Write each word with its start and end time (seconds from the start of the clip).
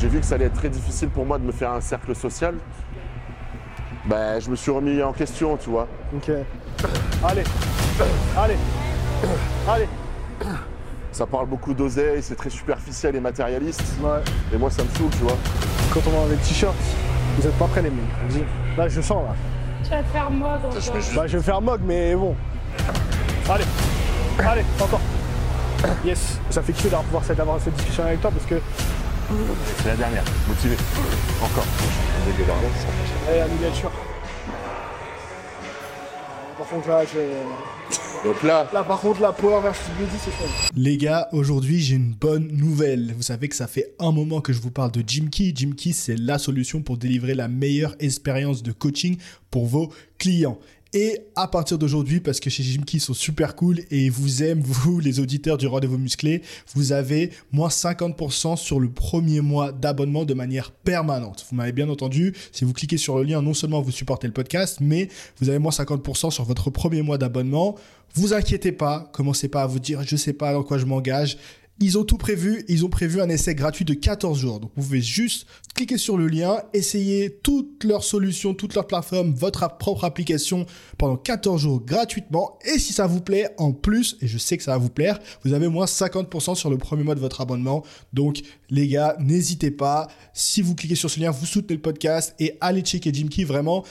j'ai 0.00 0.08
vu 0.08 0.20
que 0.20 0.26
ça 0.26 0.36
allait 0.36 0.46
être 0.46 0.54
très 0.54 0.68
difficile 0.68 1.08
pour 1.08 1.24
moi 1.26 1.38
de 1.38 1.44
me 1.44 1.52
faire 1.52 1.72
un 1.72 1.80
cercle 1.80 2.14
social. 2.14 2.54
Ben, 4.06 4.40
je 4.40 4.48
me 4.50 4.56
suis 4.56 4.70
remis 4.70 5.02
en 5.02 5.12
question, 5.12 5.56
tu 5.56 5.70
vois. 5.70 5.86
Ok. 6.14 6.30
Allez. 7.24 7.44
Allez. 8.36 8.56
Allez. 9.68 9.88
Ça 11.12 11.26
parle 11.26 11.46
beaucoup 11.46 11.74
d'oseille, 11.74 12.22
c'est 12.22 12.36
très 12.36 12.50
superficiel 12.50 13.16
et 13.16 13.20
matérialiste. 13.20 13.82
Ouais. 14.00 14.20
Et 14.54 14.56
moi, 14.56 14.70
ça 14.70 14.84
me 14.84 14.88
saoule, 14.90 15.10
tu 15.10 15.18
vois. 15.24 15.36
Quand 15.92 16.00
on 16.06 16.10
va 16.10 16.18
avec 16.26 16.38
le 16.38 16.44
t-shirt, 16.46 16.74
vous 17.36 17.46
êtes 17.46 17.58
pas 17.58 17.66
prêts 17.66 17.82
les 17.82 17.90
mecs. 17.90 18.46
Là, 18.76 18.88
je 18.88 19.00
sens 19.00 19.24
là. 19.24 19.34
Tu 19.82 19.90
vas 19.90 20.02
te 20.02 20.08
faire. 20.08 20.28
Je 20.30 20.92
mets 20.92 21.00
juste- 21.00 21.14
Bah, 21.16 21.26
je 21.26 21.36
vais 21.38 21.42
faire 21.42 21.60
mog, 21.60 21.80
mais 21.84 22.14
bon. 22.14 22.36
Allez. 23.50 23.64
Allez, 24.38 24.64
encore. 24.80 25.00
Yes. 26.04 26.38
Ça 26.50 26.62
fait 26.62 26.72
kiffer 26.72 26.88
d'avoir 26.88 27.04
pouvoir 27.04 27.24
cette- 27.24 27.36
d'avoir 27.36 27.60
cette 27.60 27.74
discussion 27.74 28.04
avec 28.04 28.20
toi 28.20 28.30
parce 28.30 28.46
que. 28.46 28.54
C'est 29.78 29.88
la 29.88 29.96
dernière, 29.96 30.24
motivé. 30.48 30.74
Encore. 31.42 31.66
Allez, 33.28 33.38
la 33.40 33.48
miniature. 33.48 33.90
Par 36.56 36.66
contre, 36.66 36.88
là, 36.88 37.04
je... 37.04 38.26
Donc 38.26 38.42
là, 38.42 38.68
là, 38.72 38.82
par 38.82 39.00
contre, 39.00 39.20
la 39.20 39.32
power 39.32 39.60
versus 39.62 39.86
Bloody, 39.96 40.16
c'est 40.24 40.30
fun. 40.30 40.44
Les 40.74 40.96
gars, 40.96 41.28
aujourd'hui 41.32 41.78
j'ai 41.80 41.94
une 41.94 42.14
bonne 42.14 42.48
nouvelle. 42.48 43.12
Vous 43.14 43.22
savez 43.22 43.48
que 43.48 43.54
ça 43.54 43.68
fait 43.68 43.94
un 44.00 44.10
moment 44.10 44.40
que 44.40 44.52
je 44.52 44.60
vous 44.60 44.72
parle 44.72 44.90
de 44.90 45.04
Jimkey. 45.06 45.52
Jimkey, 45.54 45.92
c'est 45.92 46.16
la 46.16 46.38
solution 46.38 46.82
pour 46.82 46.96
délivrer 46.96 47.34
la 47.34 47.46
meilleure 47.46 47.94
expérience 48.00 48.62
de 48.62 48.72
coaching 48.72 49.18
pour 49.50 49.66
vos 49.66 49.92
clients. 50.18 50.58
Et 50.94 51.20
à 51.36 51.48
partir 51.48 51.78
d'aujourd'hui, 51.78 52.20
parce 52.20 52.40
que 52.40 52.48
chez 52.48 52.62
Jimkey 52.62 52.96
ils 52.96 53.00
sont 53.00 53.12
super 53.12 53.54
cool 53.54 53.80
et 53.90 54.08
vous 54.08 54.42
aiment, 54.42 54.62
vous 54.64 55.00
les 55.00 55.20
auditeurs 55.20 55.58
du 55.58 55.66
rendez-vous 55.66 55.98
musclé, 55.98 56.42
vous 56.74 56.92
avez 56.92 57.30
moins 57.52 57.68
50% 57.68 58.56
sur 58.56 58.80
le 58.80 58.88
premier 58.90 59.42
mois 59.42 59.70
d'abonnement 59.70 60.24
de 60.24 60.32
manière 60.32 60.70
permanente. 60.70 61.44
Vous 61.50 61.56
m'avez 61.56 61.72
bien 61.72 61.90
entendu, 61.90 62.34
si 62.52 62.64
vous 62.64 62.72
cliquez 62.72 62.96
sur 62.96 63.18
le 63.18 63.24
lien, 63.24 63.42
non 63.42 63.52
seulement 63.52 63.82
vous 63.82 63.90
supportez 63.90 64.26
le 64.26 64.32
podcast, 64.32 64.78
mais 64.80 65.08
vous 65.40 65.50
avez 65.50 65.58
moins 65.58 65.72
50% 65.72 66.30
sur 66.30 66.44
votre 66.44 66.70
premier 66.70 67.02
mois 67.02 67.18
d'abonnement. 67.18 67.76
Vous 68.14 68.32
inquiétez 68.32 68.72
pas, 68.72 69.10
commencez 69.12 69.48
pas 69.48 69.62
à 69.62 69.66
vous 69.66 69.80
dire 69.80 70.02
je 70.02 70.16
sais 70.16 70.32
pas 70.32 70.54
dans 70.54 70.62
quoi 70.62 70.78
je 70.78 70.86
m'engage. 70.86 71.36
Ils 71.80 71.96
ont 71.96 72.04
tout 72.04 72.16
prévu, 72.18 72.64
ils 72.68 72.84
ont 72.84 72.88
prévu 72.88 73.20
un 73.20 73.28
essai 73.28 73.54
gratuit 73.54 73.84
de 73.84 73.94
14 73.94 74.38
jours. 74.38 74.60
Donc 74.60 74.72
vous 74.76 74.82
pouvez 74.82 75.00
juste 75.00 75.46
cliquer 75.74 75.96
sur 75.96 76.16
le 76.16 76.26
lien, 76.26 76.60
essayer 76.72 77.38
toutes 77.42 77.84
leurs 77.84 78.02
solutions, 78.02 78.52
toutes 78.52 78.74
leurs 78.74 78.86
plateformes, 78.86 79.32
votre 79.32 79.76
propre 79.78 80.04
application 80.04 80.66
pendant 80.98 81.16
14 81.16 81.62
jours 81.62 81.80
gratuitement. 81.80 82.58
Et 82.64 82.78
si 82.78 82.92
ça 82.92 83.06
vous 83.06 83.20
plaît, 83.20 83.50
en 83.58 83.72
plus, 83.72 84.16
et 84.20 84.26
je 84.26 84.38
sais 84.38 84.56
que 84.56 84.62
ça 84.64 84.72
va 84.72 84.78
vous 84.78 84.90
plaire, 84.90 85.20
vous 85.44 85.52
avez 85.52 85.68
moins 85.68 85.86
50% 85.86 86.56
sur 86.56 86.68
le 86.68 86.78
premier 86.78 87.04
mois 87.04 87.14
de 87.14 87.20
votre 87.20 87.40
abonnement. 87.40 87.84
Donc 88.12 88.42
les 88.70 88.88
gars, 88.88 89.16
n'hésitez 89.20 89.70
pas. 89.70 90.08
Si 90.32 90.62
vous 90.62 90.74
cliquez 90.74 90.96
sur 90.96 91.10
ce 91.10 91.20
lien, 91.20 91.30
vous 91.30 91.46
soutenez 91.46 91.76
le 91.76 91.82
podcast 91.82 92.34
et 92.40 92.56
allez 92.60 92.82
checker 92.82 93.12
Jimkey 93.12 93.44
vraiment. 93.44 93.84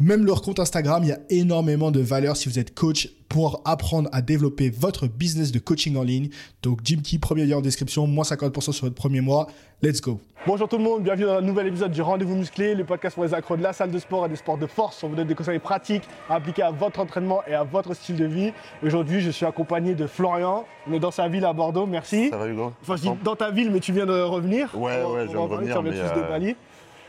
Même 0.00 0.26
leur 0.26 0.42
compte 0.42 0.58
Instagram, 0.58 1.04
il 1.04 1.10
y 1.10 1.12
a 1.12 1.18
énormément 1.30 1.92
de 1.92 2.00
valeur 2.00 2.36
si 2.36 2.48
vous 2.48 2.58
êtes 2.58 2.74
coach 2.74 3.08
pour 3.28 3.62
apprendre 3.64 4.08
à 4.12 4.22
développer 4.22 4.68
votre 4.68 5.06
business 5.06 5.52
de 5.52 5.60
coaching 5.60 5.96
en 5.96 6.02
ligne. 6.02 6.30
Donc, 6.64 6.80
Jimkey, 6.82 7.18
premier 7.18 7.44
lien 7.46 7.58
en 7.58 7.60
description, 7.60 8.08
moins 8.08 8.24
50% 8.24 8.72
sur 8.72 8.86
votre 8.86 8.96
premier 8.96 9.20
mois. 9.20 9.46
Let's 9.82 10.00
go. 10.00 10.18
Bonjour 10.48 10.68
tout 10.68 10.78
le 10.78 10.82
monde, 10.84 11.04
bienvenue 11.04 11.26
dans 11.26 11.36
un 11.36 11.40
nouvel 11.42 11.68
épisode 11.68 11.92
du 11.92 12.02
Rendez-vous 12.02 12.34
Musclé, 12.34 12.74
le 12.74 12.84
podcast 12.84 13.14
pour 13.14 13.22
les 13.24 13.34
accros 13.34 13.56
de 13.56 13.62
la 13.62 13.72
salle 13.72 13.92
de 13.92 13.98
sport 14.00 14.26
et 14.26 14.28
des 14.28 14.34
sports 14.36 14.58
de 14.58 14.66
force. 14.66 15.02
On 15.04 15.08
vous 15.08 15.14
donne 15.14 15.28
des 15.28 15.34
conseils 15.36 15.60
pratiques 15.60 16.02
à 16.28 16.34
appliquer 16.34 16.62
à 16.62 16.72
votre 16.72 16.98
entraînement 16.98 17.42
et 17.46 17.54
à 17.54 17.62
votre 17.62 17.94
style 17.94 18.16
de 18.16 18.24
vie. 18.26 18.52
Aujourd'hui, 18.82 19.20
je 19.20 19.30
suis 19.30 19.46
accompagné 19.46 19.94
de 19.94 20.08
Florian. 20.08 20.64
On 20.88 20.92
est 20.92 20.98
dans 21.00 21.12
sa 21.12 21.28
ville 21.28 21.44
à 21.44 21.52
Bordeaux, 21.52 21.86
merci. 21.86 22.30
ça 22.30 22.36
va 22.36 22.48
Hugo? 22.48 22.72
Enfin, 22.82 22.96
je 22.96 23.02
dis 23.02 23.10
dans 23.22 23.36
ta 23.36 23.50
ville, 23.52 23.70
mais 23.70 23.78
tu 23.80 23.92
viens 23.92 24.06
de 24.06 24.20
revenir. 24.20 24.70
Ouais, 24.76 25.02
On- 25.06 25.12
ouais, 25.14 25.20
on 25.22 25.26
je 25.26 25.28
viens 25.30 25.38
en 25.38 25.46
de 25.48 25.52
revenir, 25.54 25.72
tu 25.72 25.78
reviens 25.78 25.92
mais, 26.02 26.08
tous 26.10 26.14
de 26.20 26.24
euh, 26.24 26.28
Bali. 26.28 26.56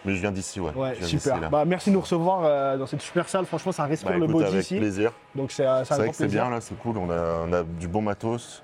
Mais 0.06 0.14
je 0.16 0.22
viens 0.22 0.32
d'ici, 0.32 0.60
ouais. 0.60 0.72
Ouais, 0.76 0.96
super. 1.02 1.50
Bah, 1.50 1.64
merci 1.66 1.90
de 1.90 1.96
nous 1.96 2.02
recevoir 2.02 2.42
euh, 2.46 2.78
dans 2.78 2.86
cette 2.86 3.02
super 3.02 3.28
salle. 3.28 3.46
Franchement, 3.46 3.72
ça 3.72 3.86
respire 3.86 4.12
Bah, 4.12 4.18
le 4.18 4.28
body 4.28 4.46
avec 4.46 4.62
ici. 4.62 4.78
plaisir. 4.78 5.12
Donc, 5.34 5.52
c'est 5.52 5.66
euh, 5.66 5.80
un 5.80 5.84
vrai 5.84 5.98
grand 6.04 6.10
que 6.12 6.16
c'est 6.16 6.28
bien 6.28 6.50
là, 6.50 6.62
c'est 6.62 6.78
cool. 6.80 6.98
On 6.98 7.10
a, 7.10 7.46
on 7.48 7.54
a 7.54 7.64
du 7.64 7.88
bon 7.88 8.02
matos, 8.02 8.62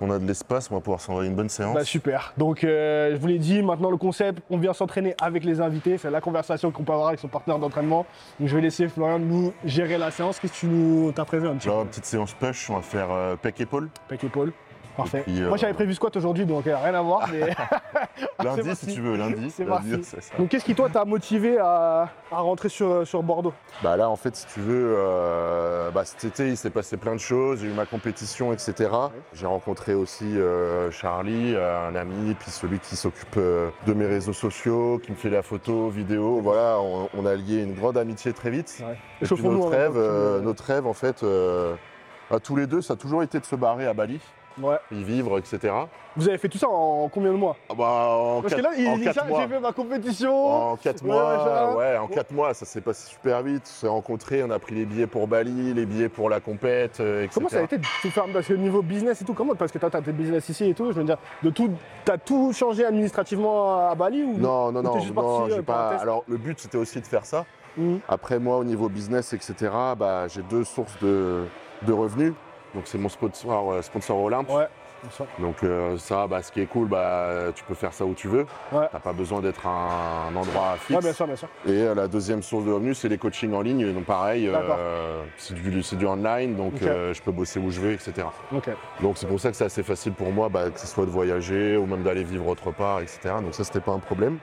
on 0.00 0.10
a 0.12 0.18
de 0.20 0.24
l'espace, 0.26 0.70
on 0.70 0.76
va 0.76 0.80
pouvoir 0.80 1.00
s'envoyer 1.00 1.28
une 1.28 1.34
bonne 1.34 1.48
séance. 1.48 1.74
Bah, 1.74 1.82
super. 1.84 2.32
Donc, 2.36 2.62
euh, 2.62 3.10
je 3.12 3.16
vous 3.16 3.26
l'ai 3.26 3.38
dit, 3.38 3.62
maintenant 3.62 3.90
le 3.90 3.96
concept, 3.96 4.40
on 4.50 4.56
vient 4.58 4.72
s'entraîner 4.72 5.14
avec 5.20 5.44
les 5.44 5.60
invités. 5.60 5.98
C'est 5.98 6.10
la 6.10 6.20
conversation 6.20 6.70
qu'on 6.70 6.84
peut 6.84 6.92
avoir 6.92 7.08
avec 7.08 7.18
son 7.20 7.28
partenaire 7.28 7.58
d'entraînement. 7.58 8.06
Donc, 8.38 8.48
je 8.48 8.54
vais 8.54 8.62
laisser 8.62 8.86
Florian 8.86 9.18
nous 9.18 9.52
gérer 9.64 9.98
la 9.98 10.12
séance. 10.12 10.38
Qu'est-ce 10.38 10.52
que 10.52 10.58
tu 10.58 10.66
nous 10.66 11.10
t'as 11.12 11.24
prévu 11.24 11.48
un 11.48 11.56
petit 11.56 11.66
Genre, 11.66 11.84
petite 11.86 12.04
séance 12.04 12.32
push, 12.34 12.70
on 12.70 12.76
va 12.76 12.82
faire 12.82 13.08
euh, 13.10 13.34
pec 13.34 13.60
épaule. 13.60 13.88
Pec 14.08 14.22
épaule. 14.22 14.52
Parfait. 14.98 15.22
puis, 15.24 15.40
euh, 15.40 15.48
Moi, 15.48 15.56
j'avais 15.56 15.74
prévu 15.74 15.94
squat 15.94 16.14
aujourd'hui, 16.16 16.44
donc 16.44 16.66
euh, 16.66 16.76
rien 16.76 16.92
à 16.92 17.00
voir. 17.00 17.28
Mais... 17.32 17.40
Lundi, 18.44 18.74
si 18.74 18.86
tu 18.88 19.00
veux, 19.00 19.16
lundi. 19.16 19.48
C'est 19.48 19.64
lundi, 19.64 20.02
ça. 20.02 20.16
donc, 20.36 20.48
qu'est-ce 20.48 20.64
qui, 20.64 20.74
toi, 20.74 20.88
t'a 20.88 21.04
motivé 21.04 21.56
à, 21.58 22.08
à 22.32 22.40
rentrer 22.40 22.68
sur, 22.68 23.06
sur 23.06 23.22
Bordeaux? 23.22 23.52
Bah 23.80 23.96
là, 23.96 24.10
en 24.10 24.16
fait, 24.16 24.34
si 24.34 24.46
tu 24.46 24.58
veux, 24.58 24.96
euh, 24.98 25.92
bah, 25.92 26.04
cet 26.04 26.24
été, 26.24 26.48
il 26.48 26.56
s'est 26.56 26.70
passé 26.70 26.96
plein 26.96 27.14
de 27.14 27.20
choses. 27.20 27.60
J'ai 27.60 27.68
eu 27.68 27.72
ma 27.72 27.86
compétition, 27.86 28.52
etc. 28.52 28.90
J'ai 29.32 29.46
rencontré 29.46 29.94
aussi 29.94 30.36
Charlie, 30.90 31.54
un 31.56 31.94
ami, 31.94 32.34
puis 32.34 32.50
celui 32.50 32.80
qui 32.80 32.96
s'occupe 32.96 33.38
de 33.38 33.92
mes 33.94 34.06
réseaux 34.06 34.32
sociaux, 34.32 34.98
qui 34.98 35.12
me 35.12 35.16
fait 35.16 35.30
la 35.30 35.42
photo, 35.42 35.90
vidéo. 35.90 36.40
Voilà, 36.42 36.80
on, 36.80 37.08
on 37.16 37.24
a 37.24 37.36
lié 37.36 37.62
une 37.62 37.74
grande 37.74 37.96
amitié 37.96 38.32
très 38.32 38.50
vite. 38.50 38.82
Ouais. 38.84 38.98
Et 39.22 39.26
puis 39.26 39.44
notre 39.44 39.68
rêve, 39.68 40.42
notre 40.42 40.64
rêve, 40.64 40.86
en 40.88 40.92
fait, 40.92 41.24
à 42.30 42.40
tous 42.40 42.56
les 42.56 42.66
deux, 42.66 42.82
ça 42.82 42.94
a 42.94 42.96
toujours 42.96 43.22
été 43.22 43.38
de 43.38 43.44
se 43.44 43.54
barrer 43.56 43.86
à 43.86 43.94
Bali, 43.94 44.20
Ouais. 44.60 44.76
y 44.92 45.02
vivre, 45.02 45.38
etc. 45.38 45.72
Vous 46.16 46.28
avez 46.28 46.38
fait 46.38 46.48
tout 46.48 46.58
ça 46.58 46.68
en 46.68 47.08
combien 47.08 47.30
de 47.30 47.36
mois 47.36 47.56
Ah 47.70 47.74
bah, 47.76 47.84
en 47.84 48.42
Parce 48.42 48.54
quatre, 48.54 48.64
que 48.64 48.76
là, 48.76 48.96
il 48.96 49.04
j'ai 49.04 49.48
fait 49.48 49.60
ma 49.60 49.72
compétition. 49.72 50.72
En 50.72 50.76
4 50.76 51.02
Ouais, 51.04 51.08
mois, 51.08 51.76
ouais, 51.76 51.96
en 51.96 52.08
4 52.08 52.32
mois, 52.32 52.54
ça 52.54 52.66
s'est 52.66 52.80
passé 52.80 53.08
super 53.08 53.42
vite. 53.42 53.62
On 53.64 53.80
s'est 53.80 53.88
rencontrés, 53.88 54.42
on 54.42 54.50
a 54.50 54.58
pris 54.58 54.74
les 54.74 54.84
billets 54.84 55.06
pour 55.06 55.28
Bali, 55.28 55.72
les 55.74 55.86
billets 55.86 56.08
pour 56.08 56.28
la 56.28 56.40
compète, 56.40 56.98
euh, 57.00 57.22
etc. 57.22 57.34
Comment 57.34 57.48
ça 57.48 57.58
a 57.60 57.62
été 57.62 57.78
de 57.78 57.84
tout 58.02 58.10
faire 58.10 58.24
Parce 58.32 58.48
que 58.48 58.54
niveau 58.54 58.82
business 58.82 59.22
et 59.22 59.24
tout, 59.24 59.34
comment 59.34 59.54
Parce 59.54 59.70
que 59.70 59.78
toi, 59.78 59.90
t'as 59.90 60.00
tes 60.02 60.12
business 60.12 60.48
ici 60.48 60.68
et 60.70 60.74
tout, 60.74 60.90
je 60.90 60.96
veux 60.96 61.04
dire, 61.04 61.18
de 61.42 61.50
tout, 61.50 61.70
t'as 62.04 62.18
tout 62.18 62.52
changé 62.52 62.84
administrativement 62.84 63.88
à 63.88 63.94
Bali 63.94 64.24
ou 64.24 64.38
Non, 64.38 64.72
non, 64.72 64.80
Ou 64.80 64.82
non, 64.82 65.00
juste 65.00 65.14
non, 65.14 65.38
parti, 65.38 65.52
euh, 65.52 65.62
pas. 65.62 65.88
Alors, 66.00 66.24
le 66.26 66.36
but, 66.36 66.58
c'était 66.58 66.78
aussi 66.78 67.00
de 67.00 67.06
faire 67.06 67.24
ça. 67.24 67.44
Mhm. 67.76 68.00
Après, 68.08 68.40
moi, 68.40 68.56
au 68.56 68.64
niveau 68.64 68.88
business, 68.88 69.32
etc., 69.34 69.54
bah, 69.96 70.26
j'ai 70.26 70.42
deux 70.42 70.64
sources 70.64 70.98
de, 71.00 71.44
de 71.82 71.92
revenus. 71.92 72.32
Donc, 72.78 72.86
c'est 72.86 72.98
mon 72.98 73.08
sponsor, 73.08 73.72
euh, 73.72 73.82
sponsor 73.82 74.16
Olympe. 74.22 74.48
Ouais. 74.50 74.68
Donc, 75.40 75.64
euh, 75.64 75.98
ça, 75.98 76.28
bah, 76.28 76.42
ce 76.44 76.52
qui 76.52 76.60
est 76.60 76.66
cool, 76.66 76.86
bah, 76.86 77.50
tu 77.52 77.64
peux 77.64 77.74
faire 77.74 77.92
ça 77.92 78.04
où 78.04 78.14
tu 78.14 78.28
veux. 78.28 78.46
Ouais. 78.70 78.86
T'as 78.92 79.00
pas 79.00 79.12
besoin 79.12 79.40
d'être 79.40 79.66
un 79.66 80.34
endroit 80.36 80.76
fixe. 80.76 80.90
Ouais, 80.90 81.00
bien 81.00 81.12
sûr, 81.12 81.26
bien 81.26 81.34
sûr. 81.34 81.48
Et 81.66 81.70
euh, 81.70 81.94
la 81.96 82.06
deuxième 82.06 82.40
source 82.40 82.64
de 82.64 82.70
revenus, 82.70 82.96
c'est 82.96 83.08
les 83.08 83.18
coachings 83.18 83.52
en 83.52 83.62
ligne. 83.62 83.92
Donc 83.92 84.04
pareil, 84.04 84.46
euh, 84.46 85.24
c'est 85.38 85.54
du, 85.54 86.06
online, 86.06 86.54
donc 86.54 86.74
je 86.80 87.20
peux 87.20 87.32
bosser 87.32 87.58
où 87.58 87.68
je 87.72 87.80
veux, 87.80 87.92
etc. 87.94 88.28
Donc 89.00 89.18
c'est 89.18 89.26
pour 89.26 89.40
ça 89.40 89.50
que 89.50 89.56
c'est 89.56 89.64
assez 89.64 89.82
facile 89.82 90.12
pour 90.12 90.30
moi, 90.30 90.48
bah, 90.48 90.70
que 90.70 90.78
ce 90.78 90.86
soit 90.86 91.04
de 91.04 91.10
voyager 91.10 91.76
ou 91.76 91.86
même 91.86 92.04
d'aller 92.04 92.22
vivre 92.22 92.46
autre 92.46 92.70
part, 92.70 93.00
etc. 93.00 93.34
Donc 93.42 93.56
ça, 93.56 93.64
c'était 93.64 93.80
pas 93.80 93.92
un 93.92 93.98
problème. 93.98 94.38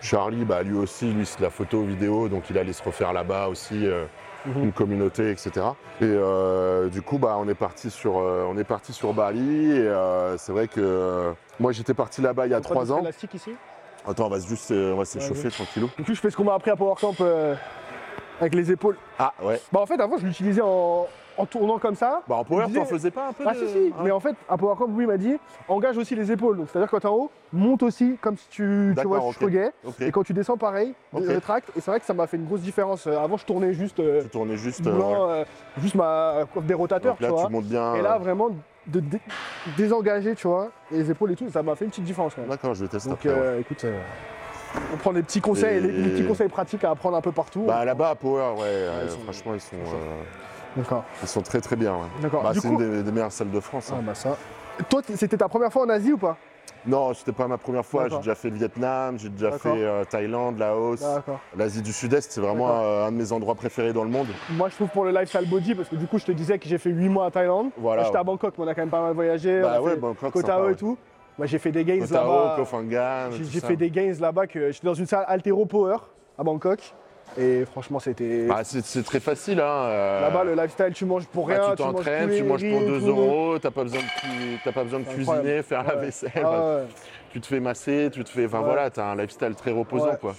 Charlie, 0.00 0.44
bah, 0.44 0.64
lui 0.64 0.76
aussi, 0.76 1.12
lui, 1.12 1.26
c'est 1.26 1.38
de 1.38 1.44
la 1.44 1.50
photo, 1.50 1.82
vidéo, 1.82 2.28
donc 2.28 2.50
il 2.50 2.58
allait 2.58 2.72
se 2.72 2.82
refaire 2.82 3.12
là-bas 3.12 3.46
aussi, 3.46 3.86
Mhm. 4.46 4.64
une 4.64 4.72
communauté, 4.72 5.30
etc. 5.30 5.50
Et 6.00 6.04
euh, 6.04 6.88
du 6.88 7.02
coup, 7.02 7.18
bah, 7.18 7.36
on 7.38 7.48
est 7.48 7.54
parti 7.54 7.90
sur, 7.90 8.18
euh, 8.18 8.46
on 8.48 8.56
est 8.56 8.64
parti 8.64 8.92
sur 8.92 9.12
Bali. 9.12 9.72
Et 9.72 9.78
euh, 9.78 10.36
c'est 10.38 10.52
vrai 10.52 10.68
que 10.68 11.32
moi, 11.58 11.72
j'étais 11.72 11.94
parti 11.94 12.20
là-bas 12.20 12.46
il 12.46 12.50
y 12.50 12.54
a 12.54 12.60
trois 12.60 12.92
ans. 12.92 13.00
élastiques 13.00 13.34
ici? 13.34 13.52
Attends, 14.06 14.26
on 14.26 14.30
va 14.30 14.38
juste, 14.38 14.70
on 14.70 14.96
va 14.96 15.04
s'échauffer 15.04 15.50
tranquillou. 15.50 15.90
Du 15.98 16.04
coup, 16.04 16.14
je 16.14 16.20
fais 16.20 16.30
ce 16.30 16.36
qu'on 16.36 16.44
m'a 16.44 16.54
appris 16.54 16.70
à 16.70 16.76
Power 16.76 16.94
Camp 17.00 17.14
avec 18.40 18.54
les 18.54 18.70
épaules. 18.70 18.96
Ah 19.18 19.34
ouais. 19.42 19.60
Bah, 19.72 19.80
en 19.80 19.86
fait, 19.86 20.00
avant, 20.00 20.16
je 20.16 20.26
l'utilisais 20.26 20.62
en, 20.62 21.08
en 21.38 21.46
tournant 21.46 21.78
comme 21.78 21.94
ça. 21.94 22.22
Bah 22.28 22.34
en 22.36 22.44
power, 22.44 22.66
disait- 22.66 22.80
t'en 22.80 22.84
faisais 22.84 23.10
pas 23.10 23.28
un 23.28 23.32
peu 23.32 23.44
Ah, 23.46 23.54
de- 23.54 23.58
si, 23.58 23.68
si. 23.68 23.92
Ah. 23.96 24.02
Mais 24.04 24.10
en 24.10 24.20
fait, 24.20 24.34
à 24.48 24.56
Power 24.58 24.74
Camp, 24.76 24.86
oui, 24.90 25.06
m'a 25.06 25.16
dit 25.16 25.36
engage 25.68 25.96
aussi 25.96 26.14
les 26.14 26.30
épaules. 26.32 26.56
Donc, 26.58 26.68
c'est-à-dire 26.70 26.90
quand 26.90 27.00
t'es 27.00 27.06
en 27.08 27.14
haut, 27.14 27.30
monte 27.52 27.82
aussi 27.82 28.18
comme 28.20 28.36
si 28.36 28.48
tu, 28.48 28.94
tu 28.98 29.06
vois, 29.06 29.18
ok. 29.20 29.28
tu 29.28 29.34
shruguais. 29.34 29.70
Ok. 29.86 30.00
Et 30.00 30.10
quand 30.10 30.22
tu 30.24 30.32
descends, 30.34 30.56
pareil, 30.56 30.94
Ok. 31.12 31.22
rétracte. 31.26 31.70
Et 31.76 31.80
c'est 31.80 31.90
vrai 31.90 32.00
que 32.00 32.06
ça 32.06 32.12
m'a 32.14 32.26
fait 32.26 32.36
une 32.36 32.44
grosse 32.46 32.60
différence. 32.60 33.06
Euh, 33.06 33.16
Avant, 33.18 33.36
je 33.36 33.44
tournais 33.46 33.72
juste. 33.72 34.00
euh, 34.00 34.22
Tu 34.22 34.28
tournais 34.28 34.56
juste. 34.56 34.86
euh, 34.86 34.92
blanc, 34.92 35.10
ouais. 35.28 35.32
euh, 35.40 35.44
juste 35.80 35.94
ma 35.94 36.40
coiffe 36.52 36.66
des 36.66 36.74
rotateurs, 36.74 37.14
Donc 37.14 37.20
là, 37.20 37.28
tu 37.28 37.34
vois. 37.34 37.46
tu 37.46 37.52
montes 37.52 37.64
bien. 37.66 37.94
Et 37.94 38.02
là, 38.02 38.18
vraiment, 38.18 38.48
de 38.86 39.00
dé- 39.00 39.20
désengager, 39.76 40.34
tu 40.34 40.48
vois, 40.48 40.68
les 40.90 41.10
épaules 41.10 41.32
et 41.32 41.36
tout, 41.36 41.48
ça 41.50 41.62
m'a 41.62 41.74
fait 41.74 41.84
une 41.84 41.90
petite 41.90 42.04
différence. 42.04 42.32
D'accord, 42.48 42.74
je 42.74 42.82
vais 42.84 42.88
tester 42.88 43.10
Donc, 43.10 43.18
après. 43.24 43.30
ouais. 43.38 43.60
écoute, 43.60 43.84
on 44.92 44.96
prend 44.96 45.12
des 45.12 45.22
petits 45.22 45.40
conseils, 45.40 45.78
Et- 45.78 45.80
les, 45.80 45.92
les 45.92 46.10
petits 46.10 46.26
conseils 46.26 46.48
pratiques 46.48 46.84
à 46.84 46.90
apprendre 46.90 47.16
un 47.16 47.20
peu 47.20 47.32
partout. 47.32 47.64
Bah 47.66 47.84
là-bas, 47.84 48.10
à 48.10 48.14
Power, 48.14 48.54
ouais, 48.60 48.86
ils 49.04 49.10
sont- 49.10 49.20
franchement, 49.20 49.52
ils 49.54 49.60
sont, 49.60 49.76
D'accord, 50.76 51.04
ils 51.22 51.28
sont 51.28 51.42
très 51.42 51.60
très 51.60 51.76
bien. 51.76 51.94
ouais. 51.94 52.22
d'accord. 52.22 52.42
Bah, 52.42 52.50
c'est 52.54 52.60
coup, 52.60 52.68
une 52.68 52.76
des, 52.76 53.02
des 53.02 53.12
meilleures 53.12 53.32
salles 53.32 53.50
de 53.50 53.60
France. 53.60 53.90
ah, 53.92 53.96
hein. 53.98 54.02
bah 54.04 54.14
ça. 54.14 54.36
Toi, 54.88 55.02
c'était 55.16 55.36
ta 55.36 55.48
première 55.48 55.72
fois 55.72 55.82
en 55.82 55.88
Asie 55.88 56.12
ou 56.12 56.18
pas? 56.18 56.36
Non, 56.86 57.12
c'était 57.12 57.32
pas 57.32 57.48
ma 57.48 57.58
première 57.58 57.84
fois. 57.84 58.08
J'ai 58.08 58.16
déjà 58.18 58.34
fait 58.34 58.50
le 58.50 58.56
Vietnam, 58.56 59.18
j'ai 59.18 59.28
déjà 59.28 59.52
fait 59.52 59.68
euh, 59.68 60.04
Thaïlande, 60.04 60.58
Laos. 60.58 61.04
L'Asie 61.56 61.82
du 61.82 61.92
Sud-Est, 61.92 62.30
c'est 62.30 62.40
vraiment 62.40 62.68
euh, 62.70 63.06
un 63.06 63.12
de 63.12 63.16
mes 63.16 63.32
endroits 63.32 63.54
préférés 63.54 63.92
dans 63.92 64.04
le 64.04 64.10
monde. 64.10 64.28
Moi, 64.50 64.68
je 64.68 64.76
trouve 64.76 64.88
pour 64.88 65.04
le 65.04 65.10
lifestyle 65.10 65.48
body, 65.48 65.74
parce 65.74 65.88
que 65.88 65.96
du 65.96 66.06
coup, 66.06 66.18
je 66.18 66.24
te 66.24 66.32
disais 66.32 66.58
que 66.58 66.68
j'ai 66.68 66.78
fait 66.78 66.90
8 66.90 67.08
mois 67.08 67.26
à 67.26 67.30
Thaïlande. 67.30 67.70
Voilà. 67.76 68.04
J'étais 68.04 68.18
à 68.18 68.24
Bangkok, 68.24 68.54
mais 68.56 68.64
on 68.64 68.68
a 68.68 68.74
quand 68.74 68.82
même 68.82 68.90
pas 68.90 69.02
mal 69.02 69.14
voyagé. 69.14 69.60
Bah 69.60 69.72
on 69.72 69.76
a 69.76 69.80
ouais, 69.82 69.90
fait 69.92 69.96
Bangkok, 69.96 70.32
Koh 70.32 70.42
Tao 70.42 70.70
et 70.70 70.76
tout. 70.76 70.96
Bah, 71.38 71.46
j'ai 71.46 71.58
fait 71.58 71.72
des 71.72 71.84
gains 71.84 72.00
là-bas. 72.00 72.56
J'ai 73.32 73.60
fait 73.60 73.76
des 73.76 73.90
gains 73.90 74.14
là-bas 74.18 74.46
que 74.46 74.70
j'étais 74.70 74.86
dans 74.86 74.94
une 74.94 75.06
salle 75.06 75.24
Altero 75.28 75.66
Power 75.66 75.96
à 76.38 76.44
Bangkok. 76.44 76.94
Et 77.38 77.64
franchement, 77.66 78.00
c'était. 78.00 78.46
Bah, 78.46 78.62
c'est 78.64 79.02
très 79.04 79.20
facile. 79.20 79.60
Hein, 79.60 79.64
euh, 79.64 80.20
Là-bas, 80.22 80.44
le 80.44 80.54
lifestyle, 80.54 80.92
tu 80.92 81.04
manges 81.04 81.26
pour 81.26 81.46
rien. 81.48 81.58
bah, 81.58 81.74
tu 81.76 81.82
manges 81.82 81.94
t'entraînes, 81.94 82.30
tu 82.34 82.42
manges 82.42 82.68
pour 82.68 82.80
riz, 82.80 82.86
2 82.86 82.98
tout. 83.00 83.06
euros, 83.06 83.58
t'as 83.60 83.70
pas 83.70 83.82
besoin 83.84 84.00
de, 84.00 84.70
pas 84.72 84.82
besoin 84.84 85.00
de 85.00 85.04
cuisiner, 85.04 85.62
faire 85.62 85.84
la 85.84 85.94
vaisselle. 85.94 86.32
Ah 86.36 86.40
bah, 86.42 86.76
ouais. 86.78 86.82
Tu 87.32 87.40
te 87.40 87.46
fais 87.46 87.60
masser, 87.60 88.08
tu 88.12 88.24
te 88.24 88.30
fais. 88.30 88.46
Enfin 88.46 88.58
Ouais. 88.58 88.64
voilà, 88.64 88.90
t'as 88.90 89.04
un 89.12 89.16
lifestyle 89.16 89.54
très 89.54 89.70
reposant 89.70 90.16
quoi. 90.20 90.34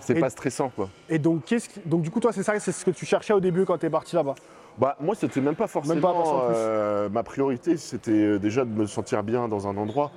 C'est 0.00 0.14
pas 0.20 0.30
stressant 0.30 0.68
quoi. 0.74 0.88
Et 1.08 1.18
donc, 1.18 1.44
qu'est-ce 1.44 1.68
qui- 1.68 1.80
donc, 1.84 2.02
du 2.02 2.10
coup, 2.12 2.20
toi, 2.20 2.30
c'est 2.32 2.44
ça, 2.44 2.56
c'est 2.60 2.70
ce 2.70 2.84
que 2.84 2.92
tu 2.92 3.04
cherchais 3.06 3.32
au 3.32 3.40
début 3.40 3.64
quand 3.64 3.78
t'es 3.78 3.90
parti 3.90 4.14
là-bas? 4.14 4.34
Bah 4.78 4.94
moi 5.00 5.14
c'était 5.14 5.40
même 5.40 5.54
pas 5.54 5.66
forcément 5.66 5.94
Même 5.94 6.02
pas, 6.02 6.50
euh, 6.54 7.08
ma 7.08 7.22
priorité, 7.22 7.78
c'était 7.78 8.10
euh, 8.12 8.38
déjà 8.38 8.62
de 8.66 8.68
me 8.70 8.84
sentir 8.86 9.22
bien 9.22 9.48
dans 9.48 9.66
un 9.66 9.74
endroit. 9.78 10.10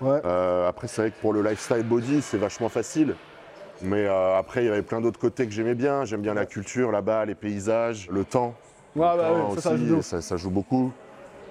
Ouais. 0.00 0.20
Euh, 0.24 0.66
après 0.66 0.88
c'est 0.88 1.02
vrai 1.02 1.10
que 1.10 1.20
pour 1.20 1.34
le 1.34 1.42
lifestyle 1.42 1.82
body 1.82 2.22
c'est 2.22 2.38
vachement 2.38 2.70
facile. 2.70 3.14
Mais 3.82 4.06
euh, 4.06 4.36
après 4.38 4.62
il 4.62 4.66
y 4.66 4.70
avait 4.70 4.82
plein 4.82 5.00
d'autres 5.00 5.18
côtés 5.20 5.46
que 5.46 5.52
j'aimais 5.52 5.74
bien. 5.74 6.04
J'aime 6.04 6.22
bien 6.22 6.34
la 6.34 6.46
culture 6.46 6.90
là-bas, 6.92 7.24
les 7.24 7.34
paysages, 7.34 8.08
le 8.10 8.24
temps. 8.24 8.54
Ouais, 8.94 9.06
Le 9.12 9.16
bah 9.16 9.28
oui, 9.50 9.54
ça, 9.56 9.60
ça 9.60 9.72
aussi, 9.74 9.86
joue 9.86 10.02
ça, 10.02 10.20
ça 10.22 10.36
joue 10.36 10.50
beaucoup. 10.50 10.92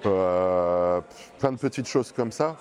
Euh, 0.06 1.02
plein 1.40 1.52
de 1.52 1.58
petites 1.58 1.88
choses 1.88 2.12
comme 2.12 2.32
ça. 2.32 2.56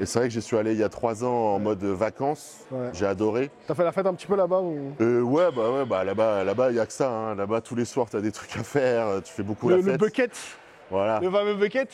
Et 0.00 0.06
c'est 0.06 0.18
vrai 0.18 0.26
que 0.28 0.34
j'y 0.34 0.42
suis 0.42 0.56
allé 0.56 0.72
il 0.72 0.78
y 0.78 0.82
a 0.82 0.88
trois 0.88 1.22
ans 1.24 1.54
en 1.54 1.58
mode 1.60 1.82
vacances. 1.84 2.64
Ouais. 2.72 2.88
J'ai 2.92 3.06
adoré. 3.06 3.50
T'as 3.68 3.74
fait 3.74 3.84
la 3.84 3.92
fête 3.92 4.06
un 4.06 4.14
petit 4.14 4.26
peu 4.26 4.34
là-bas 4.34 4.58
ou... 4.60 4.92
Euh, 5.00 5.20
ouais, 5.20 5.52
bah 5.54 5.70
ouais, 5.70 5.84
bah 5.84 6.02
là-bas, 6.02 6.42
là-bas, 6.42 6.70
il 6.70 6.76
y 6.76 6.80
a 6.80 6.86
que 6.86 6.92
ça. 6.92 7.08
hein. 7.10 7.34
Là-bas, 7.36 7.60
tous 7.60 7.76
les 7.76 7.84
soirs, 7.84 8.10
tu 8.10 8.16
as 8.16 8.20
des 8.20 8.32
trucs 8.32 8.56
à 8.56 8.64
faire. 8.64 9.22
Tu 9.22 9.32
fais 9.32 9.44
beaucoup 9.44 9.68
le, 9.68 9.76
la 9.76 9.82
le 9.82 9.90
fête. 9.92 10.00
bucket? 10.00 10.32
Voilà. 10.90 11.20
Le 11.20 11.30
fameux 11.30 11.54
bucket? 11.54 11.88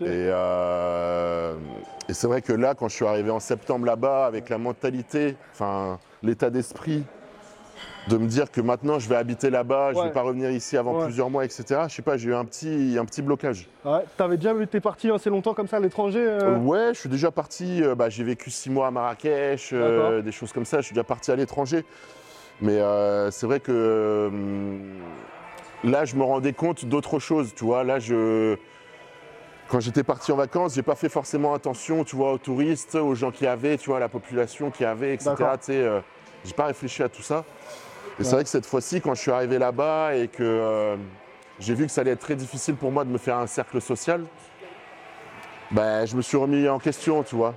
Et, 0.00 0.04
euh, 0.06 1.54
et 2.08 2.14
c'est 2.14 2.26
vrai 2.26 2.40
que 2.40 2.54
là, 2.54 2.74
quand 2.74 2.88
je 2.88 2.94
suis 2.96 3.06
arrivé 3.06 3.30
en 3.30 3.38
septembre 3.38 3.84
là-bas, 3.84 4.24
avec 4.24 4.48
la 4.48 4.56
mentalité, 4.56 5.36
enfin 5.52 5.98
l'état 6.22 6.50
d'esprit, 6.50 7.04
de 8.08 8.16
me 8.16 8.26
dire 8.26 8.50
que 8.50 8.60
maintenant 8.60 8.98
je 8.98 9.08
vais 9.08 9.14
habiter 9.16 9.48
là-bas, 9.50 9.92
je 9.92 9.98
Ouais. 9.98 10.04
vais 10.06 10.10
pas 10.12 10.22
revenir 10.22 10.50
ici 10.50 10.76
avant 10.76 10.96
Ouais. 10.98 11.04
plusieurs 11.04 11.30
mois, 11.30 11.44
etc. 11.44 11.82
Je 11.88 11.94
sais 11.94 12.02
pas, 12.02 12.16
j'ai 12.16 12.30
eu 12.30 12.34
un 12.34 12.44
petit, 12.44 12.96
un 12.98 13.04
petit 13.04 13.22
blocage. 13.22 13.68
Ouais. 13.84 14.04
T'avais 14.16 14.36
déjà 14.36 14.54
été 14.60 14.80
parti 14.80 15.10
assez 15.10 15.30
longtemps 15.30 15.54
comme 15.54 15.68
ça 15.68 15.76
à 15.76 15.80
l'étranger 15.80 16.18
euh 16.20 16.56
Euh, 16.56 16.58
ouais, 16.58 16.90
je 16.94 16.98
suis 17.00 17.08
déjà 17.08 17.30
parti. 17.30 17.82
euh, 17.82 17.94
bah, 17.94 18.08
j'ai 18.08 18.24
vécu 18.24 18.50
six 18.50 18.70
mois 18.70 18.88
à 18.88 18.90
Marrakech, 18.90 19.70
euh, 19.72 20.20
des 20.22 20.32
choses 20.32 20.52
comme 20.52 20.64
ça. 20.64 20.78
Je 20.80 20.86
suis 20.86 20.94
déjà 20.94 21.04
parti 21.04 21.30
à 21.30 21.36
l'étranger. 21.36 21.84
Mais 22.60 22.80
c'est 23.30 23.46
vrai 23.46 23.60
que 23.60 24.28
hum, 24.32 24.82
là, 25.84 26.04
je 26.04 26.14
me 26.16 26.22
rendais 26.22 26.52
compte 26.52 26.84
d'autre 26.84 27.18
chose. 27.18 27.52
Tu 27.56 27.64
vois, 27.64 27.82
là, 27.84 27.98
je. 27.98 28.56
Quand 29.72 29.80
j'étais 29.80 30.02
parti 30.02 30.30
en 30.30 30.36
vacances, 30.36 30.74
j'ai 30.74 30.82
pas 30.82 30.96
fait 30.96 31.08
forcément 31.08 31.54
attention, 31.54 32.04
tu 32.04 32.14
vois, 32.14 32.34
aux 32.34 32.38
touristes, 32.38 32.94
aux 32.94 33.14
gens 33.14 33.30
qui 33.30 33.46
avaient, 33.46 33.78
tu 33.78 33.88
vois, 33.88 33.96
à 33.96 34.00
la 34.00 34.10
population 34.10 34.70
qui 34.70 34.84
avait, 34.84 35.14
etc. 35.14 35.34
Tu 35.34 35.44
sais, 35.62 35.76
euh, 35.76 36.00
j'ai 36.44 36.52
pas 36.52 36.66
réfléchi 36.66 37.02
à 37.02 37.08
tout 37.08 37.22
ça. 37.22 37.46
Et 38.20 38.24
c'est 38.24 38.34
vrai 38.34 38.44
que 38.44 38.50
cette 38.50 38.66
fois-ci, 38.66 39.00
quand 39.00 39.14
je 39.14 39.22
suis 39.22 39.30
arrivé 39.30 39.58
là-bas 39.58 40.14
et 40.14 40.28
que 40.28 40.42
euh, 40.42 40.96
j'ai 41.58 41.72
vu 41.72 41.86
que 41.86 41.90
ça 41.90 42.02
allait 42.02 42.10
être 42.10 42.20
très 42.20 42.36
difficile 42.36 42.74
pour 42.74 42.92
moi 42.92 43.04
de 43.04 43.08
me 43.08 43.16
faire 43.16 43.38
un 43.38 43.46
cercle 43.46 43.80
social, 43.80 44.26
ben, 45.70 46.04
je 46.04 46.16
me 46.16 46.20
suis 46.20 46.36
remis 46.36 46.68
en 46.68 46.78
question, 46.78 47.22
tu 47.22 47.34
vois. 47.34 47.54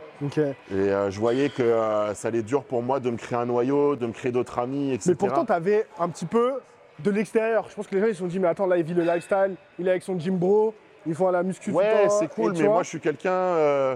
Et 0.72 0.74
euh, 0.74 1.12
je 1.12 1.20
voyais 1.20 1.50
que 1.50 1.64
euh, 1.64 2.14
ça 2.14 2.30
allait 2.30 2.40
être 2.40 2.46
dur 2.46 2.64
pour 2.64 2.82
moi 2.82 3.02
de 3.02 3.10
me 3.10 3.18
créer 3.18 3.40
un 3.40 3.46
noyau, 3.46 3.98
de 3.98 4.08
me 4.08 4.14
créer 4.14 4.32
d'autres 4.32 4.58
amis, 4.60 4.94
etc. 4.94 5.10
Mais 5.10 5.16
pourtant, 5.16 5.44
t'avais 5.44 5.86
un 6.00 6.08
petit 6.08 6.26
peu 6.26 6.62
de 7.00 7.12
l'extérieur. 7.12 7.68
Je 7.70 7.76
pense 7.76 7.88
que 7.88 7.96
les 7.96 8.00
gens 8.00 8.08
ils 8.08 8.14
se 8.14 8.20
sont 8.20 8.28
dit, 8.28 8.40
mais 8.40 8.48
attends, 8.48 8.68
là, 8.68 8.78
il 8.78 8.86
vit 8.86 8.94
le 8.94 9.04
lifestyle, 9.04 9.58
il 9.78 9.88
est 9.88 9.92
avec 9.92 10.04
son 10.04 10.18
gym 10.18 10.38
bro, 10.38 10.74
ils 11.06 11.16
font 11.16 11.28
à 11.28 11.32
la 11.32 11.44
muscu 11.44 11.72
ouais, 11.72 12.08
c'est 12.10 12.28
cool, 12.30 12.54
mais 12.58 12.68
moi 12.68 12.84
je 12.84 12.90
suis 12.90 13.00
quelqu'un, 13.00 13.32
euh, 13.32 13.96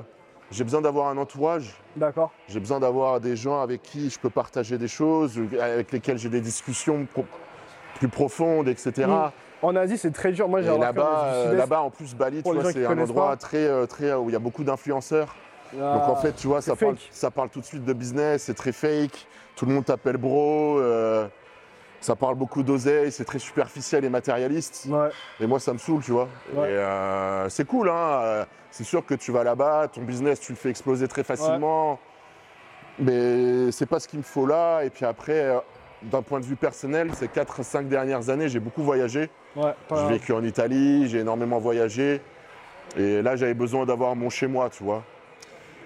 j'ai 0.52 0.64
besoin 0.64 0.82
d'avoir 0.82 1.08
un 1.08 1.18
entourage, 1.18 1.76
D'accord. 1.96 2.32
j'ai 2.48 2.60
besoin 2.60 2.80
d'avoir 2.80 3.20
des 3.20 3.36
gens 3.36 3.62
avec 3.62 3.82
qui 3.82 4.10
je 4.10 4.20
peux 4.20 4.30
partager 4.30 4.78
des 4.78 4.88
choses, 4.88 5.40
avec 5.62 5.92
lesquels 5.92 6.18
j'ai 6.18 6.30
des 6.30 6.42
discussions 6.42 7.06
pro- 7.12 7.26
plus 7.96 8.08
profondes, 8.08 8.68
etc. 8.68 9.08
Mm. 9.08 9.32
En 9.62 9.76
Asie, 9.76 9.98
c'est 9.98 10.12
très 10.12 10.32
dur. 10.32 10.48
Moi, 10.48 10.62
j'ai 10.62 10.78
là-bas, 10.78 11.24
euh, 11.26 11.54
là-bas, 11.54 11.82
en 11.82 11.90
plus, 11.90 12.16
Bali, 12.16 12.42
tu 12.42 12.54
vois, 12.54 12.72
c'est 12.72 12.86
un 12.86 12.98
endroit 12.98 13.32
pas. 13.32 13.36
très, 13.36 13.58
euh, 13.68 13.86
très, 13.86 14.14
où 14.14 14.30
il 14.30 14.32
y 14.34 14.36
a 14.36 14.40
beaucoup 14.40 14.64
d'influenceurs. 14.64 15.36
Ah, 15.74 15.96
Donc 15.96 16.04
en 16.10 16.16
fait, 16.16 16.32
tu 16.32 16.48
vois, 16.48 16.62
ça 16.62 16.78
parle, 16.78 16.96
ça 17.12 17.30
parle 17.30 17.50
tout 17.50 17.60
de 17.60 17.66
suite 17.66 17.84
de 17.84 17.92
business, 17.92 18.44
c'est 18.44 18.54
très 18.54 18.72
fake. 18.72 19.28
Tout 19.58 19.66
le 19.66 19.74
monde 19.74 19.84
t'appelle 19.84 20.16
bro. 20.16 20.80
euh, 20.80 21.28
ça 22.02 22.16
parle 22.16 22.36
beaucoup 22.36 22.64
d'oseille, 22.64 23.12
c'est 23.12 23.26
très 23.26 23.40
superficiel 23.40 24.06
et 24.06 24.10
matérialiste. 24.10 24.88
Ouais. 24.90 25.10
Et 25.40 25.48
moi, 25.48 25.60
ça 25.60 25.74
me 25.74 25.78
saoule, 25.78 26.02
tu 26.04 26.12
vois. 26.12 26.30
Ouais. 26.54 26.70
Et 26.72 26.74
euh, 26.74 27.50
c'est 27.50 27.66
cool, 27.66 27.90
hein. 27.90 28.22
euh, 28.24 28.46
C'est 28.72 28.84
sûr 28.84 29.06
que 29.06 29.14
tu 29.16 29.32
vas 29.32 29.44
là-bas, 29.44 29.90
ton 29.90 30.02
business, 30.02 30.40
tu 30.40 30.52
le 30.54 30.58
fais 30.58 30.70
exploser 30.70 31.08
très 31.08 31.24
facilement. 31.24 32.00
Mais 33.00 33.72
c'est 33.72 33.86
pas 33.86 34.00
ce 34.00 34.08
qu'il 34.08 34.20
me 34.20 34.24
faut 34.24 34.46
là. 34.46 34.84
Et 34.84 34.90
puis 34.90 35.06
après, 35.06 35.40
euh, 35.40 35.60
d'un 36.04 36.22
point 36.22 36.40
de 36.40 36.46
vue 36.46 36.56
personnel, 36.56 37.12
ces 37.16 37.28
4-5 37.28 37.88
dernières 37.88 38.30
années, 38.30 38.50
j'ai 38.50 38.60
beaucoup 38.60 38.84
voyagé. 38.84 39.30
J'ai 39.56 40.08
vécu 40.08 40.34
en 40.34 40.44
Italie, 40.44 41.08
j'ai 41.08 41.20
énormément 41.20 41.60
voyagé. 41.60 42.22
Et 42.98 43.22
là, 43.22 43.36
j'avais 43.36 43.54
besoin 43.54 43.86
d'avoir 43.86 44.16
mon 44.16 44.30
chez 44.30 44.48
moi, 44.48 44.70
tu 44.70 44.84
vois. 44.84 45.04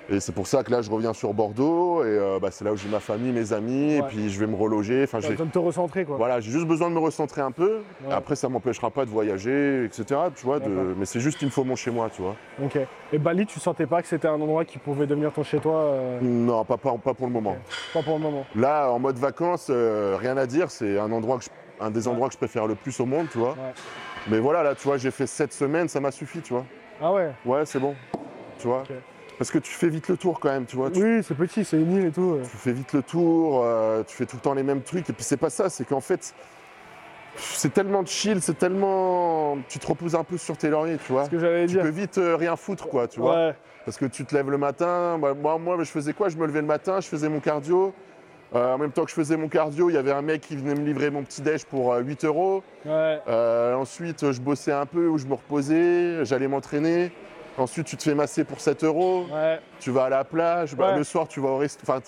Et 0.10 0.20
c'est 0.20 0.34
pour 0.34 0.48
ça 0.48 0.64
que 0.64 0.72
là, 0.72 0.82
je 0.82 0.92
reviens 0.92 1.14
sur 1.14 1.34
Bordeaux. 1.34 2.04
Et 2.04 2.08
euh, 2.08 2.38
bah, 2.40 2.50
c'est 2.52 2.66
là 2.66 2.74
où 2.74 2.78
j'ai 2.78 2.90
ma 2.90 3.00
famille, 3.00 3.32
mes 3.32 3.54
amis. 3.54 3.94
Et 3.96 4.02
puis, 4.04 4.30
je 4.30 4.40
vais 4.40 4.48
me 4.48 4.56
reloger. 4.56 5.04
Enfin, 5.04 5.20
j'ai 5.22 5.30
besoin 5.30 5.46
de 5.46 5.52
te 5.52 5.60
recentrer, 5.60 6.04
quoi. 6.06 6.18
voilà, 6.18 6.40
j'ai 6.42 6.52
juste 6.52 6.68
besoin 6.68 6.90
de 6.90 6.96
me 6.96 7.00
recentrer 7.00 7.42
un 7.42 7.52
peu. 7.52 7.82
Ouais. 8.06 8.14
Après, 8.14 8.36
ça 8.36 8.50
m'empêchera 8.50 8.92
pas 8.92 9.06
de 9.06 9.10
voyager, 9.10 9.86
etc. 9.86 10.20
Tu 10.36 10.46
vois, 10.46 10.60
de-. 10.60 10.94
Mais 10.98 11.06
c'est 11.06 11.20
juste 11.22 11.38
qu'il 11.38 11.48
me 11.48 11.52
faut 11.54 11.64
mon 11.64 11.76
chez 11.78 11.90
moi, 11.92 12.10
tu 12.14 12.22
vois. 12.22 12.36
Ok. 12.64 12.78
Et 13.14 13.18
Bali, 13.18 13.46
tu 13.46 13.60
sentais 13.60 13.86
pas 13.86 14.02
que 14.02 14.08
c'était 14.08 14.28
un 14.28 14.40
endroit 14.42 14.66
qui 14.66 14.78
pouvait 14.78 15.08
devenir 15.08 15.32
ton 15.32 15.44
chez 15.44 15.60
toi 15.60 15.76
euh, 15.76 16.20
Non, 16.22 16.66
pas, 16.66 16.78
pas, 16.78 16.94
pas 16.98 17.14
pour 17.14 17.28
le 17.28 17.34
moment. 17.34 17.56
Pas 17.94 18.04
pour 18.04 18.16
le 18.16 18.22
moment. 18.24 18.46
Là, 18.56 18.90
en 18.92 19.00
mode 19.00 19.18
vacances, 19.18 19.68
euh, 19.70 20.18
rien 20.20 20.36
à 20.38 20.46
dire. 20.46 20.70
C'est 20.70 21.00
un 21.00 21.12
endroit 21.12 21.38
que 21.38 21.46
je- 21.46 21.50
un 21.80 21.92
des 21.92 22.08
endroits 22.08 22.28
que 22.28 22.34
je 22.34 22.38
préfère 22.40 22.68
le 22.68 22.76
plus 22.76 23.00
au 23.00 23.06
monde, 23.06 23.28
tu 23.32 23.38
vois. 23.38 23.56
Mais 24.30 24.40
voilà, 24.40 24.64
là, 24.64 24.76
tu 24.76 24.84
vois, 24.88 24.98
j'ai 24.98 25.12
fait 25.12 25.28
sept 25.28 25.54
semaines, 25.54 25.88
ça 25.88 26.00
m'a 26.00 26.12
suffi, 26.12 26.42
tu 26.42 26.54
vois. 26.54 26.66
Ah 27.02 27.12
ouais. 27.14 27.32
Ouais, 27.46 27.66
c'est 27.66 27.80
bon. 27.80 27.96
Tu 28.60 28.68
vois. 28.68 28.84
Parce 29.44 29.51
que 29.51 29.60
tu 29.60 29.74
fais 29.74 29.90
vite 29.90 30.07
le 30.07 30.16
tour 30.16 30.40
quand 30.40 30.48
même, 30.48 30.66
tu 30.66 30.78
vois. 30.78 30.90
Tu, 30.90 31.04
Oui, 31.04 31.22
c'est 31.22 31.36
petit, 31.36 31.66
c'est 31.66 31.75
une 31.75 31.92
île 31.92 32.06
et 32.06 32.12
tout. 32.12 32.40
tu 32.50 32.56
fais 32.56 32.72
vite 32.72 32.94
le 32.94 33.01
tour, 33.01 33.62
euh, 33.66 34.01
tu 34.07 34.16
fais 34.16 34.25
tout 34.25 34.38
le 34.38 34.42
temps 34.42 34.54
les 34.54 34.63
mêmes 34.63 34.81
trucs. 34.81 35.10
Et 35.10 35.12
puis 35.12 35.25
c'est 35.25 35.36
pas 35.36 35.50
ça, 35.50 35.69
c'est 35.69 35.84
qu'en 35.84 36.00
fait, 36.00 36.34
c'est 37.36 37.74
tellement 37.74 38.06
chill, 38.06 38.42
c'est 38.42 38.57
tellement. 38.57 39.57
Tu 39.68 39.80
te 39.80 39.86
reposes 39.86 40.16
un 40.16 40.24
peu 40.24 40.38
sur 40.38 40.56
tes 40.56 40.69
lauriers, 40.69 40.98
tu 41.06 41.12
vois. 41.12 41.25
Ce 41.25 41.30
que 41.30 41.40
j'allais 41.40 41.68
Tu 41.68 41.78
peux 41.78 41.90
vite 41.90 42.19
euh, 42.19 42.38
rien 42.38 42.56
foutre, 42.56 42.88
quoi, 42.88 43.10
tu 43.10 43.19
vois. 43.19 43.48
Ouais. 43.48 43.56
Parce 43.84 43.98
que 43.98 44.06
tu 44.06 44.24
te 44.24 44.34
lèves 44.34 44.50
le 44.50 44.57
matin. 44.57 45.18
Moi, 45.18 45.34
moi, 45.34 45.57
moi, 45.57 45.75
je 45.84 45.92
faisais 45.92 46.13
quoi? 46.13 46.30
Je 46.30 46.38
me 46.38 46.48
levais 46.48 46.62
le 46.62 46.68
matin, 46.68 47.01
je 47.01 47.07
faisais 47.10 47.28
mon 47.28 47.42
cardio. 47.42 47.94
Euh, 48.56 48.75
en 48.75 48.78
même 48.78 48.94
temps 48.94 49.04
que 49.04 49.10
je 49.10 49.16
faisais 49.16 49.36
mon 49.36 49.50
cardio, 49.50 49.90
il 49.90 49.95
y 49.95 49.97
avait 49.97 50.14
un 50.14 50.21
mec 50.21 50.40
qui 50.40 50.56
venait 50.56 50.76
me 50.76 50.85
livrer 50.85 51.09
mon 51.09 51.23
petit 51.23 51.42
déj 51.42 51.66
pour 51.66 51.92
euh, 51.92 52.00
8 52.00 52.23
euros. 52.23 52.64
Ouais. 52.85 53.19
Ensuite, 53.76 54.31
je 54.31 54.40
bossais 54.40 54.71
un 54.71 54.85
peu 54.85 55.07
où 55.09 55.18
je 55.18 55.26
me 55.26 55.33
reposais, 55.33 56.23
j'allais 56.23 56.47
m'entraîner. 56.47 57.12
Ensuite, 57.57 57.86
tu 57.86 57.98
te 57.98 58.04
fais 58.04 58.16
masser 58.16 58.44
pour 58.44 58.60
7 58.60 58.83
euros. 58.83 59.26
Ouais. 59.31 59.60
Tu 59.80 59.92
vas 59.92 60.06
à 60.06 60.10
la 60.10 60.24
plage. 60.24 60.76
bah, 60.76 60.92
Ouais. 60.92 60.98
le 60.98 61.04
soir, 61.04 61.28
tu 61.28 61.40
vas 61.40 61.50
au 61.50 61.57
resto. 61.57 61.81
Enfin, 61.83 62.00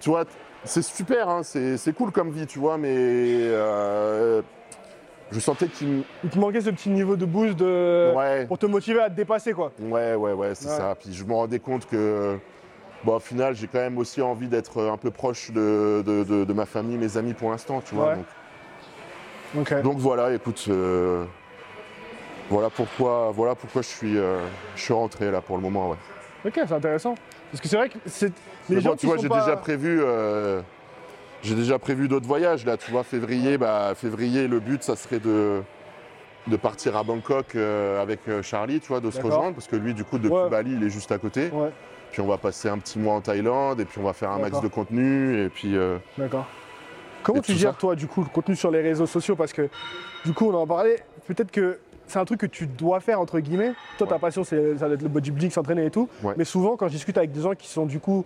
tu 0.00 0.08
vois, 0.08 0.24
c'est 0.64 0.82
super, 0.82 1.28
hein, 1.28 1.42
c'est 1.42 1.92
cool 1.94 2.10
comme 2.12 2.30
vie, 2.30 2.46
tu 2.46 2.58
vois, 2.58 2.78
mais 2.78 2.94
euh, 2.96 4.40
je 5.30 5.38
sentais 5.40 5.66
qu'il 5.68 5.88
me. 5.88 6.02
Il 6.24 6.30
te 6.30 6.38
manquait 6.38 6.62
ce 6.62 6.70
petit 6.70 6.88
niveau 6.88 7.16
de 7.16 7.26
boost 7.26 7.56
de... 7.56 8.12
Ouais. 8.16 8.46
pour 8.46 8.58
te 8.58 8.64
motiver 8.66 9.00
à 9.00 9.10
te 9.10 9.14
dépasser, 9.14 9.52
quoi. 9.52 9.72
Ouais, 9.78 10.14
ouais, 10.14 10.32
ouais, 10.32 10.54
c'est 10.54 10.68
ça. 10.68 10.94
Puis 10.98 11.12
je 11.12 11.24
me 11.24 11.34
rendais 11.34 11.58
compte 11.58 11.86
que, 11.86 12.38
bon, 13.04 13.16
au 13.16 13.20
final, 13.20 13.54
j'ai 13.54 13.66
quand 13.66 13.80
même 13.80 13.98
aussi 13.98 14.22
envie 14.22 14.48
d'être 14.48 14.82
un 14.82 14.96
peu 14.96 15.10
proche 15.10 15.50
de, 15.50 16.02
de- 16.06 16.24
de- 16.24 16.44
de 16.46 16.52
ma 16.54 16.64
famille, 16.64 16.96
mes 16.96 17.16
amis 17.18 17.34
pour 17.34 17.50
l'instant, 17.50 17.82
tu 17.84 17.94
vois. 17.94 18.14
Ouais. 18.14 18.18
Donc, 19.54 19.82
donc 19.82 19.98
voilà, 19.98 20.32
écoute, 20.34 20.64
euh, 20.68 21.24
voilà 22.50 22.70
pourquoi, 22.70 23.30
voilà 23.34 23.54
pourquoi 23.54 23.82
je 23.82 23.88
suis, 23.88 24.18
euh, 24.18 24.38
je 24.76 24.82
suis 24.82 24.92
rentré 24.92 25.30
là 25.30 25.40
pour 25.40 25.56
le 25.56 25.62
moment, 25.62 25.90
ouais. 25.90 25.96
Ok, 26.46 26.52
c'est 26.54 26.72
intéressant. 26.72 27.14
Parce 27.50 27.60
que 27.60 27.68
c'est 27.68 27.76
vrai 27.76 27.88
que 27.88 27.98
c'est 28.06 28.32
les 28.68 28.76
Mais 28.76 28.80
gens 28.80 28.90
bon, 28.90 28.96
tu 28.96 29.06
vois, 29.06 29.16
j'ai 29.16 29.28
pas... 29.28 29.40
déjà 29.40 29.56
prévu, 29.56 30.00
euh, 30.02 30.60
j'ai 31.42 31.54
déjà 31.54 31.78
prévu 31.78 32.08
d'autres 32.08 32.26
voyages 32.26 32.64
là, 32.66 32.76
tu 32.76 32.90
vois. 32.90 33.02
Février, 33.04 33.56
bah, 33.58 33.94
février, 33.94 34.48
le 34.48 34.60
but, 34.60 34.82
ça 34.82 34.96
serait 34.96 35.20
de 35.20 35.62
de 36.46 36.56
partir 36.56 36.94
à 36.94 37.02
Bangkok 37.02 37.54
euh, 37.54 38.02
avec 38.02 38.20
Charlie, 38.42 38.78
tu 38.78 38.88
vois, 38.88 39.00
de 39.00 39.10
se 39.10 39.18
rejoindre, 39.20 39.54
parce 39.54 39.66
que 39.66 39.76
lui, 39.76 39.94
du 39.94 40.04
coup, 40.04 40.18
depuis 40.18 40.34
Ouais. 40.34 40.50
Bali, 40.50 40.74
il 40.78 40.84
est 40.84 40.90
juste 40.90 41.10
à 41.10 41.16
côté. 41.16 41.48
Ouais, 41.50 41.70
Puis 42.12 42.20
on 42.20 42.26
va 42.26 42.36
passer 42.36 42.68
un 42.68 42.76
petit 42.76 42.98
mois 42.98 43.14
en 43.14 43.22
Thaïlande, 43.22 43.80
et 43.80 43.86
puis 43.86 43.98
on 43.98 44.04
va 44.04 44.12
faire 44.12 44.30
un 44.30 44.38
max 44.38 44.60
de 44.60 44.68
contenu, 44.68 45.42
et 45.42 45.48
puis 45.48 45.74
euh, 45.74 45.96
d'accord. 46.18 46.44
Comment 47.22 47.40
tu 47.40 47.54
gères, 47.54 47.72
ça. 47.72 47.78
toi, 47.78 47.96
du 47.96 48.06
coup, 48.06 48.20
le 48.20 48.28
contenu 48.28 48.54
sur 48.56 48.70
les 48.70 48.82
réseaux 48.82 49.06
sociaux? 49.06 49.34
Parce 49.36 49.54
que, 49.54 49.70
du 50.26 50.34
coup, 50.34 50.50
on 50.50 50.54
en 50.54 50.66
parlait, 50.66 51.02
peut-être 51.26 51.50
que 51.50 51.78
c'est 52.06 52.18
un 52.18 52.24
truc 52.24 52.40
que 52.40 52.46
tu 52.46 52.66
dois 52.66 53.00
faire, 53.00 53.20
entre 53.20 53.40
guillemets. 53.40 53.72
Toi, 53.98 54.06
ta 54.06 54.18
passion, 54.18 54.44
c'est, 54.44 54.76
ça 54.78 54.86
doit 54.86 54.94
être 54.94 55.02
le 55.02 55.08
bodybuilding, 55.08 55.50
s'entraîner 55.50 55.86
et 55.86 55.90
tout. 55.90 56.08
Ouais. 56.22 56.34
Mais 56.36 56.44
souvent, 56.44 56.76
quand 56.76 56.86
je 56.88 56.92
discute 56.92 57.16
avec 57.18 57.32
des 57.32 57.40
gens 57.40 57.54
qui 57.54 57.68
sont, 57.68 57.86
du 57.86 57.98
coup, 58.00 58.24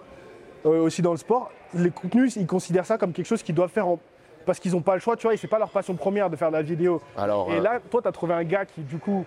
euh, 0.67 0.83
aussi 0.83 1.03
dans 1.03 1.13
le 1.13 1.17
sport, 1.19 1.51
les 1.75 1.91
contenus, 1.91 2.37
ils 2.37 2.47
considèrent 2.47 2.87
ça 2.87 2.99
comme 2.99 3.13
quelque 3.13 3.27
chose 3.27 3.43
qu'ils 3.43 3.55
doivent 3.55 3.71
faire 3.71 3.87
en- 3.87 3.99
parce 4.47 4.59
qu'ils 4.59 4.73
n'ont 4.73 4.81
pas 4.81 4.95
le 4.95 5.01
choix, 5.01 5.15
tu 5.17 5.27
vois, 5.27 5.35
et 5.35 5.37
c'est 5.37 5.47
pas 5.47 5.59
leur 5.59 5.71
passion 5.71 5.95
première 5.95 6.31
de 6.31 6.37
faire 6.37 6.49
de 6.49 6.57
la 6.57 6.63
vidéo. 6.63 7.01
alors. 7.17 7.51
Et 7.53 7.59
euh, 7.59 7.61
là, 7.63 7.81
toi, 7.91 8.01
tu 8.03 8.09
as 8.09 8.13
trouvé 8.13 8.33
un 8.35 8.45
gars 8.45 8.65
qui, 8.65 8.81
du 8.81 8.97
coup, 8.99 9.25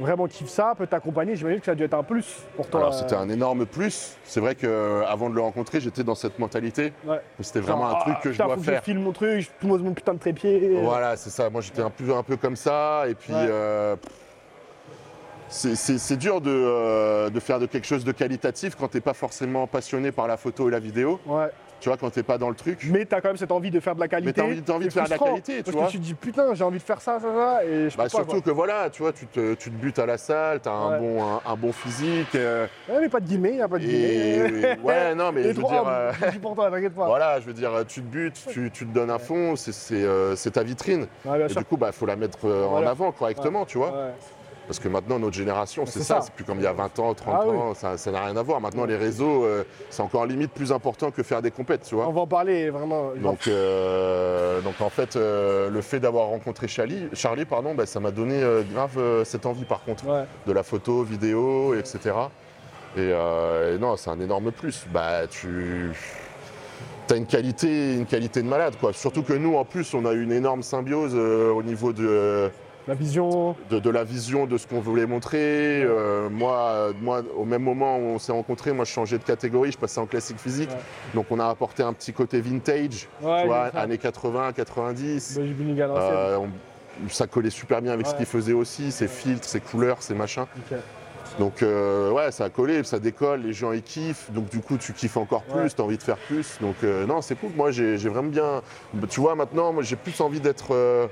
vraiment 0.00 0.26
kiffe 0.26 0.48
ça, 0.48 0.74
peut 0.76 0.86
t'accompagner, 0.86 1.36
j'imagine 1.36 1.60
que 1.60 1.66
ça 1.66 1.72
a 1.72 1.74
dû 1.74 1.84
être 1.84 1.94
un 1.94 2.02
plus 2.02 2.26
pour 2.56 2.66
toi. 2.68 2.80
Alors 2.80 2.94
c'était 2.94 3.14
euh, 3.14 3.20
un 3.20 3.28
énorme 3.28 3.66
plus. 3.66 4.16
C'est 4.24 4.40
vrai 4.40 4.54
qu'avant 4.54 5.30
de 5.30 5.34
le 5.34 5.40
rencontrer, 5.40 5.80
j'étais 5.80 6.04
dans 6.04 6.14
cette 6.14 6.38
mentalité. 6.38 6.92
ouais. 7.06 7.20
C'était 7.40 7.60
vraiment 7.60 7.88
Genre, 7.88 7.96
un 7.98 8.00
truc 8.00 8.14
ah, 8.18 8.20
que 8.22 8.28
je 8.30 8.34
putain, 8.34 8.46
dois 8.46 8.56
faut 8.56 8.62
faire. 8.62 8.78
je 8.80 8.84
filme 8.84 9.02
mon 9.02 9.12
truc, 9.12 9.40
je 9.40 9.66
pose 9.66 9.82
mon 9.82 9.94
putain 9.94 10.14
de 10.14 10.18
trépied. 10.18 10.80
Voilà, 10.82 11.16
c'est 11.16 11.30
ça. 11.30 11.48
Moi, 11.50 11.60
j'étais 11.60 11.82
un 11.82 11.90
peu, 11.90 12.14
un 12.14 12.22
peu 12.22 12.36
comme 12.36 12.56
ça. 12.56 13.04
Et 13.08 13.14
puis, 13.14 13.32
Ouais. 13.32 13.46
euh, 13.48 13.96
c'est 15.48 16.16
dur 16.16 16.40
de, 16.40 16.50
euh, 16.50 17.30
de 17.30 17.40
faire 17.40 17.60
de 17.60 17.66
quelque 17.66 17.86
chose 17.86 18.04
de 18.04 18.12
qualitatif 18.12 18.74
quand 18.74 18.88
t'es 18.88 19.00
pas 19.00 19.14
forcément 19.14 19.66
passionné 19.66 20.10
par 20.12 20.26
la 20.26 20.36
photo 20.36 20.68
et 20.68 20.72
la 20.72 20.80
vidéo. 20.80 21.20
Ouais. 21.26 21.46
Tu 21.86 21.90
vois, 21.90 21.96
quand 21.98 22.10
t'es 22.10 22.24
pas 22.24 22.36
dans 22.36 22.48
le 22.48 22.56
truc. 22.56 22.80
Mais 22.90 23.04
t'as 23.04 23.20
quand 23.20 23.28
même 23.28 23.36
cette 23.36 23.52
envie 23.52 23.70
de 23.70 23.78
faire 23.78 23.94
de 23.94 24.00
la 24.00 24.08
qualité. 24.08 24.32
t'as 24.32 24.42
envie- 24.42 24.60
t'as 24.60 24.72
envie 24.72 24.86
de 24.86 24.90
faire 24.92 25.04
de 25.04 25.10
la 25.10 25.18
qualité, 25.18 25.58
tu 25.58 25.62
parce 25.62 25.76
vois. 25.76 25.86
que 25.86 25.92
tu 25.92 25.98
te 26.00 26.02
dis 26.02 26.14
putain, 26.14 26.52
j'ai 26.52 26.64
envie 26.64 26.78
de 26.78 26.82
faire 26.82 27.00
ça, 27.00 27.20
ça, 27.20 27.32
ça, 27.32 27.64
et 27.64 27.88
je 27.88 27.96
Bah, 27.96 28.02
peux 28.02 28.08
surtout 28.08 28.40
que 28.42 28.50
voilà, 28.50 28.90
tu 28.90 29.02
vois, 29.02 29.12
tu 29.12 29.24
te, 29.28 29.54
tu 29.54 29.70
te 29.70 29.76
butes 29.76 30.00
à 30.00 30.04
la 30.06 30.18
salle, 30.18 30.58
t'as 30.58 30.72
un, 30.72 30.98
bon, 30.98 31.22
un, 31.22 31.40
un 31.46 31.54
bon 31.54 31.70
physique. 31.70 32.34
euh, 32.34 32.66
Ouais, 32.88 32.96
mais 33.02 33.08
pas 33.08 33.20
de 33.20 33.26
guillemets, 33.26 33.54
y 33.54 33.60
a 33.62 33.68
pas 33.68 33.78
de 33.78 33.84
guillemets. 33.84 34.74
et 34.74 34.80
ouais, 34.82 35.14
non, 35.14 35.30
mais 35.30 35.42
Et 35.42 35.50
je 35.54 35.60
veux 35.60 35.62
dire. 35.62 35.84
euh, 35.86 36.10
je 36.20 36.30
dis 36.32 36.38
pour 36.40 36.56
toi, 36.56 36.72
t'inquiète 36.72 36.94
pas. 36.96 37.06
Voilà, 37.06 37.38
je 37.38 37.46
veux 37.46 37.54
dire, 37.54 37.70
tu 37.86 38.00
te 38.00 38.06
butes, 38.08 38.44
tu, 38.50 38.68
tu 38.72 38.84
te 38.84 38.92
donnes 38.92 39.10
à 39.12 39.20
fond, 39.20 39.54
c'est 39.54 39.94
euh, 39.94 40.34
c'est 40.34 40.50
ta 40.50 40.64
vitrine. 40.64 41.06
Ouais, 41.24 41.40
Et 41.48 41.54
du 41.54 41.64
coup, 41.64 41.76
il 41.76 41.78
bah, 41.78 41.92
faut 41.92 42.06
la 42.06 42.16
mettre 42.16 42.48
euh, 42.48 42.64
en 42.66 42.84
avant 42.84 43.12
correctement, 43.12 43.64
tu 43.64 43.78
vois. 43.78 44.10
Parce 44.66 44.80
que 44.80 44.88
maintenant, 44.88 45.18
notre 45.20 45.36
génération, 45.36 45.86
c'est 45.86 46.00
ça, 46.00 46.16
ça. 46.16 46.20
c'est 46.22 46.32
plus 46.32 46.42
comme 46.44 46.58
il 46.58 46.64
y 46.64 46.66
a 46.66 46.72
20 46.72 46.98
ans, 46.98 47.14
30 47.14 47.34
Ah 47.40 47.46
ans, 47.48 47.74
ça 47.74 47.96
ça 47.96 48.10
n'a 48.10 48.24
rien 48.24 48.36
à 48.36 48.42
voir. 48.42 48.60
Maintenant, 48.60 48.84
les 48.84 48.96
réseaux, 48.96 49.44
euh, 49.44 49.62
c'est 49.90 50.02
encore 50.02 50.26
limite 50.26 50.50
plus 50.52 50.72
important 50.72 51.12
que 51.12 51.22
faire 51.22 51.40
des 51.40 51.52
compètes, 51.52 51.82
tu 51.84 51.94
On 51.94 51.98
vois. 51.98 52.12
va 52.12 52.20
en 52.22 52.26
parler 52.26 52.70
vraiment. 52.70 53.12
Donc, 53.14 53.46
euh, 53.46 54.60
donc 54.62 54.80
en 54.80 54.88
fait, 54.88 55.14
euh, 55.14 55.70
le 55.70 55.80
fait 55.82 56.00
d'avoir 56.00 56.26
rencontré 56.26 56.66
Charlie, 56.66 57.08
Charlie 57.12 57.44
pardon, 57.44 57.74
bah, 57.74 57.86
ça 57.86 58.00
m'a 58.00 58.10
donné 58.10 58.40
grave 58.72 58.98
cette 59.24 59.46
envie, 59.46 59.64
par 59.64 59.84
contre, 59.84 60.04
Ouais. 60.08 60.24
de 60.46 60.52
la 60.52 60.62
photo, 60.64 61.02
vidéo, 61.04 61.74
etc. 61.74 62.14
Et, 62.96 63.10
et 63.10 63.78
non, 63.78 63.96
c'est 63.96 64.10
un 64.10 64.18
énorme 64.20 64.50
plus. 64.50 64.84
Bah, 64.92 65.26
tu 65.30 65.92
as 67.10 67.14
une 67.14 67.26
qualité, 67.26 67.94
une 67.94 68.06
qualité 68.06 68.42
de 68.42 68.48
malade, 68.48 68.74
quoi. 68.80 68.92
Surtout 68.92 69.22
que 69.22 69.32
nous, 69.32 69.54
en 69.56 69.64
plus, 69.64 69.94
on 69.94 70.04
a 70.06 70.12
eu 70.12 70.24
une 70.24 70.32
énorme 70.32 70.62
symbiose 70.64 71.14
au 71.14 71.62
niveau 71.62 71.92
de 71.92 72.50
La 72.88 72.94
vision. 72.94 73.56
de, 73.70 73.78
de 73.80 73.90
la 73.90 74.04
vision 74.04 74.46
de 74.46 74.56
ce 74.58 74.66
qu'on 74.66 74.80
voulait 74.80 75.06
montrer. 75.06 75.82
Euh, 75.82 76.28
moi, 76.30 76.90
moi, 77.00 77.22
au 77.36 77.44
même 77.44 77.62
moment 77.62 77.96
où 77.98 78.02
on 78.02 78.18
s'est 78.18 78.32
rencontrés, 78.32 78.72
moi 78.72 78.84
je 78.84 78.92
changeais 78.92 79.18
de 79.18 79.24
catégorie, 79.24 79.72
je 79.72 79.78
passais 79.78 79.98
en 80.00 80.06
classique 80.06 80.38
physique. 80.38 80.70
Ouais. 80.70 80.76
Donc 81.14 81.26
on 81.30 81.40
a 81.40 81.46
apporté 81.48 81.82
un 81.82 81.92
petit 81.92 82.12
côté 82.12 82.40
vintage, 82.40 83.08
Ouais, 83.22 83.40
tu 83.42 83.46
vois, 83.48 83.64
années 83.74 83.98
80, 83.98 84.52
90. 84.52 85.38
Bah. 85.76 85.84
Euh, 85.98 86.36
on- 86.38 87.08
ça 87.10 87.26
collait 87.26 87.50
super 87.50 87.82
bien 87.82 87.92
avec 87.92 88.06
ce 88.06 88.14
qu'il 88.14 88.24
faisait 88.24 88.52
aussi, 88.54 88.90
ses 88.92 89.08
filtres, 89.08 89.46
ses 89.46 89.60
couleurs, 89.60 90.00
ses 90.00 90.14
machins. 90.14 90.46
Donc 91.38 91.62
euh, 91.62 92.10
ouais, 92.12 92.30
ça 92.30 92.44
a 92.44 92.50
collé, 92.50 92.82
ça 92.84 92.98
décolle, 92.98 93.40
les 93.42 93.52
gens 93.52 93.72
ils 93.72 93.82
kiffent, 93.82 94.30
donc 94.30 94.48
du 94.48 94.60
coup 94.60 94.78
tu 94.78 94.92
kiffes 94.94 95.16
encore 95.18 95.42
plus, 95.42 95.58
Ouais. 95.60 95.68
tu 95.68 95.80
as 95.80 95.84
envie 95.84 95.98
de 95.98 96.02
faire 96.02 96.16
plus. 96.16 96.56
Donc 96.62 96.76
euh, 96.84 97.04
non, 97.04 97.20
c'est 97.20 97.34
cool, 97.34 97.50
moi 97.54 97.70
j'ai 97.72 97.98
j'ai 97.98 98.08
vraiment 98.08 98.30
bien... 98.30 98.62
Tu 99.10 99.20
vois, 99.20 99.34
maintenant, 99.34 99.72
moi 99.72 99.82
j'ai 99.82 99.96
plus 99.96 100.18
envie 100.20 100.40
d'être 100.40 100.68
euh, 100.72 101.06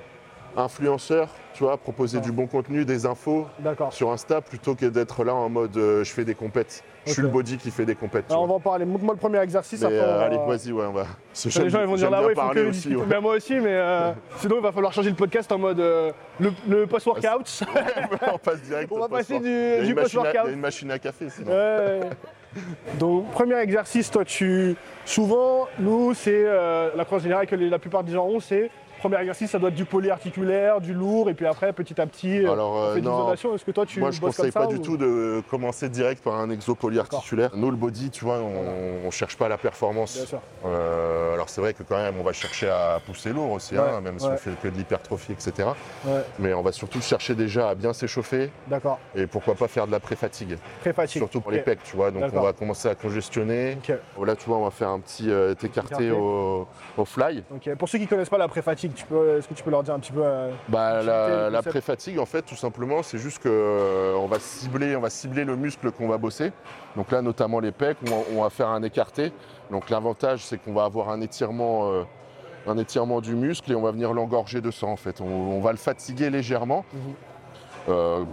influenceur, 0.57 1.29
tu 1.53 1.65
vois, 1.65 1.77
proposer 1.77 2.21
du 2.21 2.33
bon 2.33 2.47
contenu, 2.47 2.85
des 2.85 3.07
infos 3.07 3.47
sur 3.91 4.11
Insta 4.11 4.41
plutôt 4.41 4.75
que 4.75 4.87
d'être 4.87 5.25
là 5.25 5.35
en 5.35 5.49
mode 5.49 5.77
euh, 5.77 6.05
je 6.05 6.13
fais 6.13 6.25
des 6.25 6.35
compètes. 6.35 6.83
Je 7.07 7.13
suis 7.13 7.23
le 7.23 7.29
body 7.29 7.59
qui 7.59 7.71
fait 7.71 7.85
des 7.85 7.95
compètes. 7.95 8.25
Alors, 8.31 8.45
on 8.45 8.47
va 8.47 8.55
en 8.55 8.61
parler. 8.61 8.85
Montre-moi 8.87 9.15
le 9.15 9.21
premier 9.21 9.39
exercice. 9.41 9.81
Mais, 9.83 9.87
après, 9.87 9.99
euh, 9.99 10.27
allez, 10.27 10.39
vas-y, 10.39 10.73
ouais, 10.73 10.87
on 10.87 10.93
va. 10.93 11.05
Les 11.45 11.71
gens 11.71 11.81
ils 11.81 11.87
vont 11.87 11.97
dire 11.97 12.11
là 12.11 12.19
bien 12.21 12.27
ouais, 12.29 12.35
il 12.35 12.41
faut 12.43 12.55
que 12.55 12.69
aussi. 12.71 12.97
ouais. 12.97 13.07
Ben, 13.07 13.21
moi 13.21 13.37
aussi, 13.37 13.55
mais 13.55 13.75
euh, 13.75 14.13
sinon 14.39 14.57
il 14.57 14.63
va 14.63 14.73
falloir 14.73 14.93
changer 14.93 15.11
le 15.11 15.17
podcast 15.17 15.53
en 15.53 15.59
mode 15.59 15.79
le, 15.79 16.53
le 16.69 16.87
post-workout. 16.87 17.63
on 18.33 18.39
passe 18.39 18.63
direct. 18.63 18.91
on 18.91 19.01
va 19.01 19.09
passer 19.09 19.39
du, 19.39 19.49
Il 19.49 19.89
y 19.89 19.93
a 19.93 19.95
post-workout. 19.95 20.51
une 20.51 20.61
machine 20.61 20.91
à 20.91 20.99
café 20.99 21.29
sinon. 21.29 21.53
Donc, 23.01 23.33
premier 23.33 23.57
exercice, 23.57 24.11
toi, 24.11 24.25
tu. 24.25 24.77
Souvent, 25.05 25.67
nous, 25.79 26.15
c'est. 26.15 26.45
la 26.97 27.05
croix 27.05 27.19
générale 27.19 27.47
que 27.47 27.57
la 27.57 27.79
plupart 27.79 28.05
des 28.05 28.13
gens 28.13 28.27
ont, 28.27 28.41
c'est. 28.41 28.71
Premier 29.05 29.19
exercice, 29.21 29.51
ça 29.51 29.59
doit 29.59 29.69
être 29.69 29.75
du 29.75 29.85
polyarticulaire, 29.85 30.81
du 30.81 30.95
lourd, 30.95 31.29
et 31.29 31.35
puis 31.35 31.45
après, 31.45 31.75
petit 31.75 32.01
à 32.01 32.07
petit, 32.07 32.43
euh, 32.43 32.51
Alors, 32.53 32.73
on 32.73 32.83
euh, 32.85 32.95
fait 32.95 33.03
non. 33.03 33.35
Est-ce 33.35 33.63
que 33.63 33.71
toi, 33.71 33.85
tu 33.85 34.01
Moi, 34.01 34.11
je 34.13 34.19
bosses 34.19 34.35
conseille 34.35 34.51
pas 34.51 34.67
du 34.67 34.77
ou- 34.77 34.79
tout 34.79 34.97
de 34.97 35.43
commencer 35.51 35.91
direct 35.91 36.25
par 36.25 36.37
un 36.37 36.49
exo 36.49 36.75
polyarticulaire. 36.75 37.51
Nous, 37.55 37.71
le 37.71 37.77
body, 37.77 38.09
tu 38.09 38.25
vois, 38.25 38.39
on, 38.39 39.11
cherche 39.11 39.37
pas 39.37 39.47
la 39.51 39.59
performance. 39.59 40.17
Bien 40.17 40.25
sûr. 40.25 40.41
Euh, 40.65 41.35
alors, 41.35 41.51
c'est 41.51 41.61
vrai 41.61 41.75
que 41.75 41.83
quand 41.83 41.99
même, 41.99 42.15
on 42.19 42.23
va 42.23 42.33
chercher 42.33 42.71
à 42.71 42.99
pousser 43.05 43.29
lourd 43.35 43.53
aussi, 43.53 43.77
hein, 43.77 43.85
Ouais, 43.97 44.01
même 44.01 44.19
si 44.19 44.25
on 44.25 44.39
fait 44.39 44.53
que 44.63 44.69
de 44.69 44.75
l'hypertrophie, 44.79 45.33
etc. 45.33 45.69
Ouais, 46.07 46.23
Mais 46.39 46.55
on 46.55 46.63
va 46.63 46.73
surtout 46.73 47.03
chercher 47.03 47.35
déjà 47.35 47.69
à 47.69 47.75
bien 47.75 47.93
s'échauffer 47.93 48.51
d'accord. 48.69 48.99
et 49.15 49.27
pourquoi 49.27 49.55
pas 49.55 49.69
faire 49.69 49.87
de 49.87 49.93
la 49.93 50.01
pré-fatigue. 50.01 50.57
Très 50.81 50.95
fatigue. 50.95 51.19
Surtout 51.21 51.43
pour 51.43 51.51
les 51.51 51.59
pecs, 51.61 51.83
tu 51.85 51.95
vois. 51.95 52.11
Donc, 52.11 52.25
on 52.33 52.41
va 52.41 52.55
commencer 52.55 52.89
à 52.89 52.95
congestionner. 52.95 53.77
Ok, 53.87 54.27
Là, 54.27 54.35
tu 54.35 54.47
vois, 54.47 54.57
on 54.57 54.65
va 54.65 54.71
faire 54.71 54.89
un 54.89 55.01
petit 55.01 55.31
euh, 55.31 55.53
écarté 55.63 56.07
Écarté. 56.07 56.11
au, 56.11 56.67
au 56.97 57.05
fly. 57.05 57.45
ok. 57.55 57.75
Pour 57.77 57.91
ceux 57.91 57.99
qui 57.99 58.07
connaissent 58.07 58.31
pas 58.31 58.39
la 58.39 58.49
pré-fatigue, 58.49 58.94
tu 58.95 59.05
peux- 59.07 59.39
est-ce 59.39 59.49
que 59.49 59.55
tu 59.55 59.63
peux 59.63 59.71
leur 59.71 59.83
dire 59.83 59.95
un 59.95 59.99
petit 59.99 60.13
peu 60.13 60.23
euh, 60.25 60.51
Bah, 60.69 61.03
la, 61.03 61.63
pré-fatigue, 61.63 62.19
en 62.19 62.27
fait, 62.27 62.43
tout 62.43 62.57
simplement, 62.57 63.03
c'est 63.03 63.19
juste 63.19 63.39
que 63.43 63.49
euh, 63.49 64.15
on 64.17 64.27
va 64.27 64.39
cibler, 64.39 64.97
on 64.97 65.01
va 65.01 65.11
cibler 65.11 65.45
le 65.45 65.57
muscle 65.57 65.91
qu'on 65.93 66.09
va 66.09 66.19
bosser. 66.19 66.53
Donc 66.97 67.11
là, 67.11 67.23
notamment 67.23 67.61
les 67.61 67.73
pecs, 67.73 67.99
on 68.07 68.11
va, 68.11 68.17
on 68.37 68.43
va 68.43 68.51
faire 68.51 68.69
un 68.69 68.83
écarté. 68.83 69.33
Donc 69.71 69.91
l'avantage, 69.91 70.45
c'est 70.45 70.59
qu'on 70.59 70.73
va 70.73 70.85
avoir 70.85 71.11
un 71.11 71.21
étirement, 71.21 71.91
euh, 71.93 72.03
un 72.67 72.79
étirement 72.79 73.21
du 73.21 73.35
muscle 73.35 73.71
et 73.71 73.75
on 73.75 73.83
va 73.83 73.91
venir 73.91 74.13
l'engorger 74.13 74.61
de 74.61 74.71
sang, 74.71 74.93
en 74.93 74.97
fait. 74.97 75.21
On, 75.21 75.27
on 75.27 75.61
va 75.61 75.73
le 75.73 75.79
fatiguer 75.79 76.31
légèrement. 76.31 76.85
Mhm. 76.93 77.01
Euh, 77.91 78.25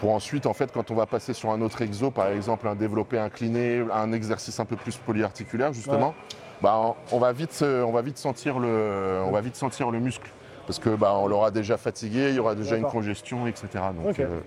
pour 0.00 0.12
ensuite, 0.12 0.44
en 0.46 0.52
fait, 0.52 0.70
quand 0.72 0.90
on 0.90 0.94
va 0.96 1.06
passer 1.06 1.32
sur 1.32 1.50
un 1.50 1.62
autre 1.62 1.80
exo, 1.80 2.10
par 2.10 2.26
exemple 2.28 2.66
un 2.68 2.74
développé 2.74 3.18
incliné, 3.18 3.82
un 3.92 4.12
exercice 4.12 4.58
un 4.60 4.64
peu 4.64 4.76
plus 4.76 4.96
polyarticulaire, 4.96 5.72
justement, 5.72 6.14
bah, 6.62 6.94
on, 7.12 7.18
va 7.18 7.32
vite, 7.32 7.52
se- 7.52 7.82
on 7.82 7.92
va 7.92 8.02
vite 8.02 8.18
sentir 8.18 8.58
le, 8.58 9.20
on 9.26 9.30
va 9.30 9.40
vite 9.40 9.56
sentir 9.56 9.90
le 9.90 10.00
muscle. 10.00 10.30
Parce 10.66 10.78
que 10.78 10.90
bah, 10.90 11.14
on 11.18 11.26
l'aura 11.26 11.50
déjà 11.50 11.76
fatigué, 11.76 12.30
il 12.30 12.36
y 12.36 12.38
aura 12.38 12.54
déjà 12.54 12.76
une 12.76 12.84
congestion, 12.86 13.46
etc. 13.46 13.66
Donc 14.02 14.18
euh, 14.18 14.40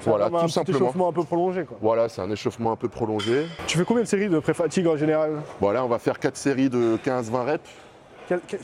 c'est 0.00 0.08
voilà, 0.10 0.26
un 0.26 0.30
tout 0.30 0.48
simplement. 0.48 0.78
échauffement 0.78 1.08
un 1.08 1.12
peu 1.12 1.24
prolongé, 1.24 1.64
quoi. 1.64 1.76
Voilà, 1.80 2.08
c'est 2.08 2.20
un 2.22 2.30
échauffement 2.30 2.70
un 2.70 2.76
peu 2.76 2.88
prolongé. 2.88 3.46
Tu 3.66 3.76
fais 3.76 3.84
combien 3.84 4.04
de 4.04 4.08
séries 4.08 4.28
de 4.28 4.38
pré-fatigue 4.38 4.86
en 4.86 4.96
général? 4.96 5.42
Voilà, 5.60 5.84
on 5.84 5.88
va 5.88 5.98
faire 5.98 6.20
4 6.20 6.36
séries 6.36 6.70
de 6.70 6.96
15-20 7.04 7.44
reps. 7.44 7.70
Quel- 8.28 8.40
quel- 8.46 8.60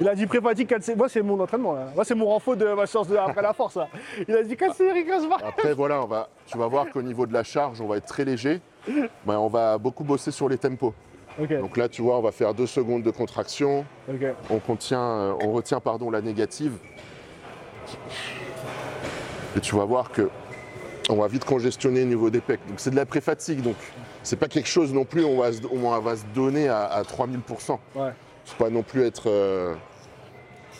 Il 0.00 0.08
a 0.08 0.14
dit 0.14 0.26
pré-fatigue 0.26 0.68
4 0.68 0.82
séries. 0.84 0.96
Moi, 0.96 1.08
c'est 1.10 1.20
mon 1.20 1.38
entraînement, 1.38 1.74
là. 1.74 1.88
Moi, 1.94 2.04
c'est 2.06 2.14
mon 2.14 2.26
renfort 2.26 2.56
de 2.56 2.72
ma 2.72 2.86
séance 2.86 3.08
de 3.08 3.16
après 3.18 3.42
la 3.42 3.52
force, 3.52 3.76
là. 3.76 3.88
Il 4.26 4.34
a 4.34 4.42
dit 4.42 4.56
4 4.56 4.74
séries, 4.74 5.04
15 5.04 5.28
barres. 5.28 5.42
Après, 5.46 5.74
voilà, 5.74 6.00
on 6.02 6.06
va, 6.06 6.28
tu 6.46 6.56
vas 6.56 6.66
voir 6.68 6.86
qu'au 6.90 7.02
niveau 7.02 7.26
de 7.26 7.34
la 7.34 7.42
charge, 7.42 7.78
on 7.82 7.88
va 7.88 7.98
être 7.98 8.06
très 8.06 8.24
léger. 8.24 8.62
Mais 8.88 9.34
on 9.34 9.48
va 9.48 9.76
beaucoup 9.76 10.04
bosser 10.04 10.30
sur 10.30 10.48
les 10.48 10.56
tempos. 10.56 10.94
Donc 11.38 11.76
là, 11.76 11.88
tu 11.88 12.02
vois, 12.02 12.18
on 12.18 12.22
va 12.22 12.32
faire 12.32 12.52
2 12.54 12.66
secondes 12.66 13.02
de 13.02 13.10
contraction. 13.10 13.84
ok. 14.08 14.26
On, 14.50 14.58
contient, 14.58 15.00
euh, 15.00 15.32
on 15.42 15.52
retient 15.52 15.80
pardon, 15.80 16.10
la 16.10 16.20
négative. 16.20 16.72
Et 19.56 19.60
tu 19.60 19.74
vas 19.76 19.84
voir 19.84 20.10
que 20.10 20.28
on 21.10 21.16
va 21.16 21.26
vite 21.28 21.44
congestionner 21.44 22.02
au 22.02 22.06
niveau 22.06 22.28
des 22.30 22.40
pecs. 22.40 22.60
Donc 22.68 22.78
c'est 22.80 22.90
de 22.90 22.96
la 22.96 23.06
pré-fatigue. 23.06 23.62
Donc 23.62 23.76
c'est 24.22 24.36
pas 24.36 24.48
quelque 24.48 24.68
chose 24.68 24.92
non 24.92 25.04
plus, 25.04 25.24
on 25.24 25.38
va 25.38 25.52
se, 25.52 25.60
on 25.72 25.98
va 26.00 26.16
se 26.16 26.24
donner 26.34 26.68
à, 26.68 26.84
à 26.84 27.02
3000%. 27.02 27.78
Ouais, 27.94 28.10
Faut 28.44 28.62
pas 28.64 28.68
non 28.70 28.82
plus 28.82 29.04
être 29.06 29.24
euh, 29.30 29.74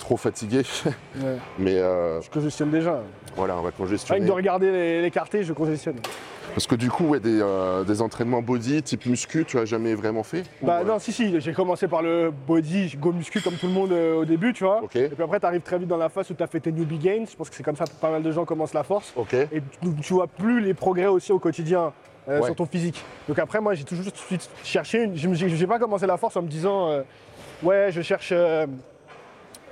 trop 0.00 0.16
fatigué. 0.18 0.62
ouais. 0.84 1.36
Mais 1.58 1.76
euh, 1.78 2.20
Je 2.20 2.28
congestionne 2.30 2.70
déjà. 2.70 3.00
voilà, 3.36 3.54
on 3.54 3.62
va 3.62 3.68
Rien 3.70 3.72
congestionner. 3.76 4.20
que 4.20 4.26
de 4.26 4.32
regarder 4.32 4.70
les- 4.70 5.02
l'écarté, 5.02 5.42
je 5.44 5.52
congestionne. 5.54 5.96
Parce 6.54 6.66
que 6.66 6.74
du 6.74 6.90
coup, 6.90 7.04
ouais, 7.04 7.20
des, 7.20 7.40
euh, 7.40 7.84
des 7.84 8.02
entraînements 8.02 8.42
body 8.42 8.82
type 8.82 9.06
muscu, 9.06 9.44
tu 9.44 9.58
as 9.58 9.64
jamais 9.64 9.94
vraiment 9.94 10.22
fait 10.22 10.42
Bah 10.62 10.78
Ou, 10.78 10.82
euh, 10.82 10.88
non, 10.88 10.98
si, 10.98 11.12
si, 11.12 11.40
j'ai 11.40 11.52
commencé 11.52 11.86
par 11.86 12.02
le 12.02 12.32
body, 12.46 12.96
go 12.98 13.12
muscu 13.12 13.40
comme 13.40 13.54
tout 13.54 13.66
le 13.66 13.72
monde 13.72 13.92
euh, 13.92 14.16
au 14.20 14.24
début, 14.24 14.52
tu 14.52 14.64
vois. 14.64 14.82
Et 14.94 15.08
puis 15.08 15.22
après, 15.22 15.38
tu 15.38 15.46
arrives 15.46 15.60
très 15.62 15.78
vite 15.78 15.88
dans 15.88 15.96
la 15.96 16.08
phase 16.08 16.30
où 16.30 16.34
tu 16.34 16.42
as 16.42 16.46
fait 16.46 16.60
tes 16.60 16.72
newbie 16.72 16.98
gains. 16.98 17.24
Je 17.30 17.36
pense 17.36 17.48
que 17.48 17.54
c'est 17.56 17.62
comme 17.62 17.76
ça 17.76 17.84
que 17.84 17.90
pas 18.00 18.10
mal 18.10 18.22
de 18.22 18.32
gens 18.32 18.44
commencent 18.44 18.74
la 18.74 18.82
force. 18.82 19.14
Et 19.32 19.60
tu, 19.80 19.88
tu 20.02 20.12
vois 20.14 20.26
plus 20.26 20.60
les 20.60 20.74
progrès 20.74 21.06
aussi 21.06 21.32
au 21.32 21.38
quotidien 21.38 21.92
euh, 22.28 22.40
Ouais. 22.40 22.46
sur 22.46 22.56
ton 22.56 22.66
physique. 22.66 23.02
Donc 23.26 23.38
après, 23.38 23.58
moi, 23.60 23.72
j'ai 23.74 23.84
toujours 23.84 24.04
tout 24.04 24.10
de 24.10 24.16
suite 24.16 24.50
cherché. 24.62 25.04
Une, 25.04 25.16
je 25.16 25.46
n'ai 25.46 25.66
pas 25.66 25.78
commencé 25.78 26.06
la 26.06 26.18
force 26.18 26.36
en 26.36 26.42
me 26.42 26.48
disant, 26.48 26.90
euh, 26.90 27.02
ouais, 27.62 27.88
je 27.90 28.02
cherche 28.02 28.30
euh, 28.32 28.66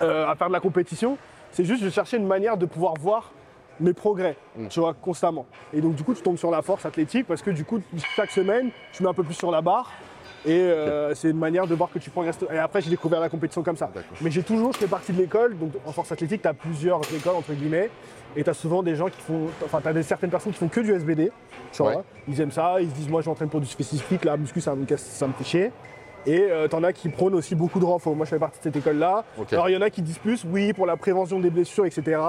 à 0.01 0.35
faire 0.37 0.49
de 0.49 0.53
la 0.53 0.61
compétition. 0.61 1.19
C'est 1.53 1.65
juste, 1.65 1.83
je 1.85 1.91
cherchais 1.91 2.17
une 2.17 2.27
manière 2.27 2.57
de 2.57 2.65
pouvoir 2.65 2.95
voir 2.99 3.33
mes 3.81 3.93
progrès, 3.93 4.37
tu 4.71 4.81
vois, 4.81 4.95
constamment. 4.95 5.47
Et 5.73 5.81
donc, 5.81 5.95
du 5.95 6.03
coup, 6.05 6.15
tu 6.15 6.23
tombes 6.23 6.39
sur 6.39 6.51
la 6.51 6.63
force 6.63 6.87
athlétique 6.87 7.27
parce 7.27 7.43
que, 7.43 7.51
du 7.51 7.65
coup, 7.65 7.81
chaque 8.15 8.31
semaine, 8.31 8.71
tu 8.93 9.03
mets 9.03 9.09
un 9.09 9.15
peu 9.15 9.23
plus 9.25 9.35
sur 9.35 9.51
la 9.51 9.61
barre. 9.61 9.91
Et 10.45 10.61
euh, 10.61 11.13
c'est 11.15 11.31
une 11.31 11.39
manière 11.39 11.67
de 11.67 11.75
voir 11.75 11.91
que 11.91 11.99
tu 11.99 12.09
prends. 12.11 12.23
Et 12.25 12.59
après, 12.59 12.81
j'ai 12.81 12.91
découvert 12.91 13.19
la 13.21 13.29
compétition 13.29 13.63
comme 13.65 13.77
ça. 13.77 13.91
Mais 14.21 14.31
j'ai 14.31 14.43
toujours 14.45 14.75
fait 14.77 14.87
partie 14.87 15.13
de 15.13 15.19
l'école. 15.19 15.59
Donc, 15.59 15.73
en 15.85 15.91
force 15.93 16.13
athlétique, 16.13 16.43
tu 16.43 16.49
as 16.49 16.55
plusieurs 16.55 17.01
écoles, 17.15 17.35
entre 17.35 17.53
guillemets. 17.53 17.91
Et 18.37 18.45
tu 18.45 18.51
as 18.51 18.55
souvent 18.55 18.83
des 18.83 18.95
gens 18.95 19.07
qui 19.09 19.21
font. 19.21 19.49
Enfin, 19.65 19.81
tu 19.81 19.89
as 19.89 19.93
des, 19.93 20.03
certaines 20.05 20.31
personnes 20.31 20.53
qui 20.53 20.59
font 20.59 20.69
que 20.69 20.81
du 20.81 20.93
SBD. 20.93 21.33
Tu 21.73 21.83
vois. 21.83 21.97
Ouais. 21.97 22.03
Ils 22.29 22.41
aiment 22.41 22.53
ça. 22.53 22.77
Ils 22.81 22.89
se 22.91 22.95
disent, 22.95 23.09
moi, 23.09 23.23
j'entraîne 23.23 23.49
pour 23.49 23.61
du 23.61 23.67
spécifique. 23.67 24.25
La 24.25 24.37
muscu, 24.37 24.61
ça 24.61 24.75
me, 24.77 24.85
casse- 24.85 25.03
ça 25.05 25.27
me 25.27 25.33
fait 25.33 25.45
chier. 25.45 25.73
Et 26.27 26.43
euh, 26.51 26.67
t'en 26.69 26.83
as 26.83 26.93
qui 26.93 27.09
prônent 27.09 27.35
aussi 27.35 27.55
beaucoup 27.55 27.79
de 27.81 27.85
renfort. 27.85 28.15
Moi, 28.15 28.25
je 28.27 28.31
fais 28.31 28.39
partie 28.39 28.59
de 28.59 28.65
cette 28.65 28.77
école-là. 28.77 29.25
Alors, 29.55 29.69
il 29.69 29.75
y 29.75 29.77
en 29.77 29.81
a 29.83 29.91
qui 29.91 30.03
disent 30.03 30.19
plus, 30.19 30.45
oui, 30.45 30.73
pour 30.73 30.87
la 30.87 30.97
prévention 30.97 31.39
des 31.41 31.51
blessures, 31.51 31.87
etc. 31.87 32.21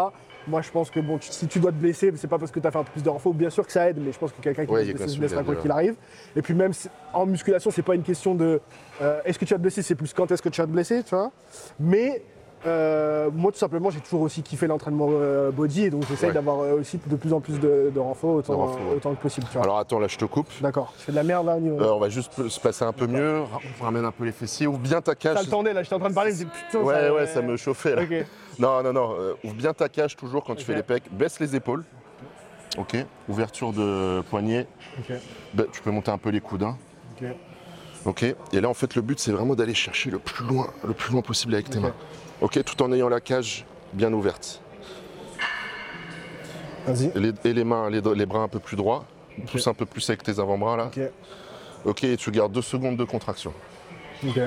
moi 0.48 0.62
je 0.62 0.72
pense 0.72 0.90
que 0.90 1.00
bon, 1.00 1.18
tu- 1.18 1.32
si 1.32 1.48
tu 1.48 1.60
dois 1.60 1.72
te 1.72 1.78
blesser, 1.78 2.12
c'est 2.16 2.28
pas 2.28 2.38
parce 2.40 2.52
que 2.52 2.60
tu 2.60 2.68
as 2.68 2.72
fait 2.72 2.78
un 2.80 2.84
peu 2.84 2.92
plus 2.92 3.04
de 3.04 3.10
renfort, 3.10 3.34
bien 3.34 3.50
sûr 3.50 3.66
que 3.66 3.72
ça 3.72 3.90
aide, 3.90 3.98
mais 4.00 4.12
je 4.12 4.18
pense 4.20 4.32
que 4.32 4.42
quelqu'un 4.42 4.66
qui 4.66 4.72
Ouais, 4.72 4.86
se 4.86 4.92
blesser 4.92 5.08
se 5.10 5.20
blessera 5.20 5.44
quoi 5.44 5.56
qu'il 5.62 5.72
arrive. 5.72 5.96
Et 6.36 6.42
puis 6.42 6.54
même 6.54 6.72
en 7.14 7.26
musculation, 7.26 7.70
c'est 7.72 7.82
pas 7.82 7.96
une 7.96 8.04
question 8.04 8.36
de 8.36 8.60
euh, 9.02 9.20
est-ce 9.26 9.38
que 9.38 9.46
tu 9.46 9.54
vas 9.54 9.58
te 9.58 9.62
blesser, 9.64 9.82
c'est 9.82 9.96
plus 9.96 10.14
quand 10.14 10.32
est-ce 10.32 10.42
que 10.42 10.50
tu 10.50 10.62
vas 10.62 10.68
te 10.68 10.72
blesser, 10.72 11.04
tu 11.04 11.14
vois. 11.16 11.32
Mais 11.80 12.22
euh, 12.68 13.30
moi 13.34 13.52
tout 13.52 13.58
simplement, 13.58 13.90
j'ai 13.90 14.00
toujours 14.00 14.22
aussi 14.22 14.44
kiffé 14.44 14.68
l'entraînement 14.68 15.08
euh, 15.12 15.52
body, 15.52 15.86
et 15.86 15.90
donc 15.90 16.04
j'essaye 16.10 16.30
Ouais. 16.30 16.34
d'avoir 16.34 16.60
euh, 16.62 16.80
aussi 16.80 17.00
de 17.06 17.16
plus 17.16 17.34
en 17.34 17.40
plus 17.40 17.60
de, 17.60 17.92
de 17.94 18.00
renfort 18.00 18.36
autant, 18.36 18.54
De 18.54 18.58
renfort, 18.58 18.80
ouais. 18.90 18.96
autant 18.98 19.16
que 19.16 19.22
possible, 19.22 19.48
tu 19.50 19.54
vois. 19.58 19.64
Alors 19.64 19.78
attends, 19.80 20.00
là 20.00 20.08
je 20.08 20.18
te 20.18 20.26
coupe. 20.26 20.50
D'accord, 20.62 20.94
je 20.98 21.04
fais 21.04 21.12
de 21.12 21.18
la 21.18 21.24
merde 21.24 21.46
là 21.48 21.58
on 21.94 22.00
va 22.00 22.10
juste 22.10 22.48
se 22.50 22.60
passer 22.60 22.84
un 22.86 22.94
peu 22.94 23.08
mieux. 23.08 23.42
On 23.82 23.84
ramène 23.84 24.06
un 24.06 24.12
peu 24.12 24.26
les 24.26 24.32
fessiers. 24.32 24.68
Ouvre 24.68 24.80
bien 24.80 25.02
ta 25.02 25.16
cage. 25.16 25.38
ça 25.38 25.44
le 25.44 25.50
tendait 25.50 25.74
là, 25.74 25.84
j'étais 25.84 25.96
en 25.96 26.00
train 26.00 26.10
de 26.10 26.16
parler, 26.16 26.32
je 26.32 26.40
me 26.40 26.44
dis 26.44 26.50
putain, 26.66 26.80
Ouais, 26.84 26.94
ça, 26.94 27.14
ouais, 27.14 27.28
ça 27.28 27.42
me 27.42 27.58
chauffait 27.58 27.96
là. 27.96 28.04
Non, 28.60 28.82
non, 28.82 28.92
non. 28.94 29.16
ouvre 29.44 29.54
bien 29.56 29.74
ta 29.74 29.88
cage 29.88 30.16
toujours 30.16 30.44
quand 30.44 30.56
tu 30.56 30.66
fais 30.66 30.74
les 30.76 30.82
pecs. 30.84 31.04
Baisse 31.12 31.40
les 31.40 31.56
épaules. 31.56 31.84
Ok. 32.78 32.96
Ouverture 33.30 33.72
de 33.72 34.22
poignet. 34.30 34.68
Bah, 35.54 35.64
tu 35.72 35.82
peux 35.82 35.92
monter 35.92 36.12
un 36.12 36.18
peu 36.18 36.30
les 36.30 36.42
coudes. 36.42 36.64
hein. 36.64 36.76
Ok. 37.22 37.28
Ok. 38.06 38.24
Et 38.54 38.62
là, 38.62 38.68
en 38.70 38.74
fait, 38.74 38.96
le 38.96 39.02
but, 39.02 39.20
c'est 39.20 39.32
vraiment 39.32 39.54
d'aller 39.56 39.74
chercher 39.76 40.10
le 40.10 40.20
plus 40.20 40.46
loin, 40.46 40.68
le 40.88 40.94
plus 40.94 41.12
loin 41.14 41.22
possible 41.22 41.54
avec 41.54 41.70
tes 41.70 41.80
mains. 41.80 41.94
Ok. 42.42 42.64
Tout 42.64 42.82
en 42.82 42.92
ayant 42.92 43.10
la 43.10 43.22
cage 43.22 43.66
bien 43.94 44.12
ouverte. 44.14 44.62
Vas-y. 46.86 47.12
Et 47.16 47.20
les, 47.20 47.34
et 47.44 47.54
les 47.54 47.64
mains, 47.64 47.90
les, 47.90 48.26
bras 48.26 48.42
un 48.42 48.48
peu 48.48 48.60
plus 48.60 48.78
droits. 48.78 49.06
Pousse 49.52 49.68
un 49.68 49.74
peu 49.74 49.86
plus 49.86 50.10
avec 50.10 50.24
tes 50.24 50.40
avant-bras 50.40 50.78
là. 50.78 50.86
Ok. 50.86 51.00
Ok. 51.86 52.04
Et 52.04 52.18
tu 52.18 52.32
gardes 52.32 52.52
deux 52.52 52.62
secondes 52.62 52.98
de 52.98 53.04
contraction. 53.04 53.54
Ok. 54.26 54.40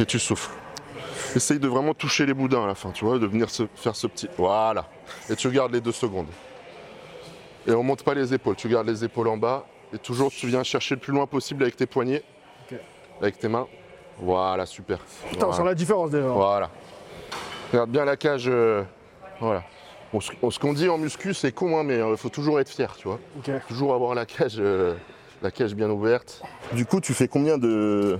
Et 0.00 0.06
tu 0.06 0.18
souffles. 0.18 0.50
Essaye 1.34 1.58
de 1.58 1.68
vraiment 1.68 1.94
toucher 1.94 2.26
les 2.26 2.34
boudins 2.34 2.64
à 2.64 2.66
la 2.66 2.74
fin, 2.74 2.90
tu 2.90 3.04
vois, 3.04 3.18
de 3.18 3.26
venir 3.26 3.50
se, 3.50 3.64
faire 3.74 3.96
ce 3.96 4.06
petit. 4.06 4.28
Voilà. 4.38 4.86
Et 5.28 5.36
tu 5.36 5.50
gardes 5.50 5.72
les 5.72 5.80
deux 5.80 5.92
secondes. 5.92 6.28
Et 7.66 7.72
on 7.72 7.82
monte 7.82 8.02
pas 8.02 8.14
les 8.14 8.34
épaules, 8.34 8.56
tu 8.56 8.68
gardes 8.68 8.86
les 8.86 9.04
épaules 9.04 9.28
en 9.28 9.36
bas. 9.36 9.66
Et 9.92 9.98
toujours, 9.98 10.30
tu 10.30 10.46
viens 10.46 10.62
chercher 10.62 10.94
le 10.96 11.00
plus 11.00 11.12
loin 11.12 11.26
possible 11.26 11.62
avec 11.62 11.76
tes 11.76 11.86
poignets, 11.86 12.22
Ok. 12.70 12.78
avec 13.20 13.38
tes 13.38 13.48
mains. 13.48 13.66
Voilà, 14.18 14.66
super. 14.66 14.98
Putain, 15.30 15.46
on 15.48 15.52
sent 15.52 15.64
la 15.64 15.74
différence 15.74 16.10
déjà. 16.10 16.28
Voilà. 16.28 16.70
Regarde 17.72 17.90
bien 17.90 18.04
la 18.04 18.16
cage. 18.16 18.44
euh, 18.48 18.82
Voilà. 19.40 19.62
Ce 20.50 20.58
qu'on 20.60 20.72
dit 20.72 20.88
en 20.88 20.96
muscu, 20.98 21.34
c'est 21.34 21.50
con, 21.50 21.76
hein, 21.78 21.82
mais 21.82 21.98
il 21.98 22.16
faut 22.16 22.28
toujours 22.28 22.60
être 22.60 22.68
fier, 22.68 22.94
tu 22.96 23.08
vois. 23.08 23.18
Toujours 23.66 23.94
avoir 23.94 24.14
la 24.14 24.24
cage, 24.26 24.56
euh, 24.60 24.94
la 25.42 25.50
cage 25.50 25.74
bien 25.74 25.90
ouverte. 25.90 26.40
Du 26.72 26.86
coup, 26.86 27.00
tu 27.00 27.12
fais 27.12 27.26
combien 27.26 27.58
de, 27.58 28.18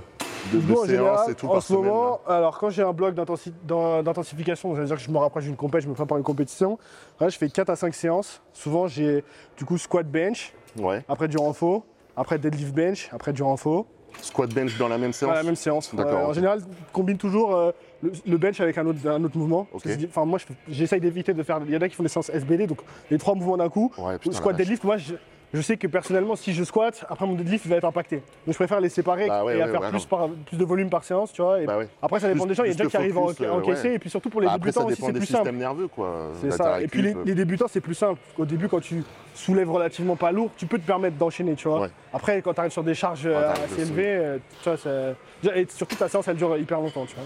séances 0.53 0.87
général, 0.89 1.31
et 1.31 1.35
tout 1.37 1.47
en 1.47 1.53
par 1.53 1.63
ce 1.63 1.69
semaine 1.69 1.85
là 1.85 1.91
moment, 1.93 2.21
alors 2.27 2.59
quand 2.59 2.69
j'ai 2.71 2.83
un 2.83 2.93
bloc 2.93 3.15
d'intensi- 3.15 3.53
d'in- 3.63 4.03
d'intensification, 4.03 4.75
c'est-à-dire 4.75 4.97
que 4.97 5.03
je 5.03 5.11
me 5.11 5.19
rapproche 5.19 5.45
d'une 5.45 5.55
compète, 5.55 5.83
je 5.83 5.89
me 5.89 5.95
prépare 5.95 6.19
une 6.19 6.25
compétition, 6.25 6.79
là, 7.21 7.29
je 7.29 7.39
fais 7.39 7.49
4 7.49 7.71
à 7.71 7.77
5 7.77 7.95
séances. 7.95 8.43
Souvent, 8.53 8.89
j'ai 8.89 9.23
du 9.57 9.65
coup 9.65 9.79
squat 9.79 10.05
bench, 10.07 10.53
Ouais. 10.81 11.05
après 11.09 11.29
du 11.29 11.37
renfort, 11.37 11.85
après 12.17 12.39
deadlift 12.41 12.75
bench, 12.75 13.09
après 13.13 13.33
du 13.33 13.45
renfort. 13.45 13.87
Squat 14.23 14.53
bench 14.55 14.77
dans 14.79 14.89
la 14.89 14.99
même 14.99 15.13
séance 15.13 15.31
Pas 15.33 15.37
la 15.39 15.43
même 15.43 15.57
séance. 15.57 15.95
D'accord, 15.95 16.21
Euh, 16.21 16.27
En 16.27 16.33
général, 16.33 16.61
combine 16.93 17.17
toujours 17.19 17.55
euh, 17.55 17.73
le, 18.03 18.13
le 18.27 18.37
bench 18.39 18.61
avec 18.61 18.77
un 18.79 18.87
autre, 18.87 18.99
un 19.09 19.23
autre 19.25 19.37
mouvement. 19.37 19.67
Enfin, 20.09 20.25
moi, 20.25 20.39
j'essaye 20.69 21.01
d'éviter 21.01 21.35
de 21.35 21.43
faire. 21.43 21.61
Il 21.67 21.73
y 21.73 21.77
en 21.77 21.81
a 21.81 21.89
qui 21.89 21.95
font 21.95 22.03
des 22.03 22.09
séances 22.09 22.31
SBD, 22.31 22.67
donc 22.67 22.79
les 23.11 23.19
trois 23.19 23.35
mouvements 23.35 23.57
d'un 23.57 23.69
coup. 23.69 23.93
Ouais, 23.99 24.19
putain, 24.19 24.35
squat 24.37 24.57
deadlift, 24.57 24.85
moi, 24.85 24.97
je, 24.97 25.15
je 25.55 25.61
sais 25.63 25.77
que 25.77 25.87
personnellement, 25.87 26.35
si 26.37 26.53
je 26.53 26.65
squatte, 26.65 27.05
après 27.09 27.25
mon 27.27 27.35
deadlift, 27.35 27.65
il 27.65 27.71
va 27.71 27.77
être 27.77 27.85
impacté. 27.85 28.17
Donc, 28.17 28.25
je 28.49 28.55
préfère 28.55 28.81
les 28.81 28.89
séparer 28.89 29.29
Bah 29.29 29.45
ouais, 29.45 29.57
et 29.57 29.63
à 29.63 29.69
faire 29.69 29.81
ouais, 29.81 29.89
plus, 29.91 30.01
non. 30.01 30.05
par- 30.19 30.29
plus 30.29 30.57
de 30.57 30.65
volume 30.65 30.91
par 30.91 31.05
séance, 31.05 31.33
tu 31.33 31.41
vois. 31.43 31.61
et 31.63 31.67
Bah. 31.67 31.79
Après, 32.03 32.19
ça 32.21 32.29
dépend 32.29 32.41
Plus- 32.45 32.49
des 32.51 32.55
gens. 32.55 32.65
Il 32.65 32.69
y 32.69 32.73
a 32.73 32.75
des 32.75 32.83
gens 32.85 32.91
qui 32.91 32.97
arrivent 32.97 33.17
à 33.19 33.21
euh, 33.45 33.51
encaisser, 33.53 33.93
et 33.95 33.99
puis 33.99 34.11
surtout 34.11 34.29
pour 34.31 34.41
les 34.41 34.47
Bah, 34.49 34.55
après, 34.55 34.67
débutants 34.71 34.81
ça 34.81 34.87
aussi, 34.93 35.01
c'est 35.03 35.13
plus 35.13 35.21
systèmes 35.21 35.45
simple. 35.45 35.57
nerveux, 35.57 35.87
quoi. 35.89 36.31
C'est 36.41 36.49
La 36.49 36.57
ça. 36.57 36.81
Et 36.83 36.89
puis 36.89 37.03
les, 37.25 37.35
débutants, 37.35 37.67
c'est 37.69 37.81
plus 37.81 37.95
simple. 37.95 38.21
Au 38.37 38.45
début, 38.45 38.69
quand 38.69 38.81
tu 38.81 39.03
soulèves 39.35 39.71
relativement 39.71 40.17
pas 40.17 40.33
lourd, 40.33 40.51
tu 40.57 40.67
peux 40.67 40.79
te 40.79 40.87
permettre 40.87 41.17
d'enchaîner, 41.17 41.55
tu 41.55 41.69
vois. 41.69 41.89
Après, 42.13 42.43
quand 42.43 42.53
tu 42.53 42.61
arrives 42.61 42.73
sur 42.73 42.83
des 42.85 42.95
charges 42.95 43.23
euh, 43.27 43.53
assez 43.53 43.83
élevées, 43.83 44.05
euh, 44.17 44.39
tu 44.63 44.69
vois, 44.69 44.77
c'est- 44.77 45.59
et 45.61 45.67
surtout 45.71 45.95
ta 45.97 46.09
séance, 46.09 46.27
elle 46.29 46.37
dure 46.37 46.57
hyper 46.57 46.81
longtemps, 46.81 47.07
tu 47.07 47.15
vois. 47.15 47.25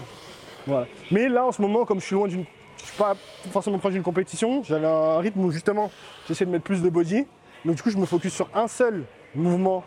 Voilà. 0.67 0.87
Mais 1.11 1.29
là, 1.29 1.45
en 1.45 1.51
ce 1.51 1.61
moment, 1.61 1.83
comme 1.85 1.99
je 1.99 2.05
suis 2.05 2.15
loin 2.15 2.27
d'une, 2.27 2.43
je 2.77 2.85
suis 2.85 2.97
pas 2.97 3.15
forcément 3.51 3.79
proche 3.79 3.93
d'une 3.93 4.03
compétition, 4.03 4.61
j'avais 4.63 4.85
un 4.87 5.17
rythme 5.19 5.39
où 5.43 5.51
justement, 5.51 5.89
j'essaie 6.27 6.45
de 6.45 6.51
mettre 6.51 6.63
plus 6.63 6.81
de 6.83 6.89
body. 6.89 7.25
Donc 7.65 7.75
du 7.75 7.81
coup, 7.81 7.89
je 7.89 7.97
me 7.97 8.05
focus 8.05 8.33
sur 8.33 8.49
un 8.53 8.67
seul 8.67 9.03
mouvement 9.35 9.83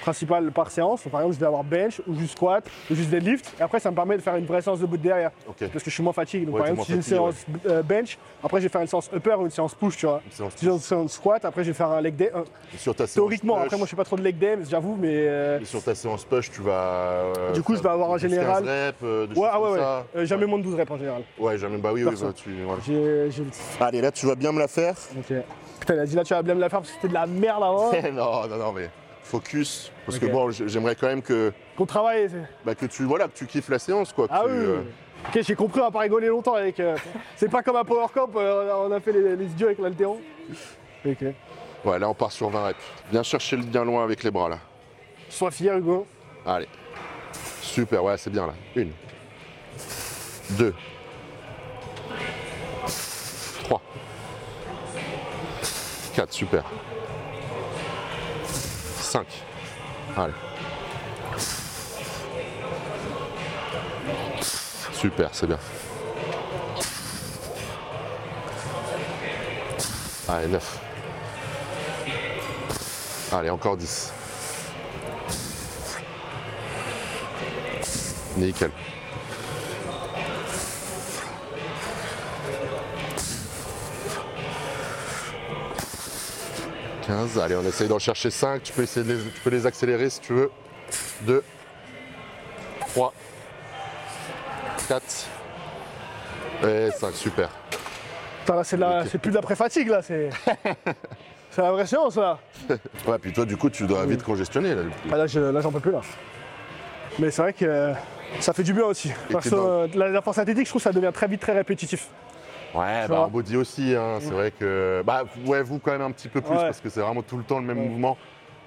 principal 0.00 0.50
par 0.52 0.70
séance. 0.70 1.02
Donc, 1.02 1.12
par 1.12 1.20
exemple, 1.22 1.34
je 1.34 1.40
vais 1.40 1.46
avoir 1.46 1.64
bench 1.64 2.00
ou 2.06 2.14
juste 2.14 2.36
squat 2.36 2.64
ou 2.90 2.94
juste 2.94 3.10
deadlift. 3.10 3.54
Et 3.58 3.62
après, 3.62 3.80
ça 3.80 3.90
me 3.90 3.96
permet 3.96 4.16
de 4.16 4.22
faire 4.22 4.36
une 4.36 4.46
vraie 4.46 4.62
séance 4.62 4.80
de 4.80 4.86
bout 4.86 4.96
derrière. 4.96 5.30
Parce 5.58 5.82
que 5.84 5.90
je 5.90 5.94
suis 5.94 6.02
moins 6.02 6.12
fatigué. 6.12 6.44
Donc 6.46 6.54
Ouais, 6.56 6.60
par 6.60 6.68
exemple, 6.70 6.86
si 6.86 6.92
j'ai 6.92 6.96
une 6.96 7.02
séance 7.02 7.34
euh, 7.66 7.82
bench, 7.82 8.18
après 8.42 8.58
je 8.58 8.64
vais 8.64 8.68
faire 8.68 8.80
une 8.80 8.86
séance 8.86 9.10
upper 9.14 9.34
ou 9.38 9.44
une 9.44 9.50
séance 9.50 9.74
push, 9.74 9.96
tu 9.96 10.06
vois. 10.06 10.20
Une 10.26 10.32
séance 10.32 10.52
Si 10.56 10.64
j'ai 10.64 10.70
une 10.72 10.78
séance 10.78 11.12
squat, 11.12 11.44
après 11.44 11.62
je 11.64 11.70
vais 11.70 11.74
faire 11.74 11.88
un 11.90 12.00
leg 12.00 12.14
day. 12.16 12.30
Sur 12.76 12.94
ta 12.94 13.06
séance 13.06 13.14
Théoriquement, 13.14 13.54
push, 13.56 13.64
après 13.64 13.76
moi 13.78 13.86
je 13.86 13.90
fais 13.90 13.96
pas 13.96 14.04
trop 14.04 14.16
de 14.16 14.22
leg 14.22 14.38
day, 14.38 14.56
mais 14.56 14.64
j'avoue, 14.68 14.96
mais. 14.96 15.08
euh, 15.14 15.60
et 15.60 15.64
sur 15.64 15.82
ta 15.82 15.94
séance 15.94 16.24
push, 16.24 16.50
tu 16.50 16.60
vas. 16.62 16.72
euh, 16.72 17.52
Du 17.52 17.62
coup, 17.62 17.74
je 17.76 17.82
vais 17.82 17.88
avoir 17.88 18.10
en 18.10 18.14
12, 18.14 18.22
15 18.22 18.30
général- 18.30 18.64
reps, 18.64 18.98
euh, 19.02 19.26
des 19.26 19.34
Ouais, 19.34 19.46
choses 19.46 19.50
ah 19.52 19.60
ouais, 19.60 19.64
comme 19.66 19.72
ouais. 19.74 19.78
ça. 19.80 20.06
Euh, 20.16 20.24
jamais 20.26 20.46
moins 20.46 20.58
de 20.58 20.64
12 20.64 20.74
reps 20.74 20.90
en 20.90 20.98
général. 20.98 21.22
Ouais, 21.38 21.58
jamais. 21.58 21.78
Bah 21.78 21.90
oui, 21.92 22.04
oui, 22.04 22.14
bah, 22.20 22.32
tu. 22.34 22.50
voilà. 22.64 22.80
Allez, 23.80 24.00
là, 24.00 24.10
tu 24.12 24.26
vas 24.26 24.34
bien 24.34 24.52
me 24.52 24.58
la 24.58 24.68
faire. 24.68 24.94
Ok. 25.18 25.34
Putain, 25.80 25.94
il 25.94 26.00
a 26.00 26.06
dit 26.06 26.16
là, 26.16 26.24
tu 26.24 26.34
vas 26.34 26.42
bien 26.42 26.54
me 26.54 26.60
la 26.60 26.68
faire 26.68 26.80
parce 26.80 26.90
que 26.90 26.96
c'était 26.96 27.08
de 27.08 27.14
la 27.14 27.26
merde 27.26 27.62
avant. 27.62 27.90
non, 28.12 28.48
non, 28.48 28.56
non, 28.56 28.72
mais 28.72 28.88
focus. 29.24 29.90
Parce 30.06 30.18
que 30.18 30.26
bon, 30.26 30.50
j'aimerais 30.50 30.94
quand 30.94 31.08
même 31.08 31.22
que, 31.22 31.52
Qu'on 31.76 31.86
travaille. 31.86 32.28
c'est- 32.30 32.48
bah, 32.64 32.74
que 32.74 32.86
tu, 32.86 33.02
voilà, 33.04 33.26
que 33.26 33.36
tu 33.36 33.46
kiffes 33.46 33.68
la 33.68 33.78
séance, 33.80 34.12
quoi. 34.12 34.28
Ah 34.30 34.42
tu, 34.44 34.50
oui. 34.52 34.56
euh. 34.58 34.80
Ok, 35.28 35.40
j'ai 35.42 35.54
compris, 35.54 35.80
on 35.80 35.84
va 35.84 35.90
pas 35.90 36.00
rigoler 36.00 36.28
longtemps 36.28 36.54
avec. 36.54 36.78
euh, 36.78 36.96
c'est 37.36 37.50
pas 37.50 37.62
comme 37.62 37.76
un 37.76 37.84
Power 37.84 38.06
Camp, 38.14 38.28
euh, 38.36 38.72
on 38.86 38.92
a 38.92 39.00
fait 39.00 39.12
les, 39.12 39.34
les 39.36 39.46
idiots 39.46 39.66
avec 39.68 39.78
l'altéro. 39.78 40.20
Ok. 41.06 41.24
Ouais, 41.84 41.98
là, 41.98 42.08
on 42.08 42.14
part 42.14 42.32
sur 42.32 42.48
20 42.50 42.66
reps. 42.66 42.78
Viens 43.10 43.22
chercher 43.22 43.56
le 43.56 43.62
bien 43.64 43.84
loin 43.84 44.04
avec 44.04 44.22
les 44.22 44.30
bras, 44.30 44.48
là. 44.48 44.58
Sois 45.28 45.50
fier, 45.50 45.76
Hugo. 45.76 46.06
Allez. 46.46 46.68
Super, 47.62 48.04
ouais, 48.04 48.16
c'est 48.18 48.30
bien 48.30 48.46
là. 48.46 48.54
Une. 48.76 48.92
Deux. 50.50 50.74
Trois. 53.64 53.80
Quatre, 56.14 56.32
super. 56.32 56.64
Super, 64.92 65.28
c'est 65.32 65.46
bien. 65.46 65.58
Allez, 70.28 70.48
neuf. 70.48 70.80
Allez, 73.30 73.50
encore 73.50 73.76
dix. 73.76 74.12
Nickel. 78.36 78.70
«15, 87.06 87.38
allez 87.38 87.56
on 87.56 87.62
essaye 87.64 87.88
d'en 87.88 87.98
chercher 87.98 88.30
5, 88.30 88.62
tu 88.62 88.72
peux 88.72 88.82
essayer 88.82 89.04
de 89.06 89.12
les, 89.12 89.18
tu 89.22 89.40
peux 89.40 89.50
les 89.50 89.66
accélérer 89.66 90.08
si 90.10 90.20
tu 90.20 90.32
veux. 90.32 90.50
2, 91.22 91.42
3, 92.80 93.12
4 94.88 95.02
et 96.66 96.90
5, 96.90 97.14
super. 97.14 97.48
C'est 98.62 98.76
de 98.76 98.80
la- 98.82 99.04
plus 99.04 99.30
de 99.30 99.34
l'après-fatigue, 99.36 99.88
là. 99.88 100.02
C'est. 100.02 100.28
c'est 101.50 101.62
la 101.62 101.72
vraie 101.72 101.86
séance, 101.86 102.16
là. 102.16 102.38
Ouais, 103.06 103.18
puis 103.18 103.32
toi 103.32 103.44
du 103.46 103.56
coup 103.56 103.70
tu 103.70 103.86
dois 103.86 104.04
vite 104.06 104.22
congestionner 104.22 104.74
là. 104.74 104.82
Ah, 105.12 105.16
là, 105.16 105.26
je- 105.26 105.40
là, 105.40 105.60
j'en 105.60 105.72
peux 105.72 105.80
plus, 105.80 105.92
là. 105.92 106.00
Mais 107.18 107.30
c'est 107.30 107.42
vrai 107.42 107.52
que 107.52 107.64
euh, 107.64 107.92
ça 108.40 108.52
fait 108.52 108.62
du 108.64 108.72
bien 108.74 108.84
aussi. 108.84 109.12
Parce 109.30 109.48
que 109.48 109.54
euh, 109.54 109.86
la, 109.94 110.08
la 110.08 110.20
force 110.22 110.38
athlétique, 110.38 110.64
je 110.66 110.70
trouve 110.70 110.80
que 110.82 110.84
ça 110.88 110.92
devient 110.92 111.12
très 111.12 111.26
vite 111.28 111.40
très 111.40 111.52
répétitif. 111.52 112.08
Ouais, 112.74 113.06
bah 113.08 113.28
body 113.30 113.56
aussi, 113.56 113.94
hein. 113.94 114.18
c'est 114.20 114.30
vrai 114.32 114.50
que. 114.50 115.02
Bah 115.06 115.22
ouais, 115.46 115.62
vous 115.62 115.78
quand 115.78 115.92
même 115.92 116.02
un 116.02 116.10
petit 116.10 116.28
peu 116.28 116.40
plus 116.40 116.56
parce 116.56 116.80
que 116.80 116.88
c'est 116.88 117.00
vraiment 117.00 117.22
tout 117.22 117.36
le 117.36 117.44
temps 117.44 117.60
le 117.60 117.66
même 117.66 117.78
mouvement. 117.88 118.16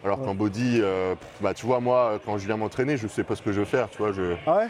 Alors 0.06 0.22
qu'en 0.22 0.36
body, 0.36 0.80
euh, 0.82 1.16
bah 1.42 1.54
tu 1.54 1.66
vois, 1.66 1.80
moi 1.80 2.20
quand 2.24 2.38
je 2.38 2.46
viens 2.46 2.56
m'entraîner, 2.56 2.96
je 2.98 3.08
sais 3.08 3.24
pas 3.24 3.36
ce 3.36 3.42
que 3.42 3.52
je 3.52 3.60
veux 3.60 3.66
faire, 3.66 3.90
tu 3.90 3.98
vois, 3.98 4.12
je 4.14 4.36
Ah 4.46 4.58
ouais? 4.58 4.68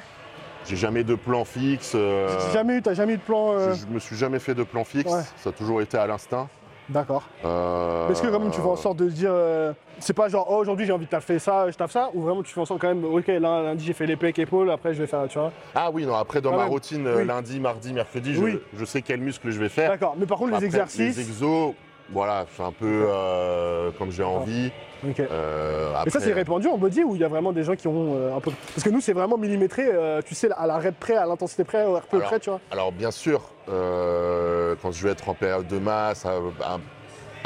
j'ai 0.66 0.76
jamais 0.76 1.04
de 1.04 1.16
plan 1.16 1.46
fixe. 1.46 1.92
euh, 1.96 2.28
Jamais 2.52 2.78
eu, 2.78 2.82
t'as 2.82 2.94
jamais 2.94 3.14
eu 3.14 3.18
de 3.18 3.22
plan. 3.22 3.52
euh, 3.54 3.74
je, 3.74 3.82
je 3.82 3.86
me 3.88 4.00
suis 4.00 4.16
jamais 4.16 4.40
fait 4.40 4.56
de 4.56 4.64
plan 4.64 4.84
fixe, 4.84 5.12
Ouais. 5.12 5.22
ça 5.38 5.50
a 5.50 5.54
toujours 5.54 5.82
été 5.82 5.98
à 5.98 6.08
l'instinct. 6.08 6.48
D'accord. 6.90 7.24
Euh, 7.44 8.10
Est-ce 8.10 8.22
que 8.22 8.28
quand 8.28 8.40
même 8.40 8.50
tu 8.52 8.62
fais 8.62 8.68
en 8.68 8.76
sorte 8.78 8.98
de 8.98 9.10
se 9.10 9.14
dire, 9.16 9.32
euh, 9.34 9.74
c'est 10.00 10.14
pas 10.14 10.30
genre 10.30 10.48
oh, 10.50 10.56
aujourd'hui 10.56 10.86
j'ai 10.86 10.94
envie 10.94 11.06
de 11.06 11.10
taffer 11.10 11.38
ça, 11.38 11.70
je 11.70 11.76
taffe 11.76 11.92
ça, 11.92 12.10
ou 12.14 12.22
vraiment 12.22 12.44
tu 12.44 12.54
fais 12.54 12.62
en 12.62 12.66
sorte 12.66 12.80
quand 12.80 12.88
même, 12.88 13.04
ok 13.04 13.28
là, 13.28 13.62
lundi 13.62 13.84
j'ai 13.86 13.94
fait 13.94 14.06
les 14.06 14.16
pecs 14.16 14.40
épaules, 14.40 14.72
après 14.72 14.94
je 14.94 15.00
vais 15.02 15.08
faire, 15.08 15.28
tu 15.28 15.38
vois? 15.38 15.52
Ah 15.76 15.90
oui, 15.92 16.06
non, 16.06 16.16
après 16.16 16.40
dans 16.40 16.52
Quand 16.52 16.58
ma 16.58 16.64
même. 16.64 16.72
routine, 16.72 17.06
euh, 17.06 17.18
Oui. 17.18 17.26
lundi, 17.26 17.60
mardi, 17.60 17.92
mercredi, 17.92 18.34
je, 18.34 18.42
Oui. 18.42 18.60
je 18.74 18.86
sais 18.86 19.02
quel 19.02 19.20
muscle 19.20 19.50
je 19.52 19.60
vais 19.60 19.68
faire. 19.70 19.90
D'accord, 19.90 20.16
mais 20.18 20.26
par 20.26 20.38
contre 20.38 20.58
les 20.58 20.64
exercices, 20.66 21.18
Les 21.18 21.22
exos, 21.22 21.74
Voilà, 22.12 22.46
je 22.50 22.54
fais 22.56 22.64
un 22.64 22.72
peu 22.72 23.06
euh, 23.10 23.92
comme 23.98 24.12
j'ai 24.12 24.24
envie. 24.24 24.72
Ok. 25.08 25.20
Euh, 25.20 25.94
Et 26.06 26.10
ça, 26.10 26.20
c'est 26.20 26.34
répandu 26.34 26.68
en 26.68 26.78
body 26.78 27.04
ou 27.04 27.16
il 27.16 27.22
y 27.22 27.24
a 27.24 27.28
vraiment 27.28 27.52
des 27.52 27.64
gens 27.64 27.76
qui 27.76 27.88
ont 27.88 28.16
euh, 28.16 28.36
un 28.36 28.40
peu. 28.40 28.52
Parce 28.74 28.84
que 28.84 28.90
nous, 28.90 29.02
c'est 29.02 29.14
vraiment 29.14 29.38
millimétré, 29.38 29.88
euh, 29.92 30.22
tu 30.26 30.34
sais, 30.34 30.50
à 30.58 30.66
la 30.68 30.80
rep 30.80 30.96
près, 31.00 31.16
à 31.16 31.26
l'intensité 31.26 31.64
près, 31.64 31.86
au 31.86 31.96
RPE 31.96 32.14
Alors, 32.16 32.28
près, 32.28 32.40
tu 32.40 32.50
vois. 32.50 32.60
Alors 32.72 32.92
bien 32.92 33.12
sûr, 33.12 33.42
euh, 33.70 34.76
quand 34.82 34.92
je 34.92 35.04
vais 35.04 35.12
être 35.12 35.28
en 35.30 35.34
période 35.34 35.68
de 35.68 35.80
masse, 35.80 36.26
à- 36.26 36.38
à- 36.64 36.80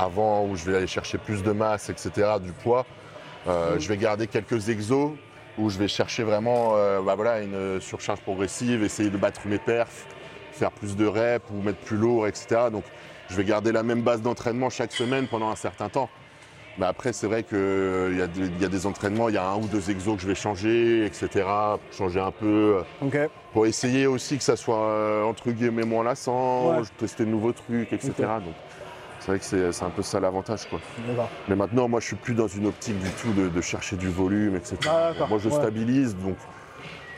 avant 0.03 0.45
où 0.45 0.55
je 0.55 0.69
vais 0.69 0.77
aller 0.77 0.87
chercher 0.87 1.17
plus 1.17 1.43
de 1.43 1.51
masse, 1.51 1.89
etc., 1.89 2.11
du 2.41 2.51
poids, 2.51 2.85
euh, 3.47 3.75
Mm. 3.75 3.79
je 3.79 3.87
vais 3.89 3.97
garder 3.97 4.27
quelques 4.27 4.69
exos 4.69 5.11
où 5.57 5.69
je 5.69 5.77
vais 5.77 5.87
chercher 5.87 6.23
vraiment 6.23 6.73
euh, 6.75 7.01
bah 7.01 7.15
voilà, 7.15 7.41
une 7.41 7.81
surcharge 7.81 8.21
progressive, 8.21 8.83
essayer 8.83 9.09
de 9.09 9.17
battre 9.17 9.41
mes 9.45 9.57
perfs, 9.59 10.05
faire 10.53 10.71
plus 10.71 10.95
de 10.95 11.05
reps 11.05 11.45
ou 11.51 11.61
mettre 11.61 11.79
plus 11.79 11.97
lourd, 11.97 12.27
etc. 12.27 12.67
Donc 12.71 12.83
je 13.31 13.37
vais 13.37 13.45
garder 13.45 13.71
la 13.71 13.81
même 13.83 14.01
base 14.01 14.21
d'entraînement 14.21 14.69
chaque 14.69 14.91
semaine 14.91 15.25
pendant 15.27 15.49
un 15.49 15.55
certain 15.55 15.87
temps. 15.87 16.09
Mais 16.77 16.85
après, 16.85 17.11
c'est 17.13 17.27
vrai 17.27 17.43
qu'il 17.43 17.57
y, 18.17 18.21
a 18.21 18.27
des- 18.27 18.47
il 18.47 18.61
y 18.61 18.65
a 18.65 18.69
des 18.69 18.85
entraînements, 18.85 19.29
il 19.29 19.35
y 19.35 19.37
a 19.37 19.45
un 19.47 19.55
ou 19.57 19.67
deux 19.67 19.89
exos 19.89 20.15
que 20.15 20.21
je 20.21 20.27
vais 20.27 20.35
changer, 20.35 21.05
etc. 21.05 21.29
pour 21.45 21.79
Changer 21.97 22.19
un 22.19 22.31
peu. 22.31 22.81
euh, 23.01 23.27
pour 23.53 23.65
essayer 23.65 24.05
aussi 24.07 24.37
que 24.37 24.43
ça 24.43 24.55
soit 24.55 24.77
euh, 24.79 25.23
entre 25.23 25.49
guillemets 25.51 25.83
moins 25.85 26.03
lassant, 26.03 26.77
Ouais. 26.79 26.83
tester 26.97 27.25
de 27.25 27.29
nouveaux 27.29 27.51
trucs, 27.53 27.91
etc. 27.93 28.13
Donc 28.17 28.53
c'est 29.19 29.27
vrai 29.27 29.39
que 29.39 29.71
c'est 29.71 29.83
un 29.83 29.89
peu 29.89 30.01
ça 30.01 30.19
l'avantage 30.19 30.65
quoi. 30.69 30.79
Mais 31.49 31.55
maintenant 31.55 31.87
moi 31.89 31.99
je 31.99 32.07
suis 32.07 32.15
plus 32.15 32.33
dans 32.33 32.47
une 32.47 32.65
optique 32.67 32.97
du 32.99 33.09
tout 33.11 33.31
de, 33.33 33.47
de 33.49 33.61
chercher 33.61 33.95
du 33.97 34.07
volume, 34.09 34.55
etc. 34.55 34.77
Ah, 34.89 35.11
moi 35.29 35.37
je 35.39 35.49
Ouais. 35.49 35.55
stabilise 35.55 36.15
donc 36.17 36.37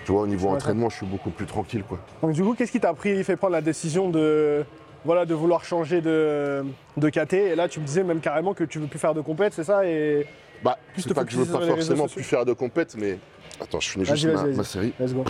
tu 0.06 0.12
vois 0.12 0.22
au 0.24 0.28
niveau 0.28 0.50
entraînement 0.50 0.90
je 0.90 0.98
suis 0.98 1.06
beaucoup 1.06 1.30
plus 1.30 1.46
tranquille 1.46 1.84
quoi. 1.88 2.00
Donc, 2.24 2.32
du 2.34 2.44
coup, 2.44 2.56
qu'est-ce 2.56 2.72
qui 2.74 2.80
t'a 2.82 2.94
pris, 2.94 3.24
fait 3.24 3.38
prendre 3.38 3.54
la 3.54 3.62
décision 3.62 4.10
de. 4.10 4.66
Voilà, 5.06 5.26
de 5.26 5.34
vouloir 5.34 5.66
changer 5.66 6.02
de, 6.02 6.64
de 6.98 7.10
KT. 7.10 7.34
Et 7.34 7.56
là, 7.56 7.68
tu 7.68 7.80
me 7.80 7.86
disais 7.86 8.04
même 8.04 8.22
carrément 8.22 8.54
que 8.54 8.64
tu 8.64 8.80
veux 8.80 8.88
plus 8.88 9.00
faire 9.00 9.14
de 9.14 9.22
compète, 9.22 9.54
c'est 9.54 9.64
ça? 9.64 9.86
Et... 9.86 10.26
Bah 10.64 10.78
c'est 10.98 11.14
pas 11.14 11.26
que 11.26 11.32
je 11.32 11.38
veux 11.38 11.46
pas 11.46 11.66
forcément 11.66 12.08
plus 12.08 12.24
faire 12.24 12.46
de 12.46 12.54
compète 12.54 12.96
mais 12.98 13.20
attends 13.60 13.82
je 13.82 13.90
finis 13.90 14.06
juste 14.06 14.26
ma, 14.56 14.64
série. 14.64 14.94
Let's 14.98 15.14
go. 15.14 15.26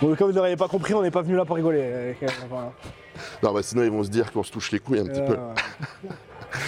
Bon, 0.00 0.14
comme 0.14 0.30
vous 0.30 0.36
n'auriez 0.36 0.56
pas 0.56 0.68
compris, 0.68 0.92
on 0.92 1.02
n'est 1.02 1.10
pas 1.10 1.22
venu 1.22 1.36
là 1.36 1.44
pour 1.44 1.56
rigoler. 1.56 1.80
euh, 1.82 2.12
voilà. 2.50 2.72
Non 3.42 3.52
bah 3.52 3.62
sinon 3.62 3.82
ils 3.82 3.90
vont 3.90 4.02
se 4.02 4.10
dire 4.10 4.30
qu'on 4.30 4.42
se 4.42 4.52
touche 4.52 4.72
les 4.72 4.78
couilles 4.78 5.00
un 5.00 5.06
petit 5.06 5.22
peu. 5.22 5.32
Euh, 5.38 5.54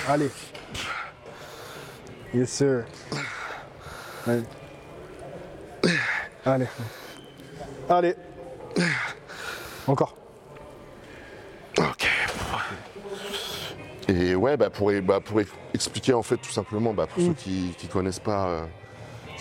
Allez. 0.08 0.30
Yes, 2.34 2.50
sir. 2.50 2.84
Allez. 4.26 4.42
Allez. 6.44 6.66
Allez. 7.88 8.14
Encore. 9.86 10.16
Et 14.08 14.34
ouais, 14.34 14.56
bah 14.56 14.70
pour, 14.70 14.92
bah 15.02 15.20
pour 15.20 15.40
expliquer 15.74 16.12
en 16.14 16.22
fait 16.22 16.36
tout 16.36 16.50
simplement, 16.52 16.94
bah 16.94 17.06
pour 17.06 17.22
Mm. 17.22 17.26
ceux 17.26 17.34
qui 17.34 17.74
ne 17.82 17.88
connaissent 17.92 18.20
pas, 18.20 18.66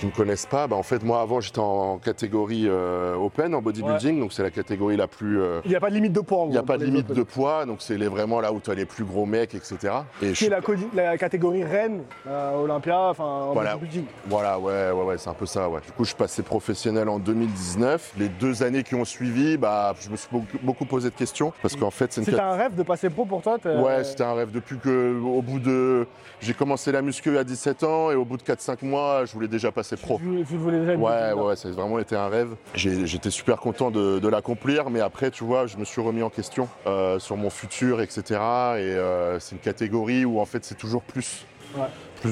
me 0.06 0.12
connaissent 0.12 0.46
pas, 0.46 0.68
bah 0.68 0.76
en 0.76 0.84
fait 0.84 1.04
moi 1.04 1.22
avant 1.22 1.40
j'étais 1.42 1.60
en 1.60 1.98
catégorie 1.98 2.66
euh, 2.68 3.16
open 3.16 3.54
en 3.56 3.62
bodybuilding, 3.62 4.20
donc 4.20 4.34
c'est 4.34 4.44
la 4.44 4.52
catégorie 4.52 4.98
la 4.98 5.08
plus. 5.08 5.42
euh, 5.42 5.62
Il 5.66 5.70
n'y 5.70 5.76
a 5.76 5.80
pas 5.80 5.90
de 5.90 5.96
limite 5.96 6.14
de 6.14 6.22
poids 6.22 6.40
en 6.40 6.46
il 6.46 6.52
n'y 6.52 6.58
a 6.58 6.64
pas 6.64 6.78
de 6.78 6.86
limite 6.86 7.06
open. 7.06 7.16
de 7.16 7.24
poids, 7.24 7.66
donc 7.66 7.78
c'est 7.82 7.98
les- 7.98 8.08
vraiment 8.08 8.40
là 8.42 8.52
où 8.54 8.60
tu 8.60 8.72
as 8.72 8.76
les 8.76 8.86
plus 8.86 9.04
gros 9.04 9.26
mecs, 9.26 9.54
etc. 9.56 9.78
Et 10.22 10.28
je 10.28 10.30
Qui 10.32 10.36
suis 10.36 10.46
est 10.46 10.50
la, 10.50 10.62
la 11.04 11.18
catégorie 11.18 11.64
reine 11.64 12.04
euh, 12.28 12.62
Olympia, 12.64 13.00
enfin 13.10 13.24
en 13.24 13.54
Voilà. 13.54 13.74
bodybuilding. 13.76 14.06
Voilà, 14.28 14.60
ouais, 14.60 14.92
ouais, 14.92 15.04
ouais, 15.04 15.18
c'est 15.18 15.30
un 15.30 15.34
peu 15.34 15.46
ça, 15.46 15.68
ouais. 15.70 15.82
Du 15.86 15.92
coup, 15.92 16.04
je 16.04 16.10
suis 16.10 16.18
passé 16.18 16.44
professionnel 16.44 17.10
en 17.10 17.20
2019. 17.20 18.14
Les 18.18 18.30
deux 18.30 18.64
années 18.64 18.84
qui 18.84 18.96
ont 18.96 19.06
suivi, 19.06 19.58
bah, 19.58 19.94
je 20.00 20.10
me 20.10 20.16
suis 20.16 20.30
beaucoup, 20.32 20.58
beaucoup 20.62 20.86
posé 20.86 21.10
de 21.10 21.16
questions 21.16 21.54
parce 21.62 21.76
qu'en 21.76 21.92
fait, 21.92 22.12
c'est 22.14 22.22
une 22.22 22.26
C'était 22.26 22.38
cat- 22.38 22.52
un 22.52 22.56
rêve 22.56 22.76
de 22.76 22.84
passer 22.84 23.10
pro 23.10 23.26
pour 23.26 23.42
toi 23.42 23.58
Ouais, 23.66 24.04
c'était 24.04 24.24
un 24.24 24.34
rêve 24.34 24.52
depuis 24.52 24.78
que, 24.78 25.20
au 25.22 25.42
bout 25.42 25.60
de. 25.60 26.08
J'ai 26.42 26.54
commencé 26.54 26.92
la 26.92 27.02
muscu 27.02 27.38
à 27.38 27.44
17 27.44 27.84
ans 27.84 28.12
et 28.12 28.16
au 28.16 28.26
bout 28.26 28.38
de 28.38 28.44
4-5 28.44 28.84
mois, 28.86 29.26
je 29.26 29.34
voulais 29.34 29.48
déjà 29.48 29.72
passer 29.72 29.95
pro. 29.98 30.20
Le 30.24 30.44
déjà 30.44 30.96
Ouais, 30.96 31.34
ouais, 31.34 31.56
ça 31.56 31.70
a 31.70 31.72
vraiment 31.72 32.00
été 32.00 32.16
un 32.16 32.28
rêve. 32.28 32.56
J'étais 32.74 33.30
super 33.30 33.58
content 33.58 33.92
de, 33.92 34.20
de 34.20 34.28
l'accomplir, 34.28 34.90
mais 34.90 35.00
après, 35.00 35.32
tu 35.32 35.44
vois, 35.44 35.68
je 35.68 35.78
me 35.78 35.86
suis 35.86 36.02
remis 36.02 36.24
en 36.24 36.30
question 36.30 36.68
euh, 36.88 37.20
sur 37.20 37.38
mon 37.38 37.50
futur, 37.50 38.02
etc. 38.02 38.24
Et 38.32 38.38
euh, 38.38 39.40
c'est 39.40 39.56
une 39.56 39.62
catégorie 39.62 40.26
où 40.26 40.40
en 40.40 40.46
fait, 40.46 40.64
c'est 40.66 40.76
toujours 40.78 41.02
plus. 41.02 41.46
Ouais. 41.76 41.84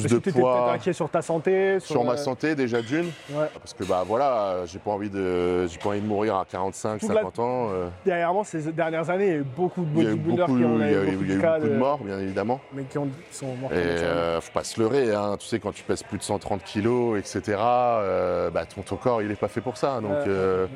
Plus 0.01 0.07
de 0.07 0.31
poids 0.31 0.71
inquiet 0.73 0.93
sur 0.93 1.09
ta 1.09 1.21
santé 1.21 1.79
sur 1.79 2.03
ma 2.03 2.13
euh, 2.13 2.17
santé 2.17 2.55
déjà 2.55 2.81
d'une, 2.81 3.05
Ouais. 3.31 3.47
parce 3.53 3.73
que 3.73 3.83
bah 3.83 4.03
voilà, 4.05 4.65
j'ai 4.65 4.79
pas 4.79 4.91
envie 4.91 5.09
de, 5.09 5.67
j'ai 5.67 5.77
pas 5.77 5.89
envie 5.89 6.01
de 6.01 6.05
mourir 6.07 6.35
à 6.35 6.45
45, 6.45 6.99
Toute 6.99 7.09
la- 7.09 7.15
50 7.15 7.39
ans. 7.39 7.69
euh. 7.71 7.87
Dernièrement, 8.05 8.43
ces 8.43 8.71
dernières 8.71 9.09
années, 9.09 9.25
il 9.25 9.31
y 9.31 9.35
a 9.35 9.37
eu 9.39 9.43
beaucoup 9.43 9.81
de 9.81 9.87
bodybuilders 9.87 10.45
qui 10.47 10.51
ont 10.53 10.79
il 10.79 10.91
y 10.91 10.95
a 10.95 11.03
eu- 11.03 11.11
beaucoup 11.11 11.23
il 11.23 11.29
y 11.29 11.31
a 11.31 11.35
eu 11.35 11.39
beaucoup 11.39 11.67
de 11.67 11.77
morts, 11.77 11.99
bien 11.99 12.19
évidemment. 12.19 12.59
mais 12.73 12.83
qui, 12.83 12.97
ont, 12.97 13.07
sont 13.31 13.55
morts. 13.55 13.71
Et 13.71 13.75
euh, 13.77 14.41
faut 14.41 14.51
pas 14.53 14.63
se 14.63 14.79
leurrer, 14.79 15.13
hein. 15.13 15.37
tu 15.39 15.47
sais, 15.47 15.59
quand 15.59 15.73
tu 15.73 15.83
pèses 15.83 16.03
plus 16.03 16.17
de 16.17 16.23
130 16.23 16.63
kilos, 16.63 17.19
etc., 17.19 17.57
euh, 17.59 18.49
bah, 18.49 18.65
ton, 18.65 18.81
ton 18.81 18.95
corps, 18.95 19.21
il 19.21 19.31
est 19.31 19.35
pas 19.35 19.47
fait 19.47 19.61
pour 19.61 19.77
ça. 19.77 19.99
Donc, 20.01 20.11
euh, 20.27 20.67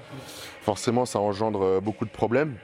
forcément, 0.61 1.05
ça 1.05 1.19
engendre 1.19 1.81
beaucoup 1.81 2.05
de 2.05 2.09
problèmes. 2.11 2.55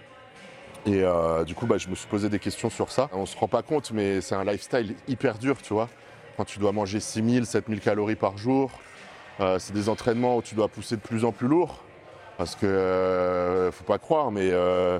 Et 0.85 1.01
euh, 1.03 1.45
du 1.45 1.55
coup, 1.55 1.65
bah, 1.65 1.77
je 1.77 1.87
me 1.87 1.95
suis 1.95 2.07
posé 2.07 2.27
des 2.27 2.39
questions 2.39 2.69
sur 2.69 2.91
ça. 2.91 3.09
On 3.13 3.25
se 3.25 3.37
rend 3.37 3.47
pas 3.47 3.61
compte, 3.61 3.91
mais 3.93 4.19
c'est 4.19 4.35
un 4.35 4.43
lifestyle 4.43 4.95
hyper 5.07 5.37
dur, 5.37 5.55
tu 5.61 5.73
vois. 5.73 5.87
Quand 6.37 6.45
tu 6.45 6.59
dois 6.59 6.71
manger 6.71 6.99
6000, 6.99 7.45
7000 7.45 7.79
calories 7.79 8.15
par 8.15 8.37
jour, 8.37 8.71
euh, 9.39 9.59
c'est 9.59 9.73
des 9.73 9.89
entraînements 9.89 10.37
où 10.37 10.41
tu 10.41 10.55
dois 10.55 10.67
pousser 10.67 10.95
de 10.95 11.01
plus 11.01 11.25
en 11.25 11.31
plus 11.31 11.47
lourd. 11.47 11.79
Parce 12.37 12.55
que, 12.55 12.65
euh, 12.65 13.71
faut 13.71 13.83
pas 13.83 13.99
croire, 13.99 14.31
mais 14.31 14.49
euh, 14.51 14.99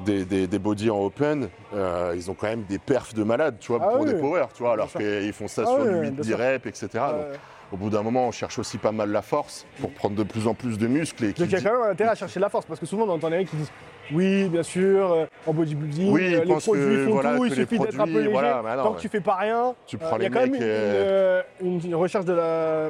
des, 0.00 0.24
des, 0.24 0.48
des 0.48 0.58
body 0.58 0.90
en 0.90 0.98
open, 1.00 1.48
euh, 1.74 2.12
ils 2.16 2.28
ont 2.30 2.34
quand 2.34 2.48
même 2.48 2.64
des 2.64 2.78
perfs 2.80 3.14
de 3.14 3.22
malade, 3.22 3.56
tu 3.60 3.68
vois, 3.72 3.80
Ah 3.82 3.88
pour 3.88 4.00
oui, 4.00 4.06
des 4.08 4.14
oui. 4.14 4.20
powers, 4.20 4.48
tu 4.52 4.64
vois, 4.64 4.72
alors 4.72 4.90
qu'ils 4.90 5.32
font 5.32 5.46
ça 5.46 5.62
Ah 5.64 5.70
sur 5.70 5.78
oui, 5.84 5.88
du 5.88 5.94
oui, 5.94 6.00
8, 6.06 6.10
bien 6.10 6.22
10 6.22 6.28
sûr. 6.28 6.38
reps, 6.38 6.66
etc. 6.66 6.88
Donc, 6.92 7.26
au 7.72 7.76
bout 7.76 7.90
d'un 7.90 8.02
moment, 8.02 8.28
on 8.28 8.32
cherche 8.32 8.58
aussi 8.58 8.78
pas 8.78 8.92
mal 8.92 9.10
la 9.10 9.22
force 9.22 9.66
pour 9.80 9.90
prendre 9.90 10.14
de 10.14 10.22
plus 10.22 10.46
en 10.46 10.54
plus 10.54 10.78
de 10.78 10.86
muscles. 10.86 11.24
Et 11.24 11.32
donc 11.32 11.46
il 11.48 11.52
y 11.52 11.56
a 11.56 11.60
quand 11.60 11.72
même 11.72 11.82
un 11.88 11.90
intérêt 11.90 12.10
à 12.10 12.14
chercher 12.14 12.40
la 12.40 12.48
force 12.48 12.66
parce 12.66 12.78
que 12.80 12.86
souvent 12.86 13.04
on 13.04 13.10
entend 13.10 13.28
les 13.28 13.38
mecs 13.38 13.50
qui 13.50 13.56
disent 13.56 13.72
oui, 14.12 14.48
bien 14.48 14.62
sûr, 14.62 15.10
euh, 15.12 15.26
en 15.48 15.52
bodybuilding, 15.52 16.12
Oui, 16.12 16.32
euh, 16.36 16.44
les 16.44 16.54
produits 16.54 16.84
que, 16.84 17.04
font 17.06 17.10
voilà, 17.14 17.36
tout, 17.36 17.44
il 17.46 17.54
suffit 17.54 17.76
d'être 17.80 17.98
un 17.98 18.04
peu 18.04 18.18
léger. 18.18 18.28
voilà, 18.30 18.62
non, 18.76 18.82
Tant 18.84 18.90
ouais. 18.90 18.96
que 18.96 19.00
tu 19.00 19.08
fais 19.08 19.20
pas 19.20 19.34
rien, 19.34 19.74
Tu 19.84 19.96
euh, 19.96 19.98
prends 19.98 20.16
il 20.18 20.22
y 20.22 20.26
a 20.26 20.28
les 20.28 20.32
quand 20.34 20.40
même 20.42 20.50
mecs, 20.52 20.60
une, 20.60 20.66
euh, 20.68 21.42
une- 21.60 21.80
une 21.86 21.94
recherche 21.96 22.24
de 22.24 22.32
la 22.32 22.88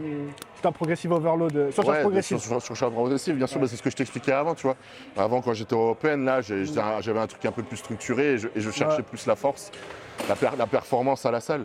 d'un 0.63 0.73
progressive 0.73 1.13
overload, 1.13 1.57
euh, 1.57 1.71
surcharge 1.71 1.97
Ouais, 1.97 2.03
progressive. 2.03 2.39
Sur, 2.39 2.49
sur, 2.51 2.63
sur 2.63 2.77
charge 2.77 2.93
progressive, 2.93 3.35
bien 3.35 3.47
sûr, 3.47 3.59
bah, 3.61 3.67
c'est 3.69 3.77
ce 3.77 3.83
que 3.83 3.89
je 3.91 3.97
t'expliquais 3.97 4.33
avant, 4.33 4.55
tu 4.55 4.65
vois. 4.67 4.77
Avant, 5.17 5.41
quand 5.41 5.55
j'étais 5.55 5.75
au 5.75 5.91
Open, 5.91 6.25
là, 6.27 6.41
j'avais 6.43 7.19
un 7.21 7.27
truc 7.27 7.45
un 7.47 7.53
peu 7.53 7.63
plus 7.63 7.77
structuré 7.79 8.33
et 8.35 8.39
je, 8.39 8.49
et 8.55 8.61
je 8.61 8.71
cherchais 8.71 9.03
plus 9.03 9.27
la 9.27 9.37
force, 9.37 9.71
la, 10.29 10.35
per- 10.37 10.57
la 10.59 10.67
performance 10.67 11.25
à 11.25 11.31
la 11.31 11.41
salle. 11.41 11.65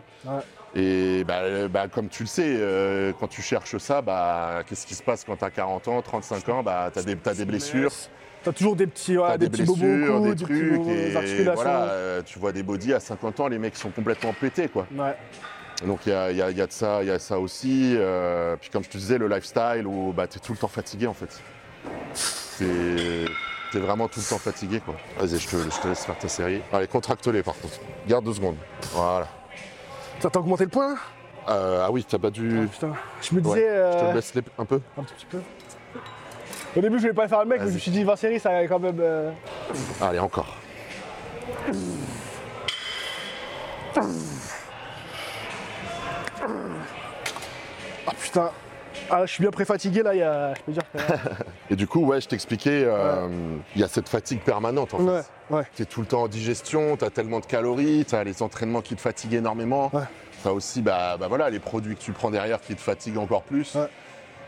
Ouais. 0.76 0.82
Et 0.82 1.24
bah, 1.24 1.40
euh, 1.42 1.68
bah, 1.68 1.88
comme 1.88 2.08
tu 2.10 2.24
le 2.24 2.28
sais, 2.28 2.44
euh, 2.58 3.12
quand 3.20 3.28
tu 3.28 3.42
cherches 3.42 3.78
ça, 3.78 4.02
bah, 4.02 4.64
qu'est-ce 4.68 4.86
qui 4.88 4.96
se 4.96 5.04
passe 5.04 5.24
quand 5.24 5.36
tu 5.36 5.44
as 5.46 5.50
40 5.52 5.88
ans, 5.88 6.02
35 6.02 6.50
ans? 6.50 6.64
Bah, 6.64 6.90
Tu 6.94 7.00
as, 7.00 7.04
des 7.04 7.16
t'as 7.16 7.34
des 7.34 7.46
blessures, 7.46 7.92
T'as 8.44 8.52
toujours 8.54 8.76
des 8.76 8.88
petits, 8.88 9.12
tu 9.14 9.22
as 9.22 9.38
des, 9.38 9.50
des 9.50 9.52
petits 9.52 9.64
bobos 9.64 9.82
blessures, 9.84 10.22
des 10.22 10.30
des 10.36 10.44
trucs, 10.46 10.88
et 10.88 11.16
articulations. 11.16 11.54
voilà, 11.54 11.84
euh, 11.92 12.22
tu 12.26 12.40
vois 12.40 12.52
des 12.52 12.64
bodies 12.64 12.94
à 12.94 13.00
50 13.00 13.40
ans, 13.40 13.48
les 13.48 13.60
mecs 13.60 13.76
sont 13.76 13.92
complètement 13.92 14.34
pétés, 14.34 14.68
quoi. 14.68 14.88
Ouais. 14.96 15.16
Donc 15.86 16.06
il 16.06 16.10
y 16.10 16.16
a, 16.16 16.32
il 16.32 16.38
y 16.38 16.42
a- 16.42 16.50
il 16.52 16.58
y 16.58 16.62
a 16.62 16.68
de 16.68 16.72
ça, 16.72 17.04
il 17.04 17.08
y 17.08 17.12
a 17.12 17.20
ça 17.20 17.38
aussi. 17.40 17.96
euh, 17.98 18.56
puis 18.60 18.70
comme 18.72 18.84
je 18.84 18.90
te 18.90 18.98
disais, 18.98 19.18
le 19.18 19.28
lifestyle 19.28 19.86
où 19.86 20.12
bah, 20.14 20.26
tu 20.28 20.38
es 20.38 20.42
tout 20.42 20.54
le 20.54 20.58
temps 20.58 20.68
fatigué 20.68 21.06
en 21.08 21.14
fait. 21.14 21.40
C'est 22.14 22.66
es 23.74 23.80
vraiment 23.80 24.08
tout 24.08 24.20
le 24.20 24.26
temps 24.30 24.38
fatigué 24.38 24.80
quoi. 24.80 24.96
Vas-y, 25.20 25.40
je 25.40 25.48
te, 25.48 25.56
je 25.56 25.80
te 25.82 25.88
laisse 25.88 26.06
faire 26.06 26.18
ta 26.18 26.28
série. 26.28 26.62
Allez, 26.74 26.88
contracte-les 26.88 27.42
par 27.44 27.56
contre. 27.56 27.80
Garde 28.08 28.26
deux 28.26 28.34
secondes. 28.34 28.58
Voilà. 28.94 29.28
Ça 30.22 30.30
t'a 30.30 30.40
augmenté 30.40 30.66
le 30.66 30.70
point 30.70 30.96
Euh, 31.50 31.84
ah 31.86 31.92
oui, 31.92 32.06
t'as 32.08 32.18
battu. 32.20 32.68
Putain, 32.72 32.94
je 33.22 33.34
me 33.36 33.42
Ouais, 33.42 33.44
disais 33.56 33.68
Je 33.68 33.98
te 34.00 34.06
euh, 34.06 34.14
laisse 34.14 34.34
les- 34.36 34.42
un 34.60 34.66
peu. 34.66 34.80
un 34.98 35.04
petit 35.04 35.26
peu. 35.26 35.40
Au 36.76 36.80
début, 36.82 36.98
je 36.98 37.02
voulais 37.02 37.14
pas 37.14 37.28
faire 37.28 37.40
le 37.40 37.46
mec, 37.48 37.60
mais 37.62 37.68
je 37.70 37.74
me 37.74 37.80
suis 37.80 37.92
dit 37.92 38.04
20 38.04 38.16
séries, 38.16 38.40
ça 38.40 38.52
a 38.52 38.68
quand 38.68 38.80
même. 38.80 39.00
euh, 39.00 39.32
Allez, 40.00 40.20
encore. 40.20 40.56
Ah 48.08 48.12
putain, 48.20 48.52
ah, 49.12 49.26
je 49.26 49.32
suis 49.34 49.42
bien 49.42 49.52
pré-fatigué 49.52 50.04
là, 50.04 50.16
y 50.16 50.22
a... 50.22 50.54
je 50.56 50.62
peux 50.62 50.72
dire. 50.72 50.84
que- 50.94 50.98
Et 51.74 51.76
du 51.76 51.88
coup, 51.88 52.06
ouais, 52.06 52.20
je 52.22 52.28
t'expliquais, 52.28 52.84
euh, 52.86 53.28
il 53.76 53.82
y 53.82 53.84
a 53.84 53.88
cette 53.88 54.10
fatigue 54.10 54.40
permanente 54.42 54.94
en 54.94 54.98
fait. 54.98 55.04
Ouais, 55.04 55.22
ouais. 55.58 55.64
Tu 55.76 55.84
es 55.84 55.86
tout 55.86 56.02
le 56.02 56.08
temps 56.08 56.24
en 56.24 56.28
digestion, 56.28 56.98
tu 56.98 57.06
as 57.06 57.10
tellement 57.10 57.40
de 57.40 57.46
calories, 57.46 58.06
tu 58.08 58.16
as 58.16 58.24
les 58.24 58.42
entraînements 58.42 58.82
qui 58.82 58.96
te 58.96 59.02
fatiguent 59.02 59.36
énormément. 59.36 59.92
Tu 60.42 60.48
as 60.48 60.54
aussi 60.54 60.82
bah, 60.82 61.18
bah 61.20 61.28
voilà, 61.28 61.50
les 61.50 61.60
produits 61.60 61.96
que 61.96 62.02
tu 62.02 62.12
prends 62.14 62.32
derrière 62.32 62.60
qui 62.62 62.76
te 62.76 62.82
fatiguent 62.82 63.18
encore 63.20 63.44
plus. 63.44 63.78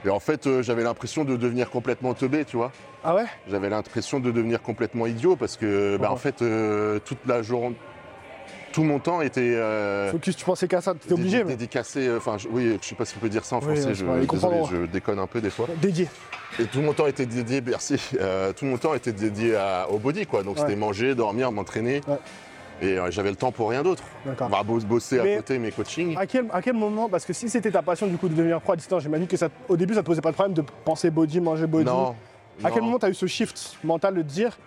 Et 0.05 0.09
en 0.09 0.19
fait, 0.19 0.47
euh, 0.47 0.61
j'avais 0.61 0.83
l'impression 0.83 1.23
de 1.23 1.37
devenir 1.37 1.69
complètement 1.69 2.13
teubé, 2.13 2.43
tu 2.43 2.57
vois. 2.57 2.71
Ah 3.05 3.15
ouais? 3.15 3.23
J'avais 3.49 3.69
l'impression 3.69 4.19
de 4.19 4.31
devenir 4.31 4.61
complètement 4.61 5.05
idiot 5.07 5.35
parce 5.37 5.55
que, 5.55 5.95
bah, 5.97 6.11
en 6.11 6.17
fait, 6.17 6.41
euh, 6.41 6.99
toute 7.05 7.25
la 7.25 7.41
journée, 7.41 7.75
tout 8.73 8.83
mon 8.83 8.99
temps 8.99 9.21
était 9.21 9.39
euh, 9.55 10.11
Focus, 10.11 10.35
tu 10.35 10.43
pensais 10.43 10.67
qu'à 10.67 10.81
ça, 10.81 10.93
t'étais 10.93 11.13
obligé, 11.13 11.43
mais. 11.43 11.51
dédicacé. 11.51 12.07
euh, 12.07 12.17
Enfin, 12.17 12.37
je- 12.37 12.47
oui, 12.49 12.77
je 12.81 12.87
sais 12.87 12.95
pas 12.95 13.05
si 13.05 13.13
on 13.17 13.19
peut 13.21 13.29
dire 13.29 13.45
ça 13.45 13.55
en 13.55 13.59
Oui, 13.59 13.65
français. 13.77 13.93
je, 13.93 14.03
désolé, 14.05 14.57
je 14.71 14.85
déconne 14.87 15.19
un 15.19 15.27
peu 15.27 15.39
des 15.39 15.49
fois. 15.49 15.67
Dédié. 15.81 16.09
Et 16.59 16.65
tout 16.65 16.81
mon 16.81 16.93
temps 16.93 17.07
était 17.07 17.25
dédié, 17.25 17.61
merci, 17.65 17.95
euh, 18.19 18.51
tout 18.53 18.65
mon 18.65 18.77
temps 18.77 18.93
était 18.93 19.13
dédié 19.13 19.55
à- 19.55 19.87
au 19.89 19.97
body, 19.97 20.25
quoi. 20.25 20.43
Donc 20.43 20.55
Ouais. 20.57 20.61
c'était 20.63 20.75
manger, 20.75 21.15
dormir, 21.15 21.51
m'entraîner. 21.51 22.01
Ouais. 22.07 22.17
Et 22.81 22.97
j'avais 23.11 23.29
le 23.29 23.35
temps 23.37 23.51
pour 23.51 23.69
rien 23.69 23.81
d'autre. 23.83 24.03
D'accord. 24.25 24.47
On 24.51 24.55
va 24.55 24.63
bos- 24.63 24.79
bosser 24.83 25.19
Mais- 25.23 25.33
à 25.35 25.37
côté 25.37 25.57
mes 25.59 25.71
coachings. 25.71 26.17
À 26.17 26.25
quel, 26.25 26.47
à 26.51 26.61
quel 26.61 26.73
moment, 26.73 27.07
parce 27.07 27.23
que 27.23 27.31
si 27.31 27.47
c'était 27.47 27.71
ta 27.71 27.81
passion 27.81 28.07
du 28.07 28.17
coup 28.17 28.27
de 28.27 28.33
devenir 28.35 28.59
pro 28.59 28.73
à 28.73 28.75
distance, 28.75 29.03
j'imagine 29.03 29.27
que 29.27 29.37
ça, 29.37 29.47
au 29.69 29.77
début 29.77 29.93
ça 29.93 30.01
te 30.01 30.05
posait 30.07 30.19
pas 30.21 30.31
de 30.31 30.35
problème 30.35 30.53
de 30.55 30.63
penser 30.83 31.09
body, 31.09 31.39
manger 31.39 31.67
body. 31.67 31.85
Non. 31.85 32.15
À 32.63 32.71
quel 32.71 32.81
moment 32.81 32.99
tu 32.99 33.05
as 33.05 33.09
eu 33.09 33.13
ce 33.13 33.25
shift 33.25 33.77
mental 33.83 34.15
de 34.15 34.21
te 34.21 34.27
dire 34.27 34.57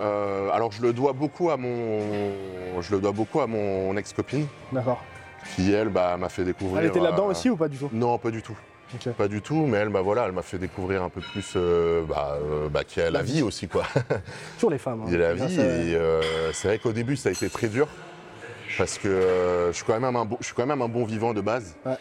Euh, 0.00 0.50
alors 0.50 0.72
je 0.72 0.82
le 0.82 0.92
dois 0.92 1.12
beaucoup 1.12 1.50
à 1.50 1.56
mon, 1.56 2.00
je 2.80 2.92
le 2.94 3.00
dois 3.00 3.12
beaucoup 3.12 3.40
à 3.40 3.46
mon 3.46 3.96
ex-copine 3.96 4.46
D'accord. 4.72 5.00
qui 5.54 5.72
elle 5.72 5.88
bah, 5.88 6.16
m'a 6.16 6.28
fait 6.28 6.44
découvrir. 6.44 6.80
Elle 6.80 6.88
était 6.88 7.00
là-dedans 7.00 7.26
euh, 7.26 7.30
aussi 7.30 7.48
ou 7.50 7.56
pas 7.56 7.68
du 7.68 7.76
tout? 7.78 7.88
Non, 7.92 8.18
pas 8.18 8.30
du 8.30 8.42
tout. 8.42 8.56
Pas 9.16 9.26
du 9.28 9.40
tout, 9.40 9.66
mais 9.66 9.78
elle, 9.78 9.88
bah, 9.88 10.02
voilà, 10.02 10.26
elle 10.26 10.32
m'a 10.32 10.42
fait 10.42 10.58
découvrir 10.58 11.02
un 11.02 11.08
peu 11.08 11.20
plus 11.20 11.54
euh, 11.56 12.04
bah, 12.08 12.38
euh, 12.40 12.68
bah, 12.68 12.84
qu'il 12.84 13.02
y 13.02 13.06
a 13.06 13.10
la 13.10 13.22
vie 13.22 13.42
aussi. 13.42 13.66
Quoi. 13.66 13.84
Toujours 14.56 14.70
les 14.70 14.78
femmes. 14.78 15.02
hein. 15.02 15.06
Il 15.08 15.14
y 15.14 15.16
a 15.16 15.18
la 15.18 15.34
vie. 15.34 15.60
Et 15.60 15.98
c'est 16.52 16.68
vrai 16.68 16.78
qu'au 16.78 16.92
début, 16.92 17.16
ça 17.16 17.28
a 17.30 17.32
été 17.32 17.48
très 17.48 17.68
dur. 17.68 17.88
Parce 18.78 18.98
que 18.98 19.68
je, 19.68 19.72
suis 19.76 19.84
quand 19.84 19.98
même 19.98 20.16
un 20.16 20.24
bon, 20.24 20.36
je 20.40 20.46
suis 20.46 20.54
quand 20.54 20.66
même 20.66 20.82
un 20.82 20.88
bon 20.88 21.04
vivant 21.04 21.32
de 21.32 21.40
base. 21.40 21.76
Ouais. 21.86 21.96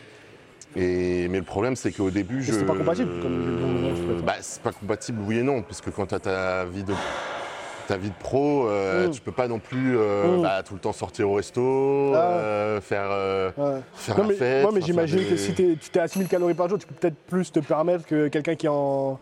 Et, 0.76 1.28
mais 1.30 1.38
le 1.38 1.44
problème, 1.44 1.76
c'est 1.76 1.92
qu'au 1.92 2.10
début, 2.10 2.42
je. 2.44 2.52
c'était 2.52 2.66
pas 2.66 2.76
compatible, 2.76 3.22
comme 3.22 4.22
bah, 4.24 4.36
c'est 4.42 4.62
pas 4.62 4.72
compatible, 4.72 5.20
oui 5.26 5.40
et 5.40 5.44
non. 5.44 5.62
Parce 5.62 5.82
que 5.82 5.90
quand 5.90 6.08
tu 6.08 6.16
as 6.16 6.20
ta 6.20 6.66
vie 6.66 6.84
de. 6.84 6.94
Ta 7.88 7.98
vie 7.98 8.10
de 8.10 8.16
pro, 8.16 8.68
euh, 8.70 9.08
Mm. 9.08 9.12
tu 9.12 9.22
peux 9.22 9.32
pas 9.34 9.48
non 9.50 9.60
plus 9.60 9.98
euh, 9.98 10.38
Mm. 10.38 10.42
bah, 10.42 10.64
tout 10.64 10.74
le 10.74 10.80
temps 10.80 10.94
sortir 10.94 11.30
au 11.30 11.34
resto, 11.36 12.14
Ah. 12.16 12.18
euh, 12.18 12.82
faire, 12.82 13.08
euh, 13.12 13.52
Ouais. 13.58 13.82
faire 13.96 14.18
Non, 14.18 14.24
la 14.24 14.30
mais, 14.30 14.36
fête. 14.36 14.66
ouais, 14.66 14.72
mais 14.74 14.82
j'imagine 14.82 15.26
que 15.30 15.36
si 15.36 15.54
tu 15.54 15.76
t'es 15.92 16.00
à 16.00 16.08
6000 16.08 16.28
calories 16.30 16.54
par 16.54 16.70
jour, 16.70 16.78
tu 16.78 16.88
peux 16.88 16.96
peut-être 16.96 17.18
plus 17.28 17.52
te 17.52 17.60
permettre 17.60 18.06
que 18.06 18.30
quelqu'un 18.30 18.56
qui 18.56 18.68
est 18.68 18.70
en. 18.70 19.20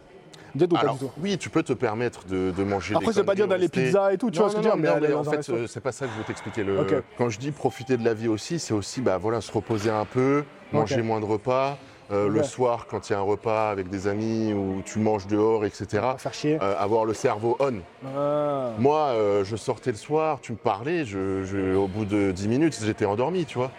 Ou 0.54 0.68
pas 0.68 0.80
Alors, 0.80 0.98
tout 1.00 1.10
oui, 1.22 1.38
tu 1.38 1.50
peux 1.50 1.64
te 1.64 1.72
permettre 1.72 2.26
de, 2.26 2.52
de 2.52 2.64
manger 2.66 2.94
Après, 2.94 3.14
veut 3.14 3.24
pas 3.24 3.36
dire 3.36 3.48
d'aller 3.48 3.70
pizza 3.70 4.12
et 4.14 4.18
tout, 4.18 4.30
tu 4.30 4.38
Non, 4.40 4.44
vois 4.48 4.52
ce 4.52 4.58
que 4.58 4.62
je 4.64 4.68
veux 4.70 4.82
dire, 4.82 5.00
mais 5.02 5.14
en 5.14 5.24
fait, 5.24 5.42
c'est 5.68 5.80
pas 5.80 5.94
ça 5.94 6.06
que 6.06 6.12
je 6.12 6.18
veux 6.18 6.24
t'expliquer. 6.26 6.64
Le... 6.64 7.04
Quand 7.18 7.30
je 7.30 7.40
dis 7.40 7.52
profiter 7.52 7.96
de 7.98 8.04
la 8.04 8.14
vie 8.14 8.28
aussi, 8.28 8.60
c'est 8.60 8.74
aussi 8.74 9.00
bah, 9.02 9.18
voilà, 9.18 9.40
se 9.42 9.52
reposer 9.52 9.90
un 9.90 10.06
peu, 10.06 10.44
manger 10.74 11.02
moins 11.02 11.20
de 11.20 11.26
repas. 11.26 11.78
Euh, 12.12 12.28
Le 12.28 12.44
soir, 12.44 12.88
quand 12.90 13.10
il 13.10 13.14
y 13.14 13.16
a 13.16 13.20
un 13.20 13.24
repas 13.24 13.70
avec 13.70 13.90
des 13.90 14.08
amis 14.08 14.54
ou 14.54 14.82
tu 14.86 15.00
manges 15.00 15.28
dehors, 15.28 15.66
etc., 15.66 15.86
Pas 16.02 16.18
faire 16.18 16.34
chier. 16.34 16.58
euh, 16.62 16.76
avoir 16.78 17.06
le 17.06 17.14
cerveau 17.14 17.56
on. 17.60 17.76
Ah. 18.06 18.72
Moi, 18.80 18.98
euh, 19.00 19.44
je 19.44 19.56
sortais 19.56 19.92
le 19.92 19.98
soir, 19.98 20.40
tu 20.42 20.52
me 20.54 20.58
parlais, 20.58 21.06
je, 21.06 21.44
je- 21.44 21.76
au 21.76 21.88
bout 21.88 22.06
de 22.06 22.32
10 22.32 22.48
minutes, 22.48 22.78
j'étais 22.84 23.06
endormi, 23.06 23.46
tu 23.46 23.58
vois. 23.58 23.72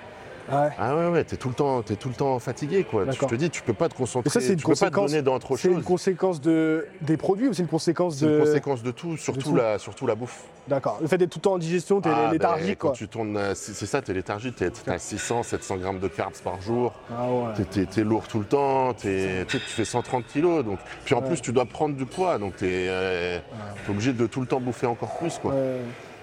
Ouais. 0.50 0.68
Ah 0.78 0.96
ouais, 0.96 1.08
ouais, 1.08 1.24
t'es 1.24 1.36
tout, 1.36 1.48
le 1.48 1.54
temps- 1.54 1.82
t'es 1.82 1.96
tout 1.96 2.08
le 2.08 2.14
temps 2.14 2.38
fatigué, 2.38 2.84
quoi. 2.84 3.06
Tu 3.06 3.18
te 3.26 3.34
dis, 3.34 3.50
tu 3.50 3.62
peux 3.62 3.72
pas 3.74 3.88
te 3.88 3.94
concentrer, 3.94 4.28
Mais 4.28 4.40
ça, 4.40 4.40
c'est 4.46 4.52
une 4.54 4.58
tu 4.58 4.64
peux 4.64 4.70
pas 4.72 4.76
te 4.76 4.80
conséquence- 4.94 5.10
donner 5.10 5.22
dans 5.22 5.34
autre 5.36 5.56
C'est 5.56 5.68
chose. 5.68 5.76
une 5.78 5.82
conséquence 5.84 6.40
de, 6.40 6.86
des 7.00 7.16
produits 7.16 7.48
ou 7.48 7.52
c'est 7.54 7.62
une 7.62 7.68
conséquence 7.68 8.16
C'est 8.16 8.26
de. 8.26 8.38
une 8.38 8.44
conséquence 8.44 8.82
de 8.82 8.90
tout, 8.90 9.16
surtout, 9.16 9.50
tout. 9.50 9.56
La, 9.56 9.78
surtout 9.78 10.06
la 10.06 10.14
bouffe. 10.14 10.44
D'accord. 10.68 10.98
Le 11.00 11.08
fait 11.08 11.18
d'être 11.18 11.30
tout 11.30 11.38
le 11.38 11.42
temps 11.42 11.52
en 11.54 11.58
digestion, 11.58 12.00
t'es 12.00 12.10
Ah, 12.12 12.26
ben, 12.26 12.32
léthargique 12.32 12.78
quand 12.78 12.88
quoi. 12.88 12.96
tu 12.96 13.08
tournes, 13.08 13.36
euh, 13.36 13.52
c'est 13.54 13.72
c'est 13.72 13.86
ça, 13.86 14.00
t'es 14.00 14.12
léthargique, 14.12 14.54
t'es 14.56 14.70
à 14.86 14.98
600, 14.98 15.42
700 15.42 15.76
grammes 15.78 15.98
de 15.98 16.06
carbs 16.08 16.34
par 16.44 16.60
jour, 16.60 16.92
Ah 17.10 17.26
ouais. 17.28 17.52
t'es- 17.56 17.64
t'es 17.64 17.86
t'es 17.86 18.04
lourd 18.04 18.28
tout 18.28 18.38
le 18.38 18.44
temps, 18.44 18.92
t'es- 18.94 19.44
tu 19.48 19.58
fais 19.58 19.84
130 19.84 20.24
kilos, 20.26 20.64
donc, 20.64 20.78
puis 21.04 21.14
en 21.16 21.20
Ouais. 21.20 21.28
plus 21.28 21.40
tu 21.40 21.52
dois 21.52 21.64
prendre 21.64 21.96
du 21.96 22.06
poids, 22.06 22.38
donc 22.38 22.56
t'es 22.56 22.84
es 22.86 23.42
obligé 23.90 24.12
de 24.12 24.26
tout 24.26 24.40
le 24.40 24.46
temps 24.46 24.60
bouffer 24.60 24.86
encore 24.86 25.16
plus. 25.18 25.38
Quoi. 25.38 25.52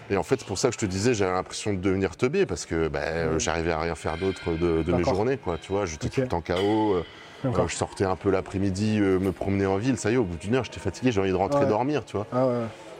Et 0.09 0.17
en 0.17 0.23
fait, 0.23 0.39
c'est 0.39 0.47
pour 0.47 0.57
ça 0.57 0.69
que 0.69 0.73
je 0.73 0.79
te 0.79 0.85
disais, 0.85 1.13
j'avais 1.13 1.31
l'impression 1.33 1.73
de 1.73 1.77
devenir 1.79 2.15
teubé, 2.17 2.45
parce 2.45 2.65
que 2.65 2.87
ben, 2.87 2.99
euh, 2.99 3.39
j'arrivais 3.39 3.71
à 3.71 3.79
rien 3.79 3.95
faire 3.95 4.17
d'autre 4.17 4.53
de, 4.53 4.81
de 4.83 4.91
mes 4.93 5.03
journées, 5.03 5.37
quoi, 5.37 5.57
tu 5.57 5.71
vois, 5.71 5.85
j'étais 5.85 6.09
tout 6.09 6.21
le 6.21 6.27
temps 6.27 6.41
KO. 6.41 6.93
euh, 6.95 7.03
euh, 7.45 7.67
je 7.67 7.75
sortais 7.75 8.03
un 8.05 8.15
peu 8.15 8.29
l'après-midi, 8.31 8.99
euh, 8.99 9.19
me 9.19 9.31
promener 9.31 9.65
en 9.65 9.77
ville, 9.77 9.97
ça 9.97 10.11
y 10.11 10.15
est, 10.15 10.17
au 10.17 10.23
bout 10.25 10.37
d'une 10.37 10.55
heure, 10.55 10.63
j'étais 10.65 10.79
fatigué, 10.79 11.11
j'ai 11.11 11.21
envie 11.21 11.29
de 11.31 11.35
rentrer 11.35 11.61
Ouais. 11.61 11.69
dormir, 11.69 12.03
tu 12.05 12.17
vois. 12.17 12.25
Ah 12.33 12.45
ouais. 12.47 12.53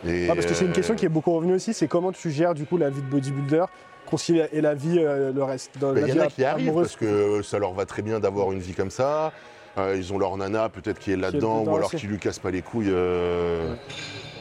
Et, 0.07 0.27
Ah, 0.29 0.35
parce 0.35 0.45
que 0.47 0.53
c'est 0.53 0.65
une 0.65 0.71
question 0.71 0.95
qui 0.95 1.05
est 1.05 1.09
beaucoup 1.09 1.31
revenue 1.33 1.53
aussi, 1.53 1.73
c'est 1.73 1.87
comment 1.87 2.11
tu 2.11 2.31
gères 2.31 2.53
du 2.53 2.65
coup 2.65 2.77
la 2.77 2.89
vie 2.89 3.01
de 3.01 3.07
bodybuilder 3.07 3.65
concilier 4.05 4.47
et 4.53 4.61
la 4.61 4.73
vie 4.73 4.97
euh, 4.99 5.31
le 5.33 5.43
reste. 5.43 5.71
Ben, 5.79 5.93
Il 5.97 6.07
y 6.07 6.11
vie 6.11 6.19
en 6.19 6.23
a 6.23 6.27
qui 6.27 6.45
arrivent 6.45 6.73
parce 6.73 6.95
que 6.95 7.41
ça 7.43 7.59
leur 7.59 7.73
va 7.73 7.85
très 7.85 8.01
bien 8.01 8.19
d'avoir 8.19 8.51
une 8.51 8.59
vie 8.59 8.73
comme 8.73 8.89
ça. 8.91 9.33
Euh, 9.77 9.95
ils 9.97 10.12
ont 10.13 10.17
leur 10.17 10.36
nana 10.38 10.67
peut-être 10.69 10.99
qui 10.99 11.12
est 11.12 11.15
là-dedans 11.15 11.62
dedans 11.62 11.71
ou 11.71 11.75
alors 11.77 11.91
qui 11.91 12.08
lui 12.08 12.17
casse 12.17 12.39
pas 12.39 12.51
les 12.51 12.62
couilles 12.62 12.89
euh, 12.89 13.73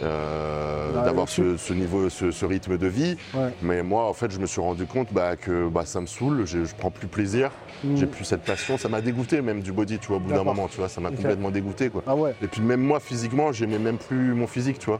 euh, 0.02 0.92
Ouais, 0.98 1.04
d'avoir 1.04 1.28
ce, 1.28 1.56
ce 1.56 1.72
niveau, 1.72 2.08
ce, 2.08 2.30
ce 2.30 2.44
rythme 2.46 2.78
de 2.78 2.86
vie. 2.86 3.16
Ouais. 3.34 3.50
Mais 3.62 3.82
moi, 3.82 4.04
en 4.08 4.12
fait, 4.14 4.30
je 4.30 4.38
me 4.38 4.46
suis 4.46 4.60
rendu 4.60 4.86
compte 4.86 5.08
bah, 5.12 5.36
que 5.36 5.68
bah, 5.68 5.84
ça 5.84 6.00
me 6.00 6.06
saoule, 6.06 6.44
je, 6.46 6.64
je 6.64 6.74
prends 6.74 6.90
plus 6.90 7.06
plaisir, 7.08 7.50
Mm. 7.84 7.94
j'ai 7.96 8.06
plus 8.06 8.24
cette 8.24 8.42
passion. 8.42 8.76
Ça 8.76 8.88
m'a 8.88 9.00
dégoûté 9.00 9.40
même 9.40 9.60
du 9.60 9.70
body, 9.70 10.00
tu 10.00 10.08
vois, 10.08 10.16
au 10.16 10.20
bout 10.20 10.32
d'un 10.32 10.42
moment, 10.42 10.66
tu 10.66 10.78
vois, 10.78 10.88
ça 10.88 11.00
m'a 11.00 11.10
complètement 11.10 11.50
dégoûté, 11.52 11.90
quoi. 11.90 12.02
Ah 12.08 12.16
ouais. 12.16 12.34
Et 12.42 12.48
puis 12.48 12.60
même 12.60 12.80
moi, 12.80 12.98
physiquement, 12.98 13.52
j'aimais 13.52 13.78
même 13.78 13.98
plus 13.98 14.34
mon 14.34 14.48
physique, 14.48 14.80
tu 14.80 14.86
vois. 14.86 14.98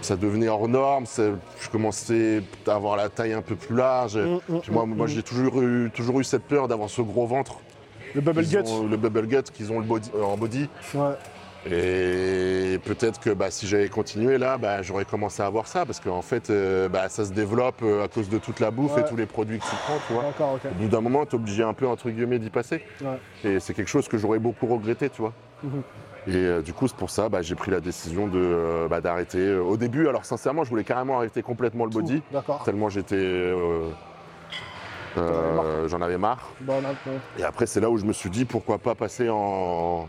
Ça 0.00 0.16
devenait 0.16 0.48
hors 0.48 0.66
norme, 0.68 1.06
ça- 1.06 1.22
je 1.60 1.68
commençais 1.70 2.42
à 2.66 2.72
avoir 2.74 2.96
la 2.96 3.08
taille 3.10 3.32
un 3.32 3.42
peu 3.42 3.54
plus 3.54 3.76
large. 3.76 4.16
Mm, 4.16 4.38
mm, 4.48 4.60
moi, 4.72 4.86
moi 4.86 5.06
j'ai 5.06 5.22
toujours 5.22 5.62
eu, 5.62 5.88
toujours 5.94 6.18
eu 6.18 6.24
cette 6.24 6.42
peur 6.42 6.66
d'avoir 6.66 6.90
ce 6.90 7.00
gros 7.00 7.26
ventre. 7.28 7.58
Le 8.14 8.20
bubble 8.20 8.42
gut. 8.44 8.56
le 8.90 8.96
bubble 8.96 9.26
gut 9.26 9.42
qu'ils 9.52 9.72
ont 9.72 9.78
le 9.80 9.84
body- 9.84 10.10
euh, 10.14 10.22
en 10.22 10.36
body. 10.36 10.68
Ouais. 10.94 11.14
Et 11.66 12.78
peut-être 12.84 13.20
que 13.20 13.30
bah, 13.30 13.50
si 13.50 13.66
j'avais 13.66 13.88
continué 13.88 14.36
là, 14.36 14.58
bah, 14.58 14.82
j'aurais 14.82 15.04
commencé 15.06 15.42
à 15.42 15.46
avoir 15.46 15.66
ça. 15.66 15.86
Parce 15.86 15.98
qu'en 15.98 16.20
fait, 16.22 16.50
euh, 16.50 16.88
bah, 16.88 17.08
ça 17.08 17.24
se 17.24 17.32
développe 17.32 17.82
euh, 17.82 18.04
à 18.04 18.08
cause 18.08 18.28
de 18.28 18.38
toute 18.38 18.60
la 18.60 18.70
bouffe 18.70 18.94
Ouais. 18.96 19.00
et 19.00 19.04
tous 19.04 19.16
les 19.16 19.26
produits 19.26 19.58
que 19.58 19.64
tu 19.64 19.70
prends, 19.84 19.96
tu 20.06 20.12
vois. 20.12 20.24
Au 20.70 20.74
bout 20.74 20.88
d'un 20.88 21.00
moment, 21.00 21.24
tu 21.24 21.32
es 21.32 21.34
obligé 21.38 21.62
un 21.62 21.72
peu, 21.72 21.86
entre 21.86 22.10
guillemets, 22.10 22.38
d'y 22.38 22.50
passer. 22.50 22.82
Ouais. 23.00 23.18
Et 23.50 23.60
c'est 23.60 23.72
quelque 23.74 23.88
chose 23.88 24.08
que 24.08 24.18
j'aurais 24.18 24.38
beaucoup 24.38 24.66
regretté, 24.66 25.08
tu 25.08 25.22
vois. 25.22 25.32
Mhm. 25.62 25.82
Et 26.26 26.36
euh, 26.36 26.62
du 26.62 26.72
coup, 26.72 26.86
c'est 26.88 26.96
pour 26.96 27.10
ça, 27.10 27.28
bah, 27.28 27.42
j'ai 27.42 27.54
pris 27.54 27.70
la 27.70 27.80
décision 27.80 28.26
de, 28.28 28.38
euh, 28.38 28.88
bah, 28.88 29.00
d'arrêter. 29.00 29.54
Au 29.56 29.76
début, 29.76 30.06
alors 30.08 30.24
sincèrement, 30.24 30.64
je 30.64 30.70
voulais 30.70 30.84
carrément 30.84 31.16
arrêter 31.18 31.42
complètement 31.42 31.84
le 31.84 31.90
body. 31.90 32.22
D'accord. 32.32 32.62
Tellement 32.64 32.88
j'étais. 32.90 33.16
Euh, 35.16 35.88
J'en 35.88 36.00
avais 36.02 36.18
marre. 36.18 36.50
Bon. 36.60 36.80
Et 37.38 37.44
après, 37.44 37.66
c'est 37.66 37.80
là 37.80 37.90
où 37.90 37.96
je 37.98 38.04
me 38.04 38.12
suis 38.12 38.30
dit 38.30 38.44
pourquoi 38.44 38.78
pas 38.78 38.94
passer 38.94 39.28
en, 39.30 40.08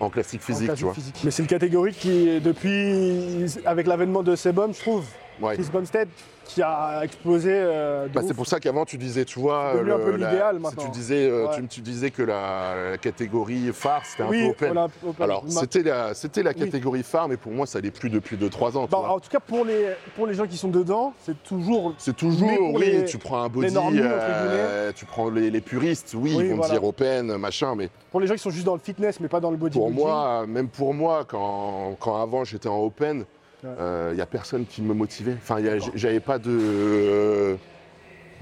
en 0.00 0.10
classique 0.10 0.42
physique, 0.42 0.70
En 0.70 0.74
tu 0.74 0.84
vois. 0.84 0.94
physique. 0.94 1.20
Mais 1.24 1.30
c'est 1.30 1.42
une 1.42 1.48
catégorie 1.48 1.92
qui, 1.92 2.40
depuis, 2.40 3.46
avec 3.64 3.86
l'avènement 3.86 4.22
de 4.22 4.36
Sebum, 4.36 4.72
je 4.74 4.80
trouve, 4.80 5.04
Ouais. 5.40 5.54
Chris 5.54 5.68
Bumstead, 5.72 6.08
qui 6.54 6.62
a 6.62 7.00
explosé. 7.04 7.50
euh, 7.52 8.08
Bah, 8.12 8.22
c'est 8.26 8.34
pour 8.34 8.46
ça 8.46 8.60
qu'avant 8.60 8.84
tu 8.84 8.96
disais, 8.98 9.24
tu 9.24 9.38
vois, 9.38 9.70
un 9.72 9.76
peu 9.98 10.12
l'idéal, 10.16 10.58
maintenant. 10.58 10.84
tu 10.84 10.90
disais, 10.90 11.30
Ouais. 11.30 11.46
tu, 11.56 11.66
tu 11.68 11.80
disais 11.80 12.10
que 12.10 12.22
la, 12.22 12.90
la 12.92 12.98
catégorie 12.98 13.70
phare 13.72 14.04
c'était 14.04 14.22
un 14.24 14.28
oui, 14.28 14.52
peu 14.58 14.66
open. 14.68 14.88
Alors 15.20 15.44
c'était 15.48 15.82
la, 15.82 16.14
c'était 16.14 16.42
la 16.42 16.50
Oui. 16.50 16.56
catégorie 16.56 17.02
phare, 17.02 17.28
mais 17.28 17.36
pour 17.36 17.52
moi 17.52 17.66
ça 17.66 17.80
l'est 17.80 17.90
plus 17.90 18.10
depuis 18.10 18.36
2-3 18.36 18.76
ans. 18.76 18.86
vois. 18.90 19.12
en 19.12 19.20
tout 19.20 19.28
cas, 19.30 19.40
pour 19.40 19.64
les, 19.64 19.88
pour 20.16 20.26
les 20.26 20.34
gens 20.34 20.46
qui 20.46 20.56
sont 20.56 20.68
dedans, 20.68 21.12
c'est 21.24 21.40
toujours. 21.42 21.94
C'est 21.98 22.16
toujours, 22.16 22.50
pour 22.56 22.74
oui, 22.74 22.86
les- 22.90 23.04
tu 23.04 23.18
prends 23.18 23.42
un 23.42 23.48
body, 23.48 23.72
normaux, 23.72 24.00
euh, 24.02 24.92
tu 24.94 25.04
prends 25.04 25.30
les, 25.30 25.50
les 25.50 25.60
puristes, 25.60 26.14
oui, 26.16 26.36
ils 26.38 26.50
vont 26.50 26.56
voilà. 26.56 26.72
dire 26.74 26.84
open, 26.84 27.36
machin, 27.36 27.74
mais 27.76 27.88
Pour 28.10 28.20
les 28.20 28.26
gens 28.26 28.34
qui 28.34 28.40
sont 28.40 28.50
juste 28.50 28.66
dans 28.66 28.74
le 28.74 28.80
fitness, 28.80 29.20
mais 29.20 29.28
pas 29.28 29.40
dans 29.40 29.50
le 29.50 29.56
pour 29.56 29.68
bodybuilding. 29.68 29.94
moi, 30.04 30.44
même 30.46 30.68
pour 30.68 30.94
moi, 30.94 31.24
quand, 31.26 31.96
quand 32.00 32.20
avant 32.20 32.44
j'étais 32.44 32.68
en 32.68 32.78
open, 32.82 33.24
il 33.62 33.68
Ouais. 33.68 34.14
n'y 34.14 34.20
a 34.20 34.26
personne 34.26 34.64
qui 34.66 34.82
me 34.82 34.94
motivait. 34.94 35.34
Enfin, 35.36 35.56
j'avais 35.94 36.20
pas 36.20 36.38
de, 36.38 36.50
euh, 36.50 37.56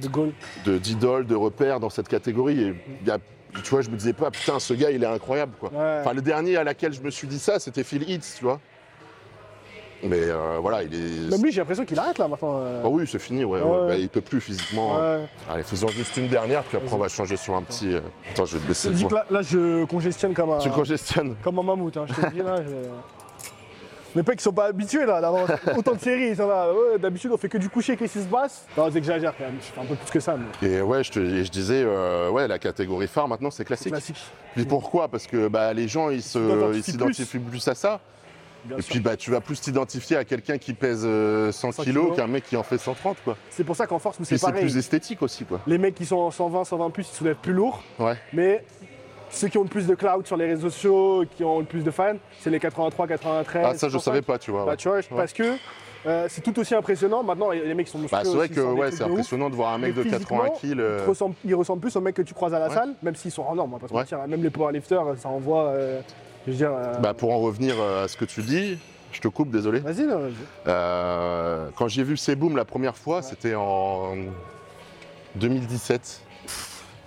De 0.01 0.09
goal. 0.09 0.33
de- 0.65 0.79
d'idole, 0.79 1.27
de 1.27 1.35
repère 1.35 1.81
dans 1.81 1.91
cette 1.91 2.09
catégorie. 2.09 2.61
Et 2.63 2.75
y 3.07 3.11
a- 3.11 3.19
tu 3.63 3.71
vois, 3.71 3.81
je 3.81 3.91
me 3.91 3.97
disais 3.97 4.13
pas, 4.13 4.31
putain, 4.31 4.59
ce 4.59 4.75
gars, 4.75 4.91
il 4.91 5.03
est 5.03 5.07
incroyable, 5.07 5.53
quoi. 5.59 5.71
Ouais. 5.71 5.99
Enfin, 6.01 6.13
le 6.13 6.23
dernier 6.23 6.57
à 6.57 6.65
laquelle 6.65 6.93
je 6.93 7.01
me 7.01 7.11
suis 7.11 7.27
dit 7.27 7.39
ça, 7.39 7.59
c'était 7.59 7.83
Phil 7.85 8.09
Hitz, 8.09 8.37
tu 8.39 8.45
vois. 8.45 8.61
Mais 10.05 10.21
euh, 10.23 10.59
voilà, 10.61 10.85
il 10.85 10.95
est. 10.95 11.29
Même 11.29 11.43
lui, 11.43 11.51
j'ai 11.51 11.59
l'impression 11.61 11.85
qu'il 11.85 11.99
arrête 11.99 12.19
là 12.19 12.29
maintenant. 12.29 12.61
euh. 12.61 12.83
Ah 12.85 12.89
oui, 12.89 13.05
c'est 13.11 13.19
fini, 13.19 13.45
ouais. 13.45 13.61
Ouais. 13.61 13.67
ouais. 13.81 13.87
Bah, 13.89 13.97
il 13.97 14.09
peut 14.09 14.21
plus 14.21 14.41
physiquement. 14.41 14.97
Ouais. 14.97 15.25
Allez, 15.51 15.65
faisons 15.65 15.89
juste 15.89 16.17
une 16.19 16.29
dernière, 16.29 16.63
puis 16.63 16.77
après 16.77 16.93
on 16.95 16.99
va 16.99 17.09
changer 17.09 17.37
sur 17.37 17.57
un 17.57 17.63
petit. 17.63 17.95
euh, 17.95 18.01
Attends, 18.31 18.45
je 18.45 18.59
vais 18.59 18.63
te 18.63 18.69
baisser 18.69 18.91
Je 18.91 18.95
dis 18.95 19.07
que 19.09 19.15
là, 19.15 19.27
là, 19.29 19.43
je 19.43 19.85
congestionne 19.87 20.35
comme 20.35 20.51
un, 20.53 20.59
Tu 20.59 20.71
congestionnes. 20.71 21.35
comme 21.43 21.59
un 21.59 21.65
mammouth. 21.65 21.97
Hein, 21.97 22.07
je 22.07 22.15
te 22.15 22.31
dis 22.33 22.39
là. 22.39 22.63
je- 22.63 23.18
Les 24.17 24.23
mecs, 24.23 24.41
ils 24.41 24.43
sont 24.43 24.53
pas 24.53 24.67
habitués 24.67 25.05
là 25.05 25.21
d'avoir 25.21 25.47
autant 25.77 25.93
de 25.95 26.01
séries. 26.01 26.35
Sont 26.35 26.49
là. 26.49 26.73
Ouais, 26.73 26.99
D'habitude, 26.99 27.31
on 27.33 27.37
fait 27.37 27.49
que 27.49 27.59
du 27.59 27.69
coucher 27.69 27.93
avec 27.93 28.01
les 28.01 28.09
6 28.09 28.27
basses. 28.29 28.67
Non, 28.77 28.91
j'exagère 28.91 29.35
quand 29.37 29.45
même. 29.45 29.57
Je 29.61 29.67
fais 29.67 29.81
un 29.81 29.85
peu 29.85 29.95
plus 29.95 30.11
que 30.11 30.21
ça. 30.21 30.37
Mais 30.63 30.69
Et 30.69 30.81
ouais, 30.83 31.05
je, 31.05 31.13
te, 31.13 31.19
et 31.21 31.45
je 31.45 31.51
disais, 31.51 31.83
euh, 31.85 32.31
ouais, 32.31 32.49
la 32.49 32.59
catégorie 32.59 33.07
phare 33.07 33.29
maintenant, 33.29 33.51
c'est 33.51 33.59
c'est 33.59 33.65
classique. 33.65 33.93
classique. 33.93 34.17
Puis 34.55 34.65
pourquoi? 34.65 35.09
Parce 35.09 35.27
que 35.27 35.49
bah, 35.49 35.73
les 35.75 35.89
gens, 35.89 36.11
ils 36.11 36.23
se- 36.23 36.81
S'identifient 36.83 37.39
plus. 37.39 37.69
à 37.69 37.75
ça. 37.75 38.01
Bien 38.65 38.79
Et 38.79 38.83
sûr. 38.83 38.91
puis 38.93 39.01
bah, 39.01 39.17
tu 39.17 39.31
vas 39.31 39.41
plus 39.41 39.61
t'identifier 39.61 40.17
à 40.17 40.25
quelqu'un 40.25 40.59
qui 40.59 40.73
pèse 40.75 41.03
euh, 41.05 41.53
100 41.53 41.73
100 41.73 41.83
kilos 41.85 42.17
qu'un 42.17 42.27
mec 42.27 42.45
qui 42.45 42.57
en 42.57 42.65
fait 42.65 42.77
130, 42.79 43.19
quoi. 43.25 43.37
C'est 43.51 43.63
pour 43.63 43.77
ça 43.77 43.87
qu'en 43.87 44.01
force, 44.01 44.17
c'est 44.25 44.37
c'est 44.37 44.45
pareil. 44.45 44.63
plus 44.63 44.77
esthétique 44.77 45.23
aussi, 45.23 45.45
quoi. 45.45 45.61
Les 45.67 45.79
mecs 45.79 45.95
qui 45.95 46.05
sont 46.05 46.17
en 46.17 46.31
120, 46.33 46.65
120 46.65 46.91
plus, 46.91 47.09
ils 47.09 47.15
soulèvent 47.17 47.37
plus 47.37 47.53
lourd. 47.53 47.83
Ouais. 48.01 48.17
Mais 48.33 48.65
ceux 49.31 49.49
qui 49.49 49.59
ont 49.59 49.63
le 49.63 49.69
plus 49.69 49.87
de 49.87 49.95
cloud 49.95 50.27
sur 50.27 50.37
les 50.37 50.47
réseaux 50.47 50.71
sociaux, 50.71 51.25
qui 51.37 51.45
ont 51.45 51.59
le 51.61 51.65
plus 51.65 51.83
de 51.85 51.91
fans, 51.91 52.15
c'est 52.41 52.51
les 52.51 52.59
83, 52.61 53.07
93. 53.07 53.65
Ah, 53.67 53.75
ça, 53.75 53.89
je 53.89 53.93
105. 53.93 54.01
savais 54.11 54.23
pas, 54.23 54.39
tu 54.39 54.51
vois. 54.51 54.65
Bah, 54.65 54.71
ouais. 54.73 54.77
tu 54.77 54.89
vois, 54.89 55.01
parce 55.17 55.33
que 55.33 55.55
euh, 56.07 56.27
c'est 56.29 56.41
tout 56.41 56.59
aussi 56.59 56.75
impressionnant. 56.75 57.23
Maintenant, 57.23 57.51
les 57.51 57.75
mecs 57.75 57.87
qui 57.87 57.93
sont 57.93 57.99
Bah, 58.11 58.21
c'est 58.25 58.29
vrai 58.35 58.49
que 58.49 58.61
ouais, 58.61 58.91
c'est 58.93 59.05
ouf. 59.05 59.11
impressionnant 59.11 59.51
de 59.51 59.55
voir 59.57 59.73
un 59.75 59.79
mec 59.79 59.95
Mais 59.97 60.05
de 60.05 60.09
80 60.11 60.17
physiquement, 60.45 60.51
kills. 60.59 60.71
Ils, 60.73 60.81
euh, 60.81 61.05
ressemblent, 61.07 61.35
ils 61.45 61.55
ressemblent 61.55 61.81
plus 61.81 61.97
aux 61.97 62.01
mecs 62.01 62.15
que 62.15 62.23
tu 62.23 62.35
croises 62.35 62.55
à 62.55 62.59
la 62.59 62.69
Ouais. 62.69 62.75
salle, 62.75 62.95
même 63.03 63.15
s'ils 63.17 63.31
sont 63.33 63.43
en 63.43 63.55
norme, 63.55 63.71
mentir. 63.93 64.19
Même 64.27 64.43
les 64.43 64.51
powerlifters, 64.51 65.05
ça 65.19 65.29
envoie. 65.29 65.65
euh, 65.69 66.01
je 66.47 66.53
veux 66.53 66.57
dire. 66.57 66.71
euh, 66.73 66.95
Bah, 66.99 67.15
pour 67.15 67.33
en 67.33 67.39
revenir 67.41 67.75
euh, 67.81 68.05
à 68.05 68.09
ce 68.09 68.17
que 68.17 68.25
tu 68.25 68.43
dis, 68.43 68.79
Je 69.11 69.21
te 69.21 69.29
coupe, 69.29 69.51
désolé. 69.51 69.81
Vas-y. 69.81 70.07
Euh, 70.67 71.69
quand 71.77 71.89
j'ai 71.89 72.03
vu 72.03 72.17
Seboom 72.19 72.57
la 72.57 72.65
première 72.67 72.95
fois, 72.97 73.23
c'était 73.23 73.55
en 73.55 74.15
2017. 75.37 76.23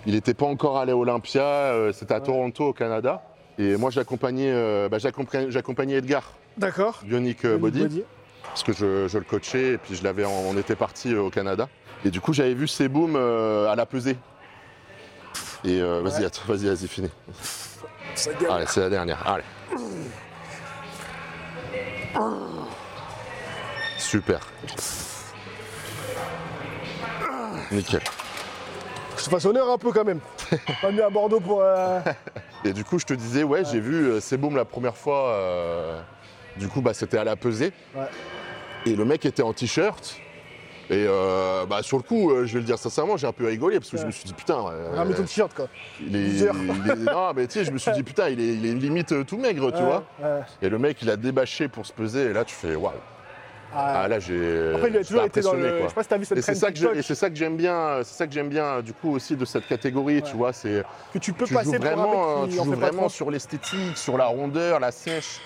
Il 0.06 0.14
n'était 0.14 0.34
pas 0.34 0.46
encore 0.46 0.78
allé 0.78 0.92
à 0.92 0.96
Olympia, 0.96 1.42
euh, 1.42 1.92
c'était 1.92 2.14
à 2.14 2.18
Ouais. 2.18 2.24
Toronto 2.24 2.64
au 2.68 2.72
Canada. 2.72 3.22
Et 3.58 3.76
moi 3.76 3.90
j'accompagnais 3.90 4.50
euh, 4.50 4.88
bah, 4.88 4.98
j'accompagnais 4.98 5.94
Edgar, 5.96 6.32
D'accord. 6.56 7.00
Bionic 7.04 7.44
euh, 7.44 7.58
Body, 7.58 8.02
parce 8.44 8.62
que 8.62 8.72
je, 8.72 9.06
je 9.08 9.18
le 9.18 9.24
coachais 9.24 9.74
et 9.74 9.78
puis 9.78 9.94
je 9.94 10.02
l'avais, 10.02 10.24
en- 10.24 10.30
on 10.30 10.56
était 10.56 10.74
parti 10.76 11.14
au 11.14 11.30
Canada. 11.30 11.68
Et 12.04 12.10
du 12.10 12.20
coup 12.20 12.32
j'avais 12.32 12.54
vu 12.54 12.66
Seboom 12.66 13.14
euh, 13.14 13.70
à 13.70 13.76
la 13.76 13.86
pesée. 13.86 14.16
Et 15.64 15.80
euh, 15.80 16.00
vas-y, 16.02 16.24
attends, 16.24 16.42
vas-y, 16.48 16.66
vas-y, 16.66 16.88
finis. 16.88 17.10
Allez, 18.50 18.64
c'est 18.66 18.80
la 18.80 18.90
dernière. 18.90 19.22
Allez. 19.26 19.44
Super. 23.98 24.40
Nickel. 27.70 28.00
Je 29.18 29.24
te 29.24 29.30
fasse 29.30 29.44
honneur 29.44 29.70
un 29.70 29.78
peu 29.78 29.92
quand 29.92 30.04
même. 30.04 30.20
pas 30.80 30.90
mieux 30.90 31.04
à 31.04 31.10
Bordeaux 31.10 31.40
pour. 31.40 31.60
euh, 31.62 32.00
Et 32.64 32.72
du 32.72 32.84
coup, 32.84 32.98
je 32.98 33.04
te 33.06 33.14
disais, 33.14 33.42
ouais, 33.42 33.62
j'ai 33.70 33.80
vu 33.80 33.94
euh, 34.06 34.20
Seboom 34.20 34.56
la 34.56 34.64
première 34.64 34.96
fois. 34.96 35.28
euh, 35.30 36.00
du 36.56 36.68
coup, 36.68 36.80
bah, 36.80 36.94
c'était 36.94 37.18
à 37.18 37.24
la 37.24 37.36
pesée. 37.36 37.72
Ouais. 37.94 38.02
Et 38.86 38.96
le 38.96 39.04
mec 39.04 39.24
était 39.24 39.42
en 39.42 39.52
t-shirt. 39.52 40.16
Et 40.90 41.06
euh, 41.08 41.64
bah, 41.66 41.82
sur 41.82 41.96
le 41.96 42.02
coup, 42.02 42.30
je 42.44 42.52
vais 42.54 42.58
le 42.58 42.64
dire 42.66 42.78
sincèrement, 42.78 43.16
j'ai 43.16 43.26
un 43.26 43.32
peu 43.32 43.46
rigolé 43.46 43.78
parce 43.78 43.90
que 43.90 43.96
je 43.96 44.04
me 44.04 44.10
suis 44.10 44.24
dit, 44.24 44.34
putain. 44.34 44.56
Ramène 44.94 45.14
ton 45.14 45.22
t-shirt 45.22 45.54
quoi. 45.54 45.68
il 46.00 46.14
est, 46.16 46.18
Bizarre. 46.24 46.54
il 46.84 46.90
est- 46.90 46.96
non, 47.12 47.32
mais 47.34 47.46
tu 47.46 47.52
sais, 47.60 47.64
je 47.64 47.70
me 47.70 47.78
suis 47.78 47.92
dit, 47.92 48.02
putain, 48.04 48.28
il 48.28 48.40
est, 48.40 48.54
il 48.54 48.66
est 48.66 48.74
limite 48.74 49.24
tout 49.26 49.38
maigre, 49.38 49.70
tu 49.72 49.82
vois. 49.82 50.02
Et 50.60 50.68
le 50.68 50.78
mec, 50.78 50.98
il 51.02 51.08
a 51.10 51.16
débâché 51.16 51.68
pour 51.68 51.86
se 51.86 51.92
peser. 51.92 52.24
Et 52.24 52.32
là, 52.32 52.44
tu 52.44 52.54
fais, 52.54 52.74
waouh. 52.74 52.92
Ah, 53.74 54.02
Ah, 54.02 54.08
là, 54.08 54.18
j'ai. 54.20 54.72
Après, 54.74 54.88
il 54.90 54.96
a 54.96 54.98
j'étais 55.02 55.04
toujours 55.04 55.24
été 55.24 55.40
dans 55.40 55.52
le. 55.54 55.68
quoi. 55.70 55.82
Je 55.84 55.88
sais 55.88 55.94
pas 55.94 56.02
si 56.02 56.08
t'as 56.08 56.18
vu 56.18 56.24
cette 56.24 56.38
Et 56.38 56.42
c'est 56.42 56.54
ça 56.54 56.68
que 56.70 56.74
j'ai- 56.76 56.80
TikTok 56.82 56.96
et 56.98 57.02
c'est 57.02 57.14
ça 57.14 57.30
que 57.30 57.36
j'aime 57.36 57.56
bien, 57.56 57.98
c'est 58.04 58.14
ça 58.16 58.26
que 58.26 58.32
j'aime 58.32 58.48
bien 58.48 58.80
du 58.82 58.92
coup 58.92 59.10
aussi 59.14 59.36
de 59.36 59.44
cette 59.44 59.66
catégorie, 59.66 60.16
Ouais. 60.16 60.22
tu 60.22 60.36
vois, 60.36 60.52
c'est 60.52 60.82
que 61.12 61.18
tu 61.18 61.32
peux 61.32 61.46
tu 61.46 61.54
passer 61.54 61.72
joues 61.76 61.82
vraiment, 61.82 62.42
euh, 62.42 62.46
tu 62.46 62.56
joues 62.56 62.72
vraiment 62.72 63.08
sur 63.08 63.30
l'esthétique, 63.30 63.96
sur 63.96 64.16
la 64.18 64.26
rondeur, 64.26 64.78
la 64.80 64.90
sèche. 64.92 65.40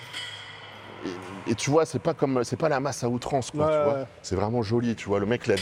Et, 1.47 1.51
et 1.51 1.55
tu 1.55 1.69
vois, 1.69 1.85
c'est 1.85 1.99
pas 1.99 2.13
comme, 2.13 2.43
c'est 2.43 2.55
pas 2.57 2.69
la 2.69 2.79
masse 2.79 3.03
à 3.03 3.09
outrance, 3.09 3.51
quoi, 3.51 3.65
Ouais, 3.67 3.71
tu 3.77 3.83
vois. 3.83 3.93
ouais. 3.99 4.05
C'est 4.21 4.35
vraiment 4.35 4.61
joli, 4.61 4.95
tu 4.95 5.07
vois. 5.07 5.19
Le 5.19 5.25
mec 5.25 5.47
l'a 5.47 5.55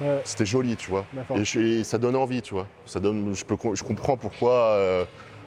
Ouais. 0.00 0.20
c'était 0.24 0.44
joli, 0.46 0.76
tu 0.76 0.90
vois. 0.90 1.04
Et, 1.34 1.44
je- 1.44 1.58
et 1.60 1.84
ça 1.84 1.96
donne 1.98 2.16
envie, 2.16 2.42
tu 2.42 2.54
vois. 2.54 2.66
Ça 2.84 3.00
donne, 3.00 3.34
je 3.34 3.44
peux, 3.44 3.56
je 3.74 3.82
comprends 3.82 4.16
pourquoi 4.16 4.52
euh, 4.52 5.04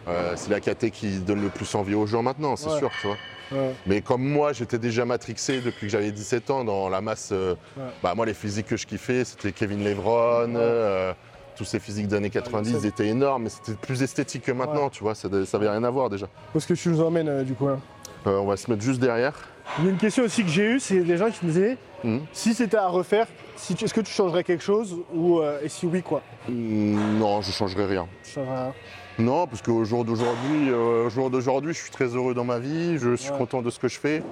euh, 0.08 0.34
c'est 0.36 0.50
la 0.50 0.60
caté 0.60 0.90
qui 0.92 1.20
donne 1.20 1.42
le 1.42 1.50
plus 1.50 1.74
envie 1.76 1.94
aux 1.94 2.08
gens 2.08 2.24
maintenant, 2.24 2.56
c'est 2.56 2.70
sûr, 2.78 2.90
tu 3.02 3.08
vois. 3.08 3.18
Ouais. 3.52 3.74
Mais 3.86 4.02
comme 4.02 4.24
moi, 4.24 4.54
j'étais 4.54 4.78
déjà 4.78 5.06
matrixé 5.06 5.62
depuis 5.62 5.88
que 5.88 5.92
j'avais 5.92 6.12
17 6.12 6.50
ans 6.52 6.64
dans 6.64 6.90
la 6.90 7.02
masse. 7.02 7.30
euh, 7.32 7.56
Ouais. 7.78 7.84
bah, 8.04 8.14
moi, 8.16 8.26
les 8.26 8.34
physiques 8.34 8.68
que 8.68 8.78
je 8.78 8.86
kiffais, 8.86 9.24
c'était 9.26 9.52
Kevin 9.52 9.84
Levron, 9.84 10.54
euh, 10.56 11.14
tous 11.56 11.66
ces 11.66 11.80
physiques 11.80 12.08
des 12.08 12.16
années 12.16 12.30
90, 12.30 12.72
ça- 12.72 12.78
ils 12.82 12.86
étaient 12.88 13.08
énormes, 13.08 13.44
mais 13.44 13.50
c'était 13.50 13.74
plus 13.74 14.02
esthétique 14.04 14.44
que 14.44 14.52
maintenant, 14.52 14.90
tu 14.90 15.04
vois, 15.04 15.16
ça 15.16 15.28
n'avait 15.30 15.70
rien 15.70 15.84
à 15.84 15.90
voir 15.90 16.10
déjà. 16.10 16.28
Parce 16.54 16.66
que 16.66 16.74
tu 16.74 16.90
nous 16.90 17.02
emmènes 17.02 17.30
euh, 17.30 17.44
du 17.44 17.54
coup. 17.54 17.68
hein. 17.68 17.80
On 18.26 18.46
va 18.46 18.58
se 18.58 18.70
mettre 18.70 18.84
juste 18.84 19.00
derrière. 19.00 19.34
Il 19.80 19.86
y 19.86 19.88
a 19.88 19.92
une 19.92 19.98
question 19.98 20.24
aussi 20.24 20.44
que 20.44 20.50
j'ai 20.50 20.64
eue, 20.74 20.80
c'est 20.80 21.00
des 21.02 21.16
gens 21.18 21.30
qui 21.32 21.46
me 21.46 21.52
disaient 21.52 21.78
Mhm. 22.04 22.22
si 22.34 22.54
c'était 22.54 22.78
à 22.78 22.88
refaire, 22.88 23.28
si 23.56 23.74
est-ce 23.82 23.94
que 23.94 24.02
tu 24.02 24.12
changerais 24.12 24.44
quelque 24.44 24.64
chose 24.64 24.98
ou 25.14 25.40
euh, 25.40 25.60
et 25.64 25.70
si 25.70 25.86
oui 25.86 26.02
quoi? 26.02 26.22
Mm, 26.50 27.18
Non, 27.20 27.42
je 27.42 27.52
rien. 27.88 28.08
Changerais 28.26 28.56
rien. 28.56 28.74
Non, 29.20 29.48
parce 29.48 29.62
qu'au 29.62 29.84
jour 29.84 30.06
d'aujourd'hui, 30.06 30.70
euh, 30.72 31.10
jour 31.10 31.30
d'aujourd'hui, 31.30 31.74
je 31.74 31.80
suis 31.80 31.92
très 31.92 32.06
heureux 32.16 32.34
dans 32.34 32.46
ma 32.46 32.58
vie, 32.60 32.98
je 32.98 33.16
suis 33.16 33.32
Ouais. 33.32 33.38
content 33.38 33.62
de 33.62 33.70
ce 33.70 33.78
que 33.78 33.88
je 33.90 34.00
fais. 34.00 34.24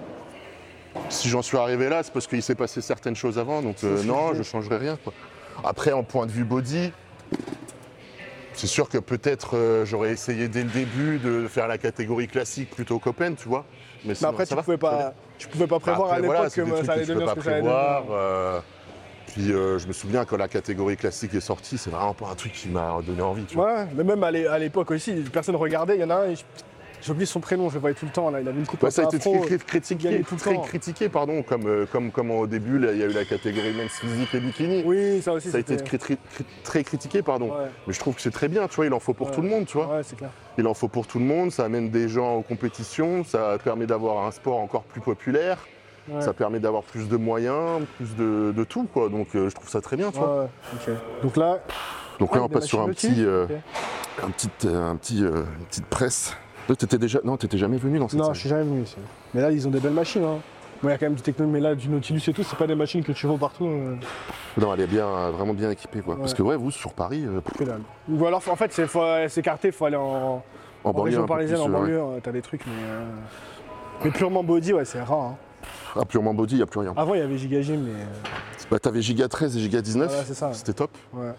Si 1.10 1.28
j'en 1.30 1.42
suis 1.42 1.58
arrivé 1.58 1.90
là, 1.90 2.02
c'est 2.04 2.14
parce 2.14 2.26
qu'il 2.26 2.42
s'est 2.42 2.56
passé 2.56 2.82
certaines 2.82 3.16
choses 3.16 3.38
avant, 3.38 3.62
donc 3.62 3.76
euh, 3.84 4.02
non, 4.04 4.34
je 4.34 4.42
dis. 4.42 4.48
changerai 4.48 4.78
rien. 4.78 4.98
Quoi. 5.04 5.14
Après, 5.64 5.92
en 5.92 6.04
point 6.04 6.26
de 6.26 6.32
vue 6.32 6.46
body, 6.46 6.92
c'est 8.54 8.68
sûr 8.68 8.88
que 8.90 8.98
peut-être 8.98 9.56
euh, 9.58 9.86
j'aurais 9.86 10.12
essayé 10.12 10.48
dès 10.48 10.64
le 10.64 10.70
début 10.70 11.20
de 11.20 11.48
faire 11.48 11.68
la 11.68 11.78
catégorie 11.78 12.28
classique 12.28 12.70
plutôt 12.72 12.98
qu'open, 12.98 13.36
tu 13.36 13.48
vois. 13.50 13.66
Mais, 14.06 14.14
après 14.24 14.46
ça 14.46 14.52
tu 14.52 14.56
va, 14.56 14.64
pouvais 14.64 14.78
pas, 14.78 15.14
tu 15.38 15.48
pouvais 15.50 15.68
pas 15.68 15.80
prévoir 15.80 16.06
Après, 16.14 16.18
à 16.18 16.22
l'époque 16.22 16.36
voilà, 16.38 16.50
que 16.80 16.86
ça 16.86 16.92
allait 16.94 17.06
devenir 17.06 17.26
pas 17.26 17.32
ce 17.34 17.36
que 17.40 17.44
ça 17.44 17.52
allait 17.52 17.62
prévoir. 17.62 18.04
devenir. 18.04 18.64
Puis 19.38 19.52
euh, 19.54 19.78
je 19.78 19.88
me 19.88 19.94
souviens 19.94 20.26
quand 20.26 20.38
la 20.38 20.48
catégorie 20.48 20.98
classique 20.98 21.34
est 21.36 21.40
sortie, 21.40 21.78
c'est 21.78 21.92
vraiment 21.92 22.14
pas 22.14 22.28
un 22.32 22.36
truc 22.36 22.54
qui 22.54 22.70
m'a 22.70 22.98
donné 23.06 23.22
envie. 23.22 23.44
Tu 23.44 23.56
vois. 23.56 23.74
Ouais, 23.82 23.88
mais 23.96 24.04
même 24.04 24.24
à 24.24 24.32
l'é- 24.32 24.48
à 24.48 24.58
l'époque 24.58 24.90
aussi, 24.92 25.14
personne 25.32 25.56
regardait. 25.56 25.96
Il 25.96 26.02
y 26.02 26.04
en 26.04 26.10
a 26.10 26.16
un, 26.28 26.34
oublié 27.10 27.26
son 27.28 27.40
prénom, 27.40 27.70
je 27.70 27.76
le 27.76 27.80
voyais 27.80 27.96
tout 27.96 28.06
le 28.06 28.12
temps. 28.12 28.30
Là, 28.32 28.42
il 28.42 28.48
avait 28.48 28.60
une 28.60 28.66
coupe 28.66 28.84
un 28.84 28.90
ça 28.90 29.04
a 29.04 29.06
été 29.06 29.18
afro. 29.18 29.38
très 29.46 29.56
cri- 29.58 29.66
critiqué, 29.66 30.22
tout 30.28 30.36
le 30.36 30.40
très 30.42 30.56
temps. 30.56 30.62
critiqué 30.62 31.08
pardon, 31.08 31.42
comme, 31.44 31.66
euh, 31.68 31.86
comme, 31.90 32.12
comme 32.12 32.32
au 32.32 32.48
début, 32.48 32.80
là, 32.80 32.92
il 32.92 32.98
y 32.98 33.04
a 33.04 33.06
eu 33.06 33.14
la 33.14 33.24
catégorie 33.24 33.74
men's 33.74 33.92
physique 33.92 34.34
et 34.34 34.40
bikini. 34.40 34.84
Oui, 34.86 35.22
ça 35.22 35.32
aussi. 35.34 35.50
ça 35.52 35.58
a 35.58 35.60
été 35.62 35.78
très 36.64 36.84
critiqué, 36.84 37.22
pardon. 37.22 37.50
Ouais, 37.50 37.68
Mais 37.86 37.94
je 37.94 38.00
trouve 38.00 38.16
que 38.16 38.22
c'est 38.22 38.32
très 38.32 38.48
bien, 38.50 38.68
tu 38.68 38.76
vois, 38.76 38.88
il 38.88 38.94
en 38.94 39.00
faut 39.00 39.14
pour 39.14 39.28
Ouais. 39.28 39.34
tout 39.36 39.42
le 39.42 39.48
monde, 39.50 39.66
tu 39.68 39.78
vois. 39.78 39.88
ouais, 39.98 40.02
c'est 40.04 40.16
clair. 40.18 40.32
Il 40.58 40.66
en 40.68 40.74
faut 40.74 40.88
pour 40.88 41.06
tout 41.08 41.20
le 41.20 41.26
monde, 41.26 41.52
ça 41.52 41.64
amène 41.66 41.90
des 41.92 42.10
gens 42.10 42.36
aux 42.36 42.42
compétitions, 42.42 43.24
ça 43.24 43.58
permet 43.64 43.86
d'avoir 43.86 44.26
un 44.26 44.32
sport 44.32 44.58
encore 44.60 44.84
plus 44.84 45.02
populaire, 45.02 45.60
Ouais. 46.10 46.22
ça 46.22 46.34
permet 46.34 46.60
d'avoir 46.60 46.84
plus 46.84 47.10
de 47.10 47.18
moyens, 47.18 47.82
plus 47.98 48.16
de, 48.16 48.54
de 48.56 48.64
tout, 48.64 48.88
quoi. 48.94 49.10
Donc 49.10 49.28
euh, 49.36 49.50
je 49.50 49.56
trouve 49.56 49.68
ça 49.70 49.82
très 49.82 49.98
bien, 49.98 50.12
tu 50.12 50.20
vois. 50.20 50.48
Donc 51.22 51.36
là, 51.38 51.60
Donc 52.20 52.30
Ah, 52.34 52.38
là, 52.38 52.44
on 52.44 52.48
des 52.48 52.54
passe 52.54 52.66
sur 52.66 52.82
un 52.82 52.88
petit, 52.88 53.24
euh, 53.26 53.46
un 54.24 54.30
petit, 54.30 54.50
euh, 54.66 54.90
un 54.90 54.96
petit, 54.96 55.24
euh, 55.24 55.44
une 55.60 55.66
petite 55.66 55.86
presse. 55.86 56.36
Toi, 56.68 56.76
t'étais 56.76 56.98
déjà, 56.98 57.20
non, 57.24 57.38
t'étais 57.38 57.58
jamais 57.58 57.78
venu 57.78 58.00
dans 58.00 58.08
cette 58.08 58.20
non, 58.20 58.34
je 58.34 58.40
suis 58.40 58.50
jamais 58.50 58.64
venu 58.64 58.82
ici. 58.84 58.98
Mais 59.34 59.42
là, 59.42 59.52
ils 59.52 59.68
ont 59.68 59.72
des 59.72 59.80
belles 59.80 59.94
machines. 59.94 60.24
Hein. 60.24 60.40
Bon, 60.82 60.90
il 60.90 60.92
y 60.92 60.94
a 60.94 60.98
quand 60.98 61.06
même 61.08 61.16
du 61.16 61.22
techno, 61.22 61.48
mais 61.48 61.60
là, 61.60 61.76
du 61.76 61.90
Nautilus 61.90 62.22
et 62.28 62.34
tout, 62.34 62.44
c'est 62.44 62.58
pas 62.58 62.68
des 62.68 62.76
machines 62.76 63.04
que 63.04 63.12
tu 63.12 63.26
vois 63.26 63.38
partout. 63.38 63.66
euh, 63.66 63.96
Non, 64.58 64.74
elle 64.74 64.82
est 64.82 64.88
bien, 64.88 65.32
vraiment 65.32 65.54
bien 65.54 65.72
équipée, 65.72 66.02
quoi. 66.02 66.14
Ouais. 66.16 66.20
Parce 66.20 66.34
que 66.34 66.42
ouais, 66.44 66.56
vous 66.56 66.72
sur 66.72 66.94
Paris, 66.94 67.24
euh, 67.26 67.42
que 67.58 67.64
dalle. 67.64 67.82
Ou 68.10 68.26
alors, 68.26 68.42
en 68.50 68.56
fait, 68.56 68.72
c'est 68.74 68.86
faut 68.88 69.04
s'écarter, 69.28 69.70
il 69.70 69.74
faut 69.74 69.86
aller 69.86 69.96
en, 69.96 70.02
en, 70.04 70.44
en 70.84 70.92
banlieue, 70.92 71.04
région 71.06 71.22
peu 71.24 71.28
parisienne, 71.28 71.58
plus, 71.58 71.64
en 71.66 71.70
euh, 71.70 71.72
ouais. 71.74 71.80
banlieue, 71.80 72.00
euh, 72.00 72.20
t'as 72.22 72.32
des 72.32 72.42
trucs, 72.42 72.66
mais. 72.68 72.74
euh, 72.86 73.06
Mais 74.06 74.12
purement 74.12 74.44
body, 74.44 74.74
ouais, 74.74 74.86
c'est 74.86 75.02
rare. 75.02 75.18
hein. 75.20 75.36
Ah, 76.00 76.06
purement 76.06 76.34
body, 76.34 76.56
il 76.56 76.58
n'y 76.58 76.64
a 76.64 76.68
plus 76.68 76.80
rien. 76.80 76.94
Avant, 76.96 77.14
il 77.14 77.20
y 77.20 77.24
avait 77.24 77.38
Giga 77.38 77.62
Gym, 77.62 77.82
mais. 77.84 77.92
euh, 78.02 78.06
Bah, 78.70 78.80
t'avais 78.80 79.02
Giga 79.02 79.28
13 79.28 79.56
et 79.58 79.60
Giga 79.60 79.82
19, 79.82 80.08
Voilà, 80.10 80.24
c'est 80.26 80.34
ça. 80.34 80.54
c'était 80.54 80.74
top. 80.74 80.92
Ouais. 81.14 81.32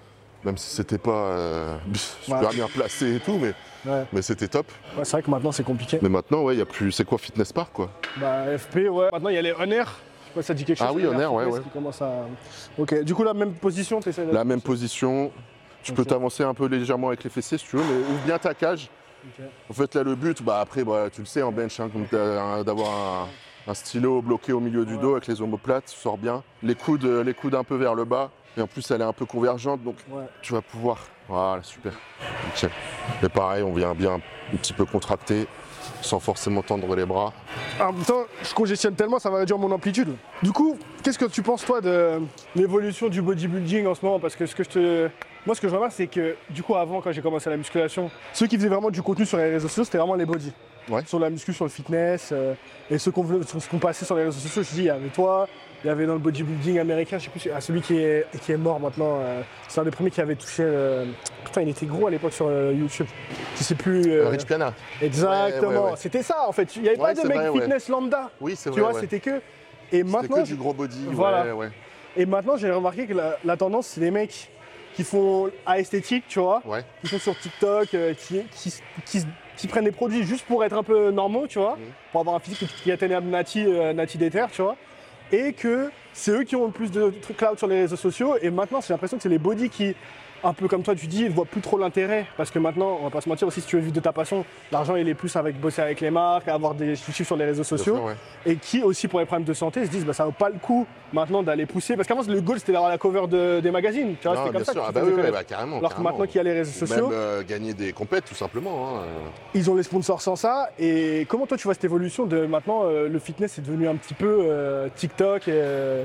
Même 0.45 0.57
si 0.57 0.71
c'était 0.71 0.99
pas 0.99 1.11
euh, 1.11 1.77
super 2.23 2.41
Ouais. 2.49 2.55
bien 2.55 2.67
placé 2.69 3.17
et 3.17 3.21
tout, 3.21 3.39
mais, 3.39 3.53
Ouais. 3.91 4.05
mais 4.13 4.23
c'était 4.23 4.47
top. 4.49 4.67
Ouais, 4.97 5.05
c'est 5.05 5.13
vrai 5.13 5.23
que 5.23 5.31
maintenant, 5.31 5.51
c'est 5.53 5.65
compliqué. 5.65 5.99
Mais 6.01 6.09
maintenant, 6.09 6.43
ouais, 6.43 6.55
il 6.55 6.59
y 6.59 6.63
a 6.63 6.67
plus. 6.67 6.93
C'est 6.93 7.05
quoi 7.05 7.19
Fitness 7.19 7.53
Park, 7.53 7.71
quoi? 7.73 7.91
Bah, 8.19 8.57
FP, 8.57 8.89
ouais. 8.89 9.09
Maintenant, 9.13 9.29
il 9.31 9.35
y 9.35 9.39
a 9.39 9.43
les 9.43 9.53
On 9.59 9.71
Air. 9.71 9.87
Je 10.23 10.29
sais 10.29 10.35
pas 10.35 10.43
si 10.43 10.47
ça 10.47 10.55
dit 10.55 10.65
quelque 10.65 10.79
chose. 10.79 10.87
Ah 10.89 10.93
oui, 10.95 11.03
Air, 11.03 11.33
ouais, 11.33 11.45
ouais. 11.47 11.61
Qui 11.61 11.71
commence 11.71 12.01
à... 12.03 12.11
Ok, 12.79 13.03
du 13.03 13.15
coup, 13.15 13.25
la 13.25 13.35
même 13.35 13.53
position, 13.55 13.99
t'essaies 14.01 14.27
de- 14.27 14.33
La 14.33 14.45
même 14.45 14.61
position. 14.61 15.33
Tu 15.83 15.93
peux 15.93 16.05
t'avancer 16.05 16.43
un 16.45 16.55
peu 16.55 16.67
légèrement 16.67 17.09
avec 17.09 17.25
les 17.25 17.31
fessiers 17.31 17.57
si 17.59 17.65
tu 17.67 17.77
veux, 17.77 17.83
mais 17.83 17.99
ouvre 18.15 18.25
bien 18.27 18.39
ta 18.39 18.53
cage. 18.55 18.91
En 19.69 19.73
fait, 19.73 19.95
là, 19.95 20.03
le 20.05 20.15
but, 20.15 20.43
bah, 20.43 20.61
après, 20.61 20.85
bah, 20.85 21.07
tu 21.13 21.21
le 21.23 21.27
sais, 21.27 21.43
en 21.43 21.51
bench, 21.51 21.81
hein, 21.81 21.89
d'avoir 22.65 22.91
un, 23.25 23.29
un 23.69 23.75
stylo 23.75 24.23
bloqué 24.23 24.53
au 24.53 24.61
milieu 24.61 24.85
du 24.87 24.95
Ouais. 24.95 25.01
dos 25.01 25.13
avec 25.13 25.27
les 25.27 25.41
omoplates, 25.43 25.85
tu 25.93 25.97
sors 25.99 26.17
bien. 26.17 26.43
Les 26.63 26.75
coudes, 26.75 27.05
euh, 27.05 27.23
les 27.23 27.35
coudes 27.35 27.55
un 27.55 27.65
peu 27.65 27.77
vers 27.77 27.95
le 27.95 28.05
bas. 28.05 28.31
Et 28.57 28.63
en 28.63 28.67
plus, 28.67 28.91
elle 28.91 29.03
est 29.03 29.05
un 29.05 29.13
peu 29.13 29.27
convergente, 29.27 29.83
donc 29.85 29.97
Ouais. 30.11 30.25
tu 30.43 30.53
vas 30.55 30.63
pouvoir. 30.63 30.99
Voilà, 31.29 31.63
super. 31.63 31.93
Nickel. 32.47 32.71
Et 33.23 33.29
pareil, 33.29 33.63
on 33.63 33.73
vient 33.75 33.95
bien 33.95 34.15
un 34.15 34.57
petit 34.57 34.73
peu 34.73 34.87
contracter, 34.87 35.47
sans 36.01 36.19
forcément 36.19 36.63
tendre 36.63 36.97
les 36.97 37.05
bras. 37.05 37.35
En 37.79 37.93
même 37.93 38.03
temps, 38.05 38.23
je 38.43 38.55
congestionne 38.55 38.95
tellement, 38.95 39.19
ça 39.19 39.29
va 39.29 39.39
réduire 39.39 39.59
mon 39.59 39.71
amplitude. 39.71 40.17
Du 40.43 40.51
coup, 40.51 40.79
qu'est-ce 41.05 41.19
que 41.19 41.27
tu 41.27 41.43
penses, 41.43 41.65
toi, 41.67 41.83
de 41.83 42.21
l'évolution 42.57 43.09
du 43.11 43.21
bodybuilding 43.21 43.87
en 43.87 43.95
ce 43.95 44.05
moment? 44.05 44.19
Parce 44.19 44.35
que 44.35 44.47
ce 44.47 44.55
que 44.55 44.65
je 44.65 44.69
te. 44.71 45.11
Moi, 45.47 45.55
ce 45.55 45.61
que 45.61 45.69
je 45.69 45.75
remarque, 45.75 45.93
c'est 45.93 46.07
que, 46.09 46.35
du 46.51 46.63
coup, 46.63 46.75
avant, 46.75 47.01
quand 47.03 47.13
j'ai 47.13 47.23
commencé 47.23 47.49
la 47.51 47.57
musculation, 47.59 48.11
ceux 48.33 48.47
qui 48.47 48.57
faisaient 48.57 48.69
vraiment 48.69 48.91
du 48.91 49.03
contenu 49.03 49.27
sur 49.27 49.37
les 49.37 49.51
réseaux 49.51 49.69
sociaux, 49.69 49.85
c'était 49.85 49.99
vraiment 49.99 50.15
les 50.15 50.27
body. 50.27 50.53
Ouais. 50.89 51.03
Sur 51.07 51.19
la 51.19 51.31
muscu, 51.31 51.53
sur 51.53 51.65
le 51.65 51.71
fitness. 51.71 52.31
euh, 52.33 52.55
et 52.91 52.97
qu'on 53.11 53.27
ce 53.59 53.69
qu'on 53.69 53.79
passait 53.79 54.05
sur 54.05 54.17
les 54.17 54.25
réseaux 54.25 54.39
sociaux, 54.41 54.63
je 54.63 54.71
dis, 54.71 54.79
il 54.81 54.85
y 54.85 54.91
avait 54.91 55.09
toi, 55.09 55.47
il 55.85 55.87
y 55.87 55.91
avait 55.91 56.07
dans 56.07 56.15
le 56.15 56.19
bodybuilding 56.19 56.79
américain, 56.79 57.19
je 57.19 57.25
sais 57.25 57.31
plus, 57.31 57.49
ah, 57.55 57.61
celui 57.61 57.81
qui 57.83 57.99
est, 57.99 58.27
qui 58.43 58.53
est 58.53 58.57
mort 58.57 58.81
maintenant. 58.81 59.19
euh, 59.21 59.43
c'est 59.69 59.81
un 59.81 59.85
des 59.85 59.91
premiers 59.91 60.11
qui 60.11 60.21
avait 60.21 60.35
touché. 60.35 60.65
Putain, 61.45 61.63
il 61.63 61.69
était 61.69 61.87
gros 61.87 62.07
à 62.07 62.11
l'époque 62.11 62.33
sur 62.33 62.51
YouTube. 62.51 63.07
Je 63.57 63.63
sais 63.63 63.75
plus. 63.75 64.03
euh, 64.11 64.29
Rich 64.29 64.45
Piana. 64.47 64.73
Exactement. 65.01 65.69
Ouais, 65.71 65.77
ouais, 65.77 65.85
ouais. 65.91 65.97
C'était 65.97 66.23
ça, 66.23 66.47
en 66.49 66.53
fait. 66.53 66.75
Il 66.77 66.83
n'y 66.83 66.89
avait 66.89 66.99
pas 66.99 67.15
de 67.15 67.27
mec 67.27 67.37
vrai, 67.39 67.61
fitness 67.61 67.89
lambda. 67.89 68.31
Oui, 68.41 68.55
c'est 68.57 68.71
Tu 68.71 68.81
vrai. 68.81 68.81
vois, 68.81 68.93
ouais. 68.95 69.01
c'était 69.01 69.21
que. 69.21 69.41
Et 69.93 70.03
maintenant, 70.03 70.43
que 70.43 70.47
du 70.49 70.55
gros 70.57 70.73
body. 70.75 71.07
Voilà. 71.13 71.45
Ouais, 71.47 71.53
ouais. 71.53 71.71
et 72.17 72.27
maintenant, 72.27 72.57
j'ai 72.57 72.71
remarqué 72.71 73.07
que 73.07 73.15
la, 73.15 73.39
la 73.45 73.57
tendance, 73.57 73.87
c'est 73.89 74.01
les 74.01 74.11
mecs 74.11 74.51
qui 74.95 75.05
font 75.05 75.51
à 75.65 75.79
esthétique, 75.79 76.25
tu 76.29 76.41
vois, 76.41 76.61
Ouais. 76.67 76.83
qui 77.01 77.09
sont 77.09 77.19
sur 77.19 77.39
TikTok, 77.39 77.95
euh, 77.95 78.15
qui, 78.15 78.43
qui, 78.51 78.75
qui, 79.07 79.25
qui 79.59 79.67
prennent 79.67 79.85
des 79.85 79.93
produits 79.93 80.23
juste 80.23 80.47
pour 80.47 80.65
être 80.65 80.73
un 80.77 80.83
peu 80.83 81.11
normaux, 81.11 81.47
tu 81.47 81.59
vois, 81.59 81.77
Mhm. 81.77 81.85
pour 82.13 82.21
avoir 82.23 82.37
un 82.37 82.39
physique 82.41 82.61
qui, 82.61 82.83
qui 82.85 82.93
atteignable 82.93 83.27
Nati, 83.29 83.65
euh, 83.67 83.93
Nati 83.93 84.17
tu 84.19 84.63
vois. 84.63 84.77
Et 85.33 85.53
que 85.53 85.91
c'est 86.15 86.31
eux 86.31 86.45
qui 86.45 86.57
ont 86.57 86.65
le 86.65 86.73
plus 86.73 86.91
de 86.91 87.11
trucs 87.21 87.37
cloud 87.37 87.59
sur 87.59 87.67
les 87.67 87.81
réseaux 87.83 87.97
sociaux. 87.97 88.37
Et 88.41 88.49
maintenant, 88.51 88.81
j'ai 88.81 88.95
l'impression 88.95 89.19
que 89.19 89.23
c'est 89.23 89.29
les 89.29 89.39
body 89.39 89.69
qui, 89.69 89.95
un 90.45 90.53
peu 90.53 90.69
comme 90.69 90.83
toi, 90.83 90.95
tu 90.95 91.07
dis, 91.07 91.23
ils 91.25 91.31
voient 91.31 91.45
plus 91.45 91.61
trop 91.61 91.79
l'intérêt. 91.79 92.27
Parce 92.37 92.51
que 92.51 92.59
maintenant, 92.59 92.99
on 93.01 93.05
va 93.05 93.11
pas 93.11 93.21
se 93.21 93.29
mentir 93.29 93.49
aussi, 93.49 93.61
si 93.61 93.67
tu 93.67 93.77
veux 93.77 93.83
vivre 93.83 93.95
de 93.95 94.01
ta 94.01 94.13
passion, 94.13 94.45
l'argent, 94.73 94.95
il 94.97 95.09
est 95.09 95.15
plus 95.15 95.35
avec 95.37 95.61
bosser 95.61 95.83
avec 95.83 96.01
les 96.01 96.11
marques, 96.11 96.49
avoir 96.49 96.75
des 96.75 96.95
chiffres 96.97 97.23
sur 97.25 97.37
les 97.37 97.45
réseaux 97.45 97.65
sociaux. 97.65 97.97
sûr, 97.97 98.05
ouais. 98.05 98.15
Et 98.47 98.57
qui 98.57 98.83
aussi, 98.83 99.09
pour 99.09 99.21
les 99.21 99.27
problèmes 99.27 99.47
de 99.47 99.53
santé, 99.55 99.85
se 99.85 99.91
disent, 99.91 100.05
bah, 100.05 100.13
ça 100.13 100.25
vaut 100.25 100.33
pas 100.33 100.49
le 100.49 100.59
coup 100.59 100.87
maintenant 101.13 101.43
d'aller 101.43 101.67
pousser. 101.67 101.97
Parce 101.97 102.07
qu'avant, 102.07 102.23
le 102.27 102.41
goal, 102.41 102.59
c'était 102.59 102.73
d'avoir 102.73 102.91
la 102.91 102.99
cover 102.99 103.27
de- 103.29 103.61
des 103.61 103.71
magazines. 103.71 104.15
Tu 104.21 104.29
vois, 104.29 104.37
c'était 104.37 104.49
comme 104.49 104.57
bien 104.57 104.65
ça. 104.65 104.73
sûr. 104.73 104.83
que 104.83 104.87
Ah 104.89 104.93
bah 104.93 105.01
oui, 105.05 105.13
bah, 105.33 105.45
carrément. 105.45 105.79
Alors 105.79 105.95
que 105.95 106.01
maintenant 106.01 106.27
qu'il 106.27 106.37
y 106.37 106.41
a 106.41 106.43
les 106.45 106.53
réseaux 106.53 106.87
sociaux, 106.87 107.09
Même 107.09 107.19
euh, 107.19 107.43
gagner 107.47 107.75
des 107.75 107.93
compètes, 107.93 108.25
tout 108.27 108.35
simplement. 108.35 108.99
hein. 108.99 109.03
ils 109.55 109.71
ont 109.71 109.75
les 109.75 109.83
sponsors 109.83 110.21
sans 110.21 110.37
ça. 110.37 110.71
Et 110.79 111.27
comment 111.29 111.47
toi, 111.47 111.57
tu 111.57 111.65
vois 111.65 111.75
cette 111.75 111.85
évolution 111.85 112.27
de 112.27 112.47
maintenant, 112.47 112.83
euh, 112.85 113.09
le 113.09 113.19
fitness 113.19 113.59
est 113.59 113.63
devenu 113.63 113.89
un 113.89 113.97
petit 113.97 114.15
peu 114.15 114.39
euh, 114.43 114.89
TikTok 114.95 115.49
et, 115.49 115.53
euh, 115.53 116.05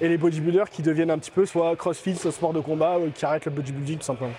et 0.00 0.08
les 0.08 0.18
bodybuilders 0.18 0.70
qui 0.70 0.82
deviennent 0.82 1.10
un 1.10 1.18
petit 1.18 1.30
peu 1.30 1.46
soit 1.46 1.74
crossfit, 1.76 2.16
soit 2.16 2.32
sport 2.32 2.52
de 2.52 2.60
combat, 2.60 2.98
ou 2.98 3.10
qui 3.10 3.24
arrêtent 3.24 3.46
le 3.46 3.52
bodybuilding 3.52 3.98
tout 3.98 4.04
simplement. 4.04 4.32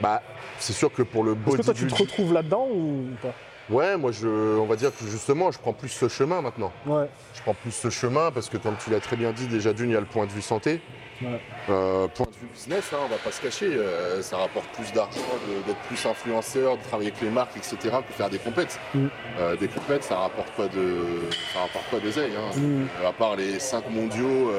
Bah, 0.00 0.22
c'est 0.58 0.72
sûr 0.72 0.92
que 0.92 1.02
pour 1.02 1.24
le 1.24 1.32
Est-ce 1.32 1.56
que 1.56 1.62
toi, 1.62 1.74
tu 1.74 1.86
te 1.86 1.90
bodybuilding... 1.90 2.06
retrouves 2.06 2.32
là-dedans 2.32 2.68
ou 2.70 3.08
pas? 3.20 3.34
Ouais, 3.70 3.96
moi, 3.96 4.10
je, 4.10 4.26
on 4.26 4.66
va 4.66 4.76
dire 4.76 4.90
que 4.96 5.06
justement, 5.06 5.50
je 5.50 5.58
prends 5.58 5.72
plus 5.72 5.88
ce 5.88 6.08
chemin 6.08 6.42
maintenant. 6.42 6.72
Ouais. 6.84 7.06
Je 7.34 7.42
prends 7.42 7.54
plus 7.54 7.70
ce 7.70 7.90
chemin 7.90 8.30
parce 8.32 8.48
que, 8.48 8.56
comme 8.56 8.74
tu 8.82 8.90
l'as 8.90 9.00
très 9.00 9.16
bien 9.16 9.32
dit, 9.32 9.46
déjà 9.46 9.72
d'une, 9.72 9.90
il 9.90 9.92
y 9.92 9.96
a 9.96 10.00
le 10.00 10.06
point 10.06 10.26
de 10.26 10.32
vue 10.32 10.42
santé. 10.42 10.80
Ouais. 11.22 11.40
Euh, 11.70 12.08
point 12.08 12.26
de 12.26 12.32
vue 12.32 12.48
business, 12.52 12.90
hein, 12.92 12.98
on 13.04 13.08
va 13.08 13.16
pas 13.16 13.30
se 13.30 13.40
cacher, 13.40 13.66
euh, 13.66 14.20
ça 14.22 14.36
rapporte 14.38 14.66
plus 14.74 14.92
d'argent 14.92 15.20
d'être 15.66 15.78
plus 15.88 16.04
influenceur, 16.06 16.76
de 16.76 16.82
travailler 16.82 17.10
avec 17.10 17.22
les 17.22 17.30
marques, 17.30 17.56
etc., 17.56 17.76
que 18.06 18.12
faire 18.12 18.30
des 18.30 18.38
compètes. 18.38 18.78
Mm. 18.94 19.06
Euh, 19.38 19.56
des 19.56 19.68
compètes, 19.68 20.04
ça 20.04 20.16
rapporte 20.16 20.50
pas 20.50 20.68
de, 20.68 21.30
ça 21.52 21.60
rapporte 21.60 21.86
pas 21.90 22.00
d'oseille. 22.00 22.32
Hein. 22.36 22.58
Mm. 22.58 23.06
À 23.06 23.12
part 23.12 23.36
les 23.36 23.58
5 23.58 23.90
mondiaux, 23.90 24.52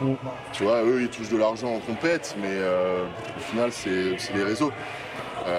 Mm. 0.00 0.14
tu 0.52 0.64
vois, 0.64 0.82
eux, 0.82 1.02
ils 1.02 1.08
touchent 1.08 1.30
de 1.30 1.36
l'argent 1.36 1.74
en 1.74 1.80
compète, 1.80 2.34
mais 2.40 2.56
au 3.36 3.40
final, 3.50 3.70
c'est 3.72 4.16
les 4.34 4.42
réseaux. 4.42 4.72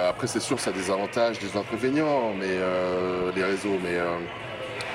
Après, 0.08 0.28
c'est 0.28 0.40
sûr, 0.40 0.60
ça 0.60 0.70
a 0.70 0.74
des 0.74 0.92
avantages, 0.92 1.40
des 1.40 1.58
inconvénients, 1.58 2.34
mais 2.38 2.60
les 3.36 3.44
réseaux, 3.44 3.78
mais 3.84 3.98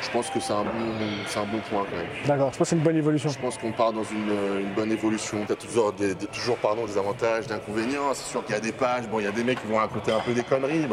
je 0.06 0.10
pense 0.10 0.30
que 0.30 0.40
c'est 0.40 0.52
un, 0.52 0.62
bon, 0.62 0.70
un 0.70 1.44
bon 1.44 1.58
point 1.68 1.84
quand 1.90 1.96
même. 1.96 2.06
D'accord, 2.26 2.52
je 2.52 2.58
pense 2.58 2.66
que 2.66 2.70
c'est 2.70 2.76
une 2.76 2.82
bonne 2.82 2.96
évolution. 2.96 3.28
Je 3.28 3.38
pense 3.38 3.58
qu'on 3.58 3.72
part 3.72 3.92
dans 3.92 4.04
une, 4.04 4.60
une 4.60 4.72
bonne 4.74 4.92
évolution. 4.92 5.44
Tu 5.46 5.52
as 5.52 5.56
toujours, 5.56 5.92
des, 5.92 6.14
des- 6.14 6.26
toujours 6.26 6.56
pardon, 6.56 6.86
des 6.86 6.96
avantages, 6.96 7.46
des 7.46 7.54
inconvénients. 7.54 8.14
C'est 8.14 8.30
sûr 8.30 8.44
qu'il 8.44 8.54
y 8.54 8.58
a 8.58 8.60
des 8.60 8.72
pages, 8.72 9.06
bon, 9.08 9.18
il 9.20 9.24
y 9.24 9.28
a 9.28 9.32
des 9.32 9.44
mecs 9.44 9.60
qui 9.60 9.66
vont 9.66 9.76
raconter 9.78 10.12
un 10.12 10.20
peu 10.20 10.32
des 10.32 10.42
conneries. 10.42 10.86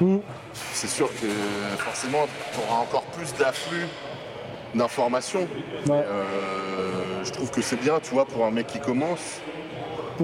Mm. 0.00 0.18
C'est 0.52 0.88
sûr 0.88 1.08
que 1.08 1.26
forcément, 1.78 2.26
tu 2.52 2.60
auras 2.60 2.80
encore 2.82 3.04
plus 3.04 3.34
d'afflux 3.34 3.86
d'informations. 4.74 5.48
Ouais. 5.86 6.04
Euh, 6.06 7.24
je 7.24 7.32
trouve 7.32 7.50
que 7.50 7.62
c'est 7.62 7.80
bien, 7.80 7.98
tu 8.02 8.10
vois, 8.14 8.26
pour 8.26 8.44
un 8.44 8.50
mec 8.50 8.66
qui 8.66 8.78
commence. 8.80 9.40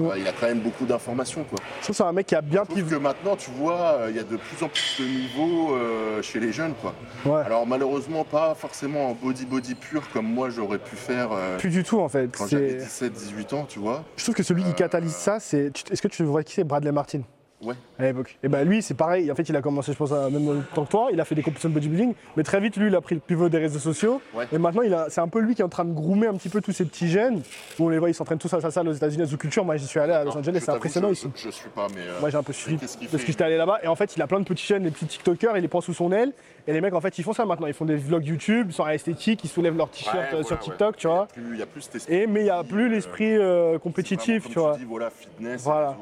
Bah, 0.01 0.15
il 0.17 0.27
a 0.27 0.31
quand 0.31 0.47
même 0.47 0.59
beaucoup 0.59 0.85
d'informations. 0.85 1.43
Quoi. 1.43 1.59
Je 1.79 1.83
trouve 1.83 1.87
que 1.89 1.93
c'est 1.97 2.03
un 2.03 2.11
mec 2.11 2.27
qui 2.27 2.35
a 2.35 2.41
bien 2.41 2.65
pivé. 2.65 2.89
que 2.89 2.95
maintenant, 2.95 3.35
tu 3.35 3.49
vois, 3.51 3.97
euh, 3.99 4.07
il 4.09 4.15
y 4.15 4.19
a 4.19 4.23
de 4.23 4.37
plus 4.37 4.63
en 4.63 4.67
plus 4.69 4.97
de 4.99 5.05
niveaux 5.05 5.75
euh, 5.75 6.21
chez 6.21 6.39
les 6.39 6.51
jeunes. 6.51 6.73
Quoi. 6.81 6.93
Ouais. 7.25 7.43
Alors 7.45 7.65
malheureusement, 7.67 8.23
pas 8.23 8.55
forcément 8.55 9.09
en 9.11 9.13
body-body 9.13 9.75
pur 9.75 10.03
comme 10.11 10.25
moi 10.27 10.49
j'aurais 10.49 10.77
pu 10.79 10.95
faire 10.95 11.29
euh, 11.31 11.57
Plus 11.57 11.69
du 11.69 11.83
tout 11.83 11.99
en 11.99 12.09
fait. 12.09 12.35
quand 12.37 12.47
j'avais 12.47 12.79
C'est- 12.79 13.09
17-18 13.09 13.53
ans, 13.55 13.65
tu 13.67 13.79
vois. 13.79 14.03
Je 14.17 14.23
trouve 14.23 14.35
que 14.35 14.43
celui 14.43 14.63
qui 14.63 14.73
catalyse 14.73 15.13
ça, 15.15 15.39
c'est. 15.39 15.71
Est-ce 15.91 16.01
que 16.01 16.07
tu 16.07 16.23
vois 16.23 16.43
qui 16.43 16.53
c'est 16.53 16.63
Bradley 16.63 16.91
Martin? 16.91 17.21
Ouais. 17.61 17.73
à 17.97 18.03
l'époque. 18.03 18.37
Et 18.43 18.47
ben 18.47 18.63
lui, 18.67 18.81
c'est 18.81 18.93
pareil. 18.93 19.31
En 19.31 19.35
fait, 19.35 19.47
il 19.49 19.55
a 19.55 19.61
commencé, 19.61 19.91
je 19.93 19.97
pense, 19.97 20.11
à 20.11 20.29
même 20.29 20.47
en 20.49 20.61
tant 20.75 20.85
que 20.85 20.91
toi. 20.91 21.07
Il 21.13 21.19
a 21.19 21.25
fait 21.25 21.35
des 21.35 21.41
compétitions 21.41 21.69
de 21.69 21.73
bodybuilding, 21.73 22.13
mais 22.35 22.43
très 22.43 22.59
vite, 22.59 22.75
lui, 22.77 22.87
il 22.87 22.95
a 22.95 23.01
pris 23.01 23.15
le 23.15 23.21
pivot 23.21 23.49
des 23.49 23.57
réseaux 23.59 23.79
sociaux. 23.79 24.21
Ouais. 24.35 24.45
Et 24.51 24.57
maintenant, 24.57 24.83
c'est 25.09 25.21
un 25.21 25.27
peu 25.27 25.39
lui 25.39 25.55
qui 25.55 25.61
est 25.61 25.65
en 25.65 25.69
train 25.69 25.85
de 25.85 25.93
groomer 25.93 26.27
un 26.27 26.33
petit 26.35 26.49
peu 26.49 26.61
tous 26.61 26.73
ces 26.73 26.85
petits 26.85 27.07
jeunes. 27.07 27.41
Où 27.79 27.85
on 27.85 27.89
les 27.89 27.97
voit, 27.97 28.09
ils 28.09 28.13
s'entraînent 28.13 28.37
tous 28.37 28.53
à 28.53 28.61
sa 28.61 28.71
salle 28.71 28.87
aux 28.89 28.93
États-Unis 28.93 29.23
à 29.23 29.25
Zoo 29.25 29.37
Culture. 29.37 29.63
Moi, 29.65 29.77
j'y 29.77 29.87
suis 29.87 29.99
allé 29.99 30.11
à 30.13 30.17
Los 30.23 30.31
Alors, 30.31 30.37
Angeles, 30.37 30.59
c'est 30.63 30.71
impressionnant 30.71 31.09
ici. 31.11 31.27
Je, 31.35 31.41
je 31.43 31.49
suis 31.49 31.69
pas, 31.69 31.87
mais. 31.95 32.01
euh, 32.01 32.19
Moi, 32.19 32.29
j'ai 32.29 32.37
un 32.37 32.43
peu 32.43 32.53
suivi 32.53 32.77
parce 32.77 32.95
que 32.97 33.27
j'étais 33.27 33.43
allé 33.43 33.57
là-bas. 33.57 33.79
Et 33.83 33.87
en 33.87 33.95
fait, 33.95 34.15
il 34.15 34.21
a 34.21 34.27
plein 34.27 34.39
de 34.39 34.45
petits 34.45 34.65
jeunes, 34.67 34.83
des 34.83 34.91
petits 34.91 35.07
TikTokers, 35.07 35.55
il 35.57 35.61
les 35.61 35.67
prend 35.67 35.81
sous 35.81 35.93
son 35.93 36.11
aile. 36.11 36.33
Et 36.67 36.73
les 36.73 36.81
mecs, 36.81 36.93
en 36.93 37.01
fait, 37.01 37.17
ils 37.17 37.23
font 37.23 37.33
ça 37.33 37.45
maintenant. 37.45 37.67
Ils 37.67 37.73
font 37.73 37.85
des 37.85 37.95
vlogs 37.95 38.25
YouTube, 38.25 38.67
ils 38.69 38.73
sont 38.73 38.87
esthétiques, 38.87 39.43
ils 39.43 39.49
soulèvent 39.49 39.77
leurs 39.77 39.89
t-shirts 39.89 40.33
ouais, 40.33 40.39
euh, 40.39 40.43
sur. 40.43 40.59
TikTok, 40.59 40.97
tu 40.97 41.07
Il 41.07 41.09
y 41.09 41.13
a 41.13 41.15
vois. 41.15 41.27
plus- 41.27 41.43
Il 41.53 41.59
y 41.59 41.61
a 41.61 41.65
plus 41.65 41.81
cet 41.81 41.95
esprit. 41.95 42.15
Et 42.15 42.27
mais 42.27 42.41
il 42.41 42.45
n'y 42.45 42.49
a 42.49 42.63
plus 42.63 42.89
l'esprit 42.89 43.37
euh, 43.37 43.77
compétitif, 43.79 44.49
tu 44.49 44.59
vois. 44.59 44.77
voilà, 44.87 45.09
fitness. 45.09 45.61
Voilà. 45.63 45.95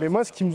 Mais 0.00 0.08
moi, 0.08 0.24
ce 0.24 0.32
qui 0.32 0.44
me 0.44 0.52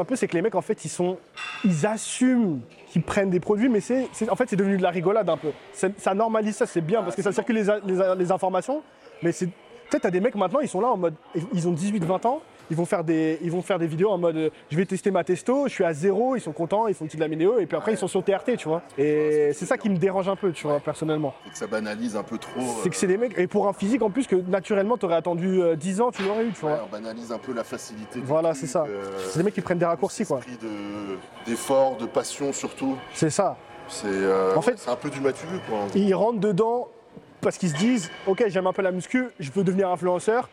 un 0.00 0.04
peu, 0.04 0.16
c'est 0.16 0.28
que 0.28 0.34
les 0.34 0.42
mecs, 0.42 0.54
en 0.54 0.62
fait, 0.62 0.84
ils 0.84 0.88
sont, 0.88 1.18
ils 1.64 1.86
assument 1.86 2.60
qu'ils 2.88 3.02
prennent 3.02 3.30
des 3.30 3.40
produits, 3.40 3.68
mais 3.68 3.80
c'est, 3.80 4.08
en 4.30 4.36
fait, 4.36 4.48
c'est 4.48 4.56
devenu 4.56 4.76
de 4.76 4.82
la 4.82 4.90
rigolade 4.90 5.28
un 5.28 5.36
peu. 5.36 5.52
Ça 5.72 6.14
normalise 6.14 6.56
ça, 6.56 6.66
c'est 6.66 6.80
bien 6.80 7.02
parce 7.02 7.16
que 7.16 7.22
ça 7.22 7.32
circule 7.32 7.56
les, 7.56 8.14
les 8.16 8.32
informations, 8.32 8.82
mais 9.22 9.32
c'est, 9.32 9.46
peut-être 9.46 10.02
t'as 10.02 10.10
des 10.10 10.20
mecs 10.20 10.34
maintenant, 10.34 10.60
ils 10.60 10.68
sont 10.68 10.80
là 10.80 10.88
en 10.88 10.96
mode, 10.96 11.14
ils 11.52 11.68
ont 11.68 11.74
18-20 11.74 12.26
ans, 12.26 12.40
ils 12.72 12.76
vont 12.76 12.86
faire 12.86 13.04
des, 13.04 13.38
ils 13.42 13.50
vont 13.50 13.60
faire 13.60 13.78
des 13.78 13.86
vidéos 13.86 14.08
en 14.10 14.16
mode, 14.16 14.36
euh, 14.36 14.48
je 14.70 14.76
vais 14.78 14.86
tester 14.86 15.10
ma 15.10 15.22
testo, 15.24 15.68
je 15.68 15.72
suis 15.74 15.84
à 15.84 15.92
zéro, 15.92 16.36
ils 16.36 16.40
sont 16.40 16.52
contents, 16.52 16.86
ils 16.86 16.94
font 16.94 17.04
une 17.04 17.08
petite 17.08 17.20
la 17.20 17.28
vidéo, 17.28 17.58
et 17.58 17.66
puis 17.66 17.76
après 17.76 17.92
ils 17.92 17.98
sont 17.98 18.08
sur 18.08 18.24
TRT, 18.24 18.56
tu 18.56 18.66
vois. 18.66 18.80
Et 18.96 19.50
c'est 19.52 19.66
ça 19.66 19.76
qui 19.76 19.90
me 19.90 19.98
dérange 19.98 20.26
un 20.28 20.36
peu, 20.36 20.52
tu 20.52 20.66
vois, 20.66 20.80
personnellement. 20.80 21.34
Et 21.46 21.50
que 21.50 21.58
ça 21.58 21.66
banalise 21.66 22.16
un 22.16 22.22
peu 22.22 22.38
trop. 22.38 22.60
C'est 22.82 22.88
que 22.88 22.96
c'est 22.96 23.06
des 23.06 23.18
mecs, 23.18 23.36
et 23.38 23.46
pour 23.46 23.68
un 23.68 23.74
physique 23.74 24.00
en 24.00 24.08
plus 24.10 24.26
que 24.26 24.36
naturellement 24.36 24.96
t'aurais 24.96 25.16
attendu 25.16 25.60
euh, 25.60 25.76
10 25.76 26.00
ans, 26.00 26.10
tu 26.10 26.22
l'aurais 26.22 26.46
eu, 26.46 26.52
tu 26.52 26.64
euh, 26.64 26.68
ouais, 26.70 26.74
vois. 26.76 26.86
on 26.88 26.90
banalise 26.90 27.30
un 27.30 27.38
peu 27.38 27.52
la 27.52 27.62
facilité. 27.64 28.20
Voilà, 28.24 28.54
c'est 28.54 28.66
ça. 28.66 28.84
euh, 28.88 29.02
C'est 29.28 29.38
des 29.40 29.44
mecs 29.44 29.54
qui 29.54 29.60
prennent 29.60 29.78
des 29.78 29.84
raccourcis, 29.84 30.24
quoi. 30.24 30.38
Esprit 30.38 30.56
de- 30.66 31.18
d'effort, 31.50 31.96
de 31.98 32.06
passion 32.06 32.52
surtout. 32.54 32.96
C'est 33.12 33.28
ça. 33.30 33.56
C'est 33.88 34.06
euh, 34.08 34.56
En 34.56 34.62
fait- 34.62 34.78
c'est 34.78 34.90
un 34.90 34.96
peu 34.96 35.10
du 35.10 35.20
matulu 35.20 35.58
quoi. 35.68 35.80
ils 35.94 36.14
rentrent 36.14 36.40
dedans 36.40 36.88
parce 37.42 37.58
qu'ils 37.58 37.70
se 37.70 37.76
disent 37.76 38.10
ok 38.26 38.44
j'aime 38.46 38.66
un 38.68 38.72
peu 38.72 38.80
la 38.80 38.92
muscu, 38.92 39.26
je 39.40 39.50
veux 39.50 39.64
devenir 39.64 39.90
influenceur, 39.90 40.48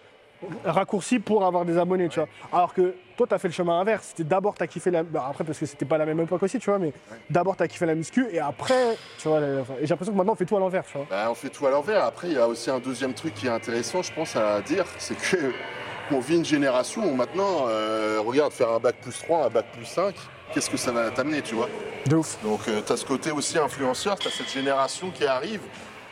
raccourci 0.65 1.19
pour 1.19 1.45
avoir 1.45 1.65
des 1.65 1.77
abonnés, 1.77 2.09
tu 2.09 2.19
vois. 2.19 2.29
Alors 2.51 2.73
que 2.73 2.95
toi 3.17 3.27
t'as 3.29 3.37
fait 3.37 3.47
le 3.49 3.53
chemin 3.53 3.79
inverse, 3.79 4.07
c'était 4.09 4.23
d'abord 4.23 4.55
t'as 4.55 4.67
kiffé 4.67 4.91
la 4.91 5.03
bah, 5.03 5.25
après 5.29 5.43
parce 5.43 5.57
que 5.59 5.65
c'était 5.65 5.85
pas 5.85 5.97
la 5.97 6.05
même 6.05 6.19
époque 6.19 6.41
aussi, 6.43 6.59
tu 6.59 6.69
vois, 6.69 6.79
mais 6.79 6.93
d'abord 7.29 7.55
t'as 7.55 7.67
kiffé 7.67 7.85
la 7.85 7.95
muscu 7.95 8.25
et 8.31 8.39
après 8.39 8.97
tu 9.17 9.27
vois, 9.27 9.39
la- 9.39 9.61
enfin, 9.61 9.73
et 9.79 9.81
j'ai 9.81 9.87
l'impression 9.87 10.13
que 10.13 10.17
maintenant 10.17 10.33
on 10.33 10.37
fait 10.37 10.45
tout 10.45 10.55
à 10.57 10.59
l'envers, 10.59 10.83
tu 10.85 10.97
vois. 10.97 11.07
Bah, 11.09 11.27
on 11.29 11.35
fait 11.35 11.49
tout 11.49 11.65
à 11.67 11.69
l'envers. 11.71 12.03
Après, 12.05 12.27
il 12.27 12.33
y 12.33 12.37
a 12.37 12.47
aussi 12.47 12.69
un 12.69 12.79
deuxième 12.79 13.13
truc 13.13 13.33
qui 13.33 13.47
est 13.47 13.51
intéressant, 13.51 14.01
je 14.01 14.13
pense, 14.13 14.35
à 14.35 14.61
dire, 14.61 14.85
c'est 14.97 15.15
que 15.17 15.51
on 16.11 16.19
vit 16.19 16.37
une 16.37 16.45
génération 16.45 17.03
où 17.03 17.13
maintenant, 17.15 17.65
euh, 17.67 18.19
regarde, 18.25 18.53
faire 18.53 18.69
un 18.69 18.79
bac 18.79 18.95
plus 19.01 19.17
3, 19.19 19.45
un 19.45 19.49
bac 19.49 19.65
plus 19.73 19.85
5, 19.85 20.15
qu'est-ce 20.53 20.69
que 20.69 20.77
ça 20.77 20.91
va 20.91 21.11
t'amener, 21.11 21.41
tu 21.41 21.55
vois? 21.55 21.67
De 22.07 22.15
ouf. 22.15 22.37
Donc, 22.43 22.61
tu 22.63 22.93
as 22.93 22.97
ce 22.97 23.05
côté 23.05 23.31
aussi 23.31 23.57
influenceur, 23.59 24.17
tu 24.17 24.27
as 24.27 24.31
cette 24.31 24.49
génération 24.49 25.11
qui 25.11 25.25
arrive, 25.25 25.61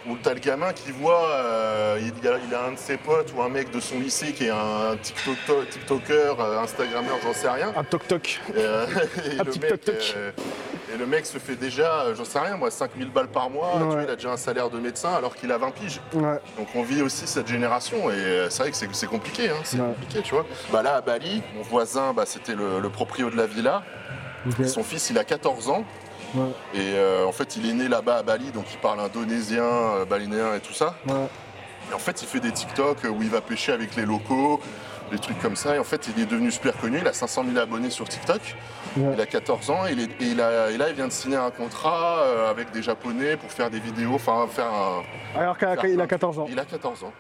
où 0.10 0.18
tu 0.22 0.30
as 0.30 0.34
le 0.34 0.40
gamin 0.40 0.74
qui 0.74 0.92
voit, 0.92 1.30
euh, 1.32 2.00
il, 2.00 2.28
a, 2.28 2.38
il 2.48 2.54
a 2.56 2.66
un 2.66 2.72
de 2.74 2.78
ses 2.78 2.98
potes 2.98 3.34
ou 3.36 3.42
un 3.42 3.50
mec 3.50 3.72
de 3.72 3.80
son 3.80 4.00
lycée 4.00 4.32
qui 4.34 4.46
est 4.46 4.50
un 4.50 4.96
TikTok- 5.02 5.70
TikToker, 5.70 6.40
euh, 6.40 6.60
Instagrammeur, 6.62 7.18
j'en 7.24 7.34
sais 7.34 7.50
rien. 7.50 7.74
Un 7.76 7.84
euh, 8.56 8.86
et 9.26 9.40
Un 9.40 9.44
le 9.44 9.44
petit 9.46 9.60
mec, 9.60 9.70
toc-toc. 9.72 10.14
euh, 10.16 10.32
et 10.94 10.98
le 10.98 11.06
mec 11.06 11.26
se 11.26 11.38
fait 11.38 11.56
déjà, 11.56 12.14
j'en 12.16 12.24
sais 12.24 12.40
rien, 12.40 12.56
moi, 12.56 12.72
5000 12.72 13.10
balles 13.12 13.28
par 13.28 13.50
mois, 13.50 13.72
tu 13.78 13.84
vois, 13.84 14.04
il 14.04 14.10
a 14.10 14.16
déjà 14.16 14.32
un 14.32 14.38
salaire 14.38 14.70
de 14.70 14.80
médecin 14.80 15.14
alors 15.14 15.36
qu'il 15.36 15.52
a 15.52 15.58
20 15.58 15.72
piges. 15.72 16.00
Ouais. 16.14 16.40
Donc 16.58 16.68
on 16.76 16.84
vit 16.84 17.02
aussi 17.02 17.28
cette 17.28 17.48
génération 17.48 18.10
et 18.10 18.48
c'est 18.50 18.62
vrai 18.64 18.72
que 18.72 18.78
c'est- 18.78 18.88
c'est 18.94 19.08
compliqué, 19.08 19.50
hein, 19.50 19.56
c'est 19.64 19.78
Ouais. 19.80 19.88
compliqué, 19.88 20.22
tu 20.22 20.34
vois. 20.34 20.46
Bah 20.72 20.82
là 20.84 20.96
à 20.96 21.02
Bali, 21.02 21.42
mon 21.56 21.64
voisin, 21.64 22.14
bah, 22.14 22.24
c'était 22.26 22.56
le, 22.56 22.80
le 22.80 22.90
proprio 22.90 23.30
de 23.30 23.36
la 23.36 23.46
villa. 23.48 23.84
Son 24.66 24.84
fils, 24.84 25.10
il 25.10 25.18
a 25.18 25.26
14 25.26 25.68
ans. 25.70 25.84
Ouais. 26.36 26.50
Et 26.74 26.94
euh, 26.96 27.26
en 27.26 27.32
fait, 27.32 27.56
il 27.56 27.70
est 27.70 27.74
né 27.74 27.88
là-bas 27.88 28.18
à 28.18 28.24
Bali, 28.24 28.52
donc 28.52 28.66
il 28.72 28.78
parle 28.80 29.00
indonésien, 29.00 29.64
euh, 29.64 30.06
balinéen 30.06 30.54
et 30.56 30.60
tout 30.60 30.74
ça. 30.74 30.96
Ouais. 31.08 31.14
Et 31.90 31.94
en 31.94 32.00
fait, 32.00 32.22
il 32.22 32.28
fait 32.28 32.40
des 32.40 32.52
TikTok 32.52 32.98
où 33.10 33.22
il 33.22 33.30
va 33.30 33.42
pêcher 33.42 33.72
avec 33.72 33.96
les 33.96 34.06
locaux, 34.06 34.60
des 35.12 35.20
trucs 35.20 35.40
comme 35.40 35.56
ça. 35.56 35.76
Et 35.76 35.80
en 35.80 35.86
fait, 35.86 36.10
il 36.14 36.22
est 36.22 36.26
devenu 36.26 36.52
super 36.52 36.76
connu. 36.78 36.98
Il 37.00 37.08
a 37.08 37.14
500 37.14 37.46
000 37.46 37.58
abonnés 37.58 37.90
sur 37.90 38.10
TikTok. 38.10 38.42
Ouais. 38.98 39.12
Il 39.14 39.22
a 39.22 39.26
14 39.26 39.70
ans 39.70 39.86
et, 39.88 39.94
il 39.94 40.02
est- 40.02 40.22
et 40.22 40.26
il 40.32 40.42
a- 40.42 40.70
et 40.70 40.78
là, 40.78 40.90
il 40.90 40.96
vient 40.96 41.08
de 41.08 41.14
signer 41.14 41.38
un 41.38 41.50
contrat 41.52 42.18
euh, 42.24 42.50
avec 42.52 42.72
des 42.72 42.82
Japonais 42.84 43.38
pour 43.38 43.50
faire 43.52 43.70
des 43.70 43.80
vidéos, 43.80 44.16
enfin 44.16 44.48
faire 44.52 44.66
un. 44.66 45.04
Alors 45.40 45.58
qu'il 45.58 45.68
a, 45.68 45.76
faire 45.76 45.86
il 45.86 45.94
plein 45.96 46.04
a 46.04 46.06
de 46.08 46.10
14 46.10 46.40
ans. 46.40 46.48
Il 46.50 46.60
a 46.60 46.66
14 46.66 47.04
ans. 47.06 47.14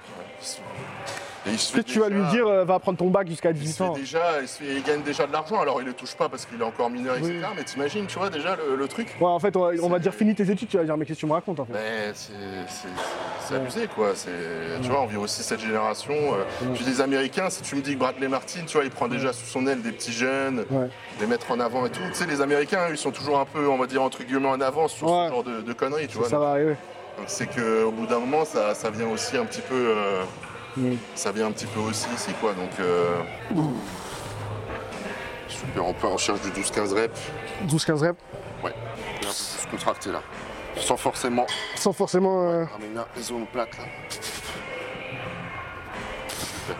Ouais. 1.51 1.57
Fait 1.57 1.73
Peut-être 1.73 1.85
tu 1.87 1.99
vas 1.99 2.09
lui 2.09 2.23
dire 2.31 2.47
euh, 2.47 2.63
va 2.65 2.79
prendre 2.79 2.97
ton 2.97 3.07
bac 3.09 3.27
jusqu'à 3.27 3.51
il, 3.51 3.57
se 3.57 3.61
18 3.61 3.73
fait 3.77 3.83
ans. 3.83 3.93
déjà, 3.93 4.41
il, 4.41 4.47
se 4.47 4.57
fait- 4.59 4.73
il 4.75 4.83
gagne 4.83 5.01
déjà 5.01 5.25
de 5.27 5.31
l'argent, 5.33 5.59
alors 5.59 5.81
il 5.81 5.85
le 5.87 5.93
touche 5.93 6.15
pas 6.15 6.29
parce 6.29 6.45
qu'il 6.45 6.59
est 6.59 6.63
encore 6.63 6.89
mineur, 6.89 7.15
etc. 7.17 7.39
Mais 7.55 7.63
t'imagines, 7.63 8.05
tu 8.07 8.17
vois 8.19 8.29
déjà 8.29 8.55
le, 8.55 8.75
le 8.75 8.87
truc 8.87 9.15
Ouais, 9.19 9.27
en 9.27 9.39
fait, 9.39 9.55
on 9.55 9.61
va, 9.61 9.71
on 9.81 9.89
va 9.89 9.99
dire 9.99 10.13
finis 10.13 10.35
tes 10.35 10.49
études, 10.49 10.67
tu 10.69 10.77
vas 10.77 10.83
dire 10.83 10.97
mais 10.97 11.05
qu'est-ce 11.05 11.17
que 11.17 11.21
tu 11.21 11.25
me 11.27 11.33
racontes 11.33 11.59
en 11.59 11.65
fait? 11.65 11.73
Mais 11.73 12.11
c'est- 12.13 12.33
c'est 13.47 13.55
abusé 13.55 13.87
quoi. 13.87 14.13
Tu 14.81 14.89
vois, 14.89 15.01
on 15.01 15.05
vit 15.07 15.17
aussi 15.17 15.43
cette 15.43 15.59
génération. 15.61 16.13
euh, 16.13 16.43
Puis 16.73 16.83
les 16.85 17.01
Américains, 17.01 17.49
si 17.49 17.61
tu 17.61 17.75
me 17.75 17.81
dis 17.81 17.93
que 17.93 17.99
Bradley 17.99 18.27
Martin, 18.27 18.61
tu 18.67 18.77
vois, 18.77 18.83
il 18.83 18.91
prend 18.91 19.07
déjà 19.07 19.31
sous 19.33 19.45
son 19.45 19.65
aile 19.67 19.81
des 19.81 19.91
petits 19.91 20.11
jeunes, 20.13 20.65
Ouais. 20.69 20.87
les 21.19 21.27
mettre 21.27 21.51
en 21.51 21.59
avant 21.59 21.85
et 21.85 21.89
tout. 21.89 22.01
Tu 22.09 22.13
sais, 22.15 22.25
les 22.25 22.41
Américains, 22.41 22.87
ils 22.89 22.97
sont 22.97 23.11
toujours 23.11 23.39
un 23.39 23.45
peu, 23.45 23.67
on 23.67 23.77
va 23.77 23.87
dire, 23.87 24.01
entre 24.03 24.23
guillemets 24.23 24.47
en 24.49 24.59
avance 24.61 24.93
sur 24.93 25.07
Ouais. 25.09 25.27
ce 25.27 25.31
genre 25.33 25.43
de, 25.43 25.61
de 25.61 25.73
conneries, 25.73 26.07
tu 26.07 26.17
vois. 26.17 26.27
Ça 26.29 26.39
va 26.39 26.49
arriver. 26.49 26.75
Donc 27.17 27.25
c'est 27.27 27.47
qu'au 27.47 27.91
bout 27.91 28.05
d'un 28.05 28.19
moment, 28.19 28.45
ça, 28.45 28.75
ça 28.75 28.89
vient 28.89 29.07
aussi 29.07 29.37
un 29.37 29.45
petit 29.45 29.61
peu. 29.61 29.73
euh, 29.75 30.23
Mm. 30.77 30.95
Ça 31.15 31.31
vient 31.31 31.47
un 31.47 31.51
petit 31.51 31.65
peu 31.65 31.79
aussi, 31.79 32.07
c'est 32.17 32.37
quoi 32.39 32.53
donc. 32.53 32.69
euh, 32.79 33.21
Super, 35.47 35.85
on 35.85 35.93
peut 35.93 36.07
en 36.07 36.17
cherche 36.17 36.41
du 36.41 36.49
12-15 36.51 36.93
reps. 36.93 37.19
12-15 37.67 37.91
reps, 38.07 38.19
Ouais, 38.63 38.71
il 39.21 39.25
est 39.25 39.29
un 39.29 39.31
peu 39.31 39.35
plus 39.59 39.67
contracté 39.71 40.11
là. 40.11 40.21
Sans 40.77 40.97
forcément 40.97 41.47
sans 41.75 41.93
forcément. 41.93 42.43
euh, 42.51 42.65
ramener 42.65 42.93
la 42.93 43.21
zone 43.21 43.47
plate 43.47 43.75
là. 43.77 43.83
Super. 46.29 46.75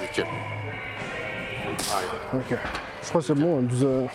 Nickel. 0.00 0.26
Ok. 2.34 2.58
Je 3.02 3.08
crois 3.08 3.20
que 3.20 3.26
c'est 3.26 3.34
bon, 3.34 3.60
12 3.62 3.84
heures. 3.84 4.10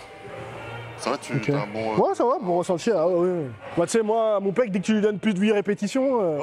Ça 0.98 1.12
va, 1.12 1.18
tu 1.18 1.34
Ok. 1.38 1.50
as 1.50 1.54
un 1.62 1.68
bon. 1.68 1.94
euh, 1.94 1.98
Ouais, 1.98 2.16
ça 2.16 2.26
va, 2.26 2.38
bon 2.42 2.58
ressenti. 2.58 2.92
Ah, 2.92 3.08
ouais, 3.08 3.14
ouais. 3.30 3.46
Moi, 3.78 3.86
tu 3.86 3.92
sais, 3.94 4.02
moi, 4.04 4.40
mon 4.42 4.52
pec, 4.52 4.72
dès 4.72 4.80
que 4.80 4.86
tu 4.86 4.94
lui 4.96 5.02
donnes 5.02 5.20
plus 5.20 5.34
de 5.34 5.40
8 5.40 5.52
répétitions, 5.54 6.20
euh, 6.22 6.40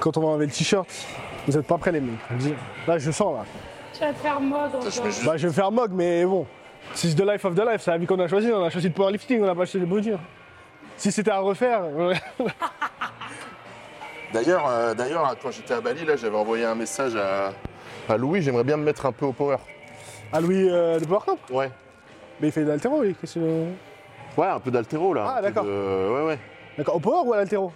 quand 0.00 0.16
on 0.16 0.20
va 0.20 0.26
enlever 0.28 0.46
le 0.46 0.52
t-shirt, 0.52 0.86
vous 1.46 1.56
êtes 1.56 1.66
pas 1.66 1.78
prêts, 1.78 1.92
les 1.92 2.00
mecs. 2.00 2.14
je 2.30 2.34
le 2.34 2.40
dis. 2.40 2.54
Là, 2.86 2.98
je 2.98 3.10
sens, 3.10 3.34
là. 3.36 3.44
Tu 3.92 4.00
vas 4.00 4.12
te 4.12 4.18
faire 4.18 4.40
juste- 5.10 5.24
Bah, 5.24 5.36
je 5.36 5.46
vais 5.48 5.52
faire 5.54 5.70
mog, 5.70 5.90
mais 5.94 6.24
bon. 6.24 6.46
C'est 6.94 7.14
the 7.14 7.20
life 7.26 7.44
of 7.44 7.54
the 7.54 7.60
life, 7.60 7.80
c'est 7.80 7.90
la 7.90 7.98
vie 7.98 8.06
qu'on 8.06 8.18
a 8.20 8.28
choisi. 8.28 8.50
On 8.52 8.62
a 8.64 8.70
choisi 8.70 8.88
le 8.88 8.94
powerlifting, 8.94 9.40
on 9.42 9.46
n'a 9.46 9.54
pas 9.54 9.64
choisi 9.66 9.78
le 9.80 9.86
body. 9.86 10.12
hein. 10.12 10.20
Si 10.96 11.10
c'était 11.10 11.30
à 11.30 11.38
refaire. 11.40 11.82
D'ailleurs, 14.32 14.66
euh, 14.68 14.94
d'ailleurs, 14.94 15.34
quand 15.40 15.50
j'étais 15.52 15.74
à 15.74 15.80
Bali, 15.80 16.04
là, 16.04 16.16
j'avais 16.16 16.36
envoyé 16.36 16.64
un 16.64 16.74
message 16.74 17.14
à, 17.16 17.52
à 18.12 18.16
Louis. 18.16 18.42
J'aimerais 18.42 18.64
bien 18.64 18.76
me 18.76 18.82
mettre 18.82 19.06
un 19.06 19.12
peu 19.12 19.26
au 19.26 19.32
power. 19.32 19.56
à 20.32 20.40
Louis 20.40 20.68
euh, 20.68 20.98
de 20.98 21.04
Power 21.04 21.20
Cup. 21.24 21.38
Ouais. 21.50 21.70
Mais 22.40 22.48
il 22.48 22.52
fait 22.52 22.62
de 22.64 22.68
l'altéro, 22.68 22.98
oui. 23.00 23.14
qu'est-ce 23.20 23.34
que- 23.38 23.66
Ouais, 24.36 24.46
un 24.48 24.58
peu 24.58 24.72
d'altéro 24.72 25.14
là. 25.14 25.34
Ah, 25.36 25.42
d'accord. 25.42 25.62
de- 25.64 26.08
Ouais, 26.12 26.26
ouais. 26.26 26.38
D'accord, 26.76 26.96
au 26.96 27.00
power 27.00 27.22
ou 27.28 27.32
à 27.32 27.36
l'altéro? 27.36 27.72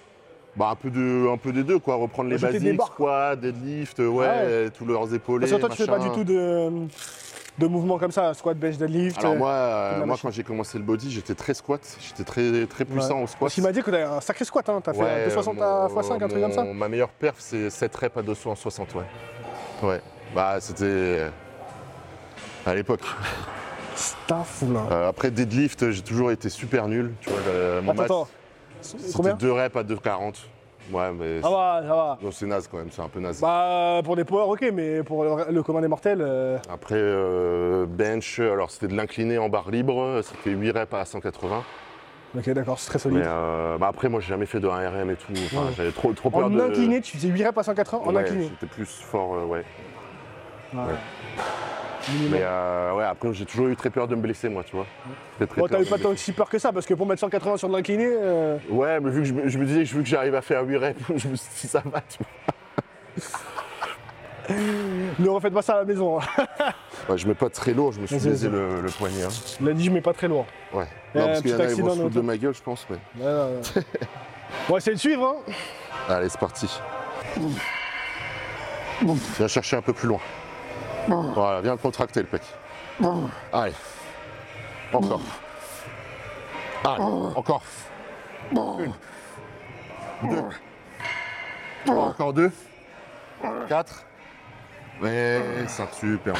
Bah 0.58 0.70
un 0.72 0.74
peu 0.74 0.90
de, 0.90 1.28
un 1.32 1.36
peu 1.36 1.52
des 1.52 1.62
deux 1.62 1.78
quoi. 1.78 1.94
Reprendre 1.94 2.30
les 2.30 2.36
des 2.36 2.42
basiques, 2.42 2.82
squat, 2.82 3.38
deadlift, 3.38 3.98
ouais, 4.00 4.26
Ah 4.28 4.44
ouais. 4.44 4.70
tous 4.70 4.84
leurs 4.84 5.14
épaulés. 5.14 5.46
Parce 5.46 5.52
que 5.52 5.66
toi, 5.66 5.68
tu 5.68 5.82
fais 5.82 5.86
pas 5.86 6.00
du 6.00 6.10
tout 6.10 6.24
de, 6.24 6.68
de 7.58 7.66
mouvements 7.68 7.96
comme 7.98 8.10
ça, 8.10 8.34
squat, 8.34 8.58
bench, 8.58 8.76
deadlift. 8.76 9.18
Alors 9.20 9.34
euh, 9.34 9.38
moi, 9.38 9.50
euh, 9.50 10.04
moi 10.06 10.16
quand 10.20 10.32
j'ai 10.32 10.42
commencé 10.42 10.76
le 10.76 10.82
body, 10.84 11.12
j'étais 11.12 11.34
très 11.34 11.54
squat, 11.54 11.80
j'étais 12.00 12.24
très 12.24 12.66
très 12.66 12.84
puissant 12.84 13.18
ouais. 13.18 13.22
au 13.24 13.26
squat. 13.28 13.40
Parce 13.40 13.54
qu'il 13.54 13.62
m'a 13.62 13.70
dit 13.72 13.82
que 13.82 13.90
t'as 13.92 14.16
un 14.16 14.20
sacré 14.20 14.44
squat, 14.44 14.68
hein. 14.68 14.80
t'as 14.82 14.94
fait 14.94 15.00
Ouais, 15.00 15.24
260 15.26 15.54
mon- 15.56 15.62
à 15.62 15.88
x5, 15.88 16.24
un 16.24 16.28
truc 16.28 16.42
comme 16.42 16.52
ça. 16.52 16.64
Ma 16.64 16.88
meilleure 16.88 17.10
perf, 17.10 17.36
c'est 17.38 17.70
7 17.70 17.94
reps 17.96 18.16
à 18.16 18.22
260, 18.22 18.94
ouais. 18.96 19.02
Ouais. 19.82 20.00
Bah 20.34 20.56
c'était 20.60 20.84
euh, 20.84 21.28
à 22.66 22.74
l'époque. 22.74 23.02
T'as 24.26 24.42
fou 24.42 24.72
là. 24.72 24.80
Euh, 24.90 25.08
après 25.08 25.30
deadlift, 25.30 25.90
j'ai 25.90 26.02
toujours 26.02 26.30
été 26.30 26.48
super 26.48 26.86
nul. 26.88 27.12
Tu 27.20 27.30
vois, 27.30 27.80
mon 27.82 27.92
Attends, 27.92 28.02
attends. 28.02 28.28
C'était 28.82 29.34
2 29.34 29.52
reps 29.52 29.76
à 29.76 29.82
2,40. 29.82 30.34
Ouais, 30.90 31.12
mais 31.12 31.42
Ça 31.42 31.50
va, 31.50 31.80
ça 31.82 31.88
va. 31.94 32.18
non, 32.22 32.30
c'est 32.32 32.46
naze 32.46 32.66
quand 32.66 32.78
même, 32.78 32.88
c'est 32.90 33.02
un 33.02 33.08
peu 33.08 33.20
naze. 33.20 33.40
Bah, 33.42 34.00
pour 34.04 34.16
des 34.16 34.24
power, 34.24 34.44
ok, 34.48 34.70
mais 34.72 35.02
pour 35.02 35.22
le, 35.22 35.52
le 35.52 35.62
commun 35.62 35.82
des 35.82 35.88
mortels, 35.88 36.20
euh, 36.22 36.56
Après, 36.72 36.94
euh, 36.96 37.84
bench, 37.86 38.38
alors 38.40 38.70
c'était 38.70 38.88
de 38.88 38.94
l'incliné 38.96 39.36
en 39.36 39.50
barre 39.50 39.70
libre, 39.70 40.20
ça 40.22 40.34
fait 40.42 40.50
8 40.50 40.70
reps 40.70 40.94
à 40.94 41.04
180. 41.04 41.62
ok, 42.38 42.50
d'accord, 42.50 42.78
c'est 42.78 42.88
très 42.88 43.10
Mais 43.10 43.16
solide. 43.16 43.26
euh, 43.28 43.76
bah 43.76 43.88
après, 43.88 44.08
moi, 44.08 44.20
j'ai 44.20 44.28
jamais 44.28 44.46
fait 44.46 44.60
de 44.60 44.68
1RM 44.68 45.10
et 45.10 45.16
tout. 45.16 45.32
Enfin, 45.32 45.66
Ouais. 45.66 45.72
j'avais 45.76 45.92
trop, 45.92 46.12
trop 46.14 46.30
peur 46.30 46.46
En 46.46 46.50
de. 46.50 46.58
incliné, 46.58 47.02
tu 47.02 47.18
faisais 47.18 47.28
8 47.28 47.44
reps 47.44 47.58
à 47.58 47.62
180 47.64 48.02
en 48.06 48.14
Ouais, 48.14 48.22
incliné. 48.22 48.44
J'étais 48.58 48.72
plus 48.72 48.86
fort, 48.86 49.34
euh, 49.34 49.44
ouais. 49.44 49.64
Ouais. 50.72 50.80
Mais 52.30 52.40
euh, 52.42 52.94
ouais, 52.94 53.04
après, 53.04 53.32
j'ai 53.34 53.44
toujours 53.44 53.68
eu 53.68 53.76
très 53.76 53.90
peur 53.90 54.08
de 54.08 54.14
me 54.14 54.20
blesser, 54.20 54.48
moi, 54.48 54.62
tu 54.64 54.74
vois. 54.76 54.86
Très, 55.36 55.60
Bon, 55.60 55.66
t'as 55.68 55.80
eu 55.80 55.86
pas 55.86 55.98
tant 55.98 56.14
si 56.16 56.32
peur 56.32 56.48
que 56.48 56.58
ça, 56.58 56.72
parce 56.72 56.86
que 56.86 56.94
pour 56.94 57.06
mettre 57.06 57.20
180 57.20 57.56
sur 57.58 57.68
de 57.68 57.74
l'incliné, 57.74 58.08
euh. 58.10 58.56
Ouais, 58.70 58.98
mais 59.00 59.10
vu 59.10 59.20
que 59.20 59.26
je, 59.28 59.34
me- 59.34 59.48
je 59.48 59.58
me 59.58 59.64
disais 59.66 59.84
que 59.84 59.88
vu 59.90 60.02
que 60.02 60.08
j'arrive 60.08 60.34
à 60.34 60.42
faire 60.42 60.62
8 60.64 60.76
reps, 60.76 61.00
je 61.16 61.28
me 61.28 61.36
suis 61.36 61.48
dit, 61.62 61.68
ça 61.68 61.82
va, 61.84 62.00
tu 62.00 62.18
ne 65.18 65.28
refaites 65.28 65.52
pas 65.52 65.60
ça 65.62 65.74
à 65.74 65.78
la 65.78 65.84
maison. 65.84 66.18
hein. 66.18 66.22
vois. 66.36 66.44
Ouais, 67.08 67.16
je 67.16 67.26
mets 67.26 67.34
pas 67.34 67.48
très 67.48 67.72
lourd, 67.72 67.92
je 67.92 68.00
me 68.00 68.06
suis 68.06 68.16
baisé 68.18 68.48
le, 68.50 68.80
le 68.82 68.90
poignet. 68.90 69.22
hein. 69.24 69.28
Il 69.60 69.68
a 69.68 69.72
dit, 69.72 69.84
je 69.84 69.90
mets 69.90 70.00
pas 70.02 70.12
très 70.12 70.28
lourd. 70.28 70.46
Ouais. 70.74 70.84
Euh, 71.16 71.20
Non, 71.20 71.26
parce 71.26 71.40
qu'il 71.40 71.50
y 71.50 71.54
en 71.54 71.58
a, 71.60 71.62
ils 71.62 71.66
vont 71.68 71.70
accident 71.70 71.90
se 71.94 72.00
foutre 72.02 72.14
de 72.16 72.20
ma 72.20 72.36
gueule, 72.36 72.54
je 72.54 72.62
pense. 72.62 72.86
Mais... 72.90 72.96
Ouais, 73.24 73.32
ouais, 73.32 73.34
ouais. 73.76 73.82
On 74.68 74.72
va 74.72 74.78
essayer 74.78 74.94
de 74.94 75.00
suivre, 75.00 75.24
hein. 75.48 75.52
Allez, 76.08 76.28
c'est 76.28 76.40
parti. 76.40 76.68
Viens 79.38 79.48
chercher 79.48 79.76
un 79.76 79.82
peu 79.82 79.92
plus 79.94 80.08
loin. 80.08 80.18
Voilà, 81.08 81.60
viens 81.60 81.72
le 81.72 81.78
contracter, 81.78 82.20
le 82.20 82.26
pec. 82.26 82.42
Allez. 83.52 83.72
Encore. 84.92 85.20
Allez, 86.84 87.02
encore. 87.34 87.62
Une. 88.52 88.92
Deux. 90.30 90.42
Trois, 91.86 92.04
encore 92.08 92.32
deux. 92.32 92.50
Quatre. 93.68 94.04
Ouais, 95.00 95.40
ça 95.68 95.86
super, 95.92 96.34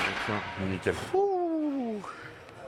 nickel. 0.69 0.95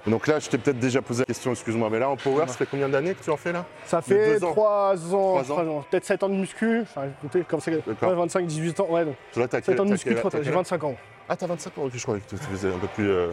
Donc 0.06 0.26
là, 0.26 0.38
je 0.38 0.48
t'ai 0.48 0.56
peut-être 0.56 0.78
déjà 0.78 1.02
posé 1.02 1.20
la 1.22 1.26
question, 1.26 1.50
excuse-moi, 1.50 1.88
mais 1.90 1.98
là 1.98 2.08
en 2.08 2.16
power, 2.16 2.46
ça 2.46 2.54
fait 2.54 2.66
combien 2.66 2.88
d'années 2.88 3.14
que 3.14 3.22
tu 3.22 3.30
en 3.30 3.36
fais 3.36 3.52
là? 3.52 3.66
Ça 3.84 4.00
fait 4.00 4.38
deux 4.38 4.44
ans. 4.44 4.52
3 4.52 5.14
ans, 5.14 5.38
ans, 5.38 5.84
peut-être 5.90 6.06
7 6.06 6.22
ans 6.22 6.28
de 6.30 6.34
muscu. 6.36 6.80
Enfin, 6.82 7.02
écoutez, 7.18 7.42
comme 7.42 7.60
ouais, 7.60 8.14
25, 8.14 8.46
18 8.46 8.80
ans, 8.80 8.86
ouais, 8.88 9.04
donc 9.04 9.14
Là, 9.36 9.46
t'as 9.48 9.58
7 9.58 9.66
quel- 9.66 9.80
ans 9.80 9.84
de 9.84 9.90
muscu, 9.90 10.08
j'ai 10.10 10.40
quel- 10.42 10.52
25 10.54 10.84
ans. 10.84 10.94
Ah, 11.32 11.36
t'as 11.36 11.46
25 11.46 11.78
ans, 11.78 11.82
ok, 11.84 11.92
je 11.94 12.02
croyais 12.02 12.20
que 12.20 12.28
tu 12.30 12.36
faisais 12.36 12.74
un 12.74 12.78
peu 12.78 12.88
plus. 12.88 13.08
euh, 13.08 13.28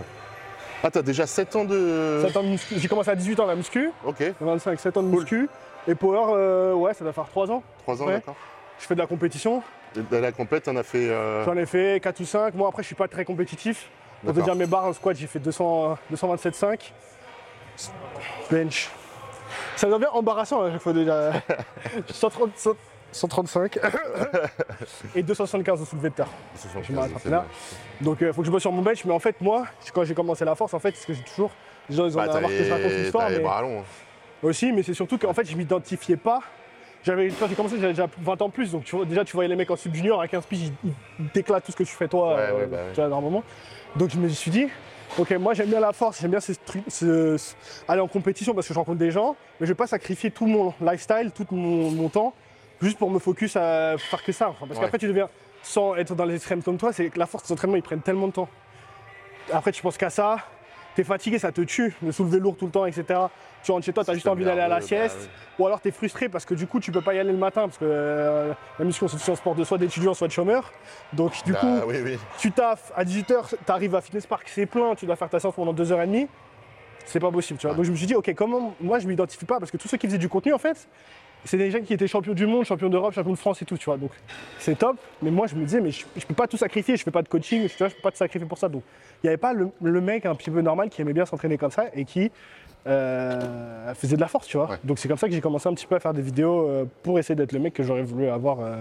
Ah, 0.83 0.91
t'as 0.91 1.01
déjà 1.01 1.25
7 1.25 1.55
ans 1.55 1.65
de. 1.65 2.21
7 2.27 2.37
ans 2.37 2.43
de 2.43 2.49
muscu, 2.49 2.75
j'ai 2.77 2.87
commencé 2.87 3.09
à 3.09 3.15
18 3.15 3.39
ans 3.39 3.47
la 3.47 3.55
muscu, 3.55 3.89
Ok, 4.05 4.17
j'ai 4.19 4.35
25, 4.39 4.79
7 4.79 4.97
ans 4.97 5.01
de 5.01 5.09
Cool. 5.09 5.19
muscu. 5.21 5.49
Et 5.87 5.95
power, 5.95 6.33
euh, 6.35 6.73
ouais, 6.75 6.93
ça 6.93 7.03
doit 7.03 7.11
faire 7.13 7.25
3 7.25 7.49
ans. 7.49 7.63
3 7.79 8.03
ans, 8.03 8.05
Ouais. 8.05 8.13
d'accord. 8.13 8.35
Je 8.77 8.85
fais 8.85 8.93
de 8.93 8.99
la 8.99 9.07
compétition, 9.07 9.63
Et 9.95 10.01
de 10.01 10.17
la 10.17 10.31
compète, 10.31 10.65
t'en 10.65 10.75
as 10.75 10.83
fait. 10.83 11.09
euh, 11.09 11.43
j'en 11.43 11.57
ai 11.57 11.65
fait 11.65 11.99
4 12.03 12.19
ou 12.19 12.25
5. 12.25 12.53
Moi 12.53 12.67
après, 12.69 12.83
je 12.83 12.87
suis 12.87 12.95
pas 12.95 13.07
très 13.07 13.25
compétitif. 13.25 13.89
Pour 14.23 14.31
te 14.31 14.39
D'accord. 14.39 14.55
dire 14.55 14.55
mes 14.55 14.69
barres 14.69 14.85
en 14.85 14.93
squat, 14.93 15.17
j'ai 15.17 15.25
fait 15.25 15.39
200, 15.39 15.97
227,5. 16.11 16.91
Bench. 18.51 18.91
Ça 19.75 19.87
devient 19.89 20.05
embarrassant 20.13 20.61
à 20.61 20.71
chaque 20.71 20.81
fois 20.81 20.93
déjà. 20.93 21.31
130, 22.11 22.51
135 23.11 23.79
et 25.15 25.23
275 25.23 25.79
de 25.79 25.85
soulevé 25.85 26.09
de 26.09 26.15
terre. 26.15 26.27
75, 26.55 27.09
Je 27.25 27.29
là. 27.29 27.45
Donc 28.01 28.17
il 28.21 28.33
faut 28.33 28.41
que 28.41 28.47
je 28.47 28.51
bosse 28.51 28.61
sur 28.61 28.71
mon 28.71 28.81
bench, 28.81 29.03
mais 29.05 29.13
en 29.13 29.19
fait 29.19 29.39
moi, 29.41 29.65
quand 29.93 30.03
j'ai 30.03 30.13
commencé 30.13 30.45
la 30.45 30.55
force, 30.55 30.73
en 30.73 30.79
fait, 30.79 30.95
ce 30.95 31.05
que 31.07 31.13
j'ai 31.13 31.23
toujours, 31.23 31.51
les 31.89 31.95
gens 31.95 32.05
ils 32.05 32.13
ont 32.17 32.21
Bah, 32.21 32.27
que 32.27 32.63
je 32.63 32.71
raconte 32.71 32.91
l'histoire, 32.91 33.29
mais 33.29 33.39
bras 33.39 33.61
longs. 33.61 33.79
hein. 33.79 33.83
aussi, 34.43 34.71
mais 34.71 34.83
c'est 34.83 34.93
surtout 34.93 35.17
qu'en 35.17 35.33
fait 35.33 35.45
je 35.49 35.55
m'identifiais 35.55 36.17
pas. 36.17 36.39
J'avais, 37.03 37.29
quand 37.29 37.47
j'ai 37.47 37.55
commencé, 37.55 37.75
j'avais 37.79 37.93
déjà 37.93 38.07
20 38.19 38.41
ans 38.41 38.49
plus, 38.49 38.71
donc 38.71 38.83
tu 38.83 38.95
vois, 38.95 39.05
déjà 39.05 39.23
tu 39.23 39.33
voyais 39.33 39.47
les 39.47 39.55
mecs 39.55 39.71
en 39.71 39.75
sub 39.77 39.93
junior 39.93 40.19
à 40.19 40.27
15 40.27 40.45
piges, 40.45 40.71
ils, 40.83 40.91
ils 41.19 41.29
t'éclatent 41.29 41.63
tout 41.63 41.71
ce 41.71 41.77
que 41.77 41.83
tu 41.83 41.93
fais 41.95 42.07
toi, 42.07 42.35
Ouais, 42.35 42.41
euh, 42.41 42.57
ouais, 42.57 42.65
bah 42.67 42.77
tu 42.93 42.99
vois, 42.99 43.07
normalement. 43.09 43.43
Donc 43.95 44.09
je 44.09 44.17
me 44.17 44.27
suis 44.27 44.51
dit, 44.51 44.67
ok, 45.17 45.31
moi 45.39 45.53
j'aime 45.53 45.69
bien 45.69 45.79
la 45.79 45.93
force, 45.93 46.19
j'aime 46.19 46.31
bien 46.31 46.39
ce- 46.41 46.53
ce- 46.89 47.53
aller 47.87 48.01
en 48.01 48.07
compétition 48.07 48.53
parce 48.53 48.67
que 48.67 48.73
je 48.73 48.79
rencontre 48.79 48.97
des 48.97 49.11
gens, 49.11 49.37
mais 49.59 49.67
je 49.67 49.71
vais 49.71 49.75
pas 49.77 49.87
sacrifier 49.87 50.31
tout 50.31 50.47
mon 50.47 50.73
lifestyle, 50.81 51.31
tout 51.33 51.45
mon, 51.51 51.91
mon 51.91 52.09
temps, 52.09 52.33
juste 52.81 52.97
pour 52.97 53.09
me 53.09 53.19
focus 53.19 53.55
à 53.55 53.95
faire 53.97 54.23
que 54.23 54.31
ça. 54.31 54.49
Enfin, 54.49 54.65
parce 54.67 54.79
Ouais. 54.79 54.85
qu'après 54.85 54.97
tu 54.99 55.07
deviens, 55.07 55.29
sans 55.63 55.95
être 55.95 56.15
dans 56.15 56.25
les 56.25 56.35
extrêmes 56.35 56.63
comme 56.63 56.77
toi, 56.77 56.93
c'est 56.93 57.09
que 57.09 57.19
la 57.19 57.25
force, 57.25 57.45
les 57.47 57.53
entraînements 57.53 57.77
ils 57.77 57.83
prennent 57.83 58.01
tellement 58.01 58.27
de 58.27 58.33
temps. 58.33 58.49
Après 59.51 59.71
tu 59.71 59.81
penses 59.81 59.97
qu'à 59.97 60.09
ça, 60.09 60.37
t'es 60.95 61.03
fatigué, 61.03 61.39
ça 61.39 61.51
te 61.51 61.61
tue, 61.61 61.95
de 62.01 62.11
soulever 62.11 62.39
lourd 62.39 62.55
tout 62.57 62.65
le 62.65 62.71
temps, 62.71 62.85
etc. 62.85 63.05
Tu 63.63 63.71
rentres 63.71 63.85
chez 63.85 63.93
toi, 63.93 64.03
t'as 64.03 64.13
juste 64.13 64.27
envie 64.27 64.43
d'aller 64.45 64.61
à 64.61 64.67
la 64.67 64.79
bah 64.79 64.85
sieste, 64.85 65.17
oui. 65.21 65.27
ou 65.59 65.67
alors 65.67 65.81
t'es 65.81 65.91
frustré 65.91 66.29
parce 66.29 66.45
que 66.45 66.53
du 66.53 66.67
coup 66.67 66.79
tu 66.79 66.91
peux 66.91 67.01
pas 67.01 67.13
y 67.13 67.19
aller 67.19 67.31
le 67.31 67.37
matin 67.37 67.61
parce 67.63 67.77
que 67.77 67.85
euh, 67.85 68.53
la 68.79 68.85
muscu 68.85 69.05
c'est 69.09 69.31
un 69.31 69.35
sport 69.35 69.55
de 69.55 69.63
soit 69.63 69.77
d'étudiant 69.77 70.13
soit 70.13 70.27
de 70.27 70.31
chômeur. 70.33 70.71
Donc 71.13 71.33
du 71.45 71.53
Bah, 71.53 71.59
coup 71.59 71.79
oui, 71.87 71.95
oui. 72.03 72.17
tu 72.37 72.51
taffes 72.51 72.91
à 72.95 73.03
18h, 73.03 73.55
t'arrives 73.65 73.95
à 73.95 74.01
Fitness 74.01 74.25
Park, 74.27 74.47
c'est 74.53 74.65
plein, 74.65 74.95
tu 74.95 75.05
dois 75.05 75.15
faire 75.15 75.29
ta 75.29 75.39
séance 75.39 75.55
pendant 75.55 75.73
2h30. 75.73 76.27
C'est 77.05 77.19
pas 77.21 77.31
possible, 77.31 77.57
tu 77.57 77.67
vois. 77.67 77.75
Donc 77.75 77.85
je 77.85 77.91
me 77.91 77.95
suis 77.95 78.05
dit, 78.05 78.15
ok, 78.15 78.33
comment 78.35 78.73
moi 78.81 78.99
je 78.99 79.07
m'identifie 79.07 79.45
pas 79.45 79.59
parce 79.59 79.71
que 79.71 79.77
tous 79.77 79.87
ceux 79.87 79.97
qui 79.97 80.07
faisaient 80.07 80.17
du 80.17 80.27
contenu 80.29 80.53
en 80.53 80.57
fait, 80.57 80.87
c'est 81.45 81.57
des 81.57 81.71
gens 81.71 81.81
qui 81.81 81.93
étaient 81.93 82.07
champions 82.07 82.33
du 82.33 82.45
monde, 82.45 82.65
champions 82.65 82.89
d'Europe, 82.89 83.13
champions 83.13 83.31
de 83.31 83.37
France 83.37 83.61
et 83.61 83.65
tout, 83.65 83.77
tu 83.77 83.85
vois. 83.85 83.97
Donc 83.97 84.11
c'est 84.59 84.77
top, 84.77 84.97
mais 85.21 85.31
moi 85.31 85.47
je 85.47 85.55
me 85.55 85.63
disais, 85.63 85.81
mais 85.81 85.91
je, 85.91 86.05
je 86.15 86.25
peux 86.25 86.33
pas 86.33 86.47
tout 86.47 86.57
sacrifier, 86.57 86.97
je 86.97 87.03
fais 87.03 87.11
pas 87.11 87.21
de 87.21 87.29
coaching, 87.29 87.67
tu 87.67 87.77
vois, 87.77 87.87
je 87.87 87.95
peux 87.95 88.01
pas 88.01 88.11
te 88.11 88.17
sacrifier 88.17 88.47
pour 88.47 88.57
ça. 88.57 88.69
Donc 88.69 88.83
il 89.23 89.27
n'y 89.27 89.29
avait 89.29 89.37
pas 89.37 89.53
le, 89.53 89.69
le 89.81 90.01
mec 90.01 90.25
un 90.25 90.35
petit 90.35 90.51
peu 90.51 90.61
normal 90.61 90.89
qui 90.89 91.01
aimait 91.01 91.13
bien 91.13 91.25
s'entraîner 91.25 91.57
comme 91.57 91.71
ça 91.71 91.85
et 91.93 92.05
qui 92.05 92.31
euh, 92.87 93.93
faisait 93.95 94.15
de 94.15 94.21
la 94.21 94.27
force, 94.27 94.47
tu 94.47 94.57
vois. 94.57 94.69
Ouais. 94.69 94.77
Donc 94.83 94.99
c'est 94.99 95.07
comme 95.07 95.17
ça 95.17 95.27
que 95.27 95.33
j'ai 95.33 95.41
commencé 95.41 95.67
un 95.67 95.73
petit 95.73 95.87
peu 95.87 95.95
à 95.95 95.99
faire 95.99 96.13
des 96.13 96.21
vidéos 96.21 96.67
euh, 96.67 96.85
pour 97.03 97.19
essayer 97.19 97.35
d'être 97.35 97.51
le 97.51 97.59
mec 97.59 97.73
que 97.73 97.83
j'aurais 97.83 98.03
voulu 98.03 98.27
avoir 98.29 98.59
euh, 98.61 98.77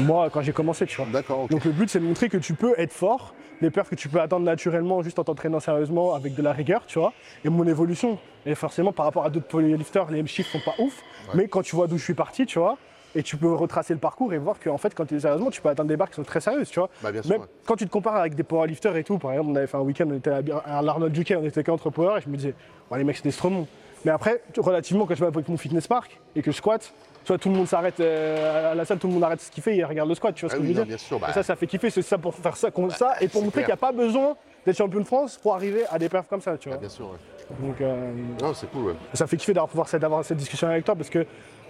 moi 0.00 0.28
quand 0.30 0.42
j'ai 0.42 0.52
commencé, 0.52 0.86
tu 0.86 0.96
vois. 0.96 1.06
D'accord. 1.12 1.46
Donc 1.48 1.64
le 1.64 1.70
but 1.70 1.88
c'est 1.88 2.00
de 2.00 2.04
montrer 2.04 2.28
que 2.28 2.36
tu 2.36 2.54
peux 2.54 2.74
être 2.78 2.92
fort, 2.92 3.34
les 3.60 3.70
perfs 3.70 3.90
que 3.90 3.94
tu 3.94 4.08
peux 4.08 4.20
atteindre 4.20 4.44
naturellement 4.44 5.02
juste 5.02 5.18
en 5.18 5.24
t'entraînant 5.24 5.60
sérieusement 5.60 6.14
avec 6.14 6.34
de 6.34 6.42
la 6.42 6.52
rigueur, 6.52 6.86
tu 6.86 6.98
vois, 6.98 7.12
et 7.44 7.48
mon 7.48 7.66
évolution. 7.66 8.18
Et 8.46 8.54
forcément 8.54 8.92
par 8.92 9.06
rapport 9.06 9.24
à 9.24 9.30
d'autres 9.30 9.46
polylifters, 9.46 10.10
les 10.10 10.26
chiffres 10.26 10.50
sont 10.50 10.64
pas 10.64 10.74
ouf, 10.78 11.02
mais 11.34 11.48
quand 11.48 11.62
tu 11.62 11.76
vois 11.76 11.86
d'où 11.86 11.96
je 11.96 12.04
suis 12.04 12.14
parti, 12.14 12.46
tu 12.46 12.58
vois, 12.58 12.76
et 13.14 13.22
tu 13.22 13.36
peux 13.36 13.52
retracer 13.54 13.92
le 13.94 14.00
parcours 14.00 14.32
et 14.32 14.38
voir 14.38 14.56
qu'en 14.62 14.78
fait 14.78 14.94
quand 14.94 15.04
tu 15.06 15.16
es 15.16 15.20
sérieusement, 15.20 15.50
tu 15.50 15.60
peux 15.60 15.68
atteindre 15.68 15.88
des 15.88 15.96
barres 15.96 16.08
qui 16.10 16.16
sont 16.16 16.22
très 16.24 16.40
sérieuses, 16.40 16.68
tu 16.70 16.80
vois. 16.80 16.88
Bah, 17.02 17.12
bien 17.12 17.22
sûr. 17.22 17.30
Même 17.30 17.40
ouais. 17.42 17.46
quand 17.66 17.76
tu 17.76 17.86
te 17.86 17.90
compares 17.90 18.16
avec 18.16 18.34
des 18.34 18.42
powerlifters 18.42 18.96
et 18.96 19.04
tout, 19.04 19.18
par 19.18 19.32
exemple, 19.32 19.50
on 19.50 19.56
avait 19.56 19.66
fait 19.66 19.76
un 19.76 19.80
week-end, 19.80 20.06
on 20.10 20.14
était 20.16 20.30
à, 20.30 20.82
l'Arnold 20.82 21.16
UK, 21.16 21.34
on 21.40 21.44
était 21.44 21.62
qu'entre 21.64 21.90
power, 21.90 22.18
et 22.18 22.20
je 22.20 22.28
me 22.28 22.36
disais, 22.36 22.54
bon, 22.90 22.96
les 22.96 23.04
mecs, 23.04 23.16
c'est 23.16 23.24
des 23.24 23.30
stromons. 23.30 23.66
Mais 24.04 24.10
après, 24.10 24.42
relativement, 24.58 25.06
quand 25.06 25.14
je 25.14 25.20
vais 25.20 25.26
avec 25.26 25.48
mon 25.48 25.56
fitness 25.56 25.86
park 25.86 26.20
et 26.36 26.42
que 26.42 26.50
je 26.50 26.56
squatte, 26.56 26.92
tu 27.24 27.28
vois, 27.28 27.38
tout 27.38 27.48
le 27.48 27.54
monde 27.54 27.66
s'arrête 27.66 28.00
euh, 28.00 28.72
à 28.72 28.74
la 28.74 28.84
salle, 28.84 28.98
tout 28.98 29.06
le 29.06 29.14
monde 29.14 29.24
arrête 29.24 29.40
ce 29.40 29.50
qu'il 29.50 29.62
fait 29.62 29.76
et 29.78 29.82
regarde 29.84 30.10
le 30.10 30.14
squat, 30.14 30.34
tu 30.34 30.44
vois 30.44 30.50
ce 30.50 30.56
Ah 30.56 30.58
que 30.58 30.62
oui, 30.62 30.68
je 30.68 30.72
veux 30.74 30.78
non, 30.80 30.84
dire 30.84 30.96
bien 30.96 30.98
sûr. 30.98 31.18
Bah, 31.18 31.28
et 31.30 31.32
ça, 31.32 31.42
ça 31.42 31.56
fait 31.56 31.66
kiffer, 31.66 31.88
c'est 31.88 32.02
ça 32.02 32.18
pour 32.18 32.34
faire 32.34 32.54
ça, 32.56 32.70
comme 32.70 32.90
ça, 32.90 33.14
et 33.22 33.28
pour 33.28 33.42
montrer 33.42 33.60
qu'il 33.62 33.68
n'y 33.68 33.72
a 33.72 33.78
pas 33.78 33.92
besoin 33.92 34.36
d'être 34.66 34.76
champion 34.76 35.00
de 35.00 35.04
France 35.06 35.38
pour 35.42 35.54
arriver 35.54 35.84
à 35.90 35.98
des 35.98 36.10
perfs 36.10 36.28
comme 36.28 36.42
ça, 36.42 36.58
tu 36.58 36.68
vois. 36.68 36.76
bien 36.76 36.88
sûr, 36.90 37.06
ouais. 37.06 37.56
Donc, 37.66 37.80
euh, 37.80 38.12
Non, 38.42 38.52
c'est 38.52 38.70
cool, 38.70 38.84
ouais. 38.88 38.94
ça 39.14 39.26
fait 39.26 39.38
kiffer 39.38 39.54
d'avoir 39.54 39.68
pouvoir 39.70 39.88
cette- 39.88 40.02
d'avoir 40.02 40.22
cette 40.22 40.36
discussion 40.36 40.68
avec 40.68 40.84
toi 40.84 40.94
parce 40.94 41.08
que 41.08 41.24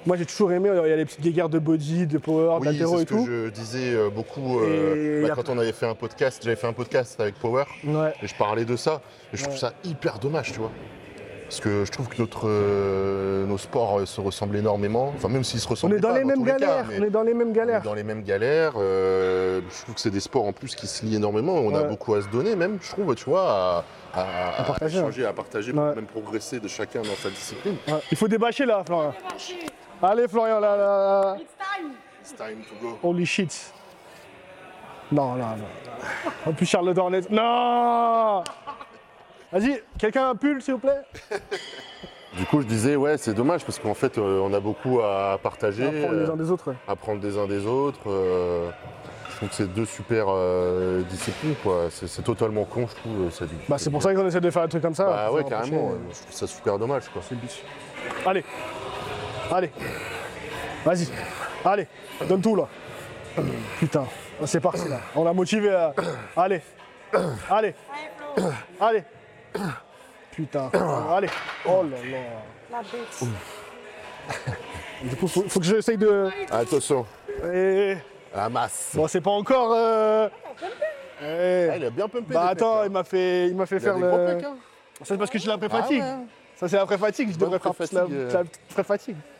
Moi, 0.07 0.17
j'ai 0.17 0.27
toujours 0.27 0.53
aimé, 0.53 0.69
il 0.73 0.89
y 0.91 0.93
a 0.93 0.97
les 0.97 1.05
petites 1.07 1.21
guéguerres 1.23 1.49
de 1.49 1.59
body, 1.59 2.07
de 2.07 2.19
power, 2.19 2.59
Oui, 2.61 2.67
d'altéro 2.67 2.97
c'est 2.99 3.03
et 3.05 3.07
ce 3.07 3.15
tout. 3.15 3.25
que 3.25 3.45
je 3.47 3.51
disais 3.51 3.95
euh, 3.95 4.11
beaucoup 4.11 4.61
euh, 4.61 5.23
bah, 5.27 5.33
a- 5.33 5.35
quand 5.37 5.49
on 5.49 5.59
avait 5.59 5.73
fait 5.73 5.87
un 5.87 5.95
podcast. 5.95 6.43
J'avais 6.45 6.57
fait 6.57 6.67
un 6.67 6.73
podcast 6.75 7.19
avec 7.21 7.37
Power 7.37 7.65
Ouais. 7.87 8.13
et 8.23 8.27
je 8.27 8.35
parlais 8.35 8.65
de 8.67 8.77
ça. 8.77 9.01
Et 9.33 9.37
je 9.39 9.43
trouve 9.43 9.55
Ouais. 9.55 9.61
ça 9.61 9.73
hyper 9.83 10.19
dommage, 10.19 10.53
tu 10.53 10.59
vois. 10.59 10.71
Parce 11.45 11.61
que 11.61 11.85
je 11.85 11.91
trouve 11.93 12.09
que 12.09 12.19
notre, 12.21 12.49
euh, 12.49 13.47
nos 13.47 13.59
sports 13.59 14.01
euh, 14.01 14.07
se 14.07 14.21
ressemblent 14.21 14.57
énormément. 14.57 15.13
Enfin, 15.15 15.29
même 15.29 15.45
s'ils 15.45 15.61
se 15.61 15.67
On 15.69 15.71
ressemblent 15.71 15.95
est 15.97 16.01
dans 16.01 16.09
pas 16.13 16.19
les 16.19 16.25
mêmes 16.25 16.43
galères, 16.43 16.87
on 16.99 17.03
est 17.03 17.11
dans 17.11 17.23
les 17.23 17.35
mêmes 17.35 17.49
on 17.49 17.53
est 17.53 17.55
galères. 17.57 17.83
dans 17.83 17.95
les 17.95 18.03
mêmes 18.03 18.23
galères. 18.25 18.73
euh, 18.77 19.61
je 19.71 19.83
trouve 19.85 19.95
que 19.95 20.01
c'est 20.01 20.11
des 20.11 20.21
sports 20.21 20.45
en 20.47 20.53
plus 20.53 20.75
qui 20.75 20.87
se 20.87 21.05
lient 21.05 21.17
énormément. 21.17 21.55
On 21.55 21.75
a 21.75 21.83
beaucoup 21.83 22.15
à 22.15 22.23
se 22.23 22.29
donner, 22.29 22.57
même, 22.57 22.79
je 22.83 22.91
trouve, 22.91 23.15
tu 23.15 23.25
vois, 23.27 23.45
à, 23.51 23.85
à- 24.15 24.61
À 24.61 24.65
partager, 24.65 24.99
échanger, 24.99 25.25
à 25.27 25.33
partager, 25.33 25.73
Ouais. 25.73 25.95
même 25.95 26.07
progresser 26.07 26.61
de 26.61 26.69
chacun 26.69 27.03
dans 27.03 27.15
sa 27.23 27.29
discipline. 27.31 27.77
Ouais. 27.89 27.95
Il 28.11 28.17
faut 28.17 28.29
débâcher 28.29 28.65
là, 28.67 28.83
Florian. 28.85 29.15
Allez, 30.03 30.29
Florian, 30.29 30.61
là, 30.61 30.77
là, 30.77 30.87
là. 30.87 31.37
It's 31.41 31.55
time. 31.57 31.93
It's 32.21 32.33
time 32.37 32.63
to 32.69 32.75
go. 32.87 32.99
Holy 33.03 33.25
shit. 33.27 33.73
Non, 35.13 35.35
non, 35.35 35.57
non. 35.57 35.67
En 36.47 36.53
plus, 36.53 36.67
Charles 36.67 36.93
Dornet. 36.95 37.23
Non 37.31 38.43
Vas-y, 39.53 39.83
quelqu'un 39.99 40.25
a 40.25 40.31
un 40.31 40.35
pull, 40.35 40.61
s'il 40.63 40.75
vous 40.75 40.81
plaît? 40.81 41.03
Du 42.37 42.45
coup, 42.47 42.61
je 42.63 42.67
disais, 42.67 42.97
ouais, 42.97 43.17
c'est 43.17 43.33
dommage 43.33 43.65
parce 43.65 43.79
qu'en 43.79 43.95
fait, 43.95 44.19
euh, 44.19 44.41
on 44.43 44.53
a 44.53 44.59
beaucoup 44.59 44.99
à 45.01 45.39
partager. 45.41 45.85
Apprendre 45.87 46.15
les 46.15 46.29
euh, 46.29 46.33
uns 46.33 46.37
des 46.37 46.51
autres, 46.51 46.69
ouais. 46.73 46.77
apprendre 46.89 47.21
des 47.21 47.39
uns 47.39 47.47
des 47.47 47.65
autres. 47.65 48.01
euh, 48.11 48.71
je 49.31 49.37
trouve 49.37 49.49
que 49.51 49.55
c'est 49.55 49.73
deux 49.73 49.85
super 49.85 50.25
euh, 50.31 51.03
disciplines, 51.03 51.55
quoi. 51.63 51.83
C'est 51.93 52.25
totalement 52.25 52.65
con, 52.65 52.89
je 52.89 52.95
trouve. 52.97 53.31
ça 53.31 53.47
du- 53.47 53.55
Bah, 53.69 53.79
c'est 53.79 53.89
pour 53.91 54.03
ça 54.03 54.13
qu'on 54.13 54.27
essaie 54.27 54.41
de 54.41 54.51
faire 54.51 54.63
un 54.63 54.67
truc 54.67 54.83
comme 54.83 54.97
ça. 54.97 55.05
Bah 55.05 55.31
ouais, 55.31 55.45
carrément. 55.45 55.91
ouais. 55.91 55.99
Je 56.13 56.19
trouve 56.23 56.33
ça 56.33 56.47
super 56.49 56.77
dommage, 56.77 57.09
quoi. 57.11 57.23
C'est 57.23 57.37
le 57.37 57.41
but. 57.41 57.65
Allez. 58.27 58.45
Allez. 59.53 59.71
Vas-y. 60.85 61.09
Allez. 61.65 61.87
Donne 62.29 62.41
tout, 62.43 62.57
là. 62.57 62.69
Putain. 63.79 64.07
C'est 64.47 64.61
parti, 64.61 64.89
là. 64.89 65.01
On 65.15 65.25
l'a 65.25 65.33
motivé 65.33 65.73
à... 65.75 65.95
Allez. 66.37 66.61
Allez. 67.51 67.75
Allez. 68.81 69.05
Putain. 70.33 70.71
Allez. 71.11 71.29
Oh 71.67 71.83
là 71.85 71.97
là. 72.11 72.19
La 72.71 72.79
bête. 72.83 73.31
Du 75.03 75.17
coup, 75.17 75.29
faut, 75.29 75.43
faut 75.49 75.61
que 75.61 75.67
j'essaye 75.67 75.97
de... 75.99 76.31
Attention, 76.51 77.07
Eh, 77.53 77.97
la 78.35 78.49
masse. 78.49 78.93
Bon, 78.95 79.07
c'est 79.07 79.21
pas 79.21 79.31
encore... 79.31 79.73
euh, 79.75 80.29
eh. 81.23 81.69
Ah, 81.71 81.77
il 81.77 81.85
a 81.85 81.91
bien 81.91 82.09
pumpé. 82.09 82.33
Bah 82.35 82.49
attends, 82.49 82.79
pecs, 82.81 82.87
il 82.87 82.93
m'a 82.93 83.05
fait, 83.05 83.49
il 83.49 83.55
m'a 83.57 83.67
fait 83.67 83.77
il 83.77 83.81
faire 83.83 83.99
le... 83.99 84.11
pecs, 84.37 84.45
hein. 84.45 84.57
Ça 85.01 85.05
c'est 85.07 85.19
parce 85.19 85.31
que 85.31 85.39
je 85.39 85.43
suis 85.43 85.51
la 85.51 85.57
Ah 85.57 85.59
pré-fatigue. 85.59 86.01
ouais. 86.03 86.15
Ça 86.57 86.69
c'est 86.69 86.77
la 86.77 86.87
pré-fatigue, 86.87 87.33
je 87.33 87.39
devrais 87.39 87.59
faire 87.59 87.75
plus 87.75 87.93
la, 87.93 88.03
pré-fatigue, 88.71 89.17
euh. 89.17 89.34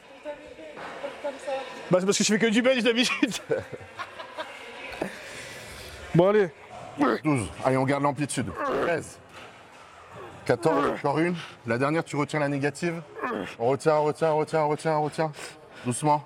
Bah 1.95 2.01
c'est 2.01 2.07
parce 2.07 2.19
que 2.19 2.25
je 2.25 2.33
fais 2.33 2.41
que 2.41 2.47
du 2.47 2.61
bench 2.61 2.83
d'habitude. 2.83 3.35
bon 6.17 6.29
allez. 6.29 6.51
12. 7.23 7.47
Allez, 7.65 7.77
on 7.77 7.85
garde 7.85 8.03
l'amplitude. 8.03 8.47
13. 8.83 9.21
14, 10.45 10.95
encore 10.97 11.21
une. 11.21 11.37
La 11.69 11.79
dernière, 11.79 12.03
tu 12.03 12.17
retiens 12.17 12.41
la 12.41 12.49
négative. 12.49 13.01
On 13.61 13.69
retient, 13.69 13.95
on 13.95 14.07
retient, 14.07 14.33
on 14.33 14.39
retient, 14.39 14.63
on 14.65 14.69
retient, 14.71 14.97
on 14.97 15.03
retient. 15.05 15.33
Doucement. 15.87 16.25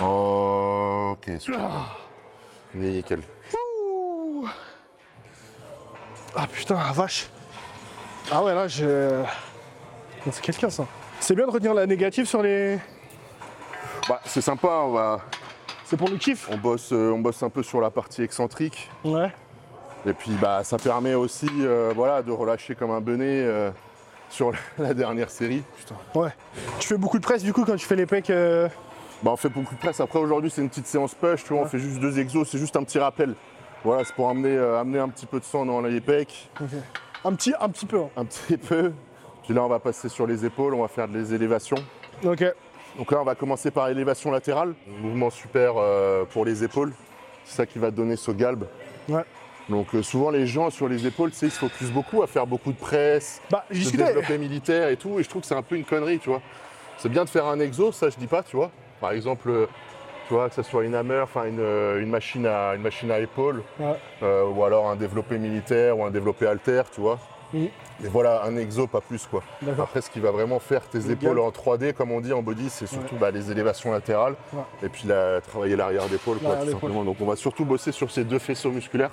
Ok, 0.00 1.30
super. 1.38 1.96
Nickel. 2.74 3.20
Ouh. 3.52 4.48
Ah 6.34 6.48
putain, 6.48 6.74
la 6.74 6.90
vache. 6.90 7.28
Ah 8.32 8.42
ouais 8.42 8.54
là 8.54 8.66
je. 8.66 9.22
C'est 10.32 10.42
quelqu'un 10.42 10.70
ça. 10.70 10.84
C'est 11.20 11.36
bien 11.36 11.46
de 11.46 11.52
retenir 11.52 11.74
la 11.74 11.86
négative 11.86 12.26
sur 12.26 12.42
les. 12.42 12.80
Bah, 14.08 14.20
c'est 14.24 14.40
sympa, 14.40 14.68
on, 14.84 14.92
va, 14.92 15.20
C'est 15.84 15.96
pour 15.96 16.08
le 16.08 16.16
kiff. 16.16 16.48
on, 16.50 16.58
bosse, 16.58 16.90
euh, 16.92 17.10
on 17.12 17.20
bosse 17.20 17.42
un 17.42 17.48
peu 17.48 17.62
sur 17.62 17.80
la 17.80 17.90
partie 17.90 18.22
excentrique. 18.22 18.90
Ouais. 19.04 19.32
Et 20.06 20.12
puis 20.12 20.32
bah, 20.32 20.62
ça 20.64 20.76
permet 20.76 21.14
aussi 21.14 21.48
euh, 21.60 21.92
voilà, 21.96 22.22
de 22.22 22.30
relâcher 22.30 22.74
comme 22.74 22.90
un 22.90 23.00
benet 23.00 23.42
euh, 23.44 23.70
sur 24.28 24.52
la 24.78 24.92
dernière 24.92 25.30
série. 25.30 25.62
Putain. 25.78 25.94
Ouais. 26.14 26.34
Tu 26.78 26.88
fais 26.88 26.98
beaucoup 26.98 27.18
de 27.18 27.24
presse 27.24 27.42
du 27.42 27.52
coup 27.54 27.64
quand 27.64 27.76
tu 27.76 27.86
fais 27.86 27.96
les 27.96 28.04
pecs. 28.06 28.30
Bah, 29.22 29.30
on 29.32 29.36
fait 29.36 29.48
beaucoup 29.48 29.74
de 29.74 29.80
presse. 29.80 30.00
Après, 30.00 30.18
aujourd'hui, 30.18 30.50
c'est 30.50 30.60
une 30.60 30.68
petite 30.68 30.86
séance 30.86 31.14
push. 31.14 31.44
Tu 31.44 31.54
vois, 31.54 31.62
on 31.62 31.66
fait 31.66 31.78
juste 31.78 31.98
deux 31.98 32.18
exos. 32.18 32.46
C'est 32.50 32.58
juste 32.58 32.76
un 32.76 32.82
petit 32.84 32.98
rappel. 32.98 33.34
Voilà, 33.82 34.04
c'est 34.04 34.14
pour 34.14 34.28
amener, 34.28 34.58
amener 34.58 34.98
un 34.98 35.08
petit 35.08 35.24
peu 35.26 35.40
de 35.40 35.44
sang 35.44 35.64
dans 35.64 35.80
les 35.80 36.00
pecs. 36.02 36.50
Un 37.24 37.32
petit, 37.34 37.54
un 37.58 37.68
petit 37.70 37.86
peu. 37.86 38.00
hein. 38.00 38.08
Un 38.18 38.26
petit 38.26 38.58
peu. 38.58 38.92
Puis 39.44 39.54
là, 39.54 39.62
on 39.64 39.68
va 39.68 39.78
passer 39.78 40.10
sur 40.10 40.26
les 40.26 40.44
épaules. 40.44 40.74
On 40.74 40.82
va 40.82 40.88
faire 40.88 41.08
des 41.08 41.32
élévations. 41.32 41.76
Ok. 42.22 42.44
Donc 42.96 43.10
là, 43.10 43.20
on 43.20 43.24
va 43.24 43.34
commencer 43.34 43.70
par 43.70 43.88
élévation 43.88 44.30
latérale. 44.30 44.74
Mouvement 45.00 45.30
super 45.30 45.74
euh, 45.76 46.24
pour 46.24 46.44
les 46.44 46.62
épaules. 46.64 46.92
C'est 47.44 47.56
ça 47.56 47.66
qui 47.66 47.78
va 47.78 47.90
donner 47.90 48.16
ce 48.16 48.30
galbe. 48.30 48.64
Ouais. 49.08 49.24
Donc 49.68 49.94
euh, 49.94 50.02
souvent, 50.02 50.30
les 50.30 50.46
gens 50.46 50.70
sur 50.70 50.88
les 50.88 51.06
épaules, 51.06 51.30
tu 51.30 51.36
sais, 51.38 51.46
ils 51.46 51.50
se 51.52 51.58
focusent 51.58 51.90
beaucoup 51.92 52.22
à 52.22 52.26
faire 52.26 52.46
beaucoup 52.46 52.72
de 52.72 52.78
presse, 52.78 53.40
Bah 53.50 53.64
de 53.70 53.96
développé 53.96 54.38
militaire 54.38 54.88
et 54.88 54.96
tout. 54.96 55.18
Et 55.18 55.22
je 55.22 55.28
trouve 55.28 55.42
que 55.42 55.48
c'est 55.48 55.54
un 55.56 55.62
peu 55.62 55.74
une 55.76 55.84
connerie, 55.84 56.18
tu 56.18 56.28
vois. 56.28 56.40
C'est 56.98 57.08
bien 57.08 57.24
de 57.24 57.28
faire 57.30 57.46
un 57.46 57.58
exo, 57.60 57.90
ça 57.90 58.08
je 58.10 58.16
dis 58.16 58.26
pas, 58.26 58.42
tu 58.42 58.56
vois. 58.56 58.70
Par 59.00 59.12
exemple, 59.12 59.50
euh, 59.50 59.66
tu 60.28 60.34
vois, 60.34 60.48
que 60.48 60.54
ce 60.54 60.62
soit 60.62 60.84
une 60.84 60.94
hammer, 60.94 61.20
enfin 61.22 61.44
une, 61.46 61.60
une 62.00 62.08
machine 62.08 62.46
à 62.46 62.74
une 62.74 62.82
machine 62.82 63.10
à 63.10 63.18
épaule, 63.18 63.62
Ouais. 63.80 63.96
euh, 64.22 64.46
ou 64.48 64.62
alors 64.64 64.88
un 64.88 64.96
développé 64.96 65.38
militaire 65.38 65.98
ou 65.98 66.04
un 66.04 66.10
développé 66.10 66.46
alter, 66.46 66.82
tu 66.94 67.00
vois. 67.00 67.18
Mhm. 67.52 67.68
Et 68.02 68.08
voilà, 68.08 68.42
un 68.44 68.56
exo, 68.56 68.86
pas 68.88 69.00
plus 69.00 69.24
quoi. 69.26 69.42
Après, 69.78 70.00
ce 70.00 70.10
qui 70.10 70.18
va 70.18 70.30
vraiment 70.32 70.58
faire 70.58 70.82
tes 70.82 70.98
Le 70.98 71.12
épaules 71.12 71.38
en 71.38 71.50
3D, 71.50 71.92
comme 71.92 72.10
on 72.10 72.20
dit 72.20 72.32
en 72.32 72.42
body, 72.42 72.68
c'est 72.68 72.86
surtout 72.86 73.14
bah, 73.16 73.30
les 73.30 73.50
élévations 73.52 73.92
latérales 73.92 74.34
Ouais. 74.52 74.62
et 74.82 74.88
puis 74.88 75.06
la- 75.06 75.40
travailler 75.40 75.76
l'arrière 75.76 76.06
d'épaule, 76.08 76.38
quoi, 76.38 76.56
tout 76.56 76.70
simplement. 76.70 77.04
Donc, 77.04 77.16
on 77.20 77.26
va 77.26 77.36
surtout 77.36 77.64
bosser 77.64 77.92
sur 77.92 78.10
ces 78.10 78.24
deux 78.24 78.40
faisceaux 78.40 78.72
musculaires. 78.72 79.10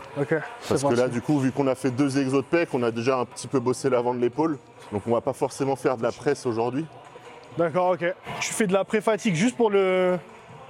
Parce 0.67 0.83
que 0.83 0.93
là, 0.95 1.07
du 1.07 1.21
coup, 1.21 1.39
vu 1.39 1.51
qu'on 1.51 1.67
a 1.67 1.75
fait 1.75 1.91
deux 1.91 2.17
exos 2.19 2.41
de 2.41 2.47
pec, 2.47 2.69
on 2.73 2.81
a 2.81 2.89
déjà 2.91 3.17
un 3.19 3.25
petit 3.25 3.47
peu 3.47 3.59
bossé 3.59 3.89
l'avant 3.89 4.13
de 4.15 4.19
l'épaule. 4.19 4.57
Donc, 4.91 5.03
on 5.07 5.11
va 5.11 5.21
pas 5.21 5.33
forcément 5.33 5.75
faire 5.75 5.95
de 5.97 6.03
la 6.03 6.11
presse 6.11 6.45
aujourd'hui. 6.45 6.85
D'accord, 7.57 7.91
ok. 7.91 8.05
Tu 8.39 8.53
fais 8.53 8.65
de 8.65 8.73
la 8.73 8.83
pré-fatigue 8.83 9.35
juste 9.35 9.57
pour 9.57 9.69
le. 9.69 10.17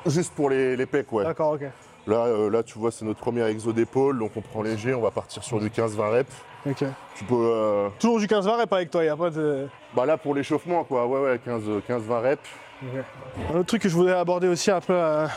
Juste 0.05 0.33
pour 0.33 0.49
les, 0.49 0.75
les 0.75 0.85
pecs, 0.85 1.11
ouais. 1.13 1.23
D'accord, 1.23 1.53
ok. 1.53 1.61
Là, 2.07 2.25
euh, 2.25 2.49
là, 2.49 2.63
tu 2.63 2.79
vois, 2.79 2.91
c'est 2.91 3.05
notre 3.05 3.19
premier 3.19 3.45
exo 3.47 3.71
d'épaule. 3.71 4.17
Donc, 4.19 4.31
on 4.35 4.41
prend 4.41 4.63
léger. 4.63 4.93
On 4.95 5.01
va 5.01 5.11
partir 5.11 5.43
sur 5.43 5.59
du 5.59 5.69
15-20 5.69 6.09
reps. 6.11 6.31
Ok. 6.65 6.83
Tu 7.15 7.23
peux. 7.23 7.35
euh, 7.35 7.89
Toujours 7.99 8.19
du 8.19 8.27
15 8.27 8.45
20 8.45 8.67
pas 8.67 8.75
avec 8.77 8.91
toi, 8.91 9.03
y 9.03 9.07
a 9.09 9.15
pas 9.17 9.29
de. 9.29 9.67
Bah, 9.95 10.05
là, 10.05 10.17
pour 10.17 10.35
l'échauffement, 10.35 10.83
quoi. 10.83 11.05
Ouais, 11.07 11.19
ouais, 11.19 11.39
15 11.43 11.63
15-20 11.89 12.21
reps. 12.21 12.49
Un 13.51 13.57
autre 13.57 13.65
truc 13.67 13.81
que 13.83 13.89
je 13.89 13.95
voudrais 13.95 14.13
aborder 14.13 14.47
aussi 14.47 14.71
un 14.71 14.81
peu 14.81 14.93
euh, 14.93 15.27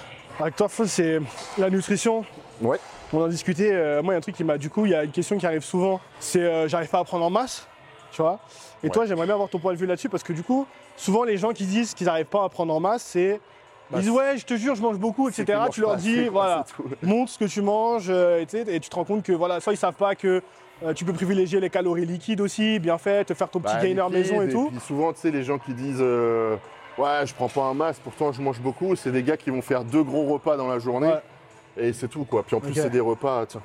avec 0.41 0.57
toi, 0.57 0.68
Flo, 0.68 0.87
c'est 0.87 1.20
la 1.59 1.70
nutrition. 1.70 2.25
Ouais. 2.61 2.79
On 3.12 3.22
en 3.22 3.29
discutait. 3.29 3.70
euh, 3.72 4.03
moi, 4.03 4.12
il 4.12 4.14
y 4.14 4.16
a 4.16 4.18
un 4.18 4.22
truc 4.22 4.35
qui 4.37 4.45
m'a. 4.45 4.59
Du 4.59 4.70
coup, 4.70 4.87
il 4.87 4.93
y 4.93 4.95
a 4.95 5.05
une 5.05 5.11
question 5.12 5.37
qui 5.39 5.47
arrive 5.47 5.62
souvent. 5.62 6.01
C'est 6.20 6.41
euh, 6.43 6.68
j'arrive 6.68 6.89
pas 6.89 6.99
à 7.01 7.05
prendre 7.05 7.25
en 7.25 7.31
masse, 7.31 7.66
tu 8.12 8.22
vois. 8.22 8.39
Et 8.83 8.87
Ouais. 8.87 8.91
toi, 8.93 9.07
j'aimerais 9.07 9.27
bien 9.27 9.35
avoir 9.35 9.49
ton 9.49 9.59
point 9.59 9.72
de 9.72 9.79
vue 9.79 9.87
là-dessus 9.87 10.09
parce 10.11 10.22
que 10.22 10.33
du 10.33 10.43
coup, 10.43 10.66
souvent 10.97 11.25
les 11.25 11.37
gens 11.39 11.53
qui 11.53 11.64
disent 11.64 11.95
qu'ils 11.95 12.07
n'arrivent 12.07 12.27
pas 12.27 12.45
à 12.45 12.49
prendre 12.51 12.75
en 12.75 12.81
masse, 12.81 13.03
c'est 13.03 13.41
Bah, 13.91 13.99
ils 13.99 14.03
disent 14.03 14.11
ouais, 14.11 14.37
je 14.37 14.45
te 14.45 14.55
jure, 14.57 14.75
je 14.75 14.83
mange 14.83 14.97
beaucoup, 14.99 15.31
C'est 15.31 15.43
etc. 15.43 15.59
qu'ils 15.64 15.70
Tu 15.75 15.81
mangent 15.83 15.89
leur 15.89 15.91
pas 15.91 15.97
dis 15.97 16.22
quoi, 16.25 16.31
voilà, 16.31 16.64
c'est 16.66 16.75
tout. 16.75 16.85
montre 17.03 17.33
ce 17.33 17.39
que 17.39 17.45
tu 17.45 17.62
manges, 17.62 18.07
euh, 18.09 18.41
et, 18.41 18.47
tu 18.47 18.57
sais, 18.62 18.75
et 18.75 18.81
tu 18.81 18.89
te 18.91 18.95
rends 18.95 19.05
compte 19.05 19.22
que 19.22 19.33
voilà, 19.33 19.61
soit 19.61 19.72
ils 19.72 19.77
savent 19.79 19.95
pas 19.95 20.14
que 20.14 20.43
euh, 20.83 20.93
tu 20.93 21.05
peux 21.05 21.12
privilégier 21.12 21.61
les 21.61 21.70
calories 21.70 22.05
liquides 22.07 22.41
aussi, 22.41 22.79
bien 22.79 22.99
fait, 22.99 23.25
te 23.25 23.35
faire 23.35 23.49
ton 23.49 23.61
petit 23.61 23.75
Bah, 23.75 23.81
gainer 23.83 24.03
liquide, 24.11 24.12
maison 24.33 24.43
et 24.43 24.49
tout. 24.49 24.68
puis 24.70 24.81
souvent, 24.81 25.12
tu 25.12 25.20
sais, 25.20 25.31
les 25.31 25.43
gens 25.45 25.59
qui 25.59 25.72
disent 25.75 26.01
euh, 26.01 26.57
Ouais, 26.99 27.27
je 27.27 27.35
prends 27.35 27.49
pas 27.49 27.62
un 27.64 27.75
masse, 27.75 27.99
pourtant 28.03 28.33
je 28.33 28.41
mange 28.43 28.61
beaucoup, 28.61 28.95
c'est 28.97 29.11
des 29.12 29.22
gars 29.22 29.37
qui 29.37 29.51
vont 29.51 29.62
faire 29.62 29.85
deux 29.85 30.03
gros 30.03 30.25
repas 30.33 30.57
dans 30.57 30.68
la 30.68 30.79
journée. 30.79 31.09
Ouais. 31.09 31.22
Et 31.89 31.93
c'est 31.93 32.09
tout, 32.09 32.25
quoi. 32.25 32.43
Puis 32.45 32.55
en 32.55 32.61
plus, 32.61 32.75
c'est 32.75 32.91
des 32.91 33.01
repas, 33.01 33.47
tiens. 33.47 33.62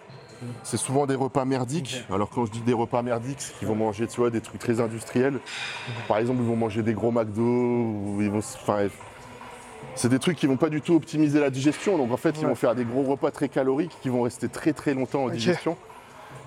C'est 0.64 0.78
souvent 0.78 1.06
des 1.06 1.16
repas 1.16 1.44
merdiques. 1.46 2.04
Alors 2.12 2.30
quand 2.30 2.46
je 2.46 2.52
dis 2.52 2.62
des 2.62 2.74
repas 2.74 3.02
merdiques, 3.02 3.42
c'est 3.42 3.54
qu'ils 3.60 3.68
vont 3.68 3.76
manger, 3.76 4.08
tu 4.08 4.22
vois, 4.22 4.30
des 4.30 4.40
trucs 4.42 4.58
très 4.60 4.80
industriels. 4.80 5.38
Par 6.08 6.18
exemple, 6.18 6.40
ils 6.42 6.48
vont 6.48 6.56
manger 6.56 6.82
des 6.82 6.94
gros 6.94 7.12
McDo, 7.12 7.42
ou 7.44 8.18
ils 8.22 8.32
vont... 8.32 8.42
se- 8.42 8.56
Enfin, 8.58 8.88
c'est 9.96 10.08
des 10.10 10.18
trucs 10.20 10.38
qui 10.38 10.48
vont 10.48 10.56
pas 10.56 10.70
du 10.70 10.82
tout 10.82 10.96
optimiser 10.96 11.40
la 11.42 11.50
digestion. 11.50 11.98
Donc 11.98 12.12
en 12.14 12.18
fait, 12.18 12.40
ils 12.40 12.48
vont 12.48 12.56
faire 12.56 12.74
des 12.74 12.86
gros 12.86 13.04
repas 13.04 13.32
très 13.32 13.50
caloriques 13.50 13.96
qui 14.02 14.08
vont 14.10 14.22
rester 14.22 14.48
très 14.48 14.72
très 14.74 14.94
longtemps 14.94 15.26
en 15.26 15.30
digestion. 15.30 15.76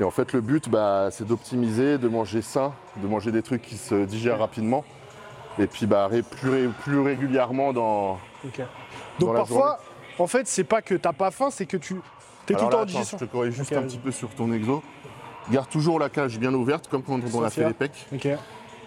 Et 0.01 0.05
en 0.05 0.11
fait, 0.11 0.32
le 0.32 0.40
but, 0.40 0.68
bah, 0.68 1.09
c'est 1.11 1.26
d'optimiser, 1.26 1.99
de 1.99 2.09
manger 2.09 2.43
sain, 2.43 2.72
de 2.97 3.07
manger 3.07 3.30
des 3.32 3.43
trucs 3.43 3.62
qui 3.62 3.76
se 3.76 4.05
digèrent 4.05 4.38
rapidement. 4.38 4.84
Et 5.59 5.66
puis 5.66 5.86
bah, 5.86 6.07
ré- 6.07 6.22
plus, 6.22 6.49
ré- 6.51 6.68
plus 6.82 6.99
régulièrement 7.01 7.72
dans. 7.72 8.18
Donc 9.18 9.32
la 9.34 9.40
parfois, 9.40 9.78
en 10.18 10.26
fait, 10.26 10.47
c'est 10.47 10.64
pas 10.64 10.80
que 10.82 10.95
t'as 10.95 11.12
pas 11.12 11.30
faim, 11.30 11.49
c'est 11.51 11.66
que 11.66 11.76
tu 11.76 12.01
t'es 12.47 12.55
tout 12.55 12.64
le 12.64 12.70
temps 12.70 12.80
en 12.80 12.84
digestion. 12.84 13.18
je 13.18 13.24
te 13.26 13.30
corrige 13.30 13.55
juste 13.55 13.72
un 13.74 13.82
petit 13.82 13.99
peu 13.99 14.11
sur 14.11 14.30
ton 14.30 14.51
exo. 14.53 14.82
Garde 15.51 15.68
toujours 15.68 15.99
la 15.99 16.09
cage 16.09 16.38
bien 16.38 16.55
ouverte, 16.55 16.88
comme 16.88 17.03
quand 17.03 17.20
on 17.34 17.43
a 17.43 17.51
fait 17.51 17.66
les 17.66 17.74
pecs. 17.74 18.07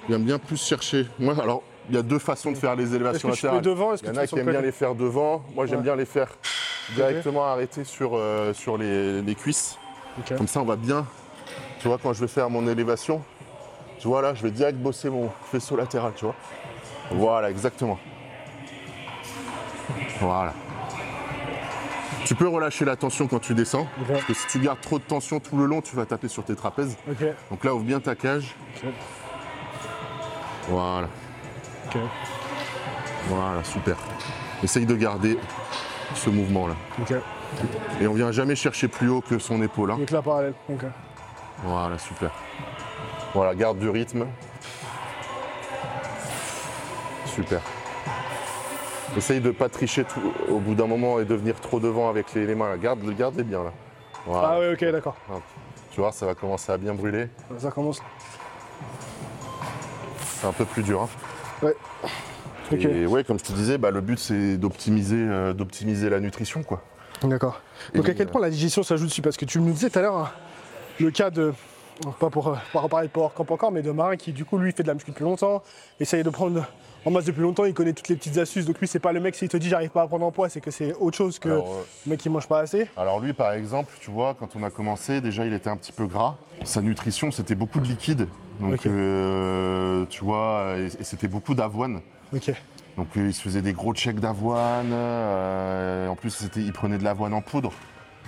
J'aime 0.09 0.23
bien 0.23 0.39
plus 0.39 0.61
chercher. 0.61 1.05
Moi, 1.19 1.35
alors, 1.41 1.61
il 1.89 1.95
y 1.95 1.97
a 1.97 2.01
deux 2.01 2.19
façons 2.19 2.51
de 2.51 2.57
faire 2.57 2.75
les 2.75 2.95
élévations 2.95 3.29
que 3.29 3.33
tu 3.35 3.41
fais 3.41 3.47
latérales. 3.47 3.63
devant 3.63 3.93
Il 3.93 4.01
que 4.01 4.05
y 4.07 4.09
en 4.09 4.15
a 4.17 4.27
qui 4.27 4.39
aiment 4.39 4.49
bien 4.51 4.61
les 4.61 4.71
faire 4.71 4.95
devant. 4.95 5.43
Moi, 5.55 5.65
j'aime 5.67 5.77
Ouais. 5.79 5.83
bien 5.83 5.95
les 5.95 6.05
faire 6.05 6.29
directement 6.95 7.45
arrêter 7.45 7.83
sur, 7.83 8.11
euh, 8.15 8.53
sur 8.53 8.77
les, 8.77 9.21
les 9.21 9.35
cuisses. 9.35 9.77
Comme 10.37 10.47
ça, 10.47 10.61
on 10.61 10.65
va 10.65 10.75
bien. 10.75 11.05
Tu 11.79 11.87
vois, 11.87 11.97
quand 12.01 12.13
je 12.13 12.21
vais 12.21 12.27
faire 12.27 12.49
mon 12.49 12.67
élévation, 12.67 13.23
tu 13.99 14.07
vois 14.07 14.21
là, 14.21 14.33
je 14.33 14.43
vais 14.43 14.51
direct 14.51 14.77
bosser 14.77 15.09
mon 15.09 15.29
faisceau 15.51 15.75
latéral, 15.75 16.13
tu 16.15 16.25
vois. 16.25 16.35
Voilà, 17.11 17.49
exactement. 17.49 17.99
Voilà. 20.19 20.53
Tu 22.23 22.33
peux 22.33 22.47
relâcher 22.47 22.85
la 22.85 22.95
tension 22.95 23.27
quand 23.27 23.39
tu 23.39 23.53
descends, 23.53 23.87
parce 24.07 24.23
que 24.23 24.33
si 24.33 24.47
tu 24.47 24.59
gardes 24.59 24.81
trop 24.81 24.97
de 24.97 25.03
tension 25.03 25.39
tout 25.39 25.57
le 25.57 25.65
long, 25.65 25.81
tu 25.81 25.95
vas 25.95 26.05
taper 26.05 26.27
sur 26.27 26.43
tes 26.43 26.55
trapèzes. 26.55 26.97
Donc 27.51 27.63
là, 27.63 27.75
ouvre 27.75 27.83
bien 27.83 27.99
ta 27.99 28.15
cage. 28.15 28.55
Voilà, 30.67 31.07
voilà, 33.27 33.63
super. 33.63 33.95
Essaye 34.63 34.87
de 34.87 34.95
garder 34.95 35.37
ce 36.13 36.29
mouvement-là. 36.29 36.75
Ok. 37.01 37.13
Et 38.01 38.07
on 38.07 38.13
vient 38.13 38.31
jamais 38.31 38.55
chercher 38.55 38.87
plus 38.87 39.09
haut 39.09 39.21
que 39.21 39.39
son 39.39 39.61
épaule. 39.61 39.91
hein. 39.91 39.97
Donc 39.97 40.11
là, 40.11 40.21
parallèle. 40.21 40.53
Ok. 40.69 40.83
Voilà, 41.63 41.97
super. 41.97 42.31
Voilà, 43.33 43.55
garde 43.55 43.79
du 43.79 43.89
rythme. 43.89 44.25
Super. 47.25 47.61
Essaye 49.17 49.39
de 49.39 49.51
pas 49.51 49.69
tricher 49.69 50.03
tout- 50.03 50.33
au 50.49 50.59
bout 50.59 50.75
d'un 50.75 50.87
moment 50.87 51.19
et 51.19 51.25
de 51.25 51.35
venir 51.35 51.59
trop 51.59 51.79
devant 51.79 52.09
avec 52.09 52.33
les, 52.33 52.45
les 52.45 52.55
mains. 52.55 52.69
là. 52.69 52.77
Garde, 52.77 52.99
garde 53.15 53.35
les 53.35 53.43
bien 53.43 53.63
là. 53.63 53.71
Voilà. 54.25 54.49
Ah 54.53 54.59
ouais, 54.59 54.73
ok, 54.73 54.83
d'accord. 54.91 55.15
Tu 55.91 56.01
vois, 56.01 56.11
ça 56.11 56.25
va 56.25 56.35
commencer 56.35 56.71
à 56.71 56.77
bien 56.77 56.93
brûler. 56.93 57.29
Ça 57.57 57.71
commence. 57.71 58.01
C'est 60.19 60.47
un 60.47 60.51
peu 60.51 60.65
plus 60.65 60.83
dur. 60.83 61.03
hein. 61.03 61.09
Ouais. 61.61 61.75
Et 62.71 63.05
ouais, 63.05 63.23
comme 63.23 63.39
je 63.39 63.43
te 63.43 63.53
disais, 63.53 63.77
bah, 63.77 63.91
le 63.91 64.01
but 64.01 64.19
c'est 64.19 64.57
d'optimiser, 64.57 65.17
euh, 65.19 65.53
d'optimiser 65.53 66.09
la 66.09 66.19
nutrition, 66.19 66.63
quoi. 66.63 66.81
D'accord. 67.23 67.61
Donc 67.93 68.09
à 68.09 68.13
quel 68.13 68.27
euh, 68.27 68.31
point 68.31 68.41
la 68.41 68.49
digestion 68.49 68.83
ça 68.83 68.97
joue 68.97 69.05
dessus? 69.05 69.21
Parce 69.21 69.37
que 69.37 69.45
tu 69.45 69.59
me 69.59 69.71
disais 69.71 69.89
tout 69.89 69.99
à 69.99 70.01
l'heure 70.01 70.17
hein, 70.17 70.31
le 70.99 71.11
cas 71.11 71.29
de, 71.29 71.53
pas 72.19 72.29
pour 72.29 72.49
euh, 72.49 72.55
pas 72.73 72.79
reparler 72.81 73.07
de 73.07 73.11
Power 73.11 73.29
Camp 73.33 73.49
encore, 73.49 73.71
mais 73.71 73.81
de 73.81 73.91
Marin 73.91 74.17
qui 74.17 74.33
du 74.33 74.45
coup 74.45 74.57
lui 74.57 74.71
fait 74.71 74.83
de 74.83 74.87
la 74.87 74.93
muscu 74.93 75.11
depuis 75.11 75.23
longtemps, 75.23 75.63
essaye 75.99 76.23
de 76.23 76.29
prendre 76.29 76.65
en 77.05 77.11
masse 77.11 77.25
depuis 77.25 77.41
longtemps, 77.41 77.65
il 77.65 77.73
connaît 77.73 77.93
toutes 77.93 78.09
les 78.09 78.15
petites 78.15 78.37
astuces. 78.37 78.65
Donc 78.65 78.79
lui 78.79 78.87
c'est 78.87 78.99
pas 78.99 79.13
le 79.13 79.19
mec 79.19 79.35
s'il 79.35 79.47
te 79.47 79.57
dit 79.57 79.69
j'arrive 79.69 79.91
pas 79.91 80.01
à 80.01 80.07
prendre 80.07 80.25
en 80.25 80.31
poids, 80.31 80.49
c'est 80.49 80.61
que 80.61 80.71
c'est 80.71 80.93
autre 80.95 81.15
chose 81.15 81.39
que 81.39 81.49
Alors, 81.49 81.67
euh, 81.67 81.83
le 82.05 82.09
mec 82.11 82.19
qui 82.19 82.29
mange 82.29 82.47
pas 82.47 82.59
assez. 82.59 82.87
Alors 82.97 83.19
lui, 83.19 83.33
par 83.33 83.53
exemple, 83.53 83.93
tu 84.01 84.11
vois, 84.11 84.35
quand 84.37 84.49
on 84.55 84.63
a 84.63 84.69
commencé, 84.69 85.21
déjà, 85.21 85.45
il 85.45 85.53
était 85.53 85.69
un 85.69 85.77
petit 85.77 85.91
peu 85.91 86.05
gras. 86.07 86.35
Sa 86.63 86.81
nutrition, 86.81 87.31
c'était 87.31 87.55
beaucoup 87.55 87.79
de 87.79 87.85
liquide. 87.85 88.27
Donc, 88.59 88.85
euh, 88.85 90.05
tu 90.09 90.23
vois, 90.23 90.75
et, 90.77 90.85
et 90.85 91.03
c'était 91.03 91.27
beaucoup 91.27 91.53
d'avoine. 91.53 92.01
Ok. 92.35 92.51
Donc, 92.97 93.07
euh, 93.17 93.27
il 93.27 93.33
se 93.33 93.41
faisait 93.41 93.61
des 93.61 93.73
gros 93.73 93.93
checks 93.93 94.19
d'avoine. 94.19 94.91
euh, 94.91 96.07
en 96.07 96.15
plus, 96.15 96.29
c'était, 96.29 96.61
il 96.61 96.71
prenait 96.73 96.97
de 96.97 97.03
l'avoine 97.03 97.33
en 97.33 97.41
poudre. 97.41 97.71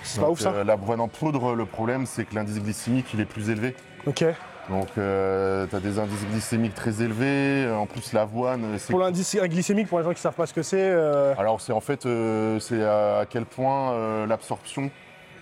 C'est 0.03 0.19
pas 0.19 0.27
Donc, 0.27 0.33
ouf 0.33 0.39
ça 0.41 0.51
euh, 0.51 0.63
l'avoine 0.63 0.99
en 0.99 1.07
poudre, 1.07 1.55
le 1.55 1.65
problème, 1.65 2.05
c'est 2.05 2.25
que 2.25 2.35
l'indice 2.35 2.61
glycémique, 2.61 3.07
il 3.13 3.19
est 3.21 3.25
plus 3.25 3.49
élevé. 3.49 3.75
Ok. 4.05 4.25
Donc, 4.69 4.87
tu 4.95 4.99
as 4.99 5.79
des 5.79 5.97
indices 5.97 6.25
glycémiques 6.29 6.75
très 6.75 7.01
élevés. 7.01 7.71
En 7.71 7.85
plus, 7.85 8.11
l'avoine, 8.11 8.77
c'est 8.77 8.91
Pour 8.91 8.99
l'indice 8.99 9.37
glycémique, 9.37 9.87
pour 9.87 9.99
les 9.99 10.03
gens 10.05 10.13
qui 10.13 10.19
savent 10.19 10.33
pas 10.35 10.45
ce 10.45 10.53
que 10.53 10.61
c'est, 10.61 10.81
euh, 10.81 11.33
Alors 11.37 11.61
c'est 11.61 11.71
en 11.71 11.79
fait 11.79 12.05
euh, 12.05 12.59
c'est 12.59 12.83
à 12.83 13.25
quel 13.29 13.45
point 13.45 13.93
euh, 13.93 14.25
l'absorption 14.27 14.91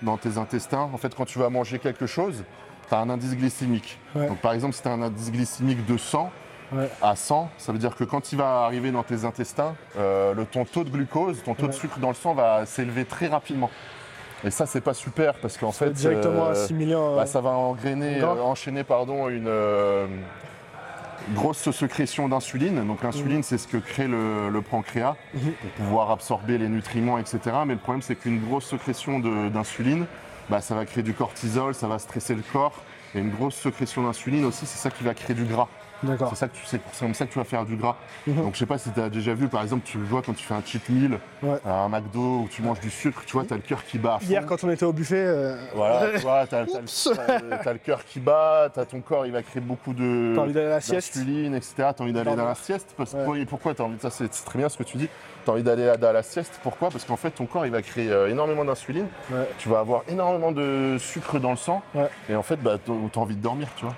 dans 0.03 0.18
tes 0.18 0.38
intestins. 0.38 0.89
En 0.93 0.97
fait, 0.97 1.16
quand 1.16 1.26
tu 1.26 1.39
vas 1.39 1.49
manger 1.49 1.80
quelque 1.80 2.05
chose, 2.05 2.43
tu 2.88 2.93
as 2.93 2.99
un 2.99 3.09
indice 3.09 3.36
glycémique. 3.36 3.97
Ouais. 4.16 4.28
Donc 4.28 4.38
par 4.38 4.53
exemple, 4.53 4.76
si 4.76 4.84
tu 4.84 4.88
as 4.88 4.91
un 4.91 5.01
indice 5.01 5.32
glycémique 5.32 5.84
de 5.88 5.97
100 5.97 6.30
Ouais. 6.72 6.89
à 7.01 7.16
100, 7.16 7.49
ça 7.57 7.72
veut 7.72 7.78
dire 7.78 7.95
que 7.95 8.03
quand 8.03 8.32
il 8.32 8.38
va 8.38 8.63
arriver 8.63 8.91
dans 8.91 9.03
tes 9.03 9.24
intestins, 9.26 9.76
euh, 9.97 10.34
le, 10.34 10.45
ton 10.45 10.66
taux 10.66 10.84
de 10.84 10.89
glucose, 10.89 11.41
ton 11.43 11.53
taux 11.53 11.68
de 11.68 11.72
sucre 11.74 11.99
dans 11.99 12.07
le 12.09 12.16
sang 12.16 12.34
va 12.34 12.66
s'élever 12.66 13.05
très 13.05 13.28
rapidement. 13.28 13.70
Et 14.43 14.49
ça, 14.51 14.66
c'est 14.66 14.82
pas 14.82 14.93
super 14.93 15.36
parce 15.36 15.57
qu'en 15.57 15.72
fait, 15.72 15.91
directement 15.91 16.45
euh, 16.47 16.51
assimilé 16.51 16.95
en. 16.95 17.16
bah, 17.16 17.26
ça 17.26 17.39
va 17.41 17.51
engrainer, 17.51 18.22
euh, 18.22 18.41
enchaîner 18.41 18.84
pardon, 18.84 19.30
une 19.30 19.49
grosse 21.34 21.70
sécrétion 21.72 22.28
d'insuline. 22.30 22.86
Donc 22.86 23.03
l'insuline, 23.03 23.43
c'est 23.43 23.57
ce 23.57 23.68
que 23.68 23.78
crée 23.78 24.07
le, 24.07 24.49
le 24.49 24.61
pancréas 24.61 25.16
Mhm. 25.34 25.53
pour 25.53 25.70
pouvoir 25.72 26.11
absorber 26.11 26.57
les 26.57 26.68
nutriments, 26.70 27.18
etc. 27.18 27.39
Mais 27.66 27.74
le 27.74 27.80
problème, 27.80 28.01
c'est 28.01 28.16
qu'une 28.16 28.39
grosse 28.39 28.70
sécrétion 28.70 29.20
d'insuline, 29.20 30.05
bah, 30.49 30.61
ça 30.61 30.76
va 30.76 30.86
créer 30.86 31.03
du 31.03 31.13
cortisol, 31.13 31.74
ça 31.74 31.88
va 31.88 31.99
stresser 31.99 32.36
le 32.36 32.43
corps. 32.53 32.74
Et 33.16 33.20
une 33.20 33.32
grosse 33.32 33.55
sécrétion 33.55 34.03
d'insuline 34.03 34.45
aussi, 34.45 34.66
c'est 34.66 34.78
ça 34.78 34.89
qui 34.91 35.03
va 35.03 35.13
créer 35.13 35.36
du 35.36 35.45
gras. 35.45 35.68
D'accord. 36.06 36.30
C'est 36.30 36.36
ça 36.36 36.47
que 36.47 36.56
tu 36.56 36.66
c'est 36.66 36.80
c'est 36.93 37.06
comme 37.06 37.14
ça 37.14 37.26
que 37.26 37.32
tu 37.34 37.39
vas 37.39 37.45
faire 37.45 37.66
du 37.66 37.76
gras. 37.76 37.95
Mhm. 38.28 38.36
Donc 38.43 38.53
je 38.53 38.60
sais 38.60 38.66
pas 38.66 38.78
si 38.78 38.89
tu 38.91 38.99
as 39.01 39.10
déjà 39.10 39.34
vu, 39.34 39.47
par 39.47 39.62
exemple, 39.62 39.84
tu 39.86 39.97
le 39.97 40.06
vois 40.06 40.22
quand 40.22 40.34
tu 40.34 40.43
fais 40.45 40.53
un 40.53 40.62
cheat 40.66 40.88
meal 40.89 41.20
Ouais. 41.43 41.58
à 41.66 41.82
un 41.84 41.89
McDo 41.89 42.39
où 42.43 42.47
tu 42.49 42.62
manges 42.62 42.80
du 42.80 42.89
sucre, 42.89 43.24
tu 43.26 43.34
vois, 43.34 43.45
tu 43.45 43.53
as 43.53 43.58
le 43.58 43.62
cœur 43.62 43.84
qui 43.84 43.97
bat. 43.99 44.20
Hier, 44.24 44.45
quand 44.45 44.64
on 44.64 44.70
était 44.70 44.86
au 44.86 44.93
buffet, 44.93 45.24
euh, 45.26 45.56
Voilà, 45.76 46.12
tu 46.14 46.20
vois, 46.20 46.45
t'as, 46.47 46.66
t'as 47.64 47.74
le- 47.74 47.80
cœur 47.80 48.03
qui 48.06 48.20
bat, 48.20 48.70
t'as 48.74 48.86
ton 48.86 49.01
corps, 49.01 49.26
il 49.26 49.32
va 49.32 49.43
créer 49.43 49.62
beaucoup 49.62 49.93
de 49.93 50.34
t'as 50.36 50.41
envie 50.41 50.53
d'aller 50.53 50.68
à 50.68 50.70
la 50.70 50.82
sieste. 50.82 51.18
d'insuline, 51.18 51.53
etc. 51.56 51.74
T'as 51.95 52.03
envie 52.03 52.14
d'aller 52.14 52.36
dans 52.36 52.45
la 52.45 52.56
sieste. 52.56 52.93
Parce, 52.97 53.14
Ouais. 53.14 53.45
pourquoi- 53.45 53.74
t'as 53.74 53.84
envie 53.84 53.97
de 53.97 54.01
ça 54.01 54.10
C'est 54.10 54.30
très 54.30 54.58
bien 54.60 54.70
ce 54.70 54.78
que 54.78 54.84
tu 54.84 54.97
dis. 54.97 55.10
T'as 55.45 55.51
envie 55.51 55.64
d'aller 55.64 55.88
à, 55.88 55.93
à 55.93 56.12
la 56.14 56.24
sieste. 56.24 56.60
Pourquoi? 56.64 56.89
Parce 56.89 57.03
qu'en 57.06 57.18
fait, 57.18 57.30
ton 57.32 57.45
corps, 57.45 57.66
il 57.68 57.72
va 57.72 57.82
créer 57.84 58.10
euh, 58.12 58.30
énormément 58.30 58.66
d'insuline. 58.66 59.06
Ouais. 59.32 59.47
Tu 59.60 59.70
vas 59.70 59.80
avoir 59.80 60.01
énormément 60.08 60.51
de 60.51 60.97
sucre 60.99 61.38
dans 61.39 61.51
le 61.51 61.58
sang. 61.58 61.84
Et 62.30 62.36
en 62.36 62.41
fait, 62.43 62.56
bah, 62.58 62.78
t'as 62.84 62.93
t'as 63.14 63.20
envie 63.22 63.36
de 63.36 63.41
dormir, 63.41 63.68
tu 63.76 63.86
vois. 63.86 63.93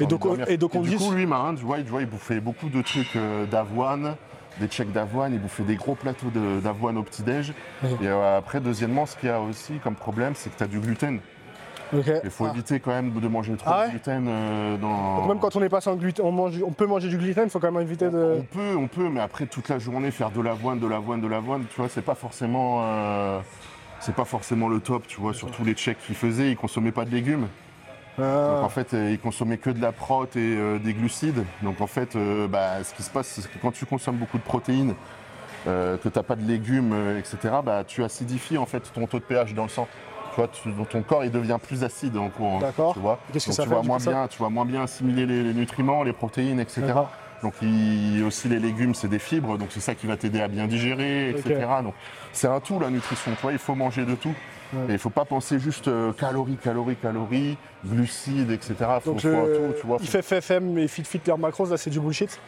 Et 0.00 0.06
donc, 0.06 0.24
on- 0.26 0.36
et 0.36 0.56
donc 0.56 0.74
on 0.74 0.80
du 0.82 0.90
dit. 0.90 0.96
coup, 0.96 1.10
lui, 1.12 1.26
Marin, 1.26 1.54
tu 1.54 1.64
vois, 1.64 1.78
il, 1.78 2.06
bouffait 2.06 2.40
beaucoup 2.40 2.68
de 2.68 2.82
trucs 2.82 3.16
euh, 3.16 3.46
d'avoine, 3.46 4.16
des 4.60 4.66
checks 4.68 4.92
d'avoine, 4.92 5.32
il 5.32 5.40
bouffait 5.40 5.62
des 5.62 5.76
gros 5.76 5.94
plateaux 5.94 6.28
d'avoine 6.62 6.98
au 6.98 7.02
petit-déj. 7.02 7.52
Et 7.84 8.06
euh, 8.06 8.38
après, 8.38 8.60
deuxièmement, 8.60 9.06
ce 9.06 9.16
qu'il 9.16 9.28
y 9.28 9.32
a 9.32 9.40
aussi 9.40 9.74
comme 9.82 9.94
problème, 9.94 10.32
c'est 10.34 10.50
que 10.50 10.58
tu 10.58 10.64
as 10.64 10.66
du 10.68 10.80
gluten. 10.80 11.20
Il 11.92 12.30
faut 12.30 12.46
Ah. 12.46 12.50
éviter 12.52 12.80
quand 12.80 12.90
même 12.90 13.12
de 13.12 13.28
manger 13.28 13.54
trop 13.54 13.70
Ah 13.72 13.78
ouais 13.82 13.86
de 13.86 13.90
gluten 13.92 14.26
euh, 14.28 14.76
dans. 14.76 15.18
Donc 15.18 15.28
même 15.28 15.38
quand 15.38 15.54
on 15.54 15.62
est 15.62 15.68
pas 15.68 15.80
sans 15.80 15.94
gluten, 15.94 16.24
on, 16.24 16.32
mange, 16.32 16.60
on 16.66 16.72
peut 16.72 16.86
manger 16.86 17.08
du 17.08 17.16
gluten, 17.16 17.44
il 17.44 17.50
faut 17.50 17.60
quand 17.60 17.70
même 17.70 17.80
éviter 17.80 18.10
de. 18.10 18.38
On 18.40 18.42
peut, 18.42 18.76
on 18.76 18.88
peut, 18.88 19.08
mais 19.08 19.20
après 19.20 19.46
toute 19.46 19.68
la 19.68 19.78
journée 19.78 20.10
faire 20.10 20.32
de 20.32 20.40
l'avoine, 20.40 20.80
de 20.80 20.86
l'avoine, 20.88 21.20
de 21.20 21.28
l'avoine, 21.28 21.64
tu 21.70 21.76
vois, 21.80 21.88
c'est 21.88 22.02
pas 22.02 22.16
forcément, 22.16 22.80
euh, 22.82 23.38
c'est 24.00 24.16
pas 24.16 24.24
forcément 24.24 24.68
le 24.68 24.80
top, 24.80 25.06
tu 25.06 25.20
vois. 25.20 25.32
Surtout 25.32 25.62
les 25.64 25.74
Tchèques 25.74 25.98
qu'ils 26.04 26.16
faisaient, 26.16 26.50
ils 26.50 26.56
consommaient 26.56 26.90
pas 26.92 27.04
de 27.04 27.10
légumes. 27.12 27.46
Donc 28.18 28.26
Ah. 28.26 28.62
en 28.64 28.68
fait, 28.68 28.94
euh, 28.94 29.10
ils 29.10 29.18
consommaient 29.18 29.58
que 29.58 29.70
de 29.70 29.80
la 29.82 29.92
prot 29.92 30.24
et 30.24 30.28
euh, 30.38 30.78
des 30.78 30.94
glucides. 30.94 31.44
Donc 31.62 31.80
en 31.80 31.86
fait, 31.86 32.16
euh, 32.16 32.48
bah, 32.48 32.82
ce 32.82 32.94
qui 32.94 33.02
se 33.02 33.10
passe, 33.10 33.26
c'est 33.26 33.42
que 33.50 33.58
quand 33.60 33.72
tu 33.72 33.84
consommes 33.86 34.16
beaucoup 34.16 34.38
de 34.38 34.42
protéines, 34.42 34.94
euh, 35.66 35.96
que 35.98 36.08
tu 36.08 36.18
n'as 36.18 36.22
pas 36.22 36.36
de 36.36 36.44
légumes, 36.46 36.94
etc., 37.18 37.36
bah, 37.64 37.84
tu 37.86 38.02
acidifies 38.04 38.56
en 38.58 38.66
fait 38.66 38.80
ton 38.94 39.06
taux 39.06 39.18
de 39.18 39.24
pH 39.24 39.52
dans 39.54 39.64
le 39.64 39.68
sang. 39.68 39.86
Tu 40.34 40.40
vois, 40.40 40.48
tu- 40.48 40.70
ton 40.90 41.02
corps 41.02 41.24
il 41.24 41.30
devient 41.30 41.58
plus 41.62 41.82
acide 41.84 42.16
en 42.16 42.26
gros. 42.28 42.56
hein, 42.56 42.60
D'accord. 42.60 42.92
Tu 42.94 43.00
vois. 43.00 43.18
Que 43.28 43.32
Donc 43.34 43.42
ça 43.42 43.62
tu 43.64 43.68
vas 43.70 43.82
moins 43.82 43.98
bien, 43.98 44.28
tu 44.28 44.42
vas 44.42 44.48
moins 44.50 44.64
bien 44.66 44.82
assimiler 44.82 45.26
les, 45.26 45.42
les 45.42 45.54
nutriments, 45.54 46.02
les 46.02 46.12
protéines, 46.12 46.60
etc. 46.60 46.82
Donc 47.42 47.54
il, 47.62 48.22
aussi 48.26 48.48
les 48.48 48.58
légumes, 48.58 48.94
c'est 48.94 49.08
des 49.08 49.18
fibres, 49.18 49.58
donc 49.58 49.68
c'est 49.70 49.80
ça 49.80 49.94
qui 49.94 50.06
va 50.06 50.16
t'aider 50.16 50.40
à 50.40 50.48
bien 50.48 50.66
digérer, 50.66 51.30
etc. 51.30 51.54
Donc 51.82 51.94
c'est 52.32 52.48
un 52.48 52.60
tout 52.60 52.78
la 52.80 52.88
nutrition, 52.90 53.32
tu 53.34 53.42
vois, 53.42 53.52
il 53.52 53.58
faut 53.58 53.74
manger 53.74 54.04
de 54.06 54.14
tout. 54.14 54.32
Ouais. 54.72 54.80
Et 54.88 54.92
il 54.92 54.98
faut 54.98 55.10
pas 55.10 55.24
penser 55.24 55.58
juste 55.58 55.88
euh, 55.88 56.12
calories, 56.12 56.56
calories, 56.56 56.96
calories, 56.96 57.56
glucides, 57.84 58.50
etc. 58.50 58.74
Faut, 59.02 59.12
Donc 59.12 59.20
faut 59.20 59.28
le- 59.28 59.72
tout, 59.74 59.80
tu 59.80 59.86
vois. 59.86 59.98
il 60.00 60.08
fait 60.08 60.22
FFM 60.22 60.76
et 60.78 60.88
fit 60.88 61.04
fit 61.04 61.20
leur 61.26 61.38
macros, 61.38 61.66
là 61.70 61.76
c'est 61.76 61.90
du 61.90 62.00
bullshit. 62.00 62.40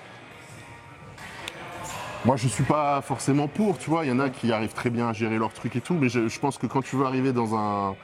Moi 2.24 2.36
je 2.36 2.48
suis 2.48 2.64
pas 2.64 3.00
forcément 3.00 3.46
pour, 3.46 3.78
tu 3.78 3.88
vois, 3.90 4.04
il 4.04 4.08
y 4.08 4.12
en 4.12 4.18
a 4.18 4.28
qui 4.28 4.52
arrivent 4.52 4.72
très 4.74 4.90
bien 4.90 5.08
à 5.08 5.12
gérer 5.12 5.38
leur 5.38 5.52
truc 5.52 5.76
et 5.76 5.80
tout, 5.80 5.94
mais 5.94 6.08
je, 6.08 6.28
je 6.28 6.40
pense 6.40 6.58
que 6.58 6.66
quand 6.66 6.82
tu 6.82 6.96
veux 6.96 7.06
arriver 7.06 7.32
dans 7.32 7.54
un 7.56 7.94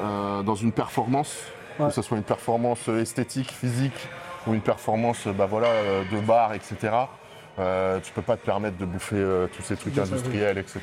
euh, 0.00 0.42
dans 0.42 0.54
une 0.54 0.72
performance, 0.72 1.36
Ouais. 1.78 1.86
que 1.88 1.94
ce 1.94 2.02
soit 2.02 2.18
une 2.18 2.22
performance 2.24 2.88
esthétique, 2.88 3.50
physique, 3.50 4.08
ou 4.46 4.52
une 4.52 4.60
performance 4.60 5.26
bah 5.28 5.46
voilà, 5.46 5.68
euh, 5.68 6.02
de 6.12 6.20
bar, 6.20 6.52
etc. 6.52 6.76
Euh, 7.58 7.98
tu 8.00 8.12
peux 8.12 8.22
pas 8.22 8.36
te 8.36 8.44
permettre 8.46 8.78
de 8.78 8.84
bouffer 8.84 9.16
euh, 9.16 9.46
tous 9.54 9.62
ces 9.62 9.76
trucs 9.76 9.98
industriels, 9.98 10.56
etc. 10.58 10.80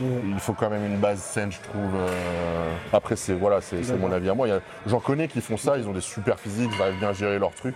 Il 0.00 0.38
faut 0.38 0.52
quand 0.52 0.70
même 0.70 0.84
une 0.84 0.98
base 0.98 1.20
saine, 1.20 1.50
je 1.50 1.60
trouve. 1.60 1.94
euh. 1.96 2.74
Après, 2.92 3.16
c'est 3.16 3.34
voilà, 3.34 3.60
c'est 3.60 3.82
mon 3.98 4.12
avis 4.12 4.28
à 4.28 4.34
moi. 4.34 4.46
J'en 4.86 5.00
connais 5.00 5.26
qui 5.28 5.40
font 5.40 5.56
ça, 5.56 5.78
ils 5.78 5.88
ont 5.88 5.92
des 5.92 6.00
super 6.00 6.38
physiques, 6.38 6.70
ils 6.76 6.82
arrivent 6.82 6.98
bien 6.98 7.08
à 7.08 7.12
gérer 7.12 7.38
leur 7.38 7.52
truc. 7.52 7.74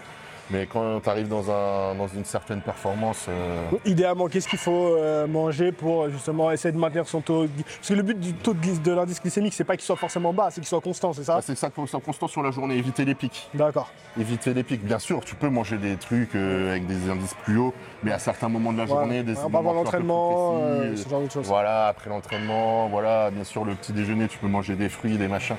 Mais 0.48 0.66
quand 0.72 1.00
tu 1.00 1.08
arrives 1.08 1.26
dans, 1.26 1.50
un, 1.50 1.96
dans 1.96 2.06
une 2.06 2.24
certaine 2.24 2.60
performance, 2.60 3.26
euh, 3.28 3.60
idéalement, 3.84 4.28
qu'est-ce 4.28 4.46
qu'il 4.46 4.60
faut 4.60 4.96
manger 5.26 5.72
pour 5.72 6.08
justement 6.08 6.52
essayer 6.52 6.70
de 6.70 6.78
maintenir 6.78 7.08
son 7.08 7.20
taux 7.20 7.46
Parce 7.48 7.88
que 7.88 7.94
le 7.94 8.02
but 8.04 8.20
du 8.20 8.32
taux 8.32 8.54
de, 8.54 8.78
de 8.80 8.92
l'indice 8.92 9.20
glycémique, 9.20 9.54
c'est 9.54 9.64
pas 9.64 9.74
qu'il 9.76 9.84
soit 9.84 9.96
forcément 9.96 10.32
bas, 10.32 10.50
c'est 10.50 10.60
qu'il 10.60 10.68
soit 10.68 10.80
constant, 10.80 11.12
c'est 11.12 11.24
ça? 11.24 11.34
Bah, 11.34 11.40
c'est 11.42 11.56
ça 11.56 11.68
qu'il 11.68 11.84
faut 11.84 11.96
être 11.98 12.04
constant 12.04 12.28
sur 12.28 12.44
la 12.44 12.52
journée, 12.52 12.76
éviter 12.76 13.04
les 13.04 13.16
pics. 13.16 13.48
D'accord. 13.54 13.90
Éviter 14.20 14.54
les 14.54 14.62
pics. 14.62 14.84
Bien 14.84 15.00
sûr, 15.00 15.24
tu 15.24 15.34
peux 15.34 15.48
manger 15.48 15.78
des 15.78 15.96
trucs 15.96 16.36
avec 16.36 16.86
des 16.86 17.10
indices 17.10 17.34
plus 17.42 17.58
hauts, 17.58 17.74
mais 18.06 18.12
à 18.12 18.20
certains 18.20 18.48
moments 18.48 18.72
de 18.72 18.78
la 18.78 18.86
journée, 18.86 19.24
des 19.24 19.32
moments 19.34 19.58
avant 19.58 19.72
l'entraînement, 19.72 20.58
euh, 20.60 20.94
ce 20.96 21.08
genre 21.08 21.22
de 21.22 21.28
choses. 21.28 21.44
Voilà, 21.44 21.88
après 21.88 22.08
l'entraînement, 22.08 22.86
voilà, 22.86 23.32
bien 23.32 23.42
sûr, 23.42 23.64
le 23.64 23.74
petit 23.74 23.92
déjeuner, 23.92 24.28
tu 24.28 24.38
peux 24.38 24.46
manger 24.46 24.76
des 24.76 24.88
fruits, 24.88 25.18
des 25.18 25.26
machins. 25.26 25.56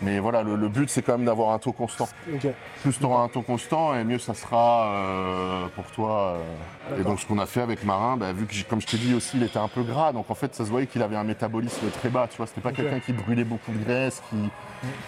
Mais 0.00 0.20
voilà, 0.20 0.44
le, 0.44 0.54
le 0.54 0.68
but, 0.68 0.88
c'est 0.88 1.02
quand 1.02 1.18
même 1.18 1.24
d'avoir 1.26 1.50
un 1.50 1.58
taux 1.58 1.72
constant. 1.72 2.08
Plus 2.82 2.96
tu 2.98 3.04
auras 3.04 3.22
un 3.24 3.28
taux 3.28 3.42
constant, 3.42 3.96
et 3.96 4.04
mieux 4.04 4.20
ça 4.20 4.34
sera 4.34 4.92
euh, 4.94 5.66
pour 5.74 5.86
toi. 5.86 6.36
euh. 6.92 7.00
Et 7.00 7.02
donc, 7.02 7.18
ce 7.18 7.26
qu'on 7.26 7.38
a 7.40 7.46
fait 7.46 7.62
avec 7.62 7.82
Marin, 7.84 8.16
bah, 8.16 8.32
vu 8.32 8.46
que, 8.46 8.54
comme 8.70 8.80
je 8.80 8.86
t'ai 8.86 8.96
dit 8.96 9.12
aussi, 9.14 9.36
il 9.36 9.42
était 9.42 9.58
un 9.58 9.66
peu 9.68 9.82
gras, 9.82 10.12
donc 10.12 10.30
en 10.30 10.34
fait, 10.36 10.54
ça 10.54 10.64
se 10.64 10.70
voyait 10.70 10.86
qu'il 10.86 11.02
avait 11.02 11.16
un 11.16 11.24
métabolisme 11.24 11.90
très 11.90 12.10
bas. 12.10 12.28
Tu 12.30 12.36
vois, 12.36 12.46
c'était 12.46 12.60
pas 12.60 12.70
quelqu'un 12.72 13.00
qui 13.00 13.12
brûlait 13.12 13.42
beaucoup 13.44 13.72
de 13.72 13.84
graisse, 13.84 14.22
qui, 14.30 14.36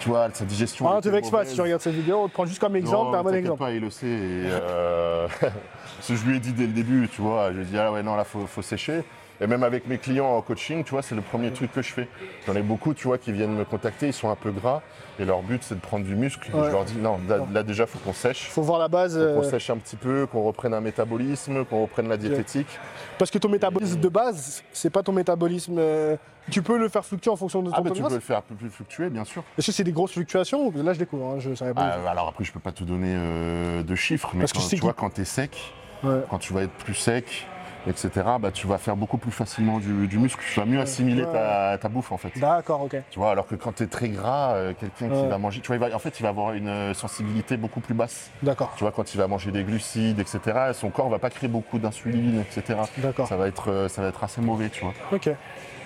tu 0.01 0.09
vois, 0.09 0.27
sa 0.33 0.43
digestion. 0.43 0.89
Ah, 0.91 0.99
te 0.99 1.07
vexe 1.07 1.29
pas, 1.29 1.45
si 1.45 1.55
tu 1.55 1.61
regardes 1.61 1.81
cette 1.81 1.95
vidéo, 1.95 2.23
on 2.23 2.27
te 2.27 2.33
prend 2.33 2.45
juste 2.45 2.59
comme 2.59 2.75
exemple, 2.75 3.11
t'as 3.13 3.19
un 3.19 3.23
bon 3.23 3.33
exemple. 3.33 3.59
pas, 3.59 3.71
il 3.71 3.79
le 3.81 3.89
sait. 3.89 4.05
et, 4.07 4.45
euh, 4.49 5.27
Parce 6.01 6.13
que 6.13 6.15
je 6.15 6.25
lui 6.25 6.37
ai 6.37 6.39
dit 6.39 6.51
dès 6.51 6.65
le 6.65 6.73
début, 6.73 7.07
tu 7.13 7.21
vois, 7.21 7.51
je 7.51 7.57
lui 7.57 7.61
ai 7.61 7.65
dit, 7.65 7.77
ah 7.77 7.91
ouais, 7.91 8.01
non, 8.01 8.15
là, 8.15 8.23
faut, 8.23 8.47
faut 8.47 8.63
sécher. 8.63 9.03
Et 9.39 9.45
même 9.45 9.61
avec 9.61 9.87
mes 9.87 9.99
clients 9.99 10.35
en 10.35 10.41
coaching, 10.41 10.83
tu 10.83 10.91
vois, 10.91 11.03
c'est 11.03 11.13
le 11.13 11.21
premier 11.21 11.51
truc 11.51 11.71
que 11.71 11.83
je 11.83 11.93
fais. 11.93 12.07
J'en 12.47 12.55
ai 12.55 12.63
beaucoup, 12.63 12.95
tu 12.95 13.07
vois, 13.07 13.19
qui 13.19 13.31
viennent 13.31 13.53
me 13.53 13.65
contacter, 13.65 14.07
ils 14.07 14.13
sont 14.13 14.31
un 14.31 14.35
peu 14.35 14.49
gras, 14.49 14.81
et 15.19 15.25
leur 15.25 15.43
but, 15.43 15.61
c'est 15.63 15.75
de 15.75 15.79
prendre 15.79 16.03
du 16.03 16.15
muscle. 16.15 16.49
Ouais. 16.55 16.65
Je 16.65 16.71
leur 16.71 16.85
dis, 16.85 16.95
non, 16.97 17.19
là, 17.29 17.37
là, 17.53 17.61
déjà, 17.61 17.85
faut 17.85 17.99
qu'on 17.99 18.13
sèche. 18.13 18.49
Faut 18.49 18.63
voir 18.63 18.79
la 18.79 18.87
base. 18.87 19.13
Faut 19.13 19.19
euh, 19.19 19.35
qu'on 19.35 19.43
sèche 19.43 19.69
un 19.69 19.77
petit 19.77 19.95
peu, 19.95 20.25
qu'on 20.25 20.41
reprenne 20.41 20.73
un 20.73 20.81
métabolisme, 20.81 21.65
qu'on 21.65 21.83
reprenne 21.83 22.09
la 22.09 22.17
diététique. 22.17 22.79
parce 23.19 23.29
que 23.29 23.37
ton 23.37 23.49
métabolisme 23.49 23.99
de 23.99 24.09
base, 24.09 24.63
c'est 24.73 24.89
pas 24.89 25.03
ton 25.03 25.11
métabolisme. 25.11 25.75
euh, 25.77 26.17
tu 26.49 26.63
peux 26.63 26.79
le 26.79 26.89
faire 26.89 27.05
fluctuer 27.05 27.29
en 27.29 27.35
fonction 27.35 27.61
de 27.61 27.69
ton 27.69 27.75
Ah, 27.77 27.81
bah, 27.81 27.91
tu 27.91 28.01
peux 28.01 28.13
le 28.13 28.19
faire 28.19 28.39
un 28.39 28.41
peu 28.41 28.55
plus 28.55 28.71
fluctuer, 28.71 29.11
bien 29.11 29.23
sûr. 29.23 29.43
Est-ce 29.57 29.67
que 29.67 29.71
c'est 29.73 29.83
des 29.83 29.91
grosses 29.91 30.13
fluctuations 30.13 30.71
Là, 30.75 30.93
je 30.93 30.99
découvre, 30.99 31.25
hein, 31.35 31.39
je 31.39 31.53
savais 31.53 31.73
pas. 31.73 31.97
Ah, 32.03 32.09
alors 32.11 32.27
après, 32.29 32.43
je 32.43 32.51
peux 32.51 32.59
pas 32.59 32.71
te 32.71 32.83
donner 32.83 33.13
euh, 33.15 33.83
de 33.83 33.95
chiffres, 33.95 34.31
mais 34.33 34.41
Parce 34.41 34.53
que 34.53 34.57
quand, 34.57 34.67
tu 34.67 34.75
vois, 34.77 34.93
quand 34.93 35.09
tu 35.11 35.21
es 35.21 35.25
sec, 35.25 35.73
Ouais. 36.03 36.21
quand 36.29 36.37
tu 36.39 36.53
vas 36.53 36.63
être 36.63 36.71
plus 36.71 36.93
sec, 36.95 37.47
etc., 37.87 38.09
bah, 38.39 38.51
tu 38.51 38.67
vas 38.67 38.77
faire 38.77 38.95
beaucoup 38.95 39.17
plus 39.17 39.31
facilement 39.31 39.79
du, 39.79 40.07
du 40.07 40.19
muscle. 40.19 40.39
Tu 40.53 40.59
vas 40.59 40.65
mieux 40.67 40.79
assimiler 40.79 41.23
Ouais. 41.23 41.31
ta, 41.31 41.77
ta 41.79 41.89
bouffe, 41.89 42.11
en 42.11 42.17
fait. 42.17 42.31
D'accord, 42.37 42.83
ok. 42.83 42.95
Tu 43.09 43.17
vois, 43.19 43.31
alors 43.31 43.47
que 43.47 43.55
quand 43.55 43.73
tu 43.75 43.83
es 43.83 43.87
très 43.87 44.09
gras, 44.09 44.53
euh, 44.53 44.73
quelqu'un 44.79 45.09
qui 45.15 45.27
va 45.27 45.37
manger, 45.39 45.61
tu 45.61 45.67
vois, 45.67 45.75
il 45.77 45.79
va- 45.89 45.95
en 45.95 45.99
fait, 45.99 46.19
il 46.19 46.23
va 46.23 46.29
avoir 46.29 46.53
une 46.53 46.67
euh, 46.67 46.93
sensibilité 46.93 47.57
beaucoup 47.57 47.79
plus 47.79 47.93
basse. 47.95 48.29
D'accord, 48.43 48.73
Tu 48.77 48.83
vois, 48.83 48.91
quand 48.91 49.13
il 49.13 49.17
va 49.17 49.27
manger 49.27 49.51
des 49.51 49.63
glucides, 49.63 50.19
etc., 50.19 50.39
son 50.73 50.89
corps 50.91 51.09
va 51.09 51.17
pas 51.19 51.29
créer 51.31 51.49
beaucoup 51.49 51.79
d'insuline, 51.79 52.39
etc. 52.41 52.79
d'accord. 52.99 53.27
Ça 53.27 53.35
va 53.35 53.47
être, 53.47 53.71
euh, 53.71 53.87
ça 53.87 54.01
va 54.03 54.09
être 54.09 54.23
assez 54.23 54.41
mauvais, 54.41 54.69
tu 54.69 54.83
vois. 54.83 54.93
Ok. 55.11 55.29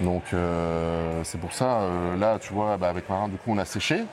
Donc 0.01 0.23
euh, 0.33 1.21
c'est 1.23 1.39
pour 1.39 1.53
ça, 1.53 1.79
euh, 1.81 2.17
là, 2.17 2.37
tu 2.39 2.51
vois, 2.53 2.75
bah, 2.77 2.89
avec 2.89 3.09
Marin, 3.09 3.29
du 3.29 3.37
coup, 3.37 3.51
on 3.51 3.57
a 3.57 3.65
séché. 3.65 4.03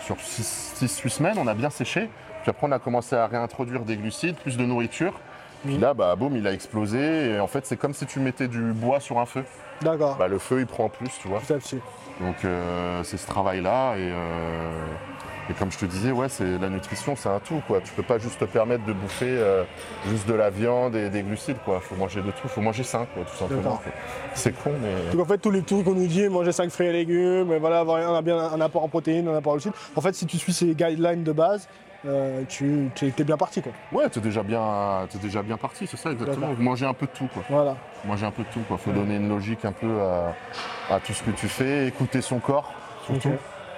Sur 0.00 0.16
6-8 0.16 1.08
semaines, 1.10 1.36
on 1.38 1.46
a 1.46 1.54
bien 1.54 1.70
séché. 1.70 2.08
Puis 2.42 2.50
après, 2.50 2.66
on 2.66 2.72
a 2.72 2.78
commencé 2.78 3.16
à 3.16 3.26
réintroduire 3.26 3.82
des 3.82 3.96
glucides, 3.96 4.36
plus 4.36 4.56
de 4.56 4.64
nourriture. 4.64 5.12
Puis 5.64 5.78
là, 5.78 5.94
bah, 5.94 6.16
boum, 6.16 6.36
il 6.36 6.46
a 6.46 6.52
explosé. 6.52 7.32
Et 7.32 7.40
en 7.40 7.46
fait, 7.46 7.66
c'est 7.66 7.76
comme 7.76 7.94
si 7.94 8.06
tu 8.06 8.20
mettais 8.20 8.48
du 8.48 8.72
bois 8.72 9.00
sur 9.00 9.18
un 9.18 9.26
feu. 9.26 9.44
D'accord. 9.82 10.16
Bah, 10.16 10.28
le 10.28 10.38
feu, 10.38 10.60
il 10.60 10.66
prend 10.66 10.88
plus, 10.88 11.10
tu 11.20 11.28
vois. 11.28 11.40
Tout 11.46 11.54
à 11.54 11.60
fait. 11.60 11.78
Donc 12.20 12.36
euh, 12.44 13.02
c'est 13.02 13.16
ce 13.16 13.26
travail-là. 13.26 13.96
Et, 13.96 14.10
euh, 14.12 14.86
et 15.48 15.54
comme 15.54 15.72
je 15.72 15.78
te 15.78 15.84
disais, 15.84 16.12
ouais, 16.12 16.28
c'est 16.28 16.58
la 16.58 16.68
nutrition, 16.68 17.16
c'est 17.16 17.28
un 17.28 17.40
tout, 17.40 17.60
quoi. 17.66 17.80
Tu 17.80 17.92
peux 17.92 18.02
pas 18.02 18.18
juste 18.18 18.38
te 18.38 18.44
permettre 18.44 18.84
de 18.84 18.92
bouffer 18.92 19.26
euh, 19.26 19.64
juste 20.08 20.28
de 20.28 20.34
la 20.34 20.50
viande 20.50 20.94
et 20.94 21.10
des 21.10 21.22
glucides, 21.22 21.56
quoi. 21.64 21.80
Faut 21.80 21.96
manger 21.96 22.20
de 22.22 22.30
tout, 22.30 22.46
faut 22.46 22.60
manger 22.60 22.84
sain, 22.84 23.06
quoi, 23.14 23.24
tout 23.24 23.36
simplement. 23.36 23.80
C'est 24.34 24.52
con, 24.52 24.72
mais... 24.80 25.12
Donc 25.12 25.22
en 25.22 25.28
fait, 25.28 25.38
tous 25.38 25.50
les 25.50 25.62
trucs 25.62 25.84
qu'on 25.84 25.94
nous 25.94 26.06
dit, 26.06 26.28
manger 26.28 26.52
5 26.52 26.70
fruits 26.70 26.86
et 26.86 26.92
légumes, 26.92 27.52
et 27.52 27.58
voilà, 27.58 27.80
avoir 27.80 27.96
un, 27.98 28.52
un 28.52 28.60
apport 28.60 28.84
en 28.84 28.88
protéines, 28.88 29.26
un 29.28 29.36
apport 29.36 29.54
en 29.54 29.56
glucides. 29.56 29.72
En 29.96 30.00
fait, 30.00 30.14
si 30.14 30.26
tu 30.26 30.38
suis 30.38 30.52
ces 30.52 30.74
guidelines 30.74 31.24
de 31.24 31.32
base, 31.32 31.68
euh, 32.06 32.42
tu 32.48 32.90
es, 33.02 33.24
bien 33.24 33.36
parti, 33.36 33.62
quoi. 33.62 33.72
Ouais, 33.92 34.08
t'es 34.08 34.20
déjà 34.20 34.42
bien, 34.42 35.06
t'es 35.10 35.18
déjà 35.18 35.42
bien 35.42 35.56
parti, 35.56 35.86
c'est 35.86 35.96
ça 35.96 36.10
exactement. 36.12 36.48
Vous 36.52 36.62
mangez 36.62 36.86
un 36.86 36.94
peu 36.94 37.06
de 37.06 37.12
tout, 37.12 37.28
quoi. 37.32 37.42
Voilà. 37.48 37.76
Manger 38.04 38.26
un 38.26 38.30
peu 38.30 38.42
de 38.42 38.48
tout, 38.48 38.60
quoi. 38.66 38.78
Faut 38.78 38.92
donner 38.92 39.16
une 39.16 39.28
logique 39.28 39.64
un 39.64 39.72
peu 39.72 40.00
à, 40.00 40.34
à 40.94 41.00
tout 41.00 41.12
ce 41.12 41.22
que 41.22 41.30
tu 41.30 41.48
fais, 41.48 41.86
écouter 41.86 42.20
son 42.22 42.38
corps, 42.38 42.72
surtout. 43.04 43.32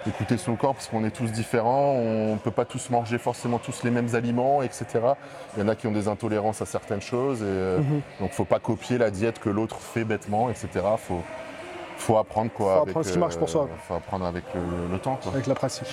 Écouter 0.05 0.37
son 0.37 0.57
corps 0.57 0.75
parce 0.75 0.89
qu'on 0.89 1.05
est 1.05 1.13
tous 1.13 1.31
différents, 1.31 1.93
on 1.93 2.37
peut 2.37 2.51
pas 2.51 2.65
tous 2.65 2.91
manger 2.91 3.19
forcément 3.19 3.59
tous 3.59 3.85
les 3.85 3.91
mêmes 3.93 4.13
aliments, 4.17 4.61
etc. 4.61 4.85
Il 5.57 5.61
y 5.61 5.63
en 5.65 5.69
a 5.69 5.77
qui 5.77 5.87
ont 5.87 5.93
des 5.93 6.09
intolérances 6.09 6.61
à 6.61 6.67
certaines 6.67 7.01
choses, 7.01 7.41
et 7.41 7.45
euh, 7.47 7.79
Mhm. 7.79 8.01
donc 8.19 8.33
faut 8.33 8.45
pas 8.45 8.59
copier 8.59 8.99
la 8.99 9.13
diète 9.13 9.39
que 9.39 9.49
l'autre 9.49 9.77
fait 9.79 10.03
bêtement, 10.05 10.51
etc. 10.51 10.69
Faut, 10.99 11.23
faut 11.97 12.17
apprendre 12.19 12.51
quoi. 12.53 12.77
Faut 12.77 12.89
apprendre 12.89 13.07
ce 13.07 13.13
qui 13.13 13.19
marche 13.19 13.37
pour 13.37 13.49
soi. 13.49 13.69
Faut 13.89 13.95
apprendre 13.95 14.27
avec 14.27 14.45
le, 14.55 14.61
le 14.93 14.99
temps, 14.99 15.19
quoi. 15.23 15.33
Avec 15.33 15.47
la 15.47 15.55
pratique. 15.55 15.89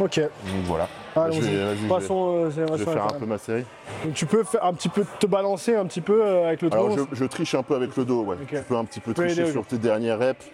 Ok. 0.00 0.18
Donc 0.20 0.28
voilà. 0.64 0.88
Allons-y. 1.14 1.34
je 1.36 1.40
vais- 1.42 1.50
je 1.76 1.86
vais- 1.86 1.92
euh, 2.10 2.50
Je 2.78 2.84
faire 2.84 3.04
un 3.04 3.18
peu 3.18 3.26
ma 3.26 3.36
série. 3.36 3.66
Donc, 4.04 4.14
tu 4.14 4.24
peux 4.24 4.42
faire 4.44 4.64
un 4.64 4.72
petit 4.72 4.88
peu 4.88 5.04
te 5.18 5.26
balancer 5.26 5.74
un 5.76 5.84
petit 5.84 6.00
peu 6.00 6.24
euh, 6.24 6.46
avec 6.48 6.62
le 6.62 6.72
Alors 6.72 6.86
tronc. 6.94 7.06
je, 7.12 7.16
je 7.16 7.24
triche 7.26 7.54
un 7.54 7.62
peu 7.62 7.74
avec 7.74 7.94
le 7.96 8.04
dos, 8.06 8.22
ouais. 8.24 8.36
Tu 8.48 8.56
peux 8.62 8.76
un 8.76 8.84
petit 8.86 9.00
peu 9.00 9.12
tricher 9.12 9.50
sur 9.50 9.66
tes 9.66 9.76
dernières 9.76 10.18
reps. 10.18 10.44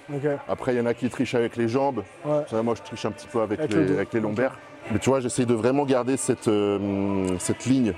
Après, 0.49 0.75
il 0.75 0.79
y 0.79 0.81
en 0.81 0.87
a 0.87 0.95
qui 0.95 1.09
trichent 1.09 1.37
avec 1.37 1.57
les 1.57 1.69
jambes. 1.69 2.03
Ouais. 2.25 2.43
Ça, 2.51 2.61
moi, 2.63 2.75
je 2.77 2.83
triche 2.83 3.05
un 3.05 3.13
petit 3.13 3.29
peu 3.29 3.41
avec, 3.41 3.61
Avec 3.61 3.73
les, 3.73 3.81
le 3.81 3.87
dos. 3.87 3.95
avec 3.95 4.13
les 4.13 4.21
lombaires. 4.21 4.59
Mais 4.91 4.99
tu 4.99 5.11
vois, 5.11 5.21
j'essaye 5.21 5.47
de 5.47 5.55
vraiment 5.55 5.85
garder 5.85 6.17
cette, 6.17 6.49
euh, 6.49 7.37
cette 7.39 7.67
ligne, 7.67 7.93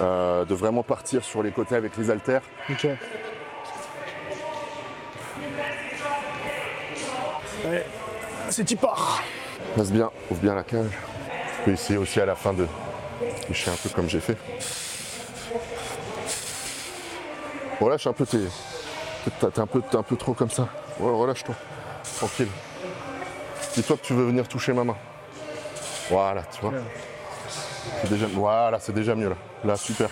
euh, 0.00 0.44
de 0.44 0.54
vraiment 0.54 0.82
partir 0.82 1.22
sur 1.22 1.42
les 1.42 1.50
côtés 1.52 1.76
avec 1.76 1.96
les 1.96 2.10
haltères. 2.10 2.42
Allez, 7.64 7.84
c'est 8.50 8.70
y 8.70 8.76
part. 8.76 9.22
Passe 9.76 9.90
bien, 9.90 10.10
ouvre 10.30 10.40
bien 10.40 10.54
la 10.54 10.62
cage. 10.62 10.90
Tu 10.90 11.62
peux 11.64 11.70
essayer 11.72 11.98
aussi 11.98 12.20
à 12.20 12.26
la 12.26 12.34
fin 12.34 12.52
de 12.52 12.66
tricher 13.42 13.70
un 13.70 13.76
peu 13.76 13.88
comme 13.88 14.08
j'ai 14.08 14.20
fait. 14.20 14.36
Relâche 17.80 18.06
un 18.06 18.12
peu 18.12 18.26
tes. 18.26 18.38
T'es 19.40 19.60
un 19.60 19.66
peu, 19.66 19.82
un 19.92 20.02
peu 20.02 20.16
trop 20.16 20.34
comme 20.34 20.50
ça. 20.50 20.68
Relâche-toi. 21.00 21.54
Tranquille. 22.16 22.48
Dis-toi 23.74 23.96
que 23.96 24.02
tu 24.02 24.14
veux 24.14 24.26
venir 24.26 24.46
toucher 24.48 24.72
ma 24.72 24.84
main. 24.84 24.96
Voilà, 26.08 26.42
tu 26.44 26.60
vois. 26.60 26.72
Voilà, 28.34 28.78
c'est 28.80 28.92
déjà 28.92 29.14
mieux 29.14 29.30
là. 29.30 29.36
Là, 29.64 29.76
super. 29.76 30.08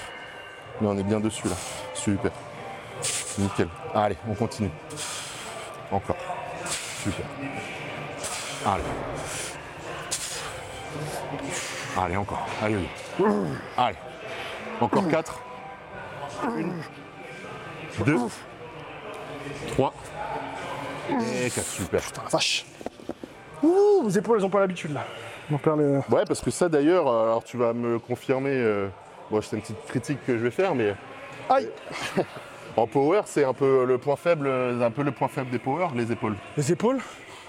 Là, 0.81 0.89
on 0.89 0.99
est 0.99 1.05
bien 1.05 1.21
dessus 1.21 1.47
là. 1.47 1.55
Super. 1.95 2.33
Nickel. 3.39 3.69
Allez, 3.95 4.17
on 4.29 4.35
continue. 4.35 4.71
Encore. 5.91 6.17
Super. 7.05 7.27
Allez. 8.65 8.83
Allez, 11.99 12.17
encore. 12.17 12.47
Allez, 12.63 12.77
allez. 12.77 12.89
Allez. 13.77 13.97
Encore 14.81 15.09
4. 15.09 15.41
1, 17.99 18.05
2, 18.05 18.17
3 19.69 19.95
et 21.11 21.51
4. 21.51 21.63
Super. 21.67 22.01
La 22.17 22.31
vache. 22.31 22.65
Ouh, 23.63 24.03
vos 24.03 24.09
épaules, 24.09 24.39
elles 24.39 24.47
ont 24.47 24.51
pas 24.51 24.61
l'habitude 24.61 24.95
là. 24.95 25.05
On 25.53 25.59
perd. 25.59 25.81
Ouais, 26.11 26.25
parce 26.27 26.41
que 26.41 26.51
ça 26.51 26.71
d'ailleurs, 26.71 27.07
euh, 27.07 27.25
alors 27.25 27.45
tu 27.45 27.59
vas 27.59 27.75
me 27.75 27.99
confirmer, 27.99 28.55
euh, 28.55 28.89
bon, 29.31 29.43
c'est 29.43 29.57
une 29.57 29.63
petite 29.63 29.85
critique 29.87 30.25
que 30.27 30.39
je 30.39 30.43
vais 30.43 30.51
faire, 30.51 30.75
mais 30.75 30.95
Aïe 31.51 31.69
en 32.77 32.87
power, 32.87 33.23
c'est 33.27 33.45
un 33.45 33.53
peu 33.55 33.85
le 33.85 33.99
point 33.99 34.17
faible, 34.17 34.49
un 34.49 34.91
peu 34.91 35.03
le 35.03 35.13
point 35.13 35.29
faible 35.29 35.51
des 35.51 35.59
power, 35.59 35.89
les 35.95 36.11
épaules. 36.13 36.35
Les 36.57 36.73
épaules 36.73 36.99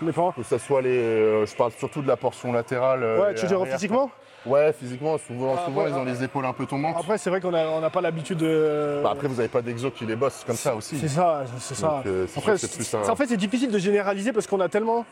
Les. 0.02 0.34
Que 0.34 0.44
ça 0.44 0.60
soit 0.60 0.82
les, 0.82 0.90
euh, 0.98 1.46
je 1.46 1.56
parle 1.56 1.72
surtout 1.72 2.02
de 2.02 2.08
la 2.08 2.18
portion 2.18 2.52
latérale. 2.52 3.02
euh, 3.04 3.22
Ouais, 3.24 3.32
et 3.32 3.36
tu 3.36 3.46
arrière. 3.64 3.76
ils 3.76 4.12
Ouais, 4.46 4.72
physiquement, 4.74 5.18
souvent, 5.18 5.56
Ah, 5.58 5.66
souvent 5.66 5.84
ouais, 5.84 5.90
ils 5.90 5.96
ont 5.96 6.04
ah. 6.06 6.12
les 6.12 6.24
épaules 6.24 6.46
un 6.46 6.54
peu 6.54 6.68
tombantes. 6.68 6.96
Après, 7.00 7.18
c'est 7.18 7.32
vrai 7.32 7.42
qu'on 7.42 7.54
a- 7.56 7.66
on 7.66 7.82
n'a 7.82 7.90
pas 7.90 8.02
l'habitude 8.02 8.38
de. 8.38 9.00
Bah, 9.02 9.10
après, 9.14 9.28
vous 9.28 9.36
n'avez 9.38 9.48
pas 9.48 9.64
d'exo 9.64 9.90
qui 9.90 10.06
les 10.06 10.16
bosse 10.16 10.44
comme 10.46 10.56
ça 10.56 10.76
aussi. 10.76 11.00
C'est 11.00 11.08
ça, 11.08 11.46
c'est 11.58 11.74
ça. 11.74 11.88
Donc, 11.88 12.06
euh, 12.06 12.28
c'est 12.28 12.38
Après, 12.40 12.58
sûr 12.58 12.68
que 12.68 12.74
c'est 12.74 12.78
plus 12.78 12.84
c'est- 12.84 12.98
un- 12.98 13.10
en 13.10 13.16
fait, 13.16 13.26
c'est 13.26 13.38
difficile 13.38 13.72
de 13.72 13.80
généraliser 13.80 14.32
parce 14.34 14.46
qu'on 14.46 14.60
a 14.60 14.70
tellement 14.70 15.04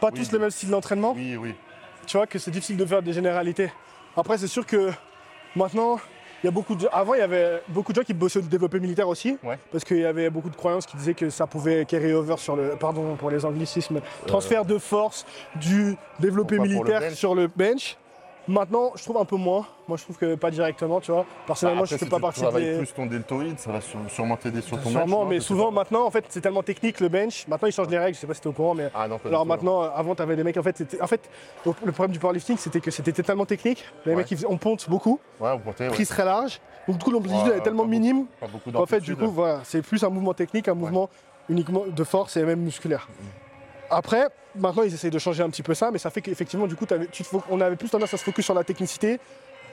pas 0.00 0.08
Oui. 0.12 0.18
tous 0.20 0.30
le 0.32 0.38
même 0.40 0.50
style 0.50 0.68
d'entraînement, 0.68 1.14
Oui, 1.16 1.36
oui. 1.40 1.54
tu 2.06 2.18
vois, 2.18 2.26
que 2.26 2.38
c'est 2.38 2.50
difficile 2.50 2.76
de 2.76 2.84
faire 2.84 3.00
des 3.00 3.14
généralités. 3.14 3.72
Après, 4.14 4.36
c'est 4.36 4.46
sûr 4.48 4.66
que 4.66 4.90
maintenant, 5.56 5.98
il 6.42 6.46
y 6.46 6.48
a 6.48 6.50
beaucoup 6.50 6.74
de... 6.74 6.88
Avant, 6.92 7.14
il 7.14 7.18
y 7.18 7.22
avait 7.22 7.62
beaucoup 7.68 7.92
de 7.92 7.96
gens 7.96 8.04
qui 8.04 8.14
bossaient 8.14 8.40
au 8.40 8.42
développé 8.42 8.80
militaire 8.80 9.08
aussi, 9.08 9.38
Ouais. 9.42 9.58
parce 9.70 9.84
qu'il 9.84 9.98
y 9.98 10.04
avait 10.04 10.28
beaucoup 10.30 10.50
de 10.50 10.56
croyances 10.56 10.86
qui 10.86 10.96
disaient 10.96 11.14
que 11.14 11.30
ça 11.30 11.46
pouvait 11.46 11.84
carry 11.84 12.12
over 12.12 12.36
sur 12.38 12.56
le... 12.56 12.70
Pardon 12.78 13.14
pour 13.16 13.30
les 13.30 13.44
anglicismes. 13.44 14.00
Transfert 14.26 14.64
de 14.64 14.78
force 14.78 15.24
du 15.56 15.96
développé 16.18 16.56
Euh. 16.56 16.58
Le 16.62 16.68
militaire 16.68 17.10
sur 17.12 17.34
le 17.34 17.46
bench. 17.48 17.96
Maintenant, 18.48 18.90
je 18.96 19.02
trouve 19.04 19.18
un 19.18 19.24
peu 19.24 19.36
moins. 19.36 19.64
Moi, 19.86 19.96
je 19.96 20.02
trouve 20.02 20.16
que 20.16 20.34
pas 20.34 20.50
directement, 20.50 21.00
tu 21.00 21.12
vois. 21.12 21.24
Personnellement, 21.46 21.82
Bah, 21.82 21.84
après, 21.84 21.94
je 21.94 21.98
fais 22.00 22.04
si 22.06 22.10
pas 22.10 22.16
tu 22.16 22.22
partie 22.42 22.60
des... 22.60 22.76
plus 22.78 22.92
ton 22.92 23.06
deltoïde, 23.06 23.58
ça 23.58 23.70
va 23.70 23.78
sûrement 24.08 24.36
t'aider 24.36 24.60
sur 24.60 24.80
ton. 24.82 24.90
Sûrement, 24.90 25.24
mais 25.24 25.38
souvent 25.38 25.70
maintenant, 25.70 26.04
en 26.06 26.10
fait, 26.10 26.24
c'est 26.28 26.40
tellement 26.40 26.62
technique 26.64 26.98
le 27.00 27.08
bench. 27.08 27.46
Maintenant, 27.46 27.68
ils 27.68 27.72
changent 27.72 27.88
les 27.88 27.98
règles. 27.98 28.16
Je 28.16 28.20
sais 28.20 28.26
pas 28.26 28.34
si 28.34 28.40
t'es 28.40 28.48
au 28.48 28.52
courant, 28.52 28.74
mais 28.74 28.90
Ah 28.94 29.06
non, 29.06 29.18
pas 29.18 29.28
du 29.28 29.34
alors 29.34 29.46
maintenant, 29.46 29.82
avant, 29.82 30.14
t'avais 30.16 30.34
des 30.34 30.42
mecs. 30.42 30.56
En 30.56 30.62
fait, 30.62 30.98
en 31.00 31.06
fait, 31.06 31.30
le 31.64 31.72
le 31.84 31.92
problème 31.92 32.12
du 32.12 32.18
powerlifting, 32.18 32.56
c'était 32.56 32.80
que 32.80 32.90
c'était 32.90 33.12
tellement 33.12 33.46
technique. 33.46 33.84
Les 34.06 34.12
Ouais. 34.12 34.18
mecs, 34.18 34.30
ils 34.32 34.44
on 34.46 34.56
ponte 34.58 34.88
beaucoup, 34.90 35.20
Ouais, 35.40 35.50
comptez, 35.64 35.84
ouais. 35.84 35.90
prise 35.90 36.08
très 36.08 36.24
large. 36.24 36.60
Donc 36.88 36.98
du 36.98 37.04
coup, 37.04 37.10
l'amplitude 37.12 37.46
Ouais, 37.46 37.58
est 37.58 37.60
tellement 37.60 37.84
minime 37.84 38.26
Pas 38.40 38.48
beaucoup 38.48 38.72
qu'en 38.72 38.86
fait, 38.86 39.00
du 39.00 39.14
coup, 39.14 39.28
voilà, 39.28 39.60
c'est 39.62 39.82
plus 39.82 40.02
un 40.02 40.08
mouvement 40.08 40.34
technique, 40.34 40.66
un 40.66 40.74
mouvement 40.74 41.08
uniquement 41.48 41.84
de 41.86 42.04
force 42.04 42.36
et 42.36 42.42
même 42.44 42.60
musculaire. 42.60 43.08
Après, 43.92 44.28
maintenant, 44.56 44.82
ils 44.82 44.92
essayent 44.94 45.10
de 45.10 45.18
changer 45.18 45.42
un 45.42 45.50
petit 45.50 45.62
peu 45.62 45.74
ça, 45.74 45.90
mais 45.90 45.98
ça 45.98 46.10
fait 46.10 46.22
qu'effectivement, 46.22 46.66
du 46.66 46.74
coup, 46.74 46.86
tu 46.86 47.24
on 47.50 47.60
avait 47.60 47.76
plus 47.76 47.90
tendance 47.90 48.12
à 48.14 48.16
se 48.16 48.24
focus 48.24 48.44
sur 48.46 48.54
la 48.54 48.64
technicité. 48.64 49.20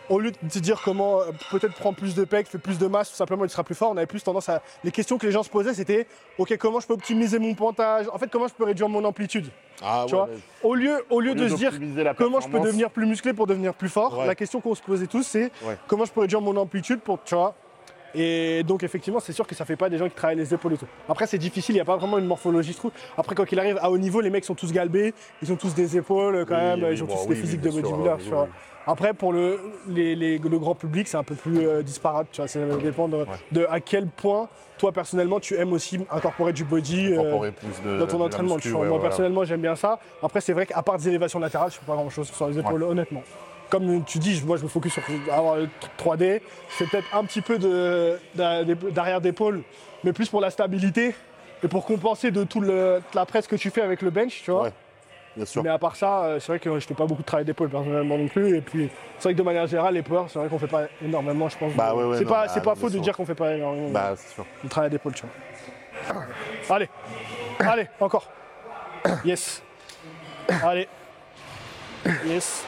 Au 0.10 0.20
lieu 0.20 0.32
de 0.32 0.52
se 0.52 0.58
dire 0.58 0.82
comment 0.84 1.22
euh, 1.22 1.26
peut-être 1.52 1.76
prendre 1.76 1.96
plus 1.96 2.16
de 2.16 2.24
pecs, 2.24 2.48
faire 2.48 2.60
plus 2.60 2.80
de 2.80 2.88
masse, 2.88 3.12
tout 3.12 3.16
simplement 3.16 3.46
il 3.46 3.50
sera 3.52 3.64
plus 3.64 3.76
fort, 3.76 3.92
on 3.92 3.98
avait 3.98 4.08
plus 4.08 4.24
tendance 4.24 4.50
à. 4.50 4.64
Les 4.84 4.90
questions 4.92 5.20
que 5.20 5.26
les 5.28 5.32
gens 5.32 5.44
se 5.44 5.52
posaient, 5.52 5.76
c'était 5.76 6.08
OK, 6.40 6.58
comment 6.58 6.80
je 6.80 6.88
peux 6.88 6.94
optimiser 6.96 7.38
mon 7.38 7.54
pointage? 7.54 8.08
En 8.12 8.18
fait, 8.18 8.28
comment 8.28 8.48
je 8.48 8.56
peux 8.56 8.64
réduire 8.64 8.90
mon 8.90 9.06
amplitude? 9.06 9.52
Ah, 9.84 10.06
Tu 10.08 10.16
ouais, 10.16 10.22
vois 10.22 10.30
Au 10.64 10.74
lieu, 10.74 11.06
au 11.12 11.20
lieu 11.20 11.32
au 11.32 11.36
de 11.36 11.48
se 11.48 11.54
dire 11.54 11.74
comment 12.18 12.40
je 12.42 12.50
peux 12.50 12.60
devenir 12.60 12.90
plus 12.90 13.06
musclé 13.06 13.34
pour 13.34 13.46
devenir 13.46 13.76
plus 13.76 13.88
fort, 13.88 14.18
Ouais. 14.18 14.26
la 14.26 14.34
question 14.34 14.62
qu'on 14.62 14.74
se 14.74 14.82
posait 14.82 15.06
tous, 15.06 15.22
c'est 15.22 15.52
Ouais. 15.64 15.78
comment 15.88 16.06
je 16.06 16.12
peux 16.12 16.22
réduire 16.22 16.42
mon 16.42 16.58
amplitude 16.58 17.02
pour, 17.02 17.20
tu 17.24 17.36
vois, 17.36 17.54
Et 18.16 18.64
donc 18.64 18.84
effectivement, 18.84 19.20
c'est 19.20 19.34
sûr 19.34 19.46
que 19.46 19.56
ça 19.56 19.66
fait 19.66 19.76
pas 19.76 19.90
des 19.90 19.98
gens 19.98 20.08
qui 20.10 20.16
travaillent 20.16 20.38
les 20.38 20.54
épaules 20.54 20.74
et 20.74 20.78
tout. 20.78 20.88
Après, 21.08 21.28
c'est 21.28 21.38
difficile, 21.38 21.76
il 21.76 21.78
n'y 21.78 21.82
a 21.82 21.86
pas 21.86 21.98
vraiment 21.98 22.18
une 22.18 22.26
morphologie, 22.26 22.72
je 22.74 22.78
trouve. 22.78 22.92
Après, 23.18 23.36
quand 23.36 23.52
il 23.52 23.60
arrive 23.60 23.78
à 23.82 23.90
haut 23.92 23.98
niveau, 23.98 24.22
les 24.22 24.30
mecs 24.30 24.46
sont 24.46 24.56
tous 24.56 24.72
galbés, 24.72 25.14
ils 25.42 25.52
ont 25.52 25.56
tous 25.56 25.74
des 25.76 25.98
épaules 25.98 26.46
quand 26.48 26.56
Oui, 26.56 26.62
même, 26.62 26.84
oui, 26.84 26.90
ils 26.94 27.04
ont 27.04 27.06
bon, 27.06 27.14
tous 27.16 27.22
oui, 27.24 27.36
des 27.36 27.42
physiques 27.42 27.62
de 27.62 27.70
bodybuilder. 27.70 28.16
Après, 28.88 29.14
pour 29.14 29.34
le, 29.34 29.60
les- 29.88 30.16
les- 30.16 30.38
le 30.40 30.58
grand 30.60 30.74
public, 30.74 31.08
c'est 31.08 31.18
un 31.18 31.24
peu 31.24 31.36
plus 31.36 31.60
euh, 31.68 31.84
disparate. 31.84 32.28
Tu 32.32 32.42
vois. 32.42 32.48
Ça 32.48 32.66
va 32.66 32.76
dépendre 32.78 33.28
de 33.52 33.68
à 33.70 33.80
quel 33.82 34.08
point, 34.08 34.48
toi 34.80 34.92
personnellement, 34.92 35.40
tu 35.40 35.54
aimes 35.56 35.74
aussi 35.74 36.00
incorporer 36.10 36.54
du 36.54 36.64
body. 36.64 37.12
euh, 37.14 37.20
Incorporer 37.20 37.52
de- 37.86 38.00
dans 38.00 38.08
ton 38.08 38.18
de 38.18 38.24
entraînement. 38.24 38.56
muscu, 38.56 38.70
ouais, 38.72 38.78
Moi, 38.80 38.88
voilà. 38.88 39.04
personnellement, 39.04 39.44
j'aime 39.44 39.62
bien 39.62 39.76
ça. 39.76 40.00
Après, 40.24 40.42
c'est 40.42 40.54
vrai 40.54 40.66
qu'à 40.66 40.82
part 40.82 40.98
des 40.98 41.08
élévations 41.08 41.38
latérales, 41.40 41.70
je 41.70 41.76
fais 41.78 41.86
pas 41.86 41.94
grand 41.94 42.10
chose 42.10 42.30
sur 42.32 42.48
les 42.48 42.58
épaules, 42.58 42.82
honnêtement. 42.82 43.22
Comme 43.70 44.04
tu 44.04 44.18
dis, 44.18 44.42
moi, 44.46 44.58
je 44.58 44.64
me 44.64 44.68
focus 44.68 44.94
sur 44.94 45.04
avoir 45.32 45.58
le 45.58 45.70
truc 45.80 45.92
3D. 45.98 46.42
C'est 46.70 46.90
peut-être 46.90 47.16
un 47.16 47.24
petit 47.24 47.42
peu 47.42 47.58
d'arrière 48.36 49.22
d'épaule, 49.22 49.62
mais 50.04 50.12
plus 50.14 50.28
pour 50.30 50.42
la 50.42 50.50
stabilité 50.50 51.14
et 51.64 51.68
pour 51.68 51.86
compenser 51.86 52.32
de 52.32 52.44
toute 52.44 52.66
la 53.14 53.26
presse 53.26 53.48
que 53.48 53.56
tu 53.56 53.70
fais 53.70 53.82
avec 53.82 54.02
le 54.02 54.10
bench, 54.10 54.42
tu 54.44 54.50
vois. 54.52 54.64
Ouais, 54.64 54.74
bien 55.36 55.46
sûr. 55.46 55.62
Mais 55.62 55.70
à 55.70 55.78
part 55.78 55.96
ça, 55.96 56.24
euh, 56.24 56.40
c'est 56.40 56.48
vrai 56.48 56.60
que 56.60 56.80
je 56.80 56.88
fais 56.88 56.94
pas 56.96 57.06
beaucoup 57.06 57.22
de 57.22 57.28
travail 57.28 57.46
d'épaule 57.46 57.70
personnellement 57.70 58.18
non 58.18 58.28
plus. 58.28 58.58
Et 58.58 58.62
puis, 58.62 58.90
c'est 59.18 59.26
vrai 59.26 59.34
que 59.34 59.38
de 59.38 59.44
manière 59.44 59.68
générale, 59.68 59.94
les 59.94 60.02
powers, 60.02 60.26
c'est 60.30 60.40
vrai 60.40 60.48
qu'on 60.48 60.58
fait 60.58 60.68
pas 60.68 60.84
énormément, 61.04 61.48
je 61.50 61.58
pense. 61.58 61.74
Bah 61.74 61.94
ouais, 61.94 62.06
ouais, 62.06 62.18
c'est 62.18 62.24
non, 62.24 62.30
pas, 62.30 62.46
bah, 62.46 62.52
c'est 62.54 62.64
pas 62.64 62.74
bien 62.74 62.82
faux 62.82 62.90
de 62.90 62.98
dire 63.00 63.16
qu'on 63.16 63.26
fait 63.26 63.36
pas 63.36 63.54
énormément 63.54 63.90
Bah, 63.90 64.16
de 64.64 64.70
travail 64.70 64.90
d'épaule, 64.90 65.14
tu 65.14 65.24
vois. 66.08 66.24
Allez, 66.76 66.90
allez, 67.60 67.88
encore. 68.00 68.32
Yes. 69.26 69.62
Allez. 70.64 70.88
Yes. 72.26 72.66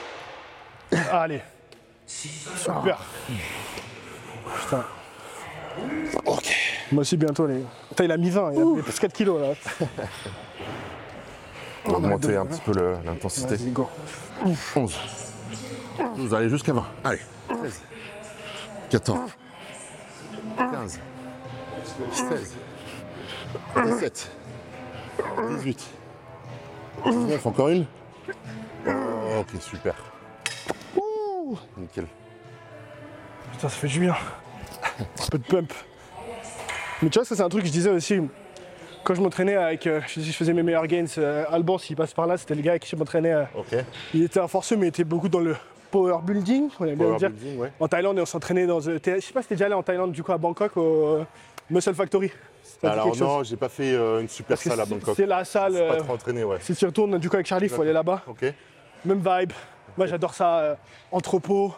Allez. 1.11 1.41
Super. 2.05 2.99
Putain. 4.59 4.85
Ok. 6.25 6.55
Moi 6.91 7.01
aussi 7.01 7.17
bientôt 7.17 7.47
les. 7.47 7.63
Putain, 7.89 8.03
il 8.03 8.11
a 8.11 8.17
mis 8.17 8.29
20, 8.29 8.53
il 8.53 8.61
a 8.61 8.65
mis 8.65 8.81
plus 8.81 8.99
4 8.99 9.13
kilos 9.13 9.41
là. 9.41 9.87
On 11.85 11.91
va 11.93 11.97
augmenter 11.97 12.35
un 12.35 12.45
petit 12.45 12.61
peu 12.61 12.73
l'intensité. 13.03 13.55
Vas-y, 13.55 13.71
go. 13.71 13.89
11. 14.75 14.99
12, 16.17 16.33
allez, 16.35 16.49
jusqu'à 16.49 16.73
20. 16.73 16.85
Allez. 17.03 17.19
13. 17.47 17.81
14. 18.91 19.31
15. 20.57 20.99
16. 22.11 22.55
17. 23.85 24.31
18. 25.57 25.89
19, 27.05 27.45
encore 27.45 27.69
une. 27.69 27.85
Ok, 29.39 29.59
super. 29.59 29.95
Ouh, 31.51 31.57
Nickel. 31.77 32.05
Putain, 33.53 33.69
ça 33.69 33.75
fait 33.75 33.87
du 33.87 33.99
bien. 33.99 34.15
Un 34.99 35.27
peu 35.31 35.37
de 35.37 35.43
pump. 35.43 35.73
Mais 37.01 37.09
tu 37.09 37.17
vois, 37.19 37.25
ça 37.25 37.35
c'est 37.35 37.41
un 37.41 37.49
truc 37.49 37.61
que 37.63 37.67
je 37.67 37.73
disais 37.73 37.89
aussi. 37.89 38.19
Quand 39.03 39.15
je 39.15 39.21
m'entraînais 39.21 39.55
avec. 39.55 39.87
euh, 39.87 39.99
je, 40.07 40.21
je 40.21 40.31
faisais 40.31 40.53
mes 40.53 40.63
meilleurs 40.63 40.85
gains, 40.87 41.05
euh, 41.17 41.43
Alban, 41.49 41.77
s'il 41.77 41.95
passe 41.95 42.13
par 42.13 42.27
là, 42.27 42.37
c'était 42.37 42.53
le 42.55 42.61
gars 42.61 42.71
avec 42.71 42.83
qui 42.83 42.89
je 42.91 42.95
m'entraînais. 42.95 43.33
euh, 43.33 43.43
il 44.13 44.23
était 44.23 44.39
un 44.39 44.47
forceux, 44.47 44.75
mais 44.77 44.85
il 44.85 44.89
était 44.89 45.03
beaucoup 45.03 45.27
dans 45.29 45.39
le 45.39 45.55
power 45.89 46.19
building, 46.23 46.69
on 46.79 46.85
aime 46.85 46.95
bien 46.95 47.05
le 47.07 47.15
Power 47.15 47.17
dire. 47.17 47.29
building, 47.31 47.57
ouais. 47.59 47.71
En 47.79 47.87
Thaïlande, 47.87 48.17
et 48.19 48.21
on 48.21 48.25
s'entraînait 48.25 48.67
dans. 48.67 48.79
euh, 48.87 48.99
Je 49.03 49.19
sais 49.19 49.33
pas 49.33 49.41
si 49.41 49.47
t'es 49.49 49.55
déjà 49.55 49.65
allé 49.65 49.73
en 49.73 49.83
Thaïlande, 49.83 50.11
du 50.11 50.21
coup, 50.23 50.31
à 50.31 50.37
Bangkok, 50.37 50.77
au 50.77 51.25
Muscle 51.69 51.93
Factory. 51.95 52.31
Alors 52.83 53.15
non, 53.17 53.43
j'ai 53.43 53.57
pas 53.57 53.69
fait 53.69 53.95
une 53.95 54.27
super 54.29 54.49
Parce 54.55 54.61
salle 54.63 54.79
à 54.79 54.85
c'est- 54.85 54.89
Bangkok. 54.91 55.15
C'est 55.15 55.25
la 55.25 55.43
salle. 55.45 55.73
Pas 55.73 55.79
euh, 55.79 55.99
trop 55.99 56.13
entraîné, 56.13 56.43
ouais. 56.43 56.57
si 56.61 56.75
tu 56.75 56.85
retournes, 56.85 57.17
du 57.17 57.27
coup, 57.29 57.35
avec 57.35 57.47
Charlie, 57.47 57.65
il 57.65 57.69
faut 57.69 57.81
aller 57.81 57.93
là-bas. 57.93 58.21
Ok. 58.27 58.41
Même 59.05 59.17
vibe. 59.19 59.51
Moi, 59.97 60.07
j'adore 60.07 60.33
ça. 60.33 60.59
euh, 60.59 60.75
entrepôt, 61.11 61.73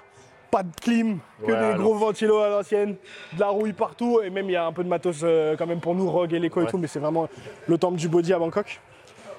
pas 0.51 0.63
de 0.63 0.69
clim, 0.81 1.19
que 1.41 1.45
Ouais, 1.51 1.57
des 1.57 1.65
alors. 1.65 1.77
gros 1.79 1.95
ventilos 1.95 2.39
à 2.39 2.49
l'ancienne, 2.49 2.95
de 3.33 3.39
la 3.39 3.47
rouille 3.47 3.73
partout. 3.73 4.19
Et 4.23 4.29
même, 4.29 4.45
il 4.49 4.53
y 4.53 4.55
a 4.55 4.65
un 4.65 4.71
peu 4.73 4.83
de 4.83 4.89
matos 4.89 5.21
euh, 5.23 5.55
quand 5.57 5.65
même 5.65 5.79
pour 5.79 5.95
nous, 5.95 6.09
Rogue 6.09 6.33
et 6.33 6.39
l'éco 6.39 6.61
et 6.61 6.65
tout. 6.67 6.77
Mais 6.77 6.87
c'est 6.87 6.99
vraiment 6.99 7.27
le 7.67 7.77
temple 7.77 7.97
du 7.97 8.07
body 8.07 8.33
à 8.33 8.39
Bangkok. 8.39 8.79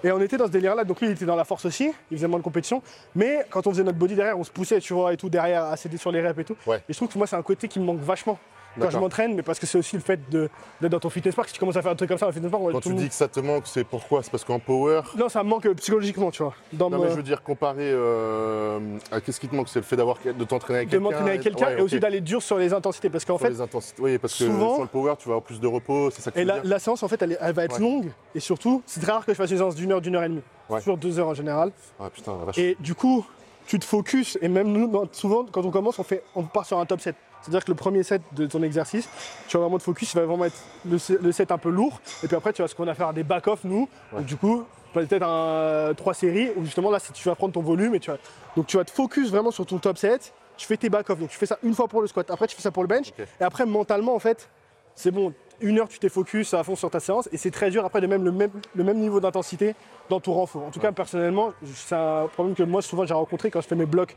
Et 0.03 0.13
on 0.13 0.21
était 0.21 0.37
dans 0.37 0.47
ce 0.47 0.51
délire-là. 0.51 0.85
Donc 0.85 1.01
lui, 1.01 1.09
il 1.09 1.13
était 1.13 1.25
dans 1.25 1.37
la 1.37 1.45
force 1.45 1.65
aussi. 1.65 1.91
Il 2.11 2.17
faisait 2.19 2.29
moins 2.29 2.39
de 2.39 2.45
compétition. 2.45 2.83
Mais 3.15 3.47
quand 3.49 3.67
on 3.67 3.71
faisait 3.71 3.85
notre 3.85 3.97
body 3.97 4.15
derrière, 4.17 4.39
on 4.39 4.45
se 4.45 4.51
poussait, 4.51 4.79
tu 4.81 4.93
vois, 4.93 5.13
et 5.15 5.17
tout, 5.17 5.31
derrière, 5.31 5.65
à 5.65 5.77
céder 5.77 5.97
sur 5.97 6.13
les 6.13 6.21
reps 6.21 6.41
et 6.41 6.45
tout. 6.45 6.57
Ouais. 6.67 6.83
Et 6.89 6.93
je 6.93 6.99
trouve 6.99 7.09
que 7.09 7.17
moi, 7.17 7.27
c'est 7.27 7.37
un 7.37 7.43
côté 7.43 7.69
qui 7.69 7.81
me 7.81 7.85
manque 7.87 8.01
vachement. 8.01 8.39
Quand 8.81 8.91
je 8.91 8.99
m'entraîne, 8.99 9.35
mais 9.35 9.43
parce 9.43 9.59
que 9.59 9.67
c'est 9.67 9.79
aussi 9.79 9.97
le 9.97 10.03
fait 10.03 10.19
de- 10.31 10.49
d'être 10.81 10.91
dans 10.93 11.01
ton 11.01 11.11
fitness 11.11 11.35
park. 11.35 11.49
Si 11.49 11.55
tu 11.55 11.61
commences 11.61 11.77
à 11.77 11.83
faire 11.83 11.93
un 11.93 11.97
truc 11.97 12.09
comme 12.09 12.19
ça 12.19 12.27
dans 12.27 12.31
le 12.31 12.35
fitness 12.35 12.51
park, 12.51 12.63
on 12.63 12.67
va 12.67 12.73
Quand 12.73 12.81
tu 12.81 12.95
dis 12.95 13.09
que 13.09 13.15
ça 13.15 13.29
te 13.29 13.41
manque, 13.41 13.65
c'est 13.67 13.85
pourquoi? 13.85 14.23
C'est 14.23 14.31
parce 14.31 14.45
qu'en 14.45 14.59
power? 14.59 15.03
Non, 15.17 15.29
ça 15.29 15.43
me 15.43 15.49
manque 15.49 15.67
euh, 15.67 15.75
psychologiquement, 15.75 16.31
tu 16.31 16.43
vois. 16.43 16.55
Dans 16.73 16.91
Non, 16.91 16.99
mais 16.99 17.11
je 17.11 17.15
veux 17.15 17.23
dire, 17.23 17.43
comparé 17.43 17.91
euh, 17.93 18.79
à 19.11 19.21
qu'est-ce 19.21 19.41
qui 19.41 19.49
te 19.49 19.55
manque? 19.55 19.69
C'est 19.69 19.79
le 19.79 19.85
fait 19.85 19.97
d'avoir 19.97 20.17
de 20.25 20.45
t'entraîner 20.45 20.79
avec 20.79 20.89
de 20.89 20.93
quelqu'un 20.93 21.05
m'entraîner 21.05 21.31
avec 21.31 21.43
quelqu'un 21.43 21.67
Ouais, 21.67 21.79
et 21.79 21.83
aussi 21.83 22.01
d'aller 22.01 22.21
dur 22.21 22.43
sur 22.43 22.59
les 22.59 22.73
intensités. 22.73 23.11
Parce 23.11 23.25
qu'en 23.25 23.39
fait, 23.39 23.51
les 23.51 23.61
intensités. 23.61 24.03
Oui, 24.03 24.19
parce 24.19 24.33
que 24.37 24.45
souvent- 24.47 24.75
sur 24.75 24.83
le 24.83 24.89
power, 24.89 25.15
tu 25.19 25.29
vas 25.29 25.35
avoir 25.35 25.43
plus 25.43 25.61
de 25.61 25.67
repos, 25.67 26.11
c'est 26.11 26.23
ça 26.23 26.31
que 26.31 26.37
tu 26.37 26.41
Et 26.41 26.45
veux 26.45 26.49
la, 26.49 26.61
dire? 26.61 26.71
la 26.71 26.79
séance, 26.79 27.03
en 27.03 27.09
fait, 27.09 27.21
elle, 27.23 27.33
est- 27.33 27.39
elle 27.41 27.55
va 27.55 27.65
être 27.65 27.75
Ouais. 27.77 27.81
longue 27.81 28.11
et 28.35 28.41
surtout, 28.41 28.83
c'est 28.87 29.01
très 29.01 29.13
rare 29.13 29.25
que 29.25 29.33
je 29.33 29.37
fasse 29.37 29.51
une 29.51 29.59
séance 29.59 29.75
d'une 29.75 29.93
heure, 29.93 30.01
d'une 30.01 30.17
heure 30.17 30.25
et 30.25 30.29
demie. 30.29 30.43
Ouais. 30.69 30.81
Sur 30.81 30.97
deux 30.97 31.19
heures 31.19 31.29
en 31.29 31.35
général. 31.35 31.71
Ah 32.01 32.09
putain, 32.13 32.33
vache. 32.45 32.59
Et 32.59 32.77
du 32.81 32.95
coup, 32.95 33.25
tu 33.67 33.79
te 33.79 33.85
focuses 33.85 34.39
et 34.43 34.49
même 34.49 34.69
nous, 34.73 34.91
souvent, 35.13 35.45
quand 35.51 35.65
on 35.65 35.71
commence, 35.71 35.99
on, 35.99 36.03
fait, 36.03 36.23
on 36.35 36.43
part 36.43 36.67
sur 36.67 36.79
un 36.79 36.87
top 36.87 37.01
set. 37.01 37.15
C'est-à-dire 37.45 37.65
que 37.65 37.71
le 37.71 37.77
premier 37.77 38.03
set 38.03 38.23
de 38.33 38.47
ton 38.47 38.63
exercice, 38.63 39.09
tu 39.49 39.57
vas 39.57 39.63
vraiment 39.65 39.79
te 39.79 39.83
focus, 39.83 40.13
il 40.13 40.17
va 40.19 40.25
vraiment 40.27 40.47
être 40.47 40.57
le, 40.89 40.99
se- 40.99 41.13
le 41.13 41.31
set 41.31 41.53
un 41.53 41.59
peu 41.59 41.69
lourd. 41.71 42.01
Et 42.23 42.27
puis 42.27 42.37
après, 42.37 42.53
tu 42.53 42.63
vas 42.63 42.69
ce 42.69 42.75
qu'on 42.75 42.89
a 42.89 42.95
faire 42.95 43.13
des 43.13 43.23
back-off, 43.23 43.61
nous. 43.65 43.89
Ouais. 44.13 44.19
Donc, 44.19 44.27
du 44.27 44.37
coup, 44.37 44.65
peut-être 44.95 45.23
un, 45.23 45.93
trois 45.95 46.15
séries 46.15 46.51
où 46.57 46.65
justement 46.65 46.91
là, 46.91 46.99
tu 47.01 47.29
vas 47.29 47.35
prendre 47.35 47.53
ton 47.53 47.63
volume 47.63 47.95
et 47.95 48.01
tu 48.01 48.11
vas. 48.11 48.17
Donc, 48.57 48.67
tu 48.67 48.77
vas 48.79 48.85
te 48.85 48.91
focus 48.91 49.31
vraiment 49.31 49.51
sur 49.51 49.67
ton 49.67 49.79
top 49.79 49.99
set. 49.99 50.33
Tu 50.57 50.67
fais 50.67 50.77
tes 50.77 50.89
back-off. 50.89 51.19
Donc, 51.19 51.29
tu 51.31 51.37
fais 51.37 51.47
ça 51.47 51.59
une 51.63 51.75
fois 51.75 51.89
pour 51.89 52.01
le 52.01 52.07
squat. 52.07 52.31
Après, 52.31 52.47
tu 52.47 52.57
fais 52.57 52.63
ça 52.63 52.71
pour 52.71 52.83
le 52.83 52.87
bench. 52.89 53.09
Et 53.41 53.45
après, 53.45 53.67
mentalement, 53.67 54.15
en 54.15 54.19
fait, 54.21 54.49
c'est 54.95 55.11
bon. 55.11 55.33
Une 55.61 55.79
heure, 55.79 55.89
tu 55.89 56.01
t'es 56.01 56.09
focus 56.09 56.53
à 56.55 56.65
fond 56.65 56.75
sur 56.75 56.91
ta 56.91 56.99
séance 56.99 57.29
et 57.33 57.37
c'est 57.37 57.53
très 57.53 57.71
dur 57.71 57.85
après 57.85 58.01
de 58.01 58.09
même 58.09 58.25
le 58.25 58.33
même, 58.33 58.51
le 58.75 58.83
même 58.85 58.99
niveau 58.99 59.21
d'intensité 59.21 59.77
dans 60.11 60.19
ton 60.19 60.33
renfort. 60.33 60.65
En 60.65 60.71
tout 60.71 60.81
cas, 60.81 60.91
personnellement, 60.91 61.53
c'est 61.75 61.95
un 61.95 62.27
problème 62.27 62.57
que 62.57 62.65
moi 62.65 62.83
souvent 62.83 63.07
j'ai 63.07 63.15
rencontré 63.15 63.53
quand 63.53 63.61
je 63.61 63.69
fais 63.69 63.77
mes 63.77 63.87
blocs 63.87 64.17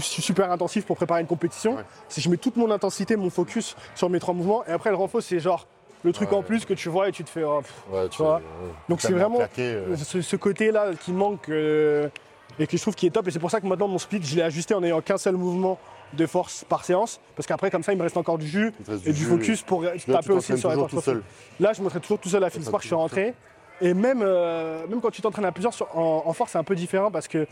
suis 0.00 0.22
super 0.22 0.50
intensif 0.50 0.84
pour 0.84 0.96
préparer 0.96 1.20
une 1.20 1.26
compétition. 1.26 1.76
Ouais. 1.76 1.82
C'est 2.08 2.20
que 2.20 2.24
je 2.24 2.30
mets 2.30 2.36
toute 2.36 2.56
mon 2.56 2.70
intensité, 2.70 3.16
mon 3.16 3.30
focus 3.30 3.76
sur 3.94 4.10
mes 4.10 4.18
trois 4.20 4.34
mouvements 4.34 4.64
et 4.66 4.70
après 4.72 4.90
le 4.90 4.96
renfort, 4.96 5.22
c'est 5.22 5.40
genre 5.40 5.66
le 6.04 6.12
truc 6.12 6.30
Ouais. 6.30 6.36
en 6.38 6.42
plus 6.42 6.64
que 6.64 6.74
tu 6.74 6.88
vois 6.88 7.08
et 7.08 7.12
tu 7.12 7.24
te 7.24 7.30
fais. 7.30 7.42
oh, 7.44 7.60
pff. 7.62 7.72
Ouais, 7.92 8.08
tu 8.08 8.18
vois. 8.22 8.36
ouais. 8.36 8.42
Donc 8.88 9.00
c'est 9.00 9.12
vraiment 9.12 9.40
euh. 9.58 9.96
ce, 9.96 10.20
ce 10.22 10.36
côté-là 10.36 10.90
qui 11.00 11.12
manque 11.12 11.48
euh, 11.48 12.08
et 12.58 12.66
que 12.66 12.76
je 12.76 12.82
trouve 12.82 12.94
qui 12.94 13.06
est 13.06 13.10
top. 13.10 13.26
Et 13.28 13.30
c'est 13.30 13.38
pour 13.38 13.50
ça 13.50 13.60
que 13.60 13.66
maintenant 13.66 13.88
mon 13.88 13.98
split, 13.98 14.20
je 14.22 14.36
l'ai 14.36 14.42
ajusté 14.42 14.74
en 14.74 14.82
ayant 14.84 15.00
qu'un 15.00 15.18
seul 15.18 15.36
mouvement 15.36 15.78
de 16.12 16.24
force 16.26 16.64
par 16.68 16.84
séance. 16.84 17.18
Parce 17.34 17.46
qu'après, 17.48 17.70
comme 17.70 17.82
ça, 17.82 17.92
il 17.92 17.98
me 17.98 18.02
reste 18.04 18.16
encore 18.16 18.38
du 18.38 18.46
jus 18.46 18.72
et 19.04 19.12
du 19.12 19.24
focus 19.24 19.62
pour 19.62 19.82
Là, 19.82 19.92
taper 20.06 20.32
aussi 20.32 20.56
sur 20.56 20.68
la 20.68 20.76
tout 20.86 21.00
seul. 21.00 21.22
Là, 21.58 21.72
je 21.72 21.82
m'entraîne 21.82 22.00
toujours 22.02 22.18
tout 22.20 22.28
seul 22.28 22.44
à 22.44 22.50
ça, 22.50 22.58
Park, 22.70 22.82
je 22.82 22.88
suis 22.88 22.94
rentré. 22.94 23.34
Et 23.80 23.92
même, 23.92 24.22
euh, 24.22 24.86
même 24.86 25.00
quand 25.00 25.10
tu 25.10 25.20
t'entraînes 25.20 25.44
à 25.44 25.52
plusieurs 25.52 25.74
sur- 25.74 25.88
en, 25.98 26.22
en 26.24 26.32
force, 26.32 26.52
c'est 26.52 26.58
un 26.58 26.64
peu 26.64 26.74
différent 26.76 27.10
parce 27.10 27.26
que 27.28 27.46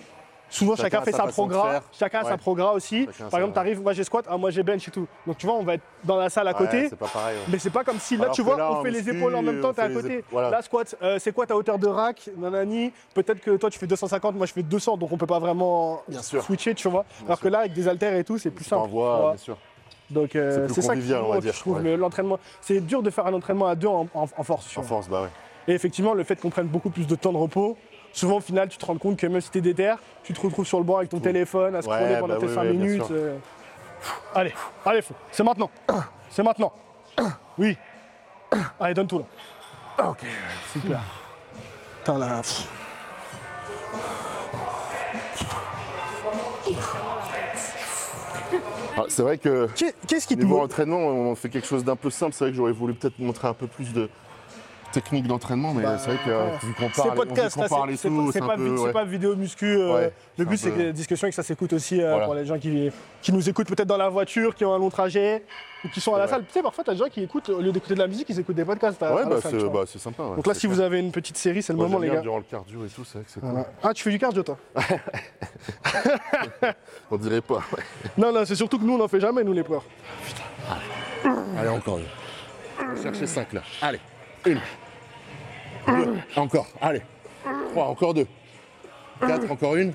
souvent 0.55 0.77
Chacun 0.77 1.03
fait 1.03 1.13
sa 1.13 1.27
progrès. 1.27 1.81
Chacun 1.93 2.21
a 2.21 2.25
sa 2.25 2.37
progrès 2.37 2.75
aussi. 2.75 3.07
Chacun 3.07 3.29
Par 3.31 3.41
exemple, 3.41 3.55
tu 3.55 3.59
arrives, 3.61 3.83
moi 3.83 3.93
j'ai 3.93 4.05
squat, 4.05 4.25
ah, 4.29 4.37
moi 4.37 4.51
j'ai 4.51 4.63
bench 4.63 4.87
et 4.89 4.91
tout. 4.91 5.07
Donc 5.27 5.39
tu 5.39 5.47
vois, 5.47 5.57
on 5.57 5.63
va 5.63 5.75
être 5.75 5.83
dans 6.05 6.17
la 6.17 6.31
salle 6.31 6.49
à 6.49 6.55
côté. 6.55 6.85
Ouais, 6.85 6.91
pas 6.91 7.07
pareil. 7.07 7.37
ouais. 7.37 7.43
Mais 7.49 7.59
c'est 7.59 7.71
pas 7.71 7.85
comme 7.85 7.99
si 7.99 8.17
là 8.17 8.25
Alors 8.25 8.35
tu 8.35 8.43
vois, 8.43 8.57
là, 8.57 8.73
on 8.73 8.83
fait 8.83 8.91
les 8.91 9.09
épaules 9.09 9.35
en 9.35 9.43
même 9.43 9.61
temps, 9.61 9.73
t'es 9.73 9.83
à 9.83 9.89
côté. 9.89 10.19
ép- 10.21 10.25
voilà. 10.31 10.51
Là, 10.51 10.63
squat, 10.63 10.95
euh, 11.03 11.19
c'est 11.19 11.33
quoi 11.33 11.47
ta 11.47 11.57
hauteur 11.57 11.79
de 11.79 11.87
rack 11.87 12.31
Nanani. 12.37 12.93
Peut-être 13.15 13.41
que 13.41 13.57
toi 13.57 13.71
tu 13.71 13.79
fais 13.79 13.87
250, 13.87 14.35
moi 14.37 14.47
je 14.47 14.53
fais 14.53 14.63
200, 14.63 14.97
donc 14.97 15.13
on 15.13 15.17
peut 15.17 15.27
pas 15.27 15.39
vraiment 15.39 16.03
Bien 16.09 16.23
sûr. 16.23 16.43
switcher, 16.43 16.75
tu 16.75 16.89
vois. 16.89 17.05
Alors 17.27 17.41
que 17.41 17.49
là, 17.49 17.61
avec 17.61 17.73
des 17.73 17.89
haltères 17.89 18.15
et 18.15 18.25
tout, 18.25 18.39
c'est 18.39 18.51
plus 18.51 18.65
simple. 18.65 18.89
vois. 18.89 19.31
bien 19.33 19.37
sûr. 19.39 19.57
Donc 20.11 20.37
euh, 20.37 20.69
C'est 20.71 20.83
ça 20.83 20.95
qui 20.95 21.03
je 21.03 21.61
trouve, 21.61 21.83
l'entraînement. 21.83 22.39
C'est 22.61 22.81
dur 22.81 23.03
de 23.03 23.11
faire 23.11 23.27
un 23.27 23.35
entraînement 23.35 23.67
à 23.67 23.75
deux 23.75 23.89
en, 23.89 24.07
force. 24.43 24.77
En 24.77 24.83
force, 24.83 25.09
bah 25.09 25.23
ouais. 25.23 25.29
Et 25.67 25.73
effectivement, 25.73 26.13
le 26.13 26.25
fait 26.25 26.37
qu'on 26.37 26.51
prenne 26.51 26.67
beaucoup 26.67 26.91
plus 26.91 27.07
de 27.07 27.15
temps 27.15 27.33
de 27.33 27.39
repos, 27.39 27.77
souvent 28.15 28.37
au 28.37 28.41
final, 28.41 28.69
tu 28.69 28.79
te 28.79 28.87
rends 28.87 28.97
compte 28.97 29.19
que 29.19 29.27
même 29.27 29.41
si 29.41 29.51
t'es 29.51 29.61
déter, 29.61 29.95
tu 30.23 30.33
te 30.33 30.41
retrouves 30.41 30.67
sur 30.67 30.79
le 30.79 30.85
banc 30.85 30.97
avec 30.99 31.11
ton 31.11 31.21
téléphone 31.21 31.75
à 31.75 31.83
scroller 31.83 32.05
Ouais, 32.15 32.21
pendant 32.21 32.35
bah 32.35 32.41
tes 32.41 32.47
oui, 32.47 32.55
5 32.55 32.61
oui, 32.63 32.69
bien 32.77 32.87
minutes. 32.87 33.11
euh. 33.11 33.37
Allez, 34.35 34.53
allez, 34.85 35.03
fou. 35.03 35.15
c'est 35.33 35.43
maintenant. 35.45 35.71
C'est 36.31 36.43
maintenant. 36.43 36.73
Oui. 37.59 37.77
Allez, 38.81 38.95
donne 38.95 39.07
tout 39.07 39.21
là. 39.21 40.09
Ok, 40.11 40.19
super. 40.73 41.01
Putain, 42.01 42.19
là. 42.19 42.43
Ah, 48.97 49.05
c'est 49.09 49.23
vrai 49.23 49.39
que 49.39 49.69
Qu'est- 49.75 49.95
Qu'est-ce 50.07 50.27
qui 50.27 50.37
te 50.37 50.43
niveau 50.43 50.61
entraînement, 50.61 50.99
on 50.99 51.35
fait 51.35 51.49
quelque 51.49 51.67
chose 51.67 51.85
d'un 51.85 51.97
peu 51.97 52.11
simple. 52.11 52.33
C'est 52.33 52.45
vrai 52.45 52.51
que 52.53 52.57
j'aurais 52.57 52.73
voulu 52.73 52.95
peut-être 52.95 53.19
montrer 53.19 53.49
un 53.49 53.55
peu 53.55 53.67
plus 53.67 53.93
de 53.93 54.09
technique 54.95 55.27
d'entraînement, 55.27 55.75
mais 55.75 55.83
Bah, 55.83 55.99
c'est 55.99 56.11
vrai 56.13 56.19
que 56.25 56.31
euh, 56.31 56.47
vu 56.63 56.73
qu'on 56.75 56.89
C'est 56.93 57.03
parle, 57.03 57.15
podcast, 57.17 57.57
qu'on 57.57 57.69
parle 57.69 57.89
c'est- 57.89 57.95
et 57.95 57.97
c'est 57.97 58.09
tout, 58.09 58.33
pas, 58.47 58.57
c'est 58.57 58.63
ouais. 58.81 58.93
pas 58.93 59.05
vidéo 59.05 59.35
muscu. 59.37 59.67
euh, 59.67 59.95
Ouais, 59.95 60.13
le 60.39 60.45
but, 60.45 60.57
c'est 60.57 60.71
peu- 60.71 60.77
que 60.79 60.83
la 60.85 60.93
discussion 60.93 61.27
et 61.27 61.31
que 61.31 61.37
ça 61.37 61.43
s'écoute 61.43 61.73
aussi 61.73 62.01
euh, 62.01 62.11
Voilà. 62.11 62.25
pour 62.27 62.35
les 62.35 62.47
gens 62.47 62.59
qui, 62.59 62.91
qui 63.21 63.33
nous 63.33 63.49
écoutent 63.49 63.67
peut-être 63.69 63.89
dans 63.89 63.97
la 63.97 64.09
voiture, 64.09 64.55
qui 64.55 64.65
ont 64.65 64.73
un 64.73 64.79
long 64.79 64.91
trajet 64.91 65.45
ou 65.85 65.89
qui 65.89 66.01
sont 66.01 66.15
à 66.15 66.19
la 66.19 66.25
Ouais. 66.25 66.31
salle. 66.31 66.45
Tu 66.47 66.53
sais, 66.53 66.63
parfois, 66.63 66.85
t'as 66.85 66.93
des 66.93 66.99
gens 66.99 67.09
qui 67.11 67.23
écoutent, 67.23 67.49
au 67.51 67.61
lieu 67.61 67.73
d'écouter 67.73 67.95
de 67.95 67.99
la 67.99 68.07
musique, 68.07 68.27
ils 68.31 68.39
écoutent 68.41 68.57
des 68.57 68.65
podcasts. 68.65 69.03
à- 69.03 69.15
Ouais, 69.15 69.27
bah 69.27 69.37
c'est 69.43 69.51
tu 69.59 69.69
bah, 69.69 69.83
c'est 69.87 69.99
sympa. 69.99 70.23
ouais, 70.23 70.37
Donc 70.37 70.47
là, 70.47 70.55
si 70.55 70.67
vous 70.67 70.81
avez 70.81 71.01
une 71.01 71.13
petite 71.13 71.37
série, 71.37 71.63
c'est 71.63 71.73
le 71.73 71.79
Moi, 71.79 71.89
moment, 71.89 71.99
les 71.99 72.11
gars. 72.11 72.21
durant 72.21 72.39
le 72.39 72.45
cardio 72.45 72.85
et 72.87 72.89
tout, 72.89 73.05
c'est 73.05 73.19
vrai 73.19 73.25
que 73.25 73.31
c'est 73.33 73.41
cool. 73.41 73.65
Ah, 73.83 73.93
tu 73.93 74.03
fais 74.05 74.11
du 74.11 74.19
cardio, 74.19 74.43
toi 74.43 74.57
On 77.11 77.17
dirait 77.17 77.41
pas. 77.41 77.57
ouais. 77.57 77.83
Non, 78.17 78.33
non, 78.33 78.45
c'est 78.45 78.55
surtout 78.55 78.79
que 78.79 78.85
nous, 78.85 78.95
on 78.95 78.99
n'en 78.99 79.09
fait 79.09 79.21
jamais, 79.21 79.43
nous, 79.45 79.53
les 79.53 79.63
peurs. 79.65 79.85
Allez, 81.59 81.69
encore 81.69 81.99
une. 81.99 82.05
On 82.81 82.95
va 82.95 83.03
chercher 83.03 83.27
5 83.27 83.53
là. 83.53 83.63
Allez, 83.83 84.01
une. 84.47 84.61
Deux. 85.87 86.19
Encore, 86.37 86.67
allez. 86.81 87.03
Trois, 87.71 87.87
encore 87.87 88.15
deux. 88.15 88.27
Quatre, 89.21 89.51
encore 89.51 89.77
une. 89.77 89.93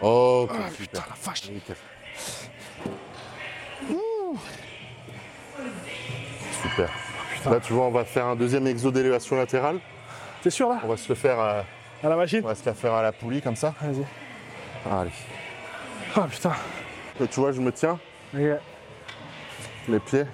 Ok, 0.00 0.50
super. 0.76 1.06
la 1.08 1.14
vache. 1.22 1.50
Nickel. 1.50 1.76
Super. 6.62 6.90
Là, 7.44 7.60
tu 7.60 7.72
vois, 7.72 7.86
on 7.86 7.90
va 7.90 8.04
faire 8.04 8.26
un 8.26 8.36
deuxième 8.36 8.66
exo 8.66 8.90
d'élévation 8.90 9.36
latérale. 9.36 9.80
T'es 10.42 10.50
sûr 10.50 10.68
là 10.68 10.80
On 10.84 10.88
va 10.88 10.96
se 10.96 11.08
le 11.08 11.14
faire, 11.14 11.40
euh, 11.40 11.62
À 12.02 12.08
la 12.08 12.16
machine 12.16 12.40
on 12.42 12.48
va 12.48 12.54
se 12.54 12.64
la 12.64 12.74
faire 12.74 12.92
à 12.94 13.02
la 13.02 13.12
poulie 13.12 13.40
comme 13.40 13.56
ça. 13.56 13.74
Vas-y. 13.80 14.04
Allez. 14.90 15.10
Ah 16.16 16.26
putain. 16.30 16.52
Là, 17.20 17.26
tu 17.26 17.40
vois, 17.40 17.52
je 17.52 17.60
me 17.60 17.72
tiens 17.72 17.98
les 19.88 19.98
pieds. 20.00 20.24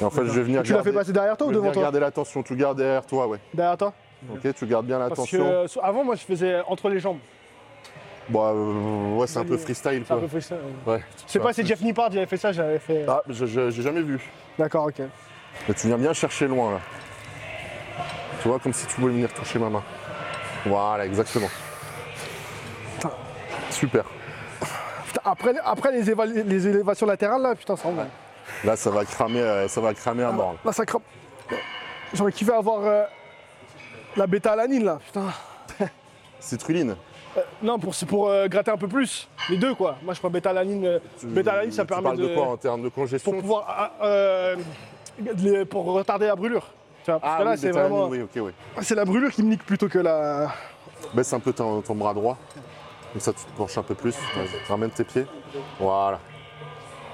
Et 0.00 0.04
en 0.04 0.10
fait, 0.10 0.24
je 0.26 0.30
vais 0.32 0.42
venir 0.42 0.62
Tu 0.62 0.72
l'as 0.72 0.82
fait 0.82 0.92
passer 0.92 1.12
derrière 1.12 1.36
toi 1.36 1.46
ou 1.46 1.52
devant 1.52 1.70
toi 1.70 1.82
garder 1.82 2.00
l'attention. 2.00 2.42
Tu 2.42 2.56
gardes 2.56 2.78
derrière 2.78 3.04
toi, 3.06 3.26
ouais. 3.28 3.38
Derrière 3.52 3.76
toi 3.76 3.92
Ok, 4.32 4.54
tu 4.54 4.66
gardes 4.66 4.86
bien 4.86 4.98
Parce 4.98 5.10
que 5.30 5.36
l'attention. 5.36 5.46
euh, 5.46 5.66
avant, 5.82 6.02
moi, 6.04 6.14
je 6.16 6.22
faisais 6.22 6.60
entre 6.66 6.88
les 6.88 6.98
jambes. 6.98 7.18
Bon, 8.28 8.42
euh, 8.42 9.16
ouais, 9.18 9.26
c'est 9.26 9.38
un 9.38 9.44
peu 9.44 9.58
freestyle, 9.58 10.02
C'est 10.06 10.14
un 10.14 10.16
peu. 10.16 10.90
Ouais. 10.90 11.02
Je 11.26 11.32
sais 11.32 11.38
pas, 11.38 11.52
c'est 11.52 11.66
Jeff 11.66 11.80
Nippard 11.82 12.08
qui 12.08 12.16
avait 12.16 12.26
fait 12.26 12.38
ça, 12.38 12.52
j'avais 12.52 12.78
fait. 12.78 13.04
Ah, 13.06 13.22
je- 13.28 13.44
je- 13.44 13.70
j'ai 13.70 13.82
jamais 13.82 14.00
vu. 14.00 14.18
D'accord, 14.58 14.86
ok. 14.86 15.02
Mais 15.68 15.74
tu 15.74 15.86
viens 15.88 15.98
bien 15.98 16.12
chercher 16.14 16.48
loin, 16.48 16.72
là. 16.72 16.80
Tu 18.40 18.48
vois, 18.48 18.58
comme 18.58 18.72
si 18.72 18.86
tu 18.86 19.00
voulais 19.00 19.12
venir 19.14 19.32
toucher 19.32 19.58
ma 19.58 19.68
main. 19.68 19.82
Voilà, 20.64 21.04
exactement. 21.04 21.48
Putain. 22.96 23.10
Super. 23.70 24.04
Putain, 25.06 25.20
après, 25.24 25.54
après 25.62 25.92
les, 25.92 26.10
éva- 26.10 26.24
les 26.26 26.68
élévations 26.68 27.06
latérales, 27.06 27.42
là, 27.42 27.54
putain, 27.54 27.76
ça 27.76 27.88
envoie. 27.88 28.06
Là, 28.64 28.76
ça 28.76 28.90
va 28.90 29.04
cramer, 29.04 29.40
euh, 29.40 29.68
ça 29.68 29.80
va 29.80 29.94
cramer 29.94 30.22
à 30.24 30.32
mort. 30.32 30.54
là. 30.64 30.72
Ça 30.72 30.84
crame. 30.86 31.02
J'aurais 32.12 32.32
kiffé 32.32 32.52
avoir 32.52 32.80
euh, 32.84 33.04
la 34.16 34.26
bêta-alanine, 34.26 34.84
là, 34.84 34.98
putain. 35.04 35.26
Citrulline. 36.40 36.96
Euh, 37.36 37.40
non, 37.62 37.78
pour, 37.78 37.94
c'est 37.94 38.06
pour 38.06 38.28
euh, 38.28 38.46
gratter 38.46 38.70
un 38.70 38.76
peu 38.76 38.86
plus. 38.86 39.28
Les 39.50 39.56
deux, 39.56 39.74
quoi. 39.74 39.96
Moi, 40.02 40.14
je 40.14 40.20
prends 40.20 40.30
bêta-alanine. 40.30 41.00
Bêta-alanine, 41.22 41.72
ça 41.72 41.82
tu 41.82 41.88
permet 41.88 42.04
parles 42.04 42.18
de... 42.18 42.28
de. 42.28 42.34
quoi 42.34 42.46
en 42.48 42.56
termes 42.56 42.82
de 42.82 42.88
congestion 42.88 43.32
pour 43.32 43.40
pouvoir. 43.40 43.64
ah, 44.00 44.52
les- 45.38 45.64
pour 45.64 45.84
retarder 45.86 46.26
la 46.26 46.36
brûlure. 46.36 46.66
Tu 47.04 47.10
vois, 47.10 47.20
parce 47.20 47.34
Ah 47.34 47.38
que 47.40 47.44
là, 47.44 47.50
oui, 47.52 47.58
c'est 47.58 47.70
vraiment. 47.70 48.06
oui, 48.08 48.22
ok, 48.22 48.30
oui. 48.36 48.52
C'est 48.82 48.94
la 48.94 49.04
brûlure 49.04 49.30
qui 49.32 49.42
me 49.42 49.50
nique 49.50 49.64
plutôt 49.64 49.88
que 49.88 49.98
la. 49.98 50.52
Baisse 51.12 51.32
un 51.32 51.40
peu 51.40 51.52
ton, 51.52 51.82
ton 51.82 51.94
bras 51.94 52.14
droit. 52.14 52.38
Comme 53.12 53.20
ça, 53.20 53.32
tu 53.32 53.44
te 53.44 53.52
penches 53.56 53.76
un 53.78 53.82
peu 53.82 53.94
plus. 53.94 54.14
Ramène 54.68 54.90
tes 54.90 55.04
pieds. 55.04 55.26
Voilà. 55.78 56.18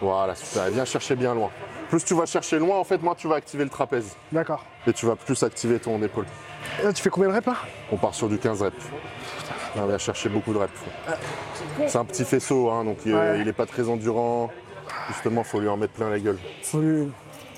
Voilà, 0.00 0.34
super. 0.34 0.70
Viens 0.70 0.84
chercher 0.84 1.16
bien 1.16 1.34
loin. 1.34 1.50
Plus 1.90 2.04
tu 2.04 2.14
vas 2.14 2.26
chercher 2.26 2.58
loin, 2.58 2.78
en 2.78 2.84
fait, 2.84 3.02
moins 3.02 3.14
tu 3.14 3.26
vas 3.28 3.36
activer 3.36 3.64
le 3.64 3.70
trapèze. 3.70 4.16
D'accord. 4.32 4.64
Et 4.86 4.92
tu 4.92 5.06
vas 5.06 5.16
plus 5.16 5.42
activer 5.42 5.78
ton 5.80 6.00
épaule. 6.02 6.26
Et 6.80 6.84
Là, 6.84 6.92
tu 6.92 7.02
fais 7.02 7.10
combien 7.10 7.28
de 7.30 7.34
reps, 7.34 7.46
là? 7.46 7.56
On 7.90 7.96
part 7.96 8.14
sur 8.14 8.28
du 8.28 8.38
15 8.38 8.62
reps. 8.62 8.84
On 9.76 9.86
va 9.86 9.98
chercher 9.98 10.28
beaucoup 10.28 10.52
de 10.52 10.58
reps. 10.58 10.72
C'est 11.86 11.98
un 11.98 12.04
petit 12.04 12.24
faisceau, 12.24 12.70
hein, 12.70 12.84
donc 12.84 12.98
euh, 13.06 13.32
Ouais. 13.34 13.38
il 13.40 13.44
n'est 13.46 13.52
pas 13.52 13.66
très 13.66 13.88
endurant. 13.88 14.50
Justement, 15.08 15.42
il 15.42 15.46
faut 15.46 15.60
lui 15.60 15.68
en 15.68 15.76
mettre 15.76 15.92
plein 15.94 16.10
la 16.10 16.18
gueule. 16.18 16.38
Faut 16.62 16.80
lui. 16.80 17.08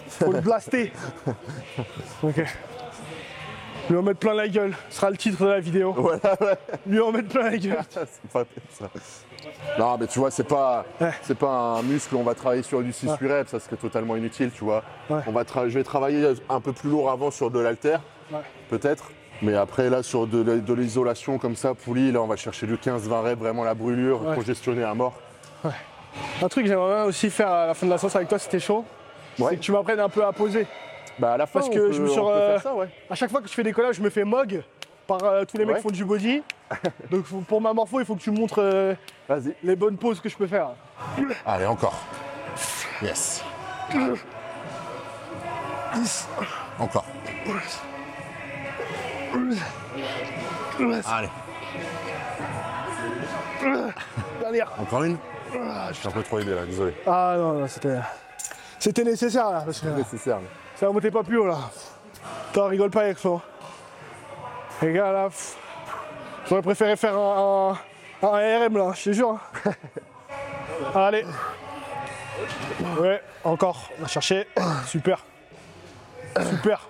Faut 0.09 0.33
le 0.33 0.41
blaster. 0.41 0.93
ok. 2.23 2.45
Lui 3.91 3.97
en 3.97 4.03
mettre 4.03 4.21
plein 4.21 4.35
la 4.35 4.49
gueule. 4.49 4.75
Ce 4.91 4.97
sera 4.97 5.11
le 5.11 5.17
titre 5.17 5.43
de 5.45 5.49
la 5.49 5.61
vidéo. 5.61 5.93
Voilà, 5.97 6.37
ouais. 6.41 6.57
Lui 6.87 7.01
en 7.01 7.13
mettre 7.13 7.29
plein 7.29 7.51
la 7.51 7.57
gueule. 7.59 7.79
c'est 7.91 8.31
pas 8.33 8.45
ça. 8.71 8.91
Non, 9.79 9.97
mais 9.99 10.07
tu 10.07 10.19
vois, 10.19 10.31
c'est 10.31 10.47
pas, 10.47 10.85
Ouais. 11.01 11.13
c'est 11.23 11.37
pas 11.37 11.49
un 11.79 11.83
muscle, 11.83 12.15
on 12.17 12.23
va 12.23 12.35
travailler 12.35 12.63
sur 12.63 12.83
du 12.83 12.93
6 12.93 13.09
reps, 13.11 13.51
ça 13.51 13.61
serait 13.61 13.77
totalement 13.77 14.17
inutile, 14.17 14.51
tu 14.55 14.65
vois. 14.65 14.83
Ouais. 15.11 15.21
On 15.27 15.33
va 15.33 15.43
je 15.69 15.79
vais 15.79 15.85
travailler 15.85 16.33
un 16.49 16.61
peu 16.61 16.73
plus 16.73 16.91
lourd 16.91 17.11
avant 17.11 17.31
sur 17.31 17.51
de 17.51 17.59
l'alter, 17.59 17.97
Ouais. 18.33 18.39
peut-être. 18.71 19.11
Mais 19.43 19.55
après, 19.57 19.91
là, 19.91 20.03
sur 20.05 20.27
de, 20.29 20.73
l'isolation 20.75 21.39
comme 21.39 21.57
ça, 21.57 21.75
poulie, 21.75 22.13
là, 22.13 22.23
on 22.23 22.27
va 22.29 22.37
chercher 22.37 22.67
du 22.67 22.77
15-20 22.77 23.21
reps, 23.23 23.39
vraiment 23.41 23.65
la 23.65 23.75
brûlure, 23.75 24.21
congestionner 24.35 24.85
à 24.85 24.95
mort. 24.95 25.15
Un 26.43 26.49
truc 26.49 26.65
que 26.65 26.69
j'aimerais 26.71 27.03
aussi 27.05 27.31
faire 27.31 27.49
à 27.51 27.67
la 27.67 27.75
fin 27.75 27.87
de 27.87 27.91
la 27.91 27.99
séance 27.99 28.15
avec 28.17 28.29
toi, 28.29 28.39
c'était 28.39 28.61
chaud. 28.61 28.85
Ouais. 29.39 29.47
C'est 29.51 29.57
que 29.57 29.61
tu 29.63 29.73
m'apprennes 29.73 30.01
un 30.01 30.09
peu 30.09 30.25
à 30.25 30.33
poser. 30.33 30.67
Bah, 31.19 31.33
à 31.33 31.37
la 31.37 31.47
fin, 31.47 31.61
Parce 31.61 31.69
que 31.71 31.75
peut- 31.79 31.93
je 31.93 32.03
me 32.03 32.09
suis 32.09 32.21
ça. 32.21 32.71
À 33.11 33.15
chaque 33.15 33.31
fois 33.31 33.41
que 33.41 33.49
je 33.49 33.53
fais 33.53 33.63
des 33.63 33.73
collages, 33.73 33.97
je 33.97 34.03
me 34.03 34.11
fais 34.11 34.25
mog 34.25 34.63
par 35.07 35.23
euh, 35.25 35.45
tous 35.45 35.57
les 35.57 35.65
mecs 35.65 35.75
Ouais. 35.77 35.81
qui 35.81 35.89
font 35.89 35.95
du 35.95 36.05
body. 36.05 36.43
Donc 37.11 37.25
pour 37.47 37.61
ma 37.61 37.73
morpho, 37.73 38.01
il 38.01 38.07
faut 38.07 38.15
que 38.15 38.21
tu 38.21 38.31
montres 38.31 38.59
euh, 38.59 38.95
les 39.63 39.77
bonnes 39.77 39.97
poses 39.97 40.21
que 40.21 40.29
je 40.29 40.37
peux 40.37 40.47
faire. 40.47 40.69
Allez, 41.47 41.67
encore. 41.67 41.95
Yes. 43.03 43.43
10, 45.95 46.29
Encore. 46.79 47.05
Allez, 51.07 51.29
dernière. 54.41 54.73
encore 54.79 55.03
une 55.05 55.17
Je 55.91 55.95
suis 55.95 56.09
un 56.09 56.11
peu 56.11 56.23
trop 56.23 56.39
aidé 56.39 56.55
là, 56.55 56.65
désolé. 56.67 56.95
Ah 57.07 57.35
non, 57.37 57.53
non, 57.55 57.69
c'était. 57.69 57.99
C'était 58.79 59.05
nécessaire 59.05 59.51
là, 59.51 59.63
parce 59.65 59.81
que 59.81 59.87
Nécessaire. 59.89 60.39
ça 60.75 60.91
montait 60.91 61.11
pas 61.11 61.23
plus 61.23 61.39
haut 61.39 61.47
là. 61.47 61.59
T'en 62.53 62.67
rigole 62.67 62.91
pas 62.91 63.03
avec 63.03 63.19
ça. 63.19 63.31
Les 64.83 64.93
gars 64.93 65.13
là, 65.13 65.29
j'aurais 66.49 66.63
préféré 66.63 66.97
faire 66.97 67.17
un, 67.17 67.79
un, 68.23 68.27
un 68.27 68.59
RM 68.67 68.77
là, 68.79 68.93
je 68.95 69.05
te 69.05 69.13
jure. 69.13 69.39
hein. 69.65 69.73
Allez. 70.95 71.25
Ouais, 73.01 73.23
encore. 73.45 73.89
On 73.99 74.03
va 74.03 74.09
chercher. 74.09 74.47
Super. 74.87 75.25
Super. 76.51 76.89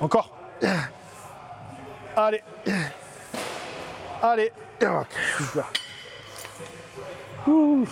Encore. 0.00 0.30
Allez. 2.16 2.42
Allez. 4.22 4.52
Super. 5.38 5.72
Ouh. 7.46 7.86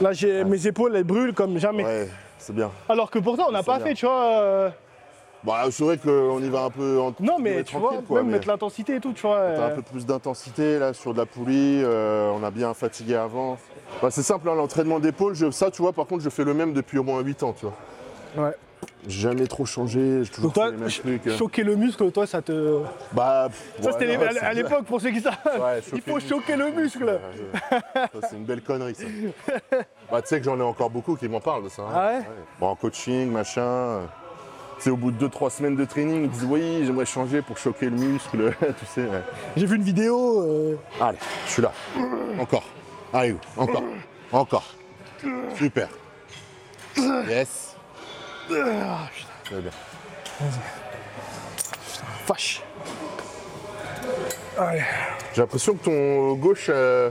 Là, 0.00 0.12
j'ai 0.12 0.44
mes 0.44 0.66
épaules, 0.66 0.96
elles 0.96 1.04
brûlent 1.04 1.32
comme 1.34 1.58
jamais. 1.58 1.84
Ouais, 1.84 2.08
c'est 2.38 2.54
bien. 2.54 2.70
Alors 2.88 3.10
que 3.10 3.18
pourtant, 3.18 3.46
on 3.48 3.52
n'a 3.52 3.62
pas 3.62 3.78
bien. 3.78 3.86
fait, 3.86 3.94
tu 3.94 4.06
vois. 4.06 4.22
euh, 4.42 4.70
Bah, 5.42 5.62
c'est 5.70 5.82
vrai 5.84 5.96
qu'on 5.96 6.38
y 6.42 6.48
va 6.50 6.64
un 6.64 6.70
peu 6.70 7.00
en 7.00 7.14
Non, 7.18 7.38
mais 7.40 7.62
tu 7.64 7.76
vois, 7.76 7.94
quoi, 8.06 8.18
même 8.18 8.26
mais 8.26 8.32
mettre 8.34 8.48
l'intensité 8.48 8.96
et 8.96 9.00
tout, 9.00 9.12
tu 9.14 9.22
vois. 9.22 9.38
Un 9.38 9.42
euh, 9.70 9.74
peu 9.76 9.82
plus 9.82 10.04
d'intensité 10.04 10.78
là 10.78 10.92
sur 10.92 11.14
de 11.14 11.18
la 11.18 11.24
poulie, 11.26 11.80
euh, 11.82 12.30
on 12.38 12.42
a 12.44 12.50
bien 12.50 12.74
fatigué 12.74 13.14
avant. 13.14 13.56
Bah, 14.02 14.08
c'est 14.10 14.22
simple, 14.22 14.48
hein, 14.50 14.54
l'entraînement 14.54 15.00
d'épaule, 15.00 15.34
je- 15.34 15.50
ça 15.50 15.70
tu 15.70 15.80
vois, 15.80 15.92
par 15.94 16.06
contre, 16.06 16.22
je 16.22 16.28
fais 16.28 16.44
le 16.44 16.52
même 16.52 16.74
depuis 16.74 16.98
au 16.98 17.02
moins 17.04 17.20
8 17.20 17.42
ans, 17.42 17.54
tu 17.58 17.66
vois. 17.66 18.46
Ouais. 18.46 18.54
J'ai 19.08 19.20
jamais 19.28 19.46
trop 19.46 19.64
changé, 19.64 20.24
j'ai 20.24 20.30
toujours 20.30 20.52
toi, 20.52 20.66
fait 20.66 20.72
les 20.72 20.76
mêmes 20.76 20.90
trucs. 20.90 21.26
euh. 21.26 21.36
choquer 21.38 21.62
le 21.64 21.74
muscle, 21.76 22.10
toi, 22.12 22.26
ça 22.26 22.42
te. 22.42 22.80
Bah, 23.12 23.48
pff, 23.48 23.72
Ça, 23.82 23.86
ouais, 23.86 23.92
c'était 23.98 24.40
à- 24.44 24.52
l'époque, 24.52 24.84
pour 24.84 25.00
ceux 25.00 25.10
qui 25.10 25.20
savent. 25.22 25.36
Ouais, 25.58 25.80
Il 25.94 26.02
faut 26.02 26.20
choquer 26.20 26.56
le 26.56 26.70
muscle. 26.70 27.18
Ça, 27.94 28.08
c'est 28.28 28.36
une 28.36 28.44
belle 28.44 28.60
connerie, 28.62 28.94
ça. 28.94 29.04
bah, 30.12 30.20
tu 30.20 30.28
sais 30.28 30.38
que 30.38 30.44
j'en 30.44 30.58
ai 30.58 30.62
encore 30.62 30.90
beaucoup 30.90 31.16
qui 31.16 31.28
m'en 31.28 31.40
parlent 31.40 31.64
de 31.64 31.68
ça. 31.70 31.82
hein. 31.82 31.86
Ah 31.94 32.10
ouais? 32.18 32.24
Bon, 32.58 32.66
en 32.68 32.76
coaching, 32.76 33.30
machin. 33.30 34.00
Sais, 34.84 34.90
au 34.90 34.96
bout 34.96 35.10
de 35.10 35.28
2-3 35.28 35.50
semaines 35.50 35.76
de 35.76 35.84
training, 35.84 36.24
ils 36.24 36.30
disent 36.30 36.46
oui, 36.48 36.84
j'aimerais 36.84 37.04
changer 37.06 37.42
pour 37.42 37.58
choquer 37.58 37.86
le 37.86 37.96
muscle, 37.96 38.52
tu 38.78 38.86
sais. 38.86 39.06
J'ai 39.56 39.66
vu 39.66 39.76
une 39.76 39.82
vidéo. 39.82 40.42
euh, 40.42 40.76
Allez, 41.00 41.18
je 41.46 41.52
suis 41.52 41.62
là. 41.62 41.72
Encore. 42.38 42.64
Allez, 43.12 43.34
encore. 43.56 43.82
Encore. 44.32 44.64
Super. 45.56 45.88
Yes. 46.96 47.76
Très 48.48 49.60
bien. 49.60 49.70
Vache. 52.26 52.62
Allez. 54.58 54.82
J'ai 55.34 55.40
l'impression 55.42 55.74
que 55.74 55.84
ton 55.84 56.34
gauche. 56.34 56.66
euh, 56.68 57.10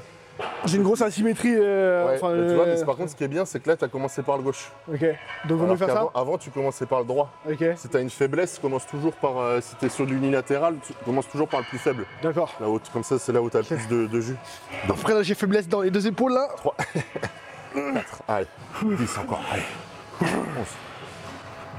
J'ai 0.65 0.77
une 0.77 0.83
grosse 0.83 1.01
asymétrie. 1.01 1.55
euh, 1.55 2.05
ouais, 2.07 2.15
enfin, 2.15 2.35
bah, 2.35 2.47
tu 2.47 2.55
vois, 2.55 2.65
euh, 2.65 2.75
mais 2.79 2.85
par 2.85 2.95
contre, 2.95 3.11
ce 3.11 3.15
qui 3.15 3.23
est 3.23 3.27
bien, 3.27 3.45
c'est 3.45 3.59
que 3.59 3.69
là, 3.69 3.77
tu 3.77 3.85
as 3.85 3.87
commencé 3.87 4.21
par 4.23 4.37
le 4.37 4.43
gauche. 4.43 4.71
Ok. 4.91 5.01
Donc, 5.45 5.59
on 5.61 5.63
Alors 5.63 5.75
va 5.75 5.85
faire 5.85 5.95
ça 5.95 6.09
avant, 6.15 6.37
tu 6.37 6.49
commençais 6.49 6.85
par 6.85 6.99
le 6.99 7.05
droit. 7.05 7.31
Ok. 7.49 7.63
Si 7.75 7.89
tu 7.89 7.97
as 7.97 7.99
une 8.01 8.09
faiblesse, 8.09 8.59
commence 8.59 8.85
toujours 8.87 9.13
par. 9.13 9.37
euh, 9.37 9.61
si 9.61 9.75
tu 9.75 9.85
es 9.85 9.89
sur 9.89 10.05
l'unilatéral, 10.05 10.75
tu 10.85 10.93
commences 11.05 11.27
toujours 11.29 11.47
par 11.47 11.59
le 11.61 11.65
plus 11.65 11.77
faible. 11.79 12.05
D'accord. 12.21 12.53
Comme 12.93 13.03
ça, 13.03 13.17
c'est 13.19 13.31
là 13.31 13.41
où 13.41 13.49
tu 13.49 13.57
as 13.57 13.61
le 13.61 13.65
plus 13.65 13.87
de, 13.87 14.07
de 14.07 14.21
jus. 14.21 14.35
Après, 14.89 15.13
là, 15.13 15.23
j'ai 15.23 15.35
faiblesse 15.35 15.67
dans 15.67 15.81
les 15.81 15.91
deux 15.91 16.05
épaules, 16.07 16.33
là. 16.33 16.47
3, 16.57 16.75
4, 17.73 18.23
allez, 18.27 18.47
10 18.83 19.17
encore, 19.19 19.41
allez, 19.51 19.63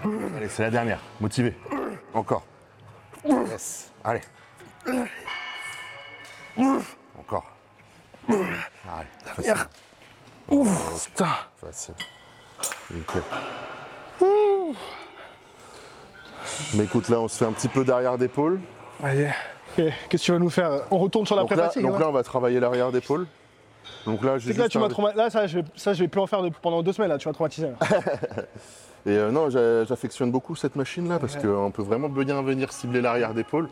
11. 0.05 0.13
Allez, 0.37 0.49
c'est 0.49 0.63
la 0.63 0.71
dernière, 0.71 0.99
motivé. 1.21 1.55
Encore. 2.15 2.45
Yes, 3.25 3.91
allez. 4.03 4.21
Facile, 9.25 9.55
Ouf, 10.51 11.07
putain. 11.09 11.29
facile. 11.61 11.95
Nickel. 12.91 13.23
Mais 16.75 16.85
écoute, 16.85 17.09
là, 17.09 17.21
on 17.21 17.29
se 17.29 17.37
fait 17.39 17.45
un 17.45 17.53
petit 17.53 17.69
peu 17.69 17.85
d'arrière 17.85 18.19
d'épaule. 18.19 18.61
Allez. 19.03 19.29
Ok. 19.79 19.85
Qu'est-ce 20.09 20.09
que 20.09 20.17
tu 20.27 20.33
vas 20.33 20.39
nous 20.39 20.51
faire? 20.51 20.71
On 20.91 20.99
retourne 20.99 21.27
sur 21.27 21.37
la 21.37 21.43
Donc 21.43 21.51
là, 21.51 21.57
pré-fatigue. 21.57 21.83
donc 21.83 21.95
hein 21.97 21.99
là, 22.01 22.09
on 22.09 22.13
va 22.13 22.23
travailler 22.23 22.59
l'arrière 22.61 22.91
d'épaule. 22.93 23.27
Donc 24.07 24.23
là, 24.25 24.39
j'ai 24.39 24.53
là, 24.53 24.69
tu 24.69 24.79
trauma- 24.79 25.15
Là, 25.15 25.31
ça, 25.31 25.47
je 25.47 25.59
vais, 25.61 25.65
ça, 25.77 25.93
je 25.93 26.03
vais 26.03 26.09
plus 26.09 26.21
en 26.21 26.27
faire 26.27 26.43
de- 26.43 26.51
pendant 26.63 26.83
deux 26.83 26.93
semaines. 26.93 27.11
Là, 27.11 27.19
tu 27.19 27.29
m'as 27.29 27.35
traumatisé. 27.35 27.69
là. 27.69 27.77
Et 29.07 29.11
euh, 29.17 29.31
non, 29.31 29.49
j'a- 29.49 29.85
j'affectionne 29.85 30.31
beaucoup 30.31 30.55
cette 30.57 30.77
machine-là 30.77 31.19
parce 31.19 31.35
Ouais. 31.37 31.43
qu'on 31.43 31.71
peut 31.71 31.83
vraiment 31.83 32.09
bien 32.09 32.43
venir 32.43 32.73
cibler 32.73 33.01
l'arrière 33.01 33.33
d'épaule. 33.33 33.69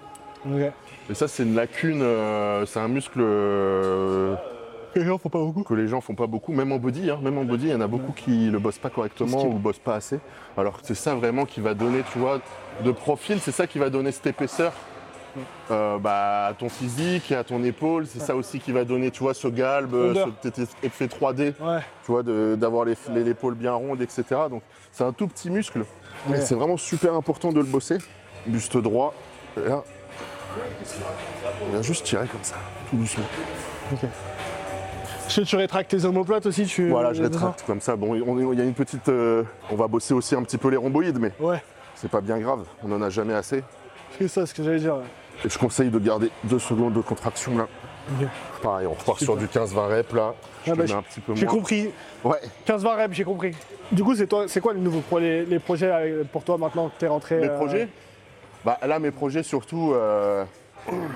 Et 1.10 1.14
ça, 1.14 1.28
c'est 1.28 1.42
une 1.42 1.54
lacune, 1.54 2.00
euh, 2.02 2.66
c'est 2.66 2.80
un 2.80 2.88
muscle 2.88 3.20
euh, 3.20 4.34
Les 4.94 5.04
gens 5.04 5.18
font 5.18 5.28
pas 5.28 5.38
beaucoup. 5.38 5.62
que 5.62 5.74
les 5.74 5.88
gens 5.88 6.00
font 6.00 6.14
pas 6.14 6.26
beaucoup, 6.26 6.52
même 6.52 6.72
en 6.72 6.76
body. 6.78 7.10
hein, 7.10 7.18
même 7.22 7.38
en 7.38 7.44
body, 7.44 7.66
il 7.66 7.70
y 7.72 7.74
en 7.74 7.80
a 7.80 7.86
beaucoup 7.86 8.12
qui 8.12 8.50
le 8.50 8.58
bossent 8.58 8.78
pas 8.78 8.90
correctement 8.90 9.44
ou 9.46 9.52
bossent 9.54 9.78
pas 9.78 9.94
assez. 9.96 10.20
Alors 10.56 10.80
que 10.80 10.86
c'est 10.86 10.94
ça 10.94 11.14
vraiment 11.14 11.44
qui 11.46 11.60
va 11.60 11.74
donner, 11.74 12.02
tu 12.12 12.18
vois, 12.18 12.40
de 12.84 12.90
profil, 12.90 13.38
c'est 13.40 13.52
ça 13.52 13.66
qui 13.66 13.78
va 13.78 13.90
donner 13.90 14.12
cette 14.12 14.26
épaisseur. 14.26 14.72
euh, 15.70 15.98
bah, 15.98 16.46
à 16.46 16.54
ton 16.54 16.68
physique 16.68 17.30
et 17.30 17.36
à 17.36 17.44
ton 17.44 17.62
épaule, 17.62 18.06
c'est 18.06 18.18
ça 18.18 18.34
aussi 18.34 18.58
qui 18.58 18.72
va 18.72 18.84
donner, 18.84 19.10
tu 19.10 19.22
vois, 19.22 19.34
ce 19.34 19.46
galbe, 19.48 19.94
ce 20.14 20.48
petit 20.48 20.66
effet 20.82 21.06
3D, 21.06 21.52
Ouais. 21.60 21.78
tu 22.04 22.10
vois, 22.12 22.22
d'avoir 22.22 22.84
l'épaule 23.14 23.54
bien 23.54 23.72
ronde, 23.74 24.00
etc. 24.00 24.24
Donc 24.50 24.62
c'est 24.90 25.04
un 25.04 25.12
tout 25.12 25.28
petit 25.28 25.50
muscle. 25.50 25.84
Ouais. 26.28 26.40
C'est 26.40 26.54
vraiment 26.54 26.76
super 26.78 27.14
important 27.14 27.52
de 27.52 27.58
le 27.60 27.66
bosser. 27.66 27.98
Buste 28.46 28.78
droit, 28.78 29.14
là, 29.56 29.84
on 31.66 31.72
vient 31.72 31.82
juste 31.82 32.04
tirer 32.04 32.26
comme 32.26 32.42
ça, 32.42 32.56
tout 32.90 32.96
doucement. 32.96 33.24
Je 35.28 35.32
sais, 35.34 35.42
tu 35.42 35.56
rétractes 35.56 35.90
tes 35.90 36.04
omoplates 36.04 36.46
aussi. 36.46 36.64
Tu... 36.64 36.88
Voilà, 36.88 37.12
je 37.12 37.22
rétracte 37.22 37.62
comme 37.66 37.80
ça. 37.80 37.96
Bon, 37.96 38.14
il 38.14 38.58
y 38.58 38.62
a 38.62 38.64
une 38.64 38.74
petite. 38.74 39.08
euh, 39.08 39.42
on 39.70 39.76
va 39.76 39.86
bosser 39.86 40.14
aussi 40.14 40.34
un 40.34 40.42
petit 40.42 40.56
peu 40.58 40.68
les 40.68 40.76
rhomboïdes, 40.76 41.18
mais 41.18 41.32
Ouais. 41.38 41.62
c'est 41.94 42.10
pas 42.10 42.20
bien 42.22 42.38
grave. 42.38 42.64
On 42.82 42.90
en 42.92 43.02
a 43.02 43.10
jamais 43.10 43.34
assez. 43.34 43.62
C'est 44.18 44.28
ça 44.28 44.46
ce 44.46 44.54
que 44.54 44.62
j'allais 44.62 44.78
dire. 44.78 44.94
ouais. 44.96 45.02
Et 45.44 45.48
je 45.50 45.58
conseille 45.58 45.90
de 45.90 45.98
garder 45.98 46.30
deux 46.44 46.58
secondes 46.58 46.94
de 46.94 47.00
contraction 47.00 47.56
là. 47.58 47.66
Pareil, 48.62 48.86
on 48.86 48.94
repart 48.94 49.20
sur 49.20 49.36
du 49.36 49.46
15-20 49.46 49.86
reps 49.88 50.12
là. 50.14 50.34
Je 50.64 50.72
Ah 50.72 50.74
bah, 50.74 50.84
le 50.88 50.92
un 50.94 51.02
petit 51.02 51.20
peu 51.20 51.34
J'ai 51.34 51.44
compris. 51.46 51.90
Ouais. 52.24 52.38
15-20 52.66 52.96
reps, 52.96 53.14
j'ai 53.14 53.24
compris. 53.24 53.52
Du 53.92 54.02
coup, 54.02 54.14
c'est 54.14 54.26
toi, 54.26 54.44
c'est 54.48 54.60
quoi 54.62 54.72
les 54.72 54.80
nouveaux 54.80 55.00
pro- 55.02 55.18
les, 55.18 55.44
les 55.44 55.58
projets 55.58 55.90
euh, 55.92 56.24
pour 56.24 56.42
toi 56.42 56.56
maintenant 56.56 56.88
que 56.88 56.98
t'es 56.98 57.06
rentré 57.06 57.36
Mes 57.38 57.48
euh, 57.48 57.56
projets? 57.56 57.88
Bah 58.64 58.78
là, 58.86 58.98
mes 58.98 59.10
projets 59.10 59.42
surtout, 59.42 59.92
euh, 59.94 60.44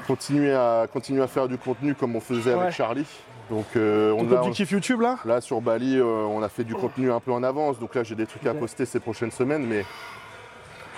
continuer, 0.06 0.52
à, 0.54 0.86
continuer 0.92 1.22
à 1.22 1.26
faire 1.26 1.48
du 1.48 1.58
contenu 1.58 1.94
comme 1.94 2.14
on 2.16 2.20
faisait 2.20 2.54
Ouais. 2.54 2.60
avec 2.62 2.74
Charlie. 2.74 3.06
Donc 3.50 3.66
euh, 3.76 4.12
on 4.16 4.24
a, 4.32 4.48
YouTube 4.48 5.00
là 5.00 5.18
là 5.26 5.40
sur 5.40 5.60
Bali, 5.60 5.98
euh, 5.98 6.04
on 6.04 6.42
a 6.42 6.48
fait 6.48 6.64
du 6.64 6.74
contenu 6.74 7.10
un 7.12 7.20
peu 7.20 7.32
en 7.32 7.42
avance. 7.42 7.78
Donc 7.78 7.94
là, 7.94 8.02
j'ai 8.02 8.14
des 8.14 8.26
trucs 8.26 8.46
à 8.46 8.54
poster 8.54 8.86
ces 8.86 9.00
prochaines 9.00 9.32
semaines, 9.32 9.66
mais 9.66 9.84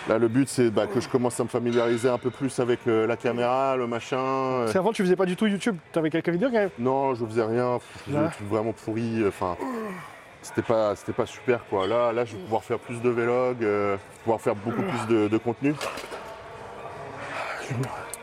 là, 0.08 0.18
le 0.18 0.28
but 0.28 0.48
c'est 0.48 0.70
bah, 0.70 0.86
que 0.86 1.00
je 1.00 1.08
commence 1.08 1.40
à 1.40 1.44
me 1.44 1.48
familiariser 1.48 2.08
un 2.08 2.18
peu 2.18 2.30
plus 2.30 2.60
avec 2.60 2.80
euh, 2.86 3.06
la 3.06 3.16
caméra, 3.16 3.74
le 3.76 3.86
machin. 3.86 4.18
euh. 4.18 4.60
Parce 4.60 4.74
qu'avant, 4.74 4.92
tu 4.92 5.02
faisais 5.02 5.16
pas 5.16 5.26
du 5.26 5.34
tout 5.34 5.46
YouTube. 5.46 5.76
T'avais 5.92 6.10
quelques 6.10 6.28
vidéos 6.28 6.48
quand 6.50 6.58
même. 6.58 6.70
Non, 6.78 7.14
je 7.14 7.24
faisais 7.24 7.42
rien. 7.44 7.78
Je 8.06 8.12
faisais 8.12 8.22
des 8.24 8.30
trucs 8.30 8.48
vraiment 8.48 8.72
pourris. 8.72 9.22
euh, 9.22 9.28
Enfin, 9.28 9.56
c'était 10.42 10.62
pas, 10.62 10.94
c'était 10.94 11.14
pas 11.14 11.26
super 11.26 11.60
quoi. 11.70 11.86
Là, 11.88 12.12
là, 12.12 12.24
je 12.26 12.36
vais 12.36 12.42
pouvoir 12.42 12.62
faire 12.62 12.78
plus 12.78 13.00
de 13.00 13.08
vlogs, 13.08 13.66
pouvoir 14.22 14.40
faire 14.40 14.54
beaucoup 14.54 14.82
plus 14.82 15.06
de, 15.12 15.26
de 15.28 15.38
contenu. 15.38 15.74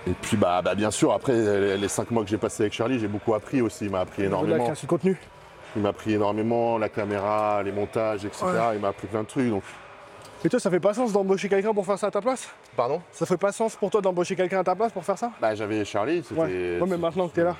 Et 0.07 0.13
puis 0.21 0.37
bah, 0.37 0.61
bah, 0.63 0.73
bien 0.75 0.91
sûr, 0.91 1.11
après 1.13 1.77
les 1.77 1.87
cinq 1.87 2.11
mois 2.11 2.23
que 2.23 2.29
j'ai 2.29 2.37
passé 2.37 2.63
avec 2.63 2.73
Charlie, 2.73 2.99
j'ai 2.99 3.07
beaucoup 3.07 3.33
appris 3.33 3.61
aussi. 3.61 3.85
Il 3.85 3.91
m'a 3.91 4.01
appris 4.01 4.23
énormément. 4.23 4.71
contenu. 4.87 5.17
Il 5.75 5.81
m'a 5.81 5.89
appris 5.89 6.13
énormément, 6.13 6.77
la 6.77 6.89
caméra, 6.89 7.61
les 7.63 7.71
montages, 7.71 8.25
etc. 8.25 8.43
Ouais. 8.45 8.75
Il 8.75 8.81
m'a 8.81 8.89
appris 8.89 9.07
plein 9.07 9.21
de 9.21 9.27
trucs. 9.27 9.49
Donc, 9.49 9.63
Et 10.43 10.49
toi, 10.49 10.59
ça 10.59 10.69
fait 10.69 10.79
pas 10.79 10.93
sens 10.93 11.13
d'embaucher 11.13 11.47
quelqu'un 11.47 11.73
pour 11.73 11.85
faire 11.85 11.97
ça 11.97 12.07
à 12.07 12.11
ta 12.11 12.19
place? 12.21 12.49
Pardon? 12.75 13.01
Ça 13.11 13.25
fait 13.25 13.37
pas 13.37 13.51
sens 13.51 13.75
pour 13.75 13.89
toi 13.89 14.01
d'embaucher 14.01 14.35
quelqu'un 14.35 14.59
à 14.59 14.63
ta 14.63 14.75
place 14.75 14.91
pour 14.91 15.05
faire 15.05 15.17
ça? 15.17 15.31
Bah, 15.39 15.55
j'avais 15.55 15.85
Charlie. 15.85 16.23
C'était. 16.27 16.41
Ouais. 16.41 16.77
Ouais, 16.81 16.87
mais 16.89 16.97
maintenant 16.97 17.27
que 17.29 17.35
t'es 17.35 17.43
là. 17.43 17.55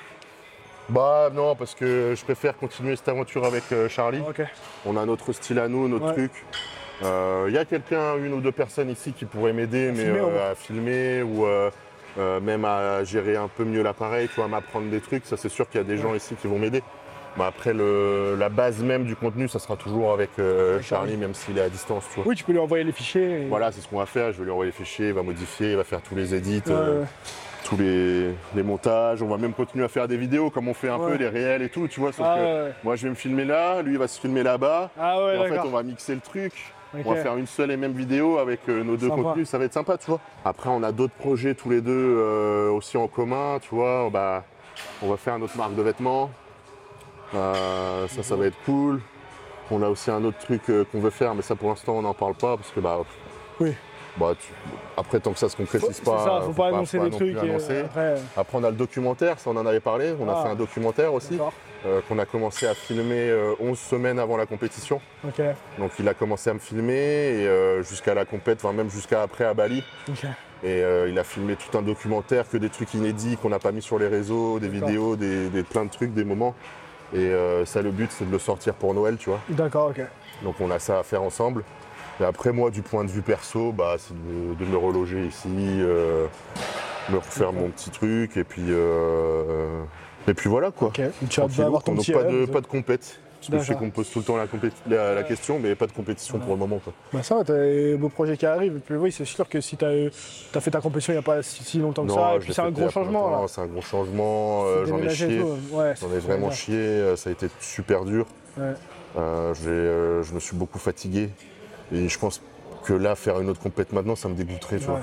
Bah 0.88 1.30
non, 1.32 1.54
parce 1.54 1.74
que 1.76 2.12
je 2.16 2.24
préfère 2.24 2.56
continuer 2.56 2.96
cette 2.96 3.08
aventure 3.08 3.46
avec 3.46 3.62
euh, 3.72 3.88
Charlie. 3.88 4.20
Ok. 4.28 4.42
On 4.84 4.96
a 4.96 5.06
notre 5.06 5.32
style 5.32 5.58
à 5.60 5.68
nous, 5.68 5.88
notre 5.88 6.06
Ouais. 6.08 6.12
truc. 6.12 6.32
Il 7.48 7.52
y 7.54 7.58
a 7.58 7.64
quelqu'un, 7.64 8.16
une 8.16 8.32
ou 8.34 8.40
deux 8.40 8.52
personnes 8.52 8.90
ici 8.90 9.12
qui 9.12 9.24
pourraient 9.24 9.52
m'aider, 9.52 9.92
mais 9.94 10.06
euh, 10.06 10.52
à 10.52 10.54
filmer 10.54 11.22
ou 11.22 11.44
euh, 11.46 11.70
euh, 12.18 12.40
même 12.40 12.64
à 12.64 13.02
gérer 13.04 13.36
un 13.36 13.48
peu 13.48 13.64
mieux 13.64 13.82
l'appareil, 13.82 14.28
tu 14.28 14.34
vois, 14.36 14.44
à 14.44 14.48
m'apprendre 14.48 14.88
des 14.90 15.00
trucs. 15.00 15.24
Ça, 15.26 15.36
c'est 15.36 15.48
sûr 15.48 15.68
qu'il 15.68 15.80
y 15.80 15.84
a 15.84 15.86
des 15.86 15.96
gens 15.98 16.14
ici 16.14 16.34
qui 16.40 16.46
vont 16.46 16.58
m'aider. 16.58 16.82
Mais 17.38 17.44
après, 17.44 17.72
le- 17.72 18.36
la 18.38 18.50
base 18.50 18.82
même 18.82 19.04
du 19.04 19.16
contenu, 19.16 19.48
ça 19.48 19.58
sera 19.58 19.74
toujours 19.76 20.12
avec 20.12 20.28
euh, 20.38 20.82
Charlie. 20.82 21.16
Même 21.16 21.32
s'il 21.32 21.56
est 21.56 21.62
à 21.62 21.70
distance, 21.70 22.04
tu 22.10 22.16
vois. 22.16 22.28
Oui, 22.28 22.36
tu 22.36 22.44
peux 22.44 22.52
lui 22.52 22.58
envoyer 22.58 22.84
les 22.84 22.92
fichiers. 22.92 23.44
et- 23.44 23.46
Voilà, 23.48 23.72
c'est 23.72 23.80
ce 23.80 23.88
qu'on 23.88 23.98
va 23.98 24.04
faire. 24.06 24.32
Je 24.32 24.38
vais 24.38 24.44
lui 24.44 24.50
envoyer 24.50 24.70
les 24.70 24.76
fichiers, 24.76 25.08
il 25.08 25.14
va 25.14 25.22
modifier, 25.22 25.70
il 25.70 25.76
va 25.78 25.84
faire 25.84 26.02
tous 26.02 26.14
les 26.14 26.34
edits, 26.34 26.62
Ouais, 26.66 26.72
euh, 26.74 27.04
tous 27.64 27.78
les, 27.78 28.32
les 28.54 28.62
montages. 28.62 29.22
On 29.22 29.28
va 29.28 29.38
même 29.38 29.54
continuer 29.54 29.84
à 29.86 29.88
faire 29.88 30.06
des 30.08 30.18
vidéos 30.18 30.50
comme 30.50 30.68
on 30.68 30.74
fait 30.74 30.90
un 30.90 30.98
Ouais. 30.98 31.12
peu 31.12 31.16
les 31.16 31.28
réels 31.30 31.62
et 31.62 31.70
tout, 31.70 31.88
tu 31.88 32.00
vois. 32.00 32.12
Sauf 32.12 32.26
Ah, 32.28 32.36
que 32.36 32.42
ouais, 32.66 32.72
moi, 32.84 32.96
je 32.96 33.04
vais 33.04 33.08
me 33.10 33.14
filmer 33.14 33.46
là, 33.46 33.80
lui, 33.80 33.92
il 33.92 33.98
va 33.98 34.08
se 34.08 34.20
filmer 34.20 34.42
là-bas. 34.42 34.90
Ah 35.00 35.24
ouais, 35.24 35.36
et 35.36 35.38
en 35.38 35.44
fait, 35.44 35.58
on 35.60 35.70
va 35.70 35.82
mixer 35.82 36.14
le 36.14 36.20
truc. 36.20 36.52
On 36.94 37.12
va 37.12 37.16
faire 37.22 37.36
une 37.36 37.46
seule 37.46 37.70
et 37.70 37.76
même 37.76 37.92
vidéo 37.92 38.38
avec 38.38 38.60
euh, 38.68 38.84
nos 38.84 38.96
deux 38.96 39.08
Sympa. 39.08 39.22
contenus, 39.22 39.48
ça 39.48 39.58
va 39.58 39.64
être 39.64 39.72
sympa, 39.72 39.96
tu 39.98 40.10
vois. 40.10 40.20
Après, 40.44 40.68
on 40.68 40.82
a 40.82 40.92
d'autres 40.92 41.14
projets 41.14 41.54
tous 41.54 41.70
les 41.70 41.80
deux 41.80 41.90
euh, 42.18 42.70
aussi 42.70 42.96
en 42.96 43.08
commun, 43.08 43.58
tu 43.60 43.74
vois. 43.74 44.10
Bah, 44.10 44.44
on 45.02 45.08
va 45.08 45.16
faire 45.16 45.38
notre 45.38 45.56
marque 45.56 45.74
de 45.74 45.82
vêtements. 45.82 46.30
Euh, 47.34 48.06
ça, 48.08 48.22
ça 48.22 48.36
va 48.36 48.46
être 48.46 48.58
cool. 48.66 49.00
On 49.70 49.82
a 49.82 49.88
aussi 49.88 50.10
un 50.10 50.22
autre 50.24 50.38
truc 50.38 50.62
euh, 50.68 50.84
qu'on 50.90 51.00
veut 51.00 51.10
faire, 51.10 51.34
mais 51.34 51.42
ça 51.42 51.54
pour 51.54 51.70
l'instant, 51.70 51.94
on 51.94 52.02
n'en 52.02 52.12
parle 52.14 52.34
pas 52.34 52.56
parce 52.56 52.70
que 52.70 52.80
bah, 52.80 52.98
Oui. 53.58 53.72
bah, 54.18 54.32
tu- 54.38 54.52
après, 54.98 55.18
tant 55.18 55.32
que 55.32 55.38
ça 55.38 55.48
se 55.48 55.56
concrétise 55.56 56.00
pas, 56.00 56.18
ça, 56.18 56.40
faut, 56.44 56.52
pas 56.52 56.68
annoncer 56.68 56.98
faut 56.98 57.04
des 57.04 57.10
non 57.10 57.16
trucs. 57.16 57.38
annoncer. 57.38 57.80
après, 57.80 58.14
Après, 58.36 58.58
on 58.58 58.64
a 58.64 58.70
le 58.70 58.76
documentaire, 58.76 59.38
ça 59.38 59.48
on 59.48 59.56
en 59.56 59.64
avait 59.64 59.80
parlé. 59.80 60.14
On 60.20 60.28
a 60.28 60.34
Ah. 60.36 60.42
fait 60.42 60.48
un 60.50 60.54
documentaire 60.56 61.14
aussi 61.14 61.30
d'accord. 61.36 61.54
Euh, 61.86 62.00
qu'on 62.08 62.18
a 62.18 62.24
commencé 62.26 62.66
à 62.66 62.74
filmer 62.74 63.28
euh, 63.30 63.54
11 63.60 63.78
semaines 63.78 64.18
avant 64.18 64.36
la 64.36 64.46
compétition. 64.46 65.00
Donc 65.78 65.92
il 65.98 66.08
a 66.08 66.14
commencé 66.14 66.50
à 66.50 66.54
me 66.54 66.58
filmer 66.58 66.94
et 66.94 67.46
euh, 67.46 67.82
jusqu'à 67.82 68.14
la 68.14 68.24
compète, 68.24 68.58
enfin 68.64 68.72
même 68.72 68.90
jusqu'à 68.90 69.22
après 69.22 69.44
à 69.44 69.54
Bali. 69.54 69.82
Et 70.64 70.82
euh, 70.82 71.08
il 71.08 71.18
a 71.18 71.24
filmé 71.24 71.56
tout 71.56 71.76
un 71.76 71.82
documentaire, 71.82 72.48
que 72.48 72.56
des 72.56 72.68
trucs 72.70 72.94
inédits 72.94 73.36
qu'on 73.36 73.48
n'a 73.48 73.58
pas 73.58 73.72
mis 73.72 73.82
sur 73.82 73.98
les 73.98 74.06
réseaux, 74.06 74.60
des 74.60 74.68
vidéos, 74.68 75.16
des, 75.16 75.48
des- 75.48 75.62
plein 75.64 75.84
de 75.84 75.90
trucs, 75.90 76.14
des 76.14 76.24
moments. 76.24 76.54
Et 77.14 77.30
ça, 77.66 77.82
le 77.82 77.90
but, 77.90 78.10
c'est 78.10 78.24
de 78.26 78.30
le 78.32 78.38
sortir 78.38 78.72
pour 78.74 78.94
Noël, 78.94 79.16
tu 79.18 79.28
vois. 79.28 79.40
D'accord, 79.50 79.88
ok. 79.90 80.00
Donc 80.44 80.54
on 80.60 80.70
a 80.70 80.78
ça 80.78 80.98
à 81.00 81.02
faire 81.02 81.22
ensemble. 81.22 81.62
Et 82.20 82.24
après, 82.24 82.52
moi, 82.52 82.70
du 82.70 82.80
point 82.82 83.04
de 83.04 83.10
vue 83.10 83.22
perso, 83.22 83.72
bah, 83.72 83.96
c'est 83.98 84.14
de, 84.14 84.54
de 84.54 84.64
me 84.70 84.76
reloger 84.78 85.26
ici, 85.26 85.48
me 85.48 87.16
refaire 87.16 87.52
mon 87.52 87.68
petit 87.68 87.90
truc, 87.90 88.36
et 88.36 88.44
puis, 88.44 88.62
et 90.28 90.34
puis 90.34 90.48
voilà 90.48 90.70
quoi. 90.70 90.90
Tu 90.94 91.02
vas 91.02 91.10
Tranquillou, 91.28 91.62
avoir 91.66 91.82
ton 91.82 91.94
donc 91.94 92.10
pas 92.12 92.24
de, 92.24 92.46
pas 92.46 92.60
de 92.60 92.66
compète. 92.66 93.18
Parce 93.40 93.50
que 93.50 93.58
je 93.58 93.64
sais 93.72 93.74
qu'on 93.74 93.86
me 93.86 93.90
pose 93.90 94.08
tout 94.08 94.20
le 94.20 94.24
temps 94.24 94.36
la, 94.36 94.46
compét- 94.46 94.70
la- 94.88 95.14
la 95.16 95.24
question, 95.24 95.58
mais 95.58 95.74
pas 95.74 95.88
de 95.88 95.92
compétition 95.92 96.38
pour 96.38 96.52
le 96.52 96.58
moment. 96.60 96.78
Quoi. 96.78 96.92
Bah 97.12 97.24
ça 97.24 97.34
va, 97.34 97.42
t'as 97.42 97.54
des 97.58 97.96
beaux 97.96 98.08
projets 98.08 98.36
qui 98.36 98.46
arrivent. 98.46 98.76
Et 98.76 98.78
puis 98.78 98.94
oui, 98.94 99.10
c'est 99.10 99.24
sûr 99.24 99.48
que 99.48 99.60
si 99.60 99.76
t'as 99.76 99.88
as 100.54 100.60
fait 100.60 100.70
ta 100.70 100.80
compétition 100.80 101.12
il 101.12 101.16
n'y 101.16 101.18
a 101.18 101.22
pas 101.22 101.42
si, 101.42 101.64
si 101.64 101.78
longtemps 101.78 102.06
que 102.06 102.12
ça, 102.12 102.36
et 102.36 102.38
puis 102.38 102.54
c'est 102.54 102.62
un 102.62 102.70
gros 102.70 102.88
changement. 102.88 103.48
C'est 103.48 103.60
un 103.62 103.66
gros 103.66 103.80
changement, 103.82 104.62
euh, 104.66 104.86
j'en 104.86 104.98
ai 104.98 105.10
chié. 105.10 105.42
Ouais, 105.72 105.94
J'en 106.00 106.12
ai 106.14 106.20
vraiment 106.20 106.46
bien. 106.48 106.56
chié, 106.56 106.76
euh, 106.76 107.16
ça 107.16 107.30
a 107.30 107.32
été 107.32 107.48
super 107.58 108.04
dur. 108.04 108.26
Ouais. 108.56 108.74
Euh, 109.18 109.52
euh, 109.66 110.22
je 110.22 110.32
me 110.34 110.38
suis 110.38 110.54
beaucoup 110.56 110.78
fatigué. 110.78 111.28
Et 111.92 112.08
je 112.08 112.18
pense 112.20 112.40
que 112.84 112.92
là, 112.92 113.16
faire 113.16 113.40
une 113.40 113.48
autre 113.50 113.60
compète 113.60 113.92
maintenant, 113.92 114.14
ça 114.14 114.28
me 114.28 114.34
dégoûterait. 114.34 114.76
Tu 114.78 114.84
Ouais. 114.84 114.90
vois. 114.90 115.00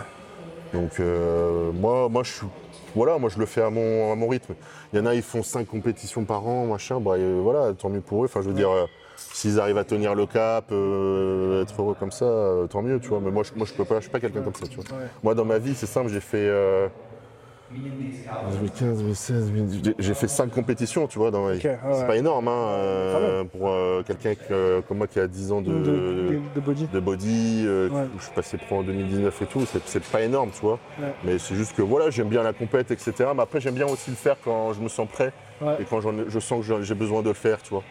Donc 0.74 1.00
euh, 1.00 1.72
moi, 1.72 2.10
moi, 2.10 2.24
je 2.24 2.32
suis. 2.32 2.48
Voilà, 2.96 3.20
moi 3.20 3.30
je 3.30 3.38
le 3.38 3.46
fais 3.46 3.62
à 3.62 3.70
mon, 3.70 4.12
à 4.12 4.16
mon 4.16 4.28
rythme. 4.28 4.56
Il 4.92 5.00
y 5.00 5.02
en 5.02 5.06
a, 5.06 5.14
ils 5.14 5.22
font 5.22 5.44
cinq 5.44 5.68
compétitions 5.68 6.26
par 6.26 6.48
an, 6.48 6.66
machin. 6.66 7.00
Bah, 7.00 7.12
euh, 7.18 7.40
voilà, 7.42 7.74
tant 7.74 7.90
mieux 7.90 8.02
pour 8.02 8.24
eux. 8.24 8.26
Enfin, 8.26 8.42
je 8.42 8.48
veux 8.48 8.54
dire, 8.56 8.72
euh, 8.72 8.86
s'ils 9.16 9.60
arrivent 9.60 9.78
à 9.78 9.84
tenir 9.84 10.16
le 10.16 10.26
cap, 10.26 10.66
euh, 10.72 11.62
être 11.62 11.82
heureux 11.82 11.96
comme 12.00 12.12
ça, 12.12 12.26
euh, 12.26 12.68
tant 12.68 12.82
mieux, 12.82 13.00
tu 13.00 13.10
vois. 13.10 13.20
Mais 13.20 13.32
moi, 13.32 13.44
je, 13.44 13.52
moi, 13.56 13.68
je 13.68 13.74
peux 13.74 13.86
pas, 13.86 13.96
je 13.96 14.02
suis 14.02 14.10
pas 14.10 14.20
quelqu'un 14.20 14.42
comme 14.42 14.56
ça, 14.56 14.66
tu 14.68 14.76
vois. 14.76 14.86
Ouais. 14.86 15.06
Moi, 15.24 15.36
dans 15.36 15.46
ma 15.46 15.60
vie, 15.60 15.76
c'est 15.76 15.86
simple, 15.86 16.10
j'ai 16.10 16.20
fait. 16.20 16.50
Euh, 17.72 18.52
2015, 18.52 18.98
2016, 19.00 19.46
2018, 19.52 19.96
j'ai- 20.00 20.14
fait 20.14 20.28
cinq 20.28 20.50
compétitions, 20.52 21.08
tu 21.08 21.20
vois, 21.20 21.32
dans 21.32 21.44
ma 21.46 21.54
vie. 21.54 21.60
Ok, 21.60 21.66
ouais, 21.66 21.78
C'est 21.94 22.08
pas 22.08 22.18
énorme, 22.18 22.48
hein, 22.48 22.52
euh, 22.70 23.44
pour 23.44 23.70
euh, 23.70 24.02
quelqu'un 24.04 24.34
que- 24.36 24.82
comme 24.88 24.98
moi 24.98 25.08
qui 25.08 25.20
a 25.20 25.28
10 25.28 25.52
ans 25.52 25.62
de, 25.62 25.72
De, 25.72 25.80
de- 25.84 26.40
de 26.56 26.60
body. 26.60 26.88
de 26.88 27.00
body, 27.00 27.64
euh, 27.66 27.90
Ouais. 27.90 28.08
je 28.18 28.24
suis 28.24 28.32
passé 28.34 28.58
pro 28.58 28.78
en 28.80 28.84
2019 28.84 29.42
et 29.42 29.46
tout, 29.46 29.66
c'est- 29.66 29.82
c'est 29.86 30.04
pas 30.04 30.22
énorme, 30.22 30.50
tu 30.54 30.62
vois. 30.62 30.80
Ouais. 31.00 31.14
Mais 31.24 31.38
c'est 31.40 31.56
juste 31.56 31.76
que 31.76 31.82
voilà, 31.82 32.10
j'aime 32.10 32.30
bien 32.30 32.44
la 32.44 32.54
compète, 32.54 32.92
etc. 32.92 33.12
Mais 33.36 33.42
après, 33.44 33.60
j'aime 33.62 33.76
bien 33.76 33.88
aussi 33.88 34.10
le 34.10 34.16
faire 34.16 34.38
quand 34.44 34.74
je 34.74 34.82
me 34.82 34.90
sens 34.90 35.08
prêt 35.08 35.32
Ouais. 35.62 35.76
et 35.82 35.86
quand 35.86 36.00
je 36.02 36.40
sens 36.40 36.66
que 36.66 36.82
j'ai 36.82 36.96
besoin 36.96 37.22
de 37.22 37.28
le 37.30 37.34
faire, 37.34 37.62
tu 37.62 37.70
vois. 37.70 37.84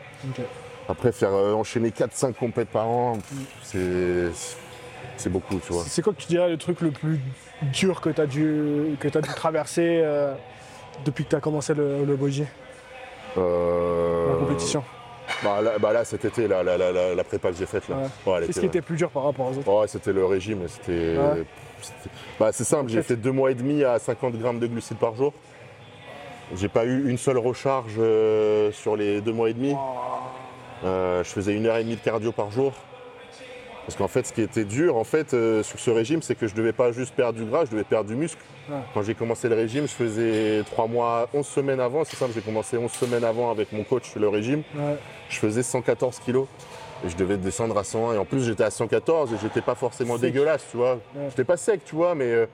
Après, 0.88 1.12
faire 1.12 1.32
euh, 1.34 1.52
enchaîner 1.52 1.90
4-5 1.90 2.34
compètes 2.36 2.70
par 2.70 2.88
an, 2.88 3.14
pff, 3.16 3.46
c'est 3.62 4.30
c'est 5.18 5.30
beaucoup, 5.30 5.56
tu 5.64 5.72
vois. 5.72 5.82
C'est 5.86 6.00
quoi 6.00 6.12
que 6.14 6.20
tu 6.22 6.28
dirais 6.28 6.48
le 6.48 6.56
truc 6.56 6.80
le 6.80 6.90
plus 6.92 7.18
dur 7.62 8.00
que 8.00 8.10
tu 8.10 8.20
as 8.20 8.26
dû, 8.26 8.96
que 9.00 9.08
as 9.08 9.20
dû 9.20 9.28
traverser 9.34 10.00
euh, 10.02 10.34
depuis 11.04 11.24
que 11.24 11.30
tu 11.30 11.36
as 11.36 11.40
commencé 11.40 11.74
le, 11.74 12.04
le 12.04 12.16
body, 12.16 12.44
Euh, 13.36 14.32
la 14.32 14.38
compétition 14.38 14.82
bah, 15.44 15.60
là, 15.60 15.72
bah 15.78 15.92
là, 15.92 16.04
cet 16.04 16.24
été, 16.24 16.48
là, 16.48 16.62
la, 16.62 16.78
la, 16.78 16.90
la, 16.90 17.14
la 17.14 17.24
prépa 17.24 17.50
que 17.50 17.56
j'ai 17.56 17.66
faite, 17.66 17.86
là. 17.88 17.96
Ouais. 17.96 18.02
Ouais, 18.32 18.38
elle 18.40 18.46
Qu'est-ce 18.46 18.60
qui 18.60 18.66
était 18.66 18.80
plus 18.80 18.96
dur 18.96 19.10
par 19.10 19.24
rapport 19.24 19.46
aux 19.46 19.58
autres 19.58 19.68
Ouais, 19.70 19.86
c'était 19.86 20.12
le 20.12 20.24
régime, 20.24 20.66
c'était. 20.68 21.16
Ouais. 21.18 21.44
c'était- 21.82 22.10
Bah, 22.40 22.50
c'est 22.50 22.64
simple, 22.64 22.90
j'ai 22.90 23.02
fait 23.02 23.16
deux 23.16 23.30
mois 23.32 23.50
et 23.50 23.54
demi 23.54 23.84
à 23.84 23.98
50 23.98 24.38
grammes 24.38 24.58
de 24.58 24.66
glucides 24.66 24.96
par 24.96 25.14
jour. 25.14 25.34
J'ai 26.56 26.68
pas 26.68 26.86
eu 26.86 27.10
une 27.10 27.18
seule 27.18 27.36
recharge 27.36 27.92
euh, 27.98 28.72
sur 28.72 28.96
les 28.96 29.20
deux 29.20 29.32
mois 29.32 29.50
et 29.50 29.54
demi. 29.54 29.76
Je 30.82 31.22
faisais 31.24 31.54
une 31.54 31.66
heure 31.66 31.76
et 31.76 31.84
demie 31.84 31.96
de 31.96 32.00
cardio 32.00 32.32
par 32.32 32.50
jour. 32.50 32.72
Parce 33.88 33.96
qu'en 33.96 34.06
fait, 34.08 34.26
ce 34.26 34.34
qui 34.34 34.42
était 34.42 34.66
dur, 34.66 34.98
en 34.98 35.04
fait, 35.04 35.32
euh, 35.32 35.62
sur 35.62 35.78
ce 35.80 35.90
régime, 35.90 36.20
c'est 36.20 36.34
que 36.34 36.46
je 36.46 36.54
devais 36.54 36.74
pas 36.74 36.92
juste 36.92 37.14
perdre 37.14 37.38
du 37.38 37.46
gras, 37.46 37.64
je 37.64 37.70
devais 37.70 37.84
perdre 37.84 38.10
du 38.10 38.16
muscle. 38.16 38.38
Quand 38.92 39.00
j'ai 39.00 39.14
commencé 39.14 39.48
le 39.48 39.54
régime, 39.54 39.84
je 39.88 39.94
faisais 39.94 40.62
3 40.66 40.88
mois, 40.88 41.26
11 41.32 41.46
semaines 41.46 41.80
avant. 41.80 42.04
C'est 42.04 42.16
simple, 42.16 42.32
j'ai 42.34 42.42
commencé 42.42 42.76
11 42.76 42.92
semaines 42.92 43.24
avant 43.24 43.50
avec 43.50 43.72
mon 43.72 43.84
coach 43.84 44.14
le 44.16 44.28
régime. 44.28 44.62
Ouais. 44.74 44.98
Je 45.30 45.38
faisais 45.38 45.62
114 45.62 46.18
kilos. 46.18 46.46
Et 47.02 47.08
je 47.08 47.16
devais 47.16 47.38
descendre 47.38 47.78
à 47.78 47.82
101. 47.82 48.12
Et 48.12 48.18
en 48.18 48.26
plus, 48.26 48.44
j'étais 48.44 48.64
à 48.64 48.70
114 48.70 49.32
et 49.32 49.36
j'étais 49.40 49.62
pas 49.62 49.74
forcément 49.74 50.18
Sec. 50.18 50.32
dégueulasse, 50.32 50.66
tu 50.70 50.76
vois. 50.76 50.96
Ouais. 51.14 51.30
J'étais 51.30 51.44
pas 51.44 51.56
sec, 51.56 51.80
tu 51.86 51.94
vois, 51.94 52.14
mais 52.14 52.26
euh, 52.26 52.46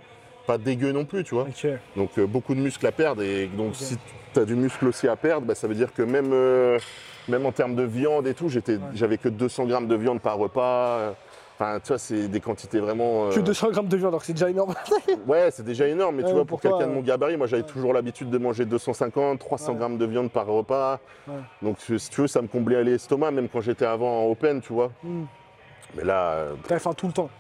pas 0.47 0.57
dégueu 0.57 0.93
non 0.93 1.05
plus, 1.05 1.25
tu 1.25 1.35
vois. 1.35 1.49
Donc 1.97 2.11
euh, 2.17 2.29
beaucoup 2.29 2.55
de 2.55 2.61
muscles 2.61 2.87
à 2.87 2.93
perdre 2.93 3.23
et 3.23 3.47
donc 3.49 3.75
si 3.75 3.97
tu 4.33 4.39
as 4.39 4.45
du 4.45 4.55
muscle 4.55 4.87
aussi 4.87 5.09
à 5.09 5.17
perdre, 5.17 5.49
bah, 5.49 5.57
ça 5.57 5.67
veut 5.67 5.75
dire 5.75 5.93
que 5.93 6.03
même, 6.03 6.31
même 7.29 7.47
en 7.47 7.53
termes 7.53 7.75
de 7.75 7.83
viande 7.83 8.27
et 8.27 8.35
tout, 8.35 8.49
j'étais, 8.49 8.79
j'avais 8.95 9.19
que 9.19 9.29
200 9.29 9.65
grammes 9.67 9.89
de 9.89 9.95
viande 9.97 10.21
par 10.21 10.37
repas. 10.39 10.99
euh, 10.99 11.13
Enfin, 11.57 11.79
tu 11.79 11.89
vois, 11.89 11.99
c'est 11.99 12.27
des 12.27 12.41
quantités 12.41 12.81
vraiment. 12.81 13.27
euh, 13.27 13.31
Que 13.31 13.39
200 13.39 13.71
grammes 13.71 13.87
de 13.87 13.97
viande, 13.97 14.09
alors 14.09 14.21
que 14.21 14.27
c'est 14.27 14.33
déjà 14.33 14.51
énorme. 14.51 14.75
Ouais, 15.29 15.51
c'est 15.53 15.63
déjà 15.65 15.87
énorme, 15.87 16.17
mais 16.17 16.23
Ouais, 16.25 16.29
tu 16.31 16.35
vois, 16.35 16.45
pour 16.45 16.61
quelqu'un 16.61 16.79
de 16.79 16.83
euh, 16.91 16.95
mon 16.95 17.01
gabarit, 17.01 17.37
moi 17.37 17.47
j'avais 17.47 17.63
toujours 17.63 17.93
l'habitude 17.93 18.29
de 18.29 18.39
manger 18.39 18.65
250, 18.65 19.39
300 19.39 19.73
Ouais. 19.73 19.79
grammes 19.79 19.97
de 19.97 20.05
viande 20.05 20.33
par 20.33 20.47
repas. 20.47 20.99
Donc 21.63 21.77
si 21.79 22.11
tu 22.11 22.23
veux, 22.23 22.27
ça 22.27 22.43
me 22.43 22.49
comblait 22.49 22.83
l'estomac, 22.83 23.31
même 23.31 23.49
quand 23.49 23.61
j'étais 23.61 23.87
avant 23.87 24.25
en 24.25 24.31
open, 24.33 24.61
tu 24.63 24.73
vois. 24.73 24.91
Hmm. 25.05 25.25
Mais 25.97 26.03
là, 26.03 26.31
euh, 26.33 26.55
T'avais 26.67 26.81
faim 26.81 26.93
tout 26.93 27.07
le 27.07 27.13
temps. 27.13 27.31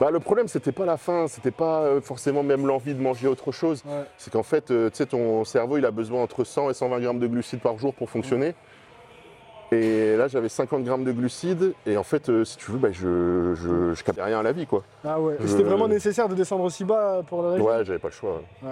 bah, 0.00 0.10
le 0.10 0.18
problème, 0.18 0.48
c'était 0.48 0.72
pas 0.72 0.84
la 0.84 0.96
faim, 0.96 1.26
c'était 1.28 1.52
pas 1.52 1.82
euh, 1.82 2.00
forcément 2.00 2.42
même 2.42 2.66
l'envie 2.66 2.94
de 2.94 3.00
manger 3.00 3.28
autre 3.28 3.52
chose. 3.52 3.84
C'est 4.18 4.32
qu'en 4.32 4.42
fait, 4.42 4.72
euh, 4.72 4.90
tu 4.90 4.96
sais, 4.96 5.06
ton 5.06 5.44
cerveau, 5.44 5.78
il 5.78 5.86
a 5.86 5.92
besoin 5.92 6.20
entre 6.24 6.42
100 6.42 6.70
et 6.70 6.74
120 6.74 6.98
grammes 6.98 7.20
de 7.20 7.26
glucides 7.28 7.60
par 7.60 7.78
jour 7.78 7.94
pour 7.94 8.10
fonctionner. 8.10 8.56
Et 9.72 10.16
là, 10.16 10.26
j'avais 10.28 10.48
50 10.48 10.82
grammes 10.84 11.04
de 11.04 11.12
glucides. 11.12 11.74
Et 11.86 11.96
en 11.96 12.02
fait, 12.02 12.28
euh, 12.28 12.44
si 12.44 12.56
tu 12.56 12.70
veux, 12.72 12.78
bah, 12.78 12.88
je, 12.90 13.54
je, 13.54 13.94
je 13.94 14.02
captais 14.04 14.22
rien 14.22 14.40
à 14.40 14.42
la 14.42 14.52
vie, 14.52 14.66
quoi. 14.66 14.82
Ah 15.04 15.20
ouais. 15.20 15.36
Je- 15.40 15.46
C'était 15.46 15.62
vraiment 15.62 15.86
nécessaire 15.88 16.28
de 16.28 16.34
descendre 16.34 16.64
aussi 16.64 16.84
bas 16.84 17.22
pour 17.26 17.42
le 17.42 17.48
régime 17.50 17.66
Ouais, 17.66 17.84
j'avais 17.84 17.98
pas 18.00 18.08
le 18.08 18.14
choix. 18.14 18.42
Ouais. 18.62 18.70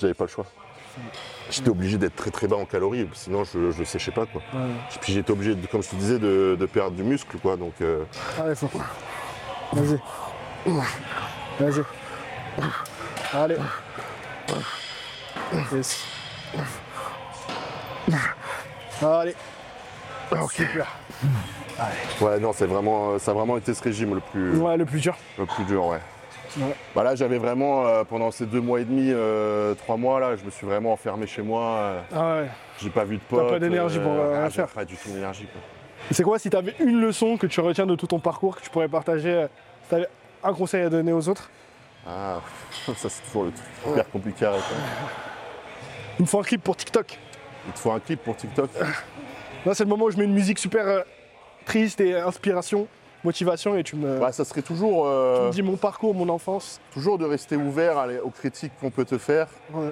J'avais 0.00 0.14
pas 0.14 0.24
le 0.24 0.30
choix. 0.30 0.44
J'étais 1.50 1.68
obligé 1.68 1.98
d'être 1.98 2.16
très 2.16 2.30
très 2.30 2.48
bas 2.48 2.56
en 2.56 2.64
calories, 2.64 3.06
sinon 3.12 3.44
je, 3.44 3.70
je 3.70 3.84
séchais 3.84 4.10
pas, 4.10 4.24
quoi. 4.26 4.40
Ouais. 4.54 4.66
Puis 5.00 5.12
j'étais 5.12 5.30
obligé, 5.30 5.54
de, 5.54 5.66
comme 5.66 5.82
je 5.82 5.90
te 5.90 5.94
disais, 5.96 6.18
de, 6.18 6.56
de 6.58 6.66
perdre 6.66 6.96
du 6.96 7.02
muscle, 7.04 7.36
quoi. 7.38 7.56
Donc, 7.56 7.74
euh, 7.82 8.02
Allez, 8.42 8.54
faut. 8.54 8.70
Vas-y. 9.72 10.00
Vas-y. 11.60 11.82
Allez. 13.34 13.56
Yes. 15.72 16.02
Allez. 19.02 19.34
Super. 20.50 20.86
ouais, 22.20 22.38
non, 22.40 22.52
c'est 22.52 22.66
vraiment, 22.66 23.18
ça 23.18 23.30
a 23.30 23.34
vraiment 23.34 23.56
été 23.56 23.74
ce 23.74 23.82
régime 23.82 24.14
le 24.14 24.20
plus, 24.20 24.56
Ouais, 24.58 24.76
le 24.76 24.84
plus 24.84 25.00
dur. 25.00 25.16
le 25.38 25.46
plus 25.46 25.64
dur, 25.64 25.86
ouais. 25.86 26.00
Ouais. 26.58 26.74
Bah 26.94 27.02
là, 27.04 27.14
j'avais 27.14 27.36
vraiment, 27.38 27.86
euh, 27.86 28.02
pendant 28.04 28.30
ces 28.30 28.46
deux 28.46 28.60
mois 28.62 28.80
et 28.80 28.84
demi, 28.84 29.10
euh, 29.12 29.74
trois 29.74 29.96
mois, 29.98 30.18
là, 30.20 30.36
je 30.36 30.44
me 30.44 30.50
suis 30.50 30.66
vraiment 30.66 30.92
enfermé 30.92 31.26
chez 31.26 31.42
moi. 31.42 31.62
euh, 31.62 32.00
Ah 32.14 32.36
ouais. 32.42 32.48
j'ai 32.80 32.88
pas 32.88 33.04
vu 33.04 33.16
de 33.16 33.20
potes. 33.22 33.48
pas 33.50 33.58
d'énergie 33.58 33.98
pour, 33.98 34.12
euh, 34.12 34.32
ah, 34.34 34.38
rien 34.40 34.48
j'ai 34.48 34.54
faire. 34.56 34.68
Pas 34.68 34.84
du 34.86 34.96
tout 34.96 35.10
d'énergie, 35.10 35.44
quoi. 35.46 35.60
C'est 36.12 36.22
quoi 36.22 36.38
si 36.38 36.48
tu 36.48 36.56
avais 36.56 36.74
une 36.80 37.00
leçon 37.00 37.36
que 37.36 37.46
tu 37.46 37.60
retiens 37.60 37.84
de 37.84 37.94
tout 37.94 38.06
ton 38.06 38.20
parcours 38.20 38.56
que 38.56 38.62
tu 38.62 38.70
pourrais 38.70 38.88
partager 38.88 39.32
euh, 39.34 39.46
Si 39.82 39.88
tu 39.90 39.94
avais 39.96 40.08
un 40.42 40.54
conseil 40.54 40.82
à 40.84 40.88
donner 40.88 41.12
aux 41.12 41.28
autres? 41.28 41.50
Ah, 42.08 42.40
ça 42.96 43.08
c'est 43.10 43.22
toujours 43.26 43.44
le 43.44 43.50
truc 43.52 43.66
hyper 43.92 44.10
compliqué 44.10 44.46
à 44.46 44.50
répondre. 44.52 44.80
Il 46.18 46.22
me 46.22 46.26
faut 46.26 46.40
un 46.40 46.44
clip 46.44 46.62
pour 46.62 46.76
TikTok. 46.76 47.18
Il 47.66 47.72
te 47.72 47.78
faut 47.80 47.90
un 47.90 48.00
clip 48.00 48.22
pour 48.22 48.34
TikTok? 48.36 48.70
Là, 49.66 49.74
c'est 49.74 49.84
le 49.84 49.90
moment 49.90 50.04
où 50.06 50.10
je 50.10 50.16
mets 50.16 50.24
une 50.24 50.32
musique 50.32 50.58
super 50.58 50.86
euh, 50.86 51.00
triste 51.66 52.00
et 52.00 52.14
inspiration, 52.14 52.86
motivation 53.24 53.76
et 53.76 53.82
tu 53.82 53.96
me, 53.96 54.18
Bah, 54.20 54.30
ça 54.32 54.44
serait 54.44 54.62
toujours, 54.62 55.02
tu 55.04 55.08
euh, 55.10 55.46
me 55.48 55.50
dis 55.52 55.62
mon 55.62 55.76
parcours, 55.76 56.14
mon 56.14 56.28
enfance. 56.28 56.80
toujours 56.94 57.18
de 57.18 57.24
rester 57.26 57.56
ouvert 57.56 57.98
à 57.98 58.06
les- 58.06 58.20
aux 58.20 58.30
critiques 58.30 58.72
qu'on 58.80 58.90
peut 58.90 59.04
te 59.04 59.18
faire. 59.18 59.48
Ouais. 59.74 59.90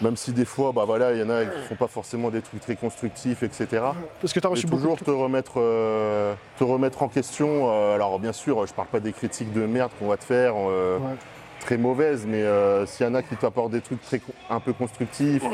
Même 0.00 0.16
si 0.16 0.32
des 0.32 0.44
fois, 0.44 0.72
bah 0.72 0.84
voilà, 0.84 1.12
il 1.12 1.18
y 1.20 1.22
en 1.22 1.30
a 1.30 1.44
qui 1.44 1.60
font 1.68 1.76
pas 1.76 1.86
forcément 1.86 2.28
des 2.30 2.40
trucs 2.42 2.60
très 2.60 2.74
constructifs, 2.74 3.42
etc. 3.44 3.82
Parce 4.20 4.32
que 4.32 4.40
tu 4.40 4.46
as 4.46 4.50
Et 4.50 4.52
reçu 4.52 4.66
beaucoup. 4.66 4.82
toujours 4.82 4.96
de- 4.96 5.04
te 5.04 5.10
remettre, 5.10 5.52
euh, 5.56 6.34
te 6.58 6.64
remettre 6.64 7.02
en 7.02 7.08
question. 7.08 7.70
euh, 7.70 7.94
alors 7.94 8.18
bien 8.18 8.32
sûr, 8.32 8.64
je 8.66 8.72
parle 8.74 8.88
pas 8.88 8.98
des 9.00 9.12
critiques 9.12 9.52
de 9.52 9.66
merde 9.66 9.90
qu'on 9.98 10.08
va 10.08 10.16
te 10.16 10.24
faire, 10.24 10.54
euh, 10.56 10.98
Ouais. 10.98 11.14
très 11.60 11.76
mauvaises, 11.76 12.26
mais 12.26 12.42
euh, 12.42 12.86
s'il 12.86 13.06
y 13.06 13.08
en 13.08 13.14
a 13.14 13.22
qui 13.22 13.36
t'apportent 13.36 13.70
des 13.70 13.80
trucs 13.80 14.02
très, 14.02 14.18
con- 14.18 14.32
un 14.50 14.58
peu 14.60 14.72
constructifs, 14.72 15.44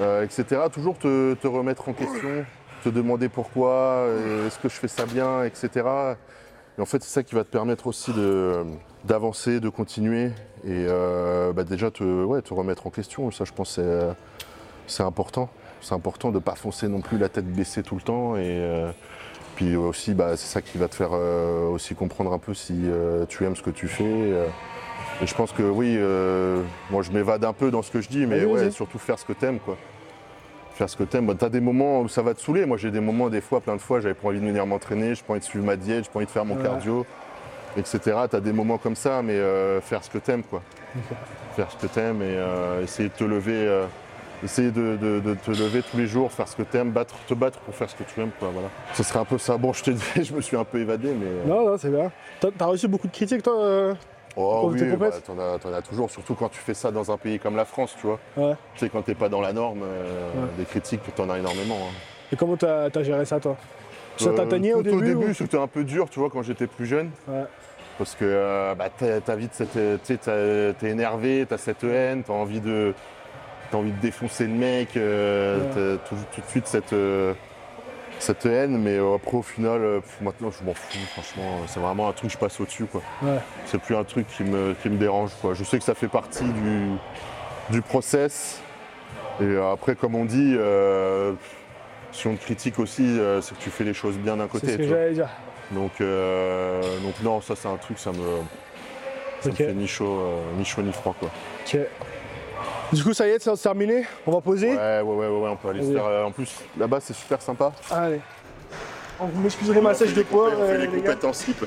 euh, 0.00 0.24
etc. 0.24 0.62
Toujours 0.72 0.96
te, 0.98 1.46
remettre 1.46 1.88
en 1.88 1.92
question, 1.92 2.44
te 2.84 2.88
demander 2.88 3.28
pourquoi, 3.28 3.72
euh, 3.72 4.46
est-ce 4.46 4.58
que 4.58 4.68
je 4.68 4.74
fais 4.74 4.88
ça 4.88 5.06
bien, 5.06 5.44
etc. 5.44 5.70
Et 6.76 6.80
en 6.80 6.86
fait, 6.86 7.02
c'est 7.02 7.10
ça 7.10 7.22
qui 7.22 7.34
va 7.34 7.42
te 7.42 7.50
permettre 7.50 7.88
aussi 7.88 8.12
d'avancer, 9.04 9.58
de 9.58 9.68
continuer 9.68 10.26
et 10.64 10.86
euh, 10.88 11.52
bah, 11.52 11.64
déjà 11.64 11.90
te, 11.90 12.52
remettre 12.52 12.86
en 12.86 12.90
question. 12.90 13.30
Ça, 13.30 13.44
je 13.44 13.52
pense, 13.52 13.74
c'est 13.74 14.00
c'est 14.86 15.02
important. 15.02 15.50
C'est 15.80 15.94
important 15.94 16.30
de 16.30 16.36
ne 16.36 16.40
pas 16.40 16.54
foncer 16.54 16.88
non 16.88 17.00
plus 17.00 17.18
la 17.18 17.28
tête 17.28 17.46
baissée 17.46 17.82
tout 17.82 17.94
le 17.96 18.00
temps. 18.00 18.36
Et 18.36 18.62
puis 19.56 19.76
aussi, 19.76 20.14
bah, 20.14 20.36
c'est 20.36 20.46
ça 20.46 20.62
qui 20.62 20.78
va 20.78 20.88
te 20.88 20.94
faire 20.94 21.12
aussi 21.12 21.94
comprendre 21.96 22.32
un 22.32 22.38
peu 22.38 22.54
si 22.54 22.84
tu 23.28 23.44
aimes 23.44 23.56
ce 23.56 23.62
que 23.62 23.70
tu 23.70 23.88
fais. 23.88 24.46
Et 25.22 25.26
je 25.26 25.34
pense 25.34 25.52
que 25.52 25.62
oui, 25.62 25.96
euh, 25.98 26.62
moi 26.90 27.02
je 27.02 27.10
m'évade 27.10 27.44
un 27.44 27.52
peu 27.52 27.70
dans 27.70 27.82
ce 27.82 27.90
que 27.90 28.00
je 28.00 28.08
dis, 28.08 28.26
mais 28.26 28.44
ouais, 28.44 28.70
surtout 28.70 28.98
faire 28.98 29.18
ce 29.18 29.24
que 29.24 29.32
t'aimes, 29.32 29.58
quoi. 29.58 29.76
Faire 30.74 30.88
ce 30.88 30.96
que 30.96 31.02
t'aimes. 31.02 31.26
Bah, 31.26 31.34
T'as 31.36 31.48
des 31.48 31.60
moments 31.60 32.02
où 32.02 32.08
ça 32.08 32.22
va 32.22 32.34
te 32.34 32.40
saouler. 32.40 32.64
Moi 32.64 32.76
j'ai 32.76 32.90
des 32.92 33.00
moments, 33.00 33.28
des 33.28 33.40
fois, 33.40 33.60
plein 33.60 33.74
de 33.74 33.80
fois, 33.80 33.98
j'avais 34.00 34.14
pas 34.14 34.28
envie 34.28 34.40
de 34.40 34.46
venir 34.46 34.64
m'entraîner, 34.66 35.14
j'ai 35.14 35.22
pas 35.22 35.32
envie 35.32 35.40
de 35.40 35.44
suivre 35.44 35.64
ma 35.64 35.74
diète, 35.76 36.04
j'ai 36.04 36.10
pas 36.10 36.18
envie 36.20 36.26
de 36.26 36.30
faire 36.30 36.44
mon 36.44 36.54
Ouais. 36.56 36.62
cardio, 36.62 37.04
etc. 37.76 37.98
T'as 38.30 38.40
des 38.40 38.52
moments 38.52 38.78
comme 38.78 38.94
ça, 38.94 39.22
mais 39.22 39.32
euh, 39.34 39.80
faire 39.80 40.04
ce 40.04 40.10
que 40.10 40.18
t'aimes, 40.18 40.44
quoi. 40.44 40.62
Faire 41.56 41.68
ce 41.70 41.76
que 41.84 41.92
t'aimes 41.92 42.22
et 42.22 42.36
euh, 42.36 42.82
essayer 42.84 43.08
de 43.08 43.14
te 43.14 43.24
lever. 43.24 43.82
Essayer 44.44 44.70
de, 44.70 44.96
de- 45.02 45.18
de 45.18 45.34
te 45.34 45.50
lever 45.50 45.82
tous 45.82 45.96
les 45.96 46.06
jours, 46.06 46.30
faire 46.30 46.46
ce 46.46 46.54
que 46.54 46.62
t'aimes, 46.62 46.92
battre, 46.92 47.16
te 47.26 47.34
battre 47.34 47.58
pour 47.58 47.74
faire 47.74 47.90
ce 47.90 47.96
que 47.96 48.04
tu 48.04 48.20
aimes, 48.20 48.30
quoi, 48.38 48.50
voilà. 48.52 48.68
Ce 48.94 49.02
serait 49.02 49.18
un 49.18 49.24
peu 49.24 49.36
ça. 49.36 49.56
Bon, 49.56 49.72
je 49.72 49.82
te 49.82 49.90
dis, 49.90 50.00
je 50.22 50.32
me 50.32 50.40
suis 50.40 50.56
un 50.56 50.62
peu 50.62 50.78
évadé, 50.78 51.12
mais... 51.12 51.26
Non, 51.52 51.66
non, 51.68 51.76
c'est 51.76 51.90
bien. 51.90 52.12
T'as 52.38 52.50
as 52.60 52.66
reçu 52.66 52.86
beaucoup 52.86 53.08
de 53.08 53.12
critiques, 53.12 53.42
toi 53.42 53.94
Oh 54.36 54.70
oui, 54.72 54.82
bah, 54.96 55.10
t'en 55.26 55.38
as, 55.38 55.76
as 55.78 55.82
toujours, 55.82 56.10
surtout 56.10 56.34
quand 56.34 56.48
tu 56.48 56.58
fais 56.60 56.74
ça 56.74 56.90
dans 56.92 57.10
un 57.10 57.16
pays 57.16 57.38
comme 57.38 57.56
la 57.56 57.64
France, 57.64 57.96
tu 58.00 58.06
vois. 58.06 58.18
Ouais. 58.36 58.54
Tu 58.74 58.80
sais, 58.80 58.88
quand 58.88 59.02
t'es 59.02 59.14
pas 59.14 59.28
dans 59.28 59.40
la 59.40 59.52
norme, 59.52 59.80
euh, 59.82 60.32
Ouais. 60.34 60.48
des 60.58 60.64
critiques, 60.64 61.00
t'en 61.16 61.28
as 61.30 61.38
énormément. 61.38 61.76
hein. 61.88 61.94
Et 62.32 62.36
comment 62.36 62.56
t'as 62.56 62.84
as 62.94 63.02
géré 63.02 63.24
ça, 63.24 63.40
toi? 63.40 63.56
Ça 64.16 64.30
Euh, 64.30 64.32
au 64.74 64.82
tout 64.82 65.00
début 65.00 65.30
ou- 65.30 65.34
c'était 65.34 65.58
un 65.58 65.66
peu 65.66 65.84
dur, 65.84 66.08
tu 66.10 66.18
vois, 66.20 66.28
quand 66.30 66.42
j'étais 66.42 66.66
plus 66.66 66.86
jeune. 66.86 67.10
Ouais. 67.28 67.44
Parce 67.96 68.14
que 68.14 68.24
euh, 68.24 68.74
bah, 68.74 68.86
t'as 68.96 69.36
vite 69.36 69.54
cette, 69.54 69.72
tu 69.72 69.98
sais, 70.04 70.16
t'as- 70.18 70.72
t'es 70.78 70.90
énervé, 70.90 71.46
t'as 71.48 71.58
cette 71.58 71.82
haine, 71.84 72.22
t'as 72.24 72.32
envie 72.32 72.60
de, 72.60 72.94
t'as 73.70 73.78
envie 73.78 73.90
de 73.92 74.00
défoncer 74.00 74.44
le 74.44 74.52
mec, 74.54 74.96
euh, 74.96 75.98
t'as 75.98 76.08
tout, 76.08 76.16
tout 76.32 76.40
de 76.40 76.46
suite 76.46 76.66
cette, 76.68 76.92
euh, 76.92 77.32
cette 78.18 78.46
haine, 78.46 78.78
mais 78.78 78.96
euh, 78.98 79.14
après 79.14 79.36
au 79.36 79.42
final, 79.42 79.80
euh, 79.80 80.00
maintenant 80.20 80.50
je 80.50 80.64
m'en 80.64 80.74
fous, 80.74 80.98
franchement, 81.12 81.60
c'est 81.66 81.80
vraiment 81.80 82.08
un 82.08 82.12
truc, 82.12 82.30
je 82.30 82.38
passe 82.38 82.58
au-dessus, 82.60 82.84
quoi. 82.86 83.00
Ouais. 83.22 83.38
C'est 83.66 83.80
plus 83.80 83.94
un 83.96 84.04
truc 84.04 84.26
qui 84.28 84.42
me, 84.44 84.74
qui 84.82 84.88
me 84.88 84.96
dérange, 84.96 85.30
quoi. 85.40 85.54
Je 85.54 85.64
sais 85.64 85.78
que 85.78 85.84
ça 85.84 85.94
fait 85.94 86.08
partie 86.08 86.44
du, 86.44 86.88
du 87.70 87.82
process, 87.82 88.60
et 89.40 89.44
euh, 89.44 89.72
après, 89.72 89.94
comme 89.94 90.14
on 90.14 90.24
dit, 90.24 90.54
euh, 90.56 91.32
si 92.12 92.26
on 92.26 92.34
te 92.34 92.42
critique 92.42 92.78
aussi, 92.78 93.02
euh, 93.04 93.40
c'est 93.40 93.56
que 93.56 93.62
tu 93.62 93.70
fais 93.70 93.84
les 93.84 93.94
choses 93.94 94.16
bien 94.18 94.36
d'un 94.36 94.44
C'est 94.46 94.50
côté. 94.60 94.72
ce 94.72 94.76
que 94.78 94.88
j'allais 94.88 95.12
dire. 95.12 95.28
Donc, 95.70 95.92
euh, 96.00 96.80
donc 97.00 97.14
non, 97.22 97.40
ça 97.42 97.54
c'est 97.54 97.68
un 97.68 97.76
truc, 97.76 97.98
ça 97.98 98.10
me, 98.10 98.16
ça 99.40 99.50
me 99.50 99.54
fait 99.54 99.74
ni 99.74 99.86
chaud, 99.86 100.18
euh, 100.20 100.40
ni 100.56 100.64
chaud 100.64 100.80
ni 100.82 100.92
froid 100.92 101.14
quoi. 101.20 101.28
Du 102.92 103.02
coup, 103.04 103.12
ça 103.12 103.26
y 103.26 103.30
est, 103.30 103.38
c'est 103.42 103.54
terminé. 103.56 104.04
On 104.26 104.32
va 104.32 104.40
poser. 104.40 104.70
Ouais, 104.70 104.76
ouais, 104.76 105.02
ouais, 105.02 105.26
ouais, 105.26 105.26
ouais, 105.40 105.48
on 105.50 105.56
peut 105.56 105.68
aller 105.68 105.82
se 105.86 105.92
faire. 105.92 106.06
euh, 106.06 106.24
en 106.24 106.30
plus, 106.30 106.50
là-bas 106.78 106.98
c'est 107.00 107.14
super 107.14 107.40
sympa. 107.42 107.72
Allez. 107.90 108.20
Oh, 109.20 109.24
Vous 109.32 109.42
m'excuserez 109.42 109.80
ma 109.80 109.94
sèche 109.94 110.14
de 110.14 110.22
poids, 110.22 110.50
On 110.56 110.66
fait 110.66 110.72
euh, 110.74 110.78
les 110.78 110.86
les 110.86 111.00
gars. 111.02 111.10
compètes 111.14 111.24
en 111.24 111.32
slip. 111.32 111.60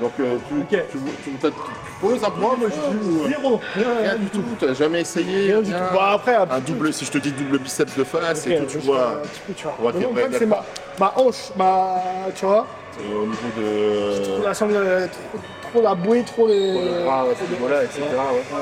Donc 0.00 0.12
euh, 0.20 0.36
tu, 0.48 0.54
Ok. 0.76 0.82
tu, 0.90 0.98
tu, 1.24 1.30
t'as- 1.40 1.48
tu 1.50 1.56
poses 2.00 2.22
un 2.24 2.30
peu. 2.30 2.40
Moi, 2.40 2.56
moi, 2.58 2.68
je 2.68 2.74
suis 2.74 3.28
zéro. 3.30 3.60
Rien, 3.74 3.86
Rien 4.02 4.16
du 4.16 4.26
tout. 4.26 4.42
T'as 4.60 4.74
jamais 4.74 5.00
essayé. 5.00 5.52
Rien 5.52 5.62
du 5.62 5.70
tout. 5.70 5.76
rien. 5.76 5.88
Bon, 5.92 6.00
après, 6.00 6.34
un 6.34 6.60
double, 6.60 6.92
si 6.92 7.04
je 7.04 7.10
te 7.12 7.18
dis 7.18 7.32
double 7.32 7.58
biceps 7.58 7.96
de 7.96 8.04
face 8.04 8.46
et 8.46 8.56
tout, 8.58 8.64
tu 8.66 8.78
vois. 8.78 9.08
un 9.08 9.14
petit 9.26 9.40
peu, 9.46 9.52
tu 9.54 9.64
vois. 9.64 9.74
on 9.80 9.84
va 9.84 9.92
Mais 9.92 9.98
te 9.98 10.04
non, 10.04 10.10
le 10.14 10.20
problème, 10.20 10.38
c'est 10.38 10.46
ma, 10.46 10.64
ma 10.98 11.12
hanche, 11.16 11.50
ma. 11.56 11.94
Tu 12.34 12.44
vois 12.46 12.66
euh, 13.00 13.22
au 13.22 13.26
niveau 13.26 13.48
de. 13.56 14.44
La 14.44 14.50
euh, 14.50 15.06
trop, 15.06 15.38
trop 15.72 15.82
la 15.82 15.94
bouée, 15.94 16.22
trop 16.24 16.46
les. 16.46 16.72
pour 16.72 16.82
le 16.82 17.04
bras, 17.04 17.22
à 17.22 17.24
ce 17.34 17.50
niveau-là, 17.50 17.84
etc. 17.84 18.00
ouais. 18.02 18.58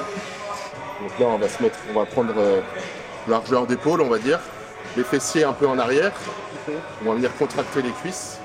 Donc 1.00 1.18
là, 1.18 1.26
on 1.26 1.38
va 1.38 1.48
se 1.48 1.62
mettre, 1.62 1.78
on 1.94 1.98
va 1.98 2.06
prendre 2.06 2.34
euh, 2.36 2.60
largeur 3.28 3.66
d'épaule, 3.66 4.00
on 4.02 4.08
va 4.08 4.18
dire, 4.18 4.38
les 4.96 5.04
fessiers 5.04 5.44
un 5.44 5.52
peu 5.52 5.66
en 5.66 5.78
arrière. 5.78 6.12
On 7.04 7.08
va 7.10 7.14
venir 7.16 7.30
contracter 7.36 7.82
les 7.82 7.90
cuisses. 7.90 8.38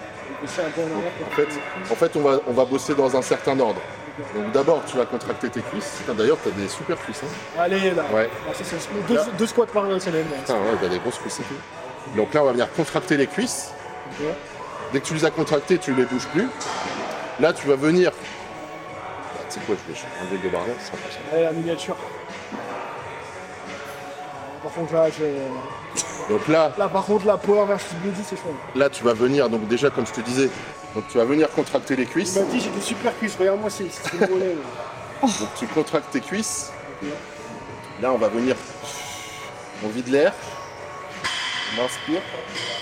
C'est 0.45 0.61
un 0.61 0.69
peu 0.69 0.82
en 0.82 0.86
arrière. 0.98 1.11
En 1.26 1.36
fait, 1.36 1.48
en 1.91 1.95
fait 1.95 2.15
on, 2.15 2.22
va, 2.22 2.40
on 2.48 2.53
va 2.53 2.65
bosser 2.65 2.95
dans 2.95 3.15
un 3.15 3.22
certain 3.22 3.60
ordre. 3.60 3.82
Donc 4.34 4.52
d'abord, 4.53 4.82
tu 4.88 4.95
vas 4.98 5.06
contracter 5.06 5.49
tes 5.49 5.61
cuisses. 5.61 5.99
D'ailleurs, 6.18 6.38
tu 6.41 6.49
as 6.49 6.52
des 6.53 6.69
super 6.69 6.98
cuisses. 6.98 7.22
hein. 7.23 7.60
Allez, 7.61 7.91
là. 7.91 8.03
Ouais. 8.14 8.30
Ah, 8.49 8.53
ça, 8.53 8.64
c'est 8.64 9.07
deux, 9.07 9.15
Là. 9.15 9.26
deux 9.38 9.45
squats 9.48 9.65
par 9.65 9.84
semaine. 10.02 10.26
là. 10.32 10.38
Putain, 10.40 10.53
ouais, 10.56 10.77
t'as 10.82 10.88
des 10.88 10.99
grosses 10.99 11.18
cuisses. 11.19 11.41
Donc 12.15 12.34
là, 12.34 12.41
on 12.41 12.45
va 12.45 12.52
venir 12.53 12.72
contracter 12.72 13.18
les 13.18 13.27
cuisses. 13.27 13.72
Dès 14.94 15.02
que 15.02 15.06
tu 15.06 15.14
les 15.15 15.26
as 15.26 15.32
contractées, 15.32 15.77
tu 15.77 15.94
les 15.94 16.06
bouges 16.06 16.27
plus. 16.27 16.48
Là, 17.41 17.52
tu 17.52 17.68
vas 17.68 17.76
venir. 17.76 18.11
Ah, 18.15 19.41
Tu 19.49 19.56
sais 19.60 19.65
quoi, 19.65 19.76
je 19.88 19.91
vais 19.94 19.99
enlever 20.22 20.49
le 20.49 20.49
ça 20.80 20.86
sera 20.86 20.98
plus 20.98 21.11
simple. 21.11 21.26
Allez, 21.34 21.44
la 21.44 21.52
miniature. 21.52 21.95
Par 24.65 24.73
contre, 24.73 24.93
là, 24.95 25.05
je... 25.11 26.33
Donc 26.33 26.47
là, 26.47 26.71
là, 26.75 26.89
par 26.89 27.05
contre, 27.05 27.27
la 27.27 27.37
power 27.37 27.67
versus 27.67 27.93
body, 28.03 28.19
c'est 28.27 28.35
chaud. 28.35 28.55
là, 28.73 28.89
tu 28.89 29.03
vas 29.03 29.13
venir, 29.13 29.47
donc 29.47 29.67
déjà, 29.67 29.91
comme 29.91 30.07
je 30.07 30.11
te 30.13 30.21
disais, 30.21 30.49
donc 30.95 31.03
tu 31.07 31.19
vas 31.19 31.23
venir 31.23 31.51
contracter 31.51 31.95
les 31.95 32.01
Il 32.01 32.09
cuisses. 32.09 32.35
m'a 32.35 32.41
dit, 32.45 32.59
j'ai 32.59 32.71
des 32.71 32.81
super 32.81 33.15
cuisses. 33.19 33.35
Regarde-moi, 33.39 33.69
c'est 33.69 33.85
c'est 33.91 34.19
le 34.19 34.27
mollet. 34.27 34.55
Donc 35.21 35.49
tu 35.55 35.67
contractes 35.67 36.09
tes 36.11 36.19
cuisses. 36.19 36.71
Là, 38.01 38.11
on 38.11 38.17
va 38.17 38.27
venir. 38.27 38.55
On 39.83 39.87
vide 39.89 40.07
l'air. 40.07 40.33
On 41.77 41.85
inspire. 41.85 42.21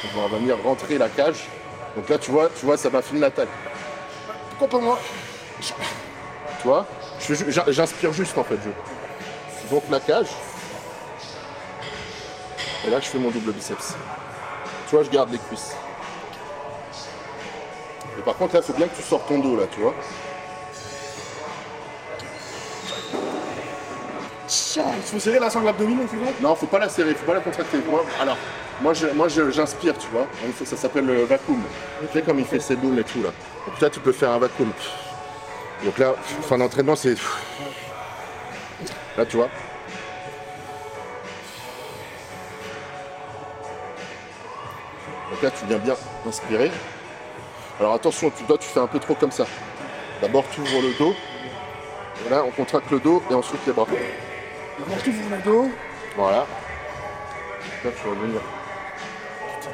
Donc, 0.04 0.12
on 0.16 0.28
va 0.30 0.38
venir 0.38 0.56
rentrer 0.64 0.98
la 0.98 1.10
cage. 1.10 1.48
Donc 1.98 2.08
là, 2.08 2.18
tu 2.18 2.32
vois, 2.32 2.50
tu 2.58 2.66
vois, 2.66 2.78
ça 2.78 2.90
m'affine 2.90 3.20
la 3.20 3.30
taille. 3.30 3.48
Pourquoi 4.58 4.80
pas 4.80 4.86
moi? 4.86 5.00
Tu 5.60 5.74
vois 6.64 6.88
J'inspire 7.68 8.14
juste 8.14 8.38
en 8.38 8.44
fait. 8.46 8.58
Je 8.64 9.70
donc 9.70 9.84
la 9.90 10.00
cage. 10.00 10.30
Et 12.86 12.90
là, 12.90 13.00
je 13.00 13.06
fais 13.08 13.18
mon 13.18 13.30
double 13.32 13.52
biceps. 13.52 13.96
Tu 14.90 14.96
vois, 14.96 15.04
je 15.04 15.10
garde 15.10 15.32
les 15.32 15.38
cuisses. 15.40 15.76
Et 18.18 18.22
par 18.22 18.36
contre, 18.36 18.54
là, 18.56 18.62
il 18.62 18.66
faut 18.66 18.74
bien 18.78 18.88
que 18.88 18.96
tu 18.96 19.02
sors 19.04 19.26
ton 19.26 19.40
dos, 19.40 19.56
là, 19.56 19.64
tu 19.74 19.80
vois. 19.82 19.94
Il 24.76 24.82
faut 25.04 25.20
serrer 25.20 25.40
la 25.40 25.50
sangle 25.50 25.68
abdominale, 25.70 26.08
c'est 26.10 26.18
vrai 26.18 26.34
Non, 26.42 26.56
faut 26.56 26.66
pas 26.68 26.80
la 26.80 26.90
serrer, 26.90 27.14
faut 27.16 27.26
pas 27.26 27.36
la 27.36 27.40
contracter. 27.40 27.78
Moi, 27.90 28.04
alors, 28.20 28.38
moi, 28.82 28.94
je- 28.94 29.08
moi 29.08 29.28
je- 29.28 29.50
j'inspire, 29.52 29.98
tu 29.98 30.08
vois. 30.12 30.28
Ça 30.66 30.76
s'appelle 30.76 31.06
le 31.06 31.24
vacuum. 31.24 31.62
Tu 32.02 32.08
sais 32.20 32.22
comme 32.24 32.40
il 32.40 32.46
fait 32.46 32.60
ses 32.60 32.76
boules 32.76 33.00
et 33.00 33.04
tout 33.04 33.22
là. 33.22 33.30
Donc 33.68 33.80
là, 33.80 33.90
tu 33.90 34.00
peux 34.00 34.12
faire 34.12 34.32
un 34.32 34.40
vacuum. 34.40 34.72
Donc 35.84 35.98
là, 35.98 36.14
fin 36.48 36.58
d'entraînement, 36.58 36.96
c'est. 36.96 37.16
Là, 39.18 39.26
tu 39.26 39.38
vois. 39.38 39.50
Donc 45.34 45.42
là, 45.42 45.50
tu 45.50 45.66
viens 45.66 45.80
bien 45.80 45.96
inspirer. 46.28 46.70
Alors 47.80 47.96
attention, 47.96 48.30
tu 48.38 48.44
dois, 48.44 48.60
tu 48.60 48.68
fais 48.68 48.80
un 48.80 48.86
peu 48.86 49.00
trop 49.00 49.16
comme 49.16 49.32
ça. 49.32 49.48
D'abord, 50.22 50.44
tu 50.52 50.62
ouvres 50.62 50.82
le 50.84 50.94
dos. 51.00 51.16
Et 52.24 52.30
là, 52.30 52.44
on 52.46 52.52
contracte 52.52 52.92
le 52.92 53.00
dos 53.00 53.24
et 53.32 53.34
ensuite 53.34 53.62
les 53.66 53.74
bras. 53.74 53.88
D'abord, 54.78 55.04
tu 55.04 55.10
ouvres 55.10 55.36
le 55.36 55.42
dos. 55.42 55.72
Voilà. 56.16 56.46
Là, 57.84 57.90
tu 58.00 58.08
vas 58.08 58.14
venir. 58.14 58.42
Attends, 59.58 59.70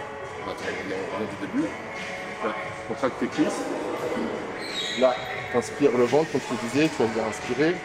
on 0.47 0.51
revient- 0.51 1.29
du 1.29 1.45
début. 1.47 1.67
Là, 2.45 2.51
contracte 2.87 3.19
tes 3.19 3.27
cuisses. 3.27 3.61
Là, 4.99 5.13
t'inspires 5.51 5.91
le 5.91 6.05
ventre, 6.05 6.31
comme 6.31 6.41
je 6.49 6.55
te 6.55 6.61
disais, 6.71 6.87
tu 6.87 7.03
vas 7.03 7.09
venir 7.09 7.25
inspirer. 7.27 7.75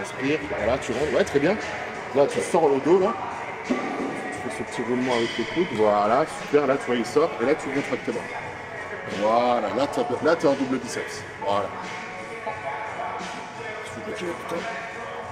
Inspire, 0.00 0.38
voilà, 0.56 0.78
tu 0.78 0.92
rentres. 0.92 1.14
Ouais, 1.16 1.24
très 1.24 1.40
bien. 1.40 1.56
Là, 2.14 2.26
tu 2.28 2.40
sors 2.40 2.68
le 2.68 2.78
dos, 2.78 3.00
là. 3.00 3.12
Ce 4.58 4.62
petit 4.64 4.82
roulement 4.82 5.14
avec 5.14 5.38
les 5.38 5.44
coudes. 5.44 5.66
Voilà, 5.74 6.24
super. 6.42 6.66
Là, 6.66 6.76
tu 6.76 6.86
vois, 6.86 6.96
il 6.96 7.06
sort. 7.06 7.30
Et 7.40 7.46
là, 7.46 7.54
tu 7.54 7.68
contractes 7.68 8.04
tes 8.04 8.12
bras. 8.12 8.22
Voilà, 9.20 9.68
là, 9.74 9.86
tu 9.86 10.24
là, 10.24 10.36
t'es 10.36 10.48
en 10.48 10.54
double 10.54 10.78
biceps. 10.78 11.22
Voilà. 11.44 11.68
Putain. 14.16 14.56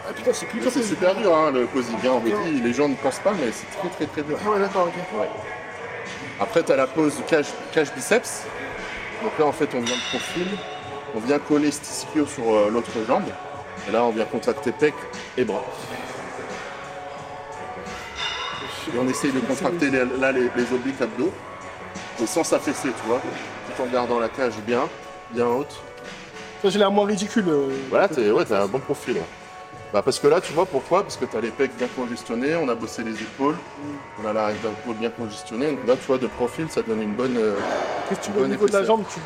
Ah 0.08 0.12
putain, 0.14 0.32
c'est 0.32 0.46
plus 0.46 0.62
C'est 0.70 0.82
super 0.82 1.14
dur, 1.16 1.36
hein, 1.36 1.50
le 1.50 1.66
posing. 1.66 1.96
hein, 1.96 2.10
on 2.10 2.20
me 2.20 2.52
dit, 2.52 2.60
les 2.60 2.72
gens 2.72 2.88
ne 2.88 2.94
pensent 2.94 3.18
pas, 3.18 3.32
mais 3.32 3.50
c'est 3.50 3.66
très, 3.78 3.88
très, 3.88 4.06
très 4.06 4.22
dur. 4.22 4.38
Ah 4.46 4.50
ouais, 4.50 4.60
d'accord, 4.60 4.86
ok. 4.86 5.20
Ouais. 5.20 5.28
Après, 6.38 6.62
tu 6.62 6.70
as 6.72 6.76
la 6.76 6.86
pose 6.86 7.14
cage 7.28 7.92
biceps. 7.94 8.44
Donc 9.22 9.32
là, 9.38 9.46
en 9.46 9.52
fait, 9.52 9.68
on 9.74 9.80
vient 9.80 9.96
de 9.96 10.08
profil. 10.10 10.46
On 11.14 11.18
vient 11.18 11.38
coller 11.38 11.70
cet 11.70 11.88
ischio 11.88 12.26
sur 12.26 12.44
euh, 12.54 12.70
l'autre 12.70 12.92
jambe. 13.06 13.24
Et 13.88 13.92
là, 13.92 14.04
on 14.04 14.10
vient 14.10 14.24
contracter 14.26 14.70
pec 14.70 14.94
et 15.36 15.44
bras. 15.44 15.64
Et 18.94 18.98
on 18.98 19.08
essaye 19.08 19.32
de 19.32 19.40
contracter 19.40 19.90
les- 19.90 20.04
là 20.20 20.32
les, 20.32 20.48
les 20.56 20.72
obliques 20.72 21.00
abdos. 21.00 21.32
Mais 22.20 22.26
sans 22.26 22.44
s'affaisser, 22.44 22.88
tu 22.88 23.06
vois. 23.08 23.20
Tout 23.76 23.82
en 23.82 23.86
gardant 23.86 24.18
la 24.18 24.28
cage 24.28 24.54
bien, 24.66 24.88
bien 25.32 25.46
haute. 25.46 25.74
Ça, 26.62 26.70
j'ai 26.70 26.78
l'air 26.78 26.90
moins 26.90 27.06
ridicule. 27.06 27.44
euh. 27.48 27.68
Voilà, 27.90 28.08
t'es 28.08 28.30
ouais, 28.30 28.44
t'as 28.44 28.62
un 28.62 28.66
bon 28.66 28.78
profil. 28.78 29.14
ouais. 29.14 29.22
Bah 29.92 30.02
parce 30.02 30.18
que 30.18 30.26
là, 30.26 30.40
tu 30.40 30.52
vois 30.52 30.66
pourquoi? 30.66 31.02
Parce 31.02 31.16
que 31.16 31.24
tu 31.26 31.36
as 31.36 31.40
les 31.40 31.50
pecs 31.50 31.76
bien 31.76 31.86
congestionnés, 31.94 32.56
on 32.56 32.68
a 32.68 32.74
bossé 32.74 33.02
les 33.04 33.12
épaules, 33.14 33.54
on 34.22 34.26
a 34.26 34.32
la 34.32 34.52
d'épaule 34.52 34.96
bien 34.96 35.10
congestionnée. 35.10 35.68
Donc 35.70 35.86
là, 35.86 35.94
tu 35.94 36.06
vois, 36.06 36.18
de 36.18 36.26
profil, 36.26 36.66
ça 36.70 36.82
donne 36.82 37.02
une 37.02 37.14
bonne. 37.14 37.36
euh, 37.36 37.54
Qu'est-ce 38.08 38.20
que 38.20 38.24
tu 38.26 38.30
veux 38.32 38.44
au 38.44 38.46
niveau 38.48 38.66
de 38.66 38.72
la 38.72 38.84
jambe 38.84 39.04
Tu 39.12 39.20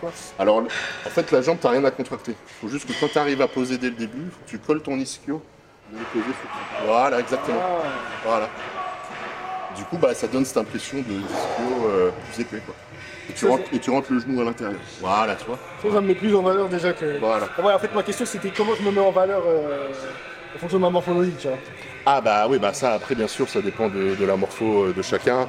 quoi? 0.00 0.10
Alors, 0.38 0.58
en 0.58 1.08
fait, 1.10 1.30
la 1.32 1.40
jambe, 1.42 1.58
t'as 1.60 1.70
rien 1.70 1.84
à 1.84 1.90
contracter. 1.90 2.32
Il 2.32 2.54
faut 2.60 2.68
juste 2.68 2.86
que 2.86 2.92
quand 3.00 3.08
tu 3.10 3.18
arrives 3.18 3.40
à 3.40 3.48
poser 3.48 3.78
dès 3.78 3.88
le 3.88 3.94
début, 3.96 4.30
faut 4.30 4.44
que 4.44 4.50
tu 4.50 4.58
colles 4.58 4.82
ton 4.82 4.96
ischio. 4.98 5.40
de 5.92 5.98
le 5.98 6.04
poser 6.06 6.24
sur- 6.24 6.86
Voilà, 6.86 7.20
exactement. 7.20 7.60
Ah, 7.62 7.88
Voilà. 8.24 8.48
Du 9.76 9.84
coup, 9.84 9.98
bah, 9.98 10.14
ça 10.14 10.26
donne 10.26 10.44
cette 10.44 10.56
impression 10.56 10.98
de 10.98 11.02
ischio 11.02 11.86
euh, 11.86 12.10
plus 12.32 12.42
épais. 12.42 12.62
Quoi. 12.64 12.74
Et, 13.28 13.32
tu 13.32 13.46
rentres, 13.46 13.64
et 13.72 13.78
tu 13.78 13.90
rentres 13.90 14.12
le 14.12 14.20
genou 14.20 14.40
à 14.40 14.44
l'intérieur. 14.44 14.80
Voilà, 15.00 15.34
tu 15.34 15.44
vois. 15.46 15.58
ça, 15.82 15.90
ça 15.90 16.00
me 16.00 16.06
met 16.06 16.14
plus 16.14 16.34
en 16.34 16.42
valeur 16.42 16.68
déjà 16.68 16.92
que. 16.92 17.18
Voilà. 17.18 17.48
Ah 17.58 17.62
ouais, 17.62 17.72
en 17.72 17.78
fait, 17.78 17.94
ma 17.94 18.02
question 18.02 18.24
c'était 18.24 18.50
comment 18.50 18.74
je 18.74 18.82
me 18.82 18.90
mets 18.90 19.00
en 19.00 19.10
valeur 19.10 19.42
euh, 19.46 19.88
en 20.54 20.58
fonction 20.58 20.78
de 20.78 20.82
ma 20.82 20.90
morphologie, 20.90 21.34
tu 21.38 21.48
vois. 21.48 21.58
Ah 22.06 22.20
bah 22.20 22.46
oui, 22.48 22.58
bah 22.58 22.72
ça 22.72 22.92
après 22.94 23.16
bien 23.16 23.26
sûr 23.26 23.48
ça 23.48 23.60
dépend 23.60 23.88
de, 23.88 24.14
de 24.14 24.24
la 24.24 24.36
morpho 24.36 24.84
euh, 24.84 24.92
de 24.92 25.02
chacun. 25.02 25.48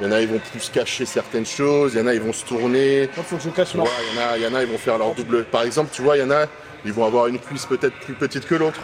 Il 0.00 0.06
y 0.06 0.08
en 0.08 0.12
a 0.12 0.20
ils 0.22 0.28
vont 0.28 0.38
plus 0.38 0.70
cacher 0.70 1.04
certaines 1.04 1.44
choses, 1.44 1.92
il 1.94 2.00
y 2.00 2.02
en 2.02 2.06
a 2.06 2.14
ils 2.14 2.20
vont 2.20 2.32
se 2.32 2.44
tourner. 2.46 3.02
Il 3.14 3.22
faut 3.22 3.36
que 3.36 3.42
je 3.42 3.50
cache 3.50 3.76
vois, 3.76 3.86
il 4.12 4.16
y 4.16 4.18
en 4.18 4.26
a, 4.26 4.38
il 4.38 4.42
y 4.42 4.46
en 4.46 4.54
a 4.54 4.62
ils 4.62 4.70
vont 4.70 4.78
faire 4.78 4.96
leur 4.96 5.14
double. 5.14 5.44
Par 5.44 5.62
exemple, 5.62 5.90
tu 5.92 6.00
vois, 6.02 6.16
il 6.16 6.20
y 6.20 6.22
en 6.22 6.30
a 6.30 6.46
ils 6.84 6.92
vont 6.92 7.04
avoir 7.04 7.26
une 7.26 7.38
cuisse 7.38 7.66
peut-être 7.66 7.94
plus 8.00 8.14
petite 8.14 8.46
que 8.46 8.54
l'autre. 8.54 8.80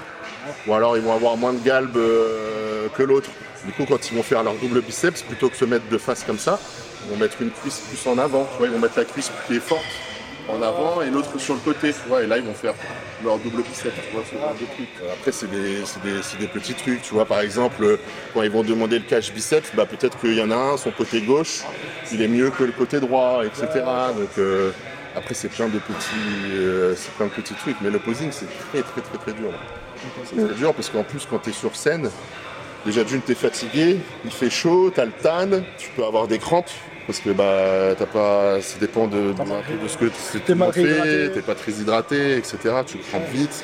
Ou 0.66 0.75
alors 0.75 0.97
ils 0.97 1.03
vont 1.03 1.15
avoir 1.15 1.37
moins 1.37 1.55
de 1.55 1.65
galbe 1.65 1.97
euh, 1.97 2.89
que 2.95 3.03
l'autre. 3.03 3.31
Du 3.65 3.73
coup 3.73 3.85
quand 3.89 4.11
ils 4.11 4.16
vont 4.16 4.23
faire 4.23 4.43
leur 4.43 4.55
double 4.55 4.81
biceps, 4.82 5.23
plutôt 5.23 5.49
que 5.49 5.57
se 5.57 5.65
mettre 5.65 5.89
de 5.89 5.99
face 5.99 6.23
comme 6.24 6.39
ça, 6.39 6.59
ils 7.07 7.11
vont 7.12 7.16
mettre 7.19 7.41
une 7.41 7.51
cuisse 7.51 7.81
plus 7.89 8.11
en 8.11 8.19
avant. 8.19 8.47
Tu 8.53 8.59
vois, 8.59 8.66
ils 8.66 8.73
vont 8.73 8.78
mettre 8.78 8.99
la 8.99 9.05
cuisse 9.05 9.31
qui 9.47 9.57
est 9.57 9.61
forte 9.61 9.85
en 10.47 10.61
avant 10.61 11.01
et 11.01 11.09
l'autre 11.09 11.39
sur 11.39 11.55
le 11.55 11.61
côté. 11.61 11.93
Tu 11.93 12.09
vois, 12.09 12.23
et 12.23 12.27
là 12.27 12.36
ils 12.36 12.45
vont 12.45 12.53
faire 12.55 12.74
leur 13.24 13.39
double 13.39 13.62
biceps. 13.62 13.95
Euh, 14.15 15.12
Après 15.12 15.32
c'est 15.32 15.51
des, 15.51 15.81
des- 16.39 16.47
petits 16.49 16.74
trucs. 16.74 17.01
Tu 17.03 17.15
vois, 17.15 17.24
par 17.24 17.41
exemple 17.41 17.99
quand 18.35 18.43
ils 18.43 18.51
vont 18.51 18.62
demander 18.62 18.99
le 18.99 19.05
cache 19.07 19.32
biceps, 19.32 19.70
bah 19.74 19.86
peut-être 19.86 20.19
qu'il 20.20 20.35
y 20.35 20.43
en 20.43 20.51
a 20.51 20.57
un, 20.57 20.77
son 20.77 20.91
côté 20.91 21.23
gauche, 21.23 21.61
il 22.12 22.20
est 22.20 22.28
mieux 22.28 22.51
que 22.51 22.65
le 22.65 22.73
côté 22.73 23.01
droit, 23.01 23.43
etc. 23.45 23.66
Donc 24.19 24.28
euh, 24.39 24.70
après 25.16 25.32
c'est 25.35 25.49
plein 25.49 25.69
de 25.69 25.78
petits, 25.78 26.53
euh, 26.53 26.95
plein 27.16 27.27
de 27.27 27.32
petits 27.32 27.55
trucs. 27.55 27.77
Mais 27.81 27.89
le 27.91 27.99
posing 27.99 28.31
c'est 28.31 28.47
très 28.70 28.82
très 28.82 29.01
très 29.01 29.19
très 29.19 29.32
dur. 29.32 29.51
C'est 30.28 30.36
très 30.47 30.55
dur 30.55 30.74
parce 30.74 30.91
qu'en 30.91 31.03
plus 31.05 31.27
quand 31.31 31.39
tu 31.39 31.49
es 31.51 31.53
sur 31.55 31.74
scène, 31.74 32.11
déjà 32.85 33.05
d'une 33.05 33.20
t'es 33.20 33.35
fatigué, 33.35 33.98
il 34.24 34.31
fait 34.31 34.51
chaud, 34.51 34.93
t'as 34.94 35.05
le 35.05 35.12
tan, 35.12 35.48
tu 35.78 35.90
peux 35.97 36.05
avoir 36.05 36.27
des 36.27 36.39
crampes. 36.39 36.70
Parce 37.06 37.19
que 37.20 37.31
bah 37.31 37.94
t'as 37.98 38.06
pas. 38.06 38.62
Ça 38.62 38.78
dépend 38.81 39.06
de, 39.06 39.35
ce 39.86 39.97
que 39.98 40.06
T'es 40.39 40.55
fait, 40.73 41.31
t'es 41.31 41.43
pas 41.43 41.55
très 41.55 41.73
hydraté, 41.73 42.36
etc. 42.39 42.56
Tu 42.86 42.97
crampes 42.98 43.28
vite. 43.32 43.62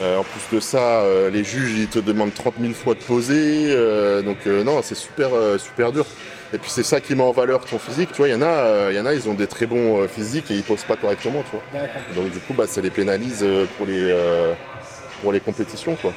Euh, 0.00 0.16
en 0.18 0.24
plus 0.24 0.56
de 0.56 0.60
ça, 0.60 1.02
euh, 1.02 1.30
les 1.30 1.44
juges 1.44 1.78
ils 1.78 1.86
te 1.86 1.98
demandent 1.98 2.32
30 2.34 2.54
000 2.60 2.72
fois 2.72 2.94
de 2.94 3.00
poser. 3.00 3.66
euh, 3.68 4.22
donc 4.22 4.46
non, 4.46 4.80
c'est 4.82 4.94
super 4.94 5.30
super 5.58 5.92
dur. 5.92 6.06
Et 6.54 6.58
puis 6.58 6.70
c'est 6.70 6.82
ça 6.82 7.00
qui 7.00 7.14
met 7.14 7.22
en 7.22 7.32
valeur 7.32 7.64
ton 7.64 7.78
physique. 7.78 8.10
Tu 8.12 8.18
vois, 8.18 8.28
il 8.28 8.32
y 8.32 8.34
en 8.34 8.42
a, 8.42 8.90
il 8.90 8.96
y 8.96 9.00
en 9.00 9.06
a, 9.06 9.14
ils 9.14 9.28
ont 9.28 9.34
des 9.34 9.46
très 9.46 9.66
bons 9.66 10.06
physiques 10.08 10.50
et 10.50 10.54
ils 10.54 10.62
posent 10.62 10.84
pas 10.84 10.96
correctement, 10.96 11.42
tu 11.50 11.56
vois. 11.56 11.88
Donc 12.14 12.32
du 12.32 12.38
coup, 12.38 12.54
bah, 12.54 12.66
ça 12.66 12.80
les 12.80 12.90
pénalise 12.90 13.44
pour 13.76 13.86
les 13.86 14.14
pour 15.22 15.32
les 15.32 15.40
compétitions, 15.40 15.94
quoi. 15.96 16.12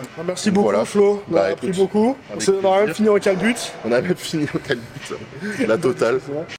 Ah, 0.00 0.22
Merci 0.26 0.50
beaucoup 0.50 0.68
Voilà. 0.68 0.84
Flo, 0.84 1.22
on 1.30 1.34
a 1.34 1.34
Bah, 1.36 1.44
appris 1.46 1.68
écoute, 1.68 1.78
beaucoup. 1.78 2.16
On 2.64 2.72
a 2.72 2.84
même 2.86 2.94
fini 2.94 3.08
en 3.08 3.18
calbut. 3.18 3.54
On 3.84 3.92
a 3.92 4.00
même 4.00 4.14
fini 4.16 4.46
au 4.54 4.58
calbut, 4.58 4.84
la 5.66 5.78
totale. 5.78 6.20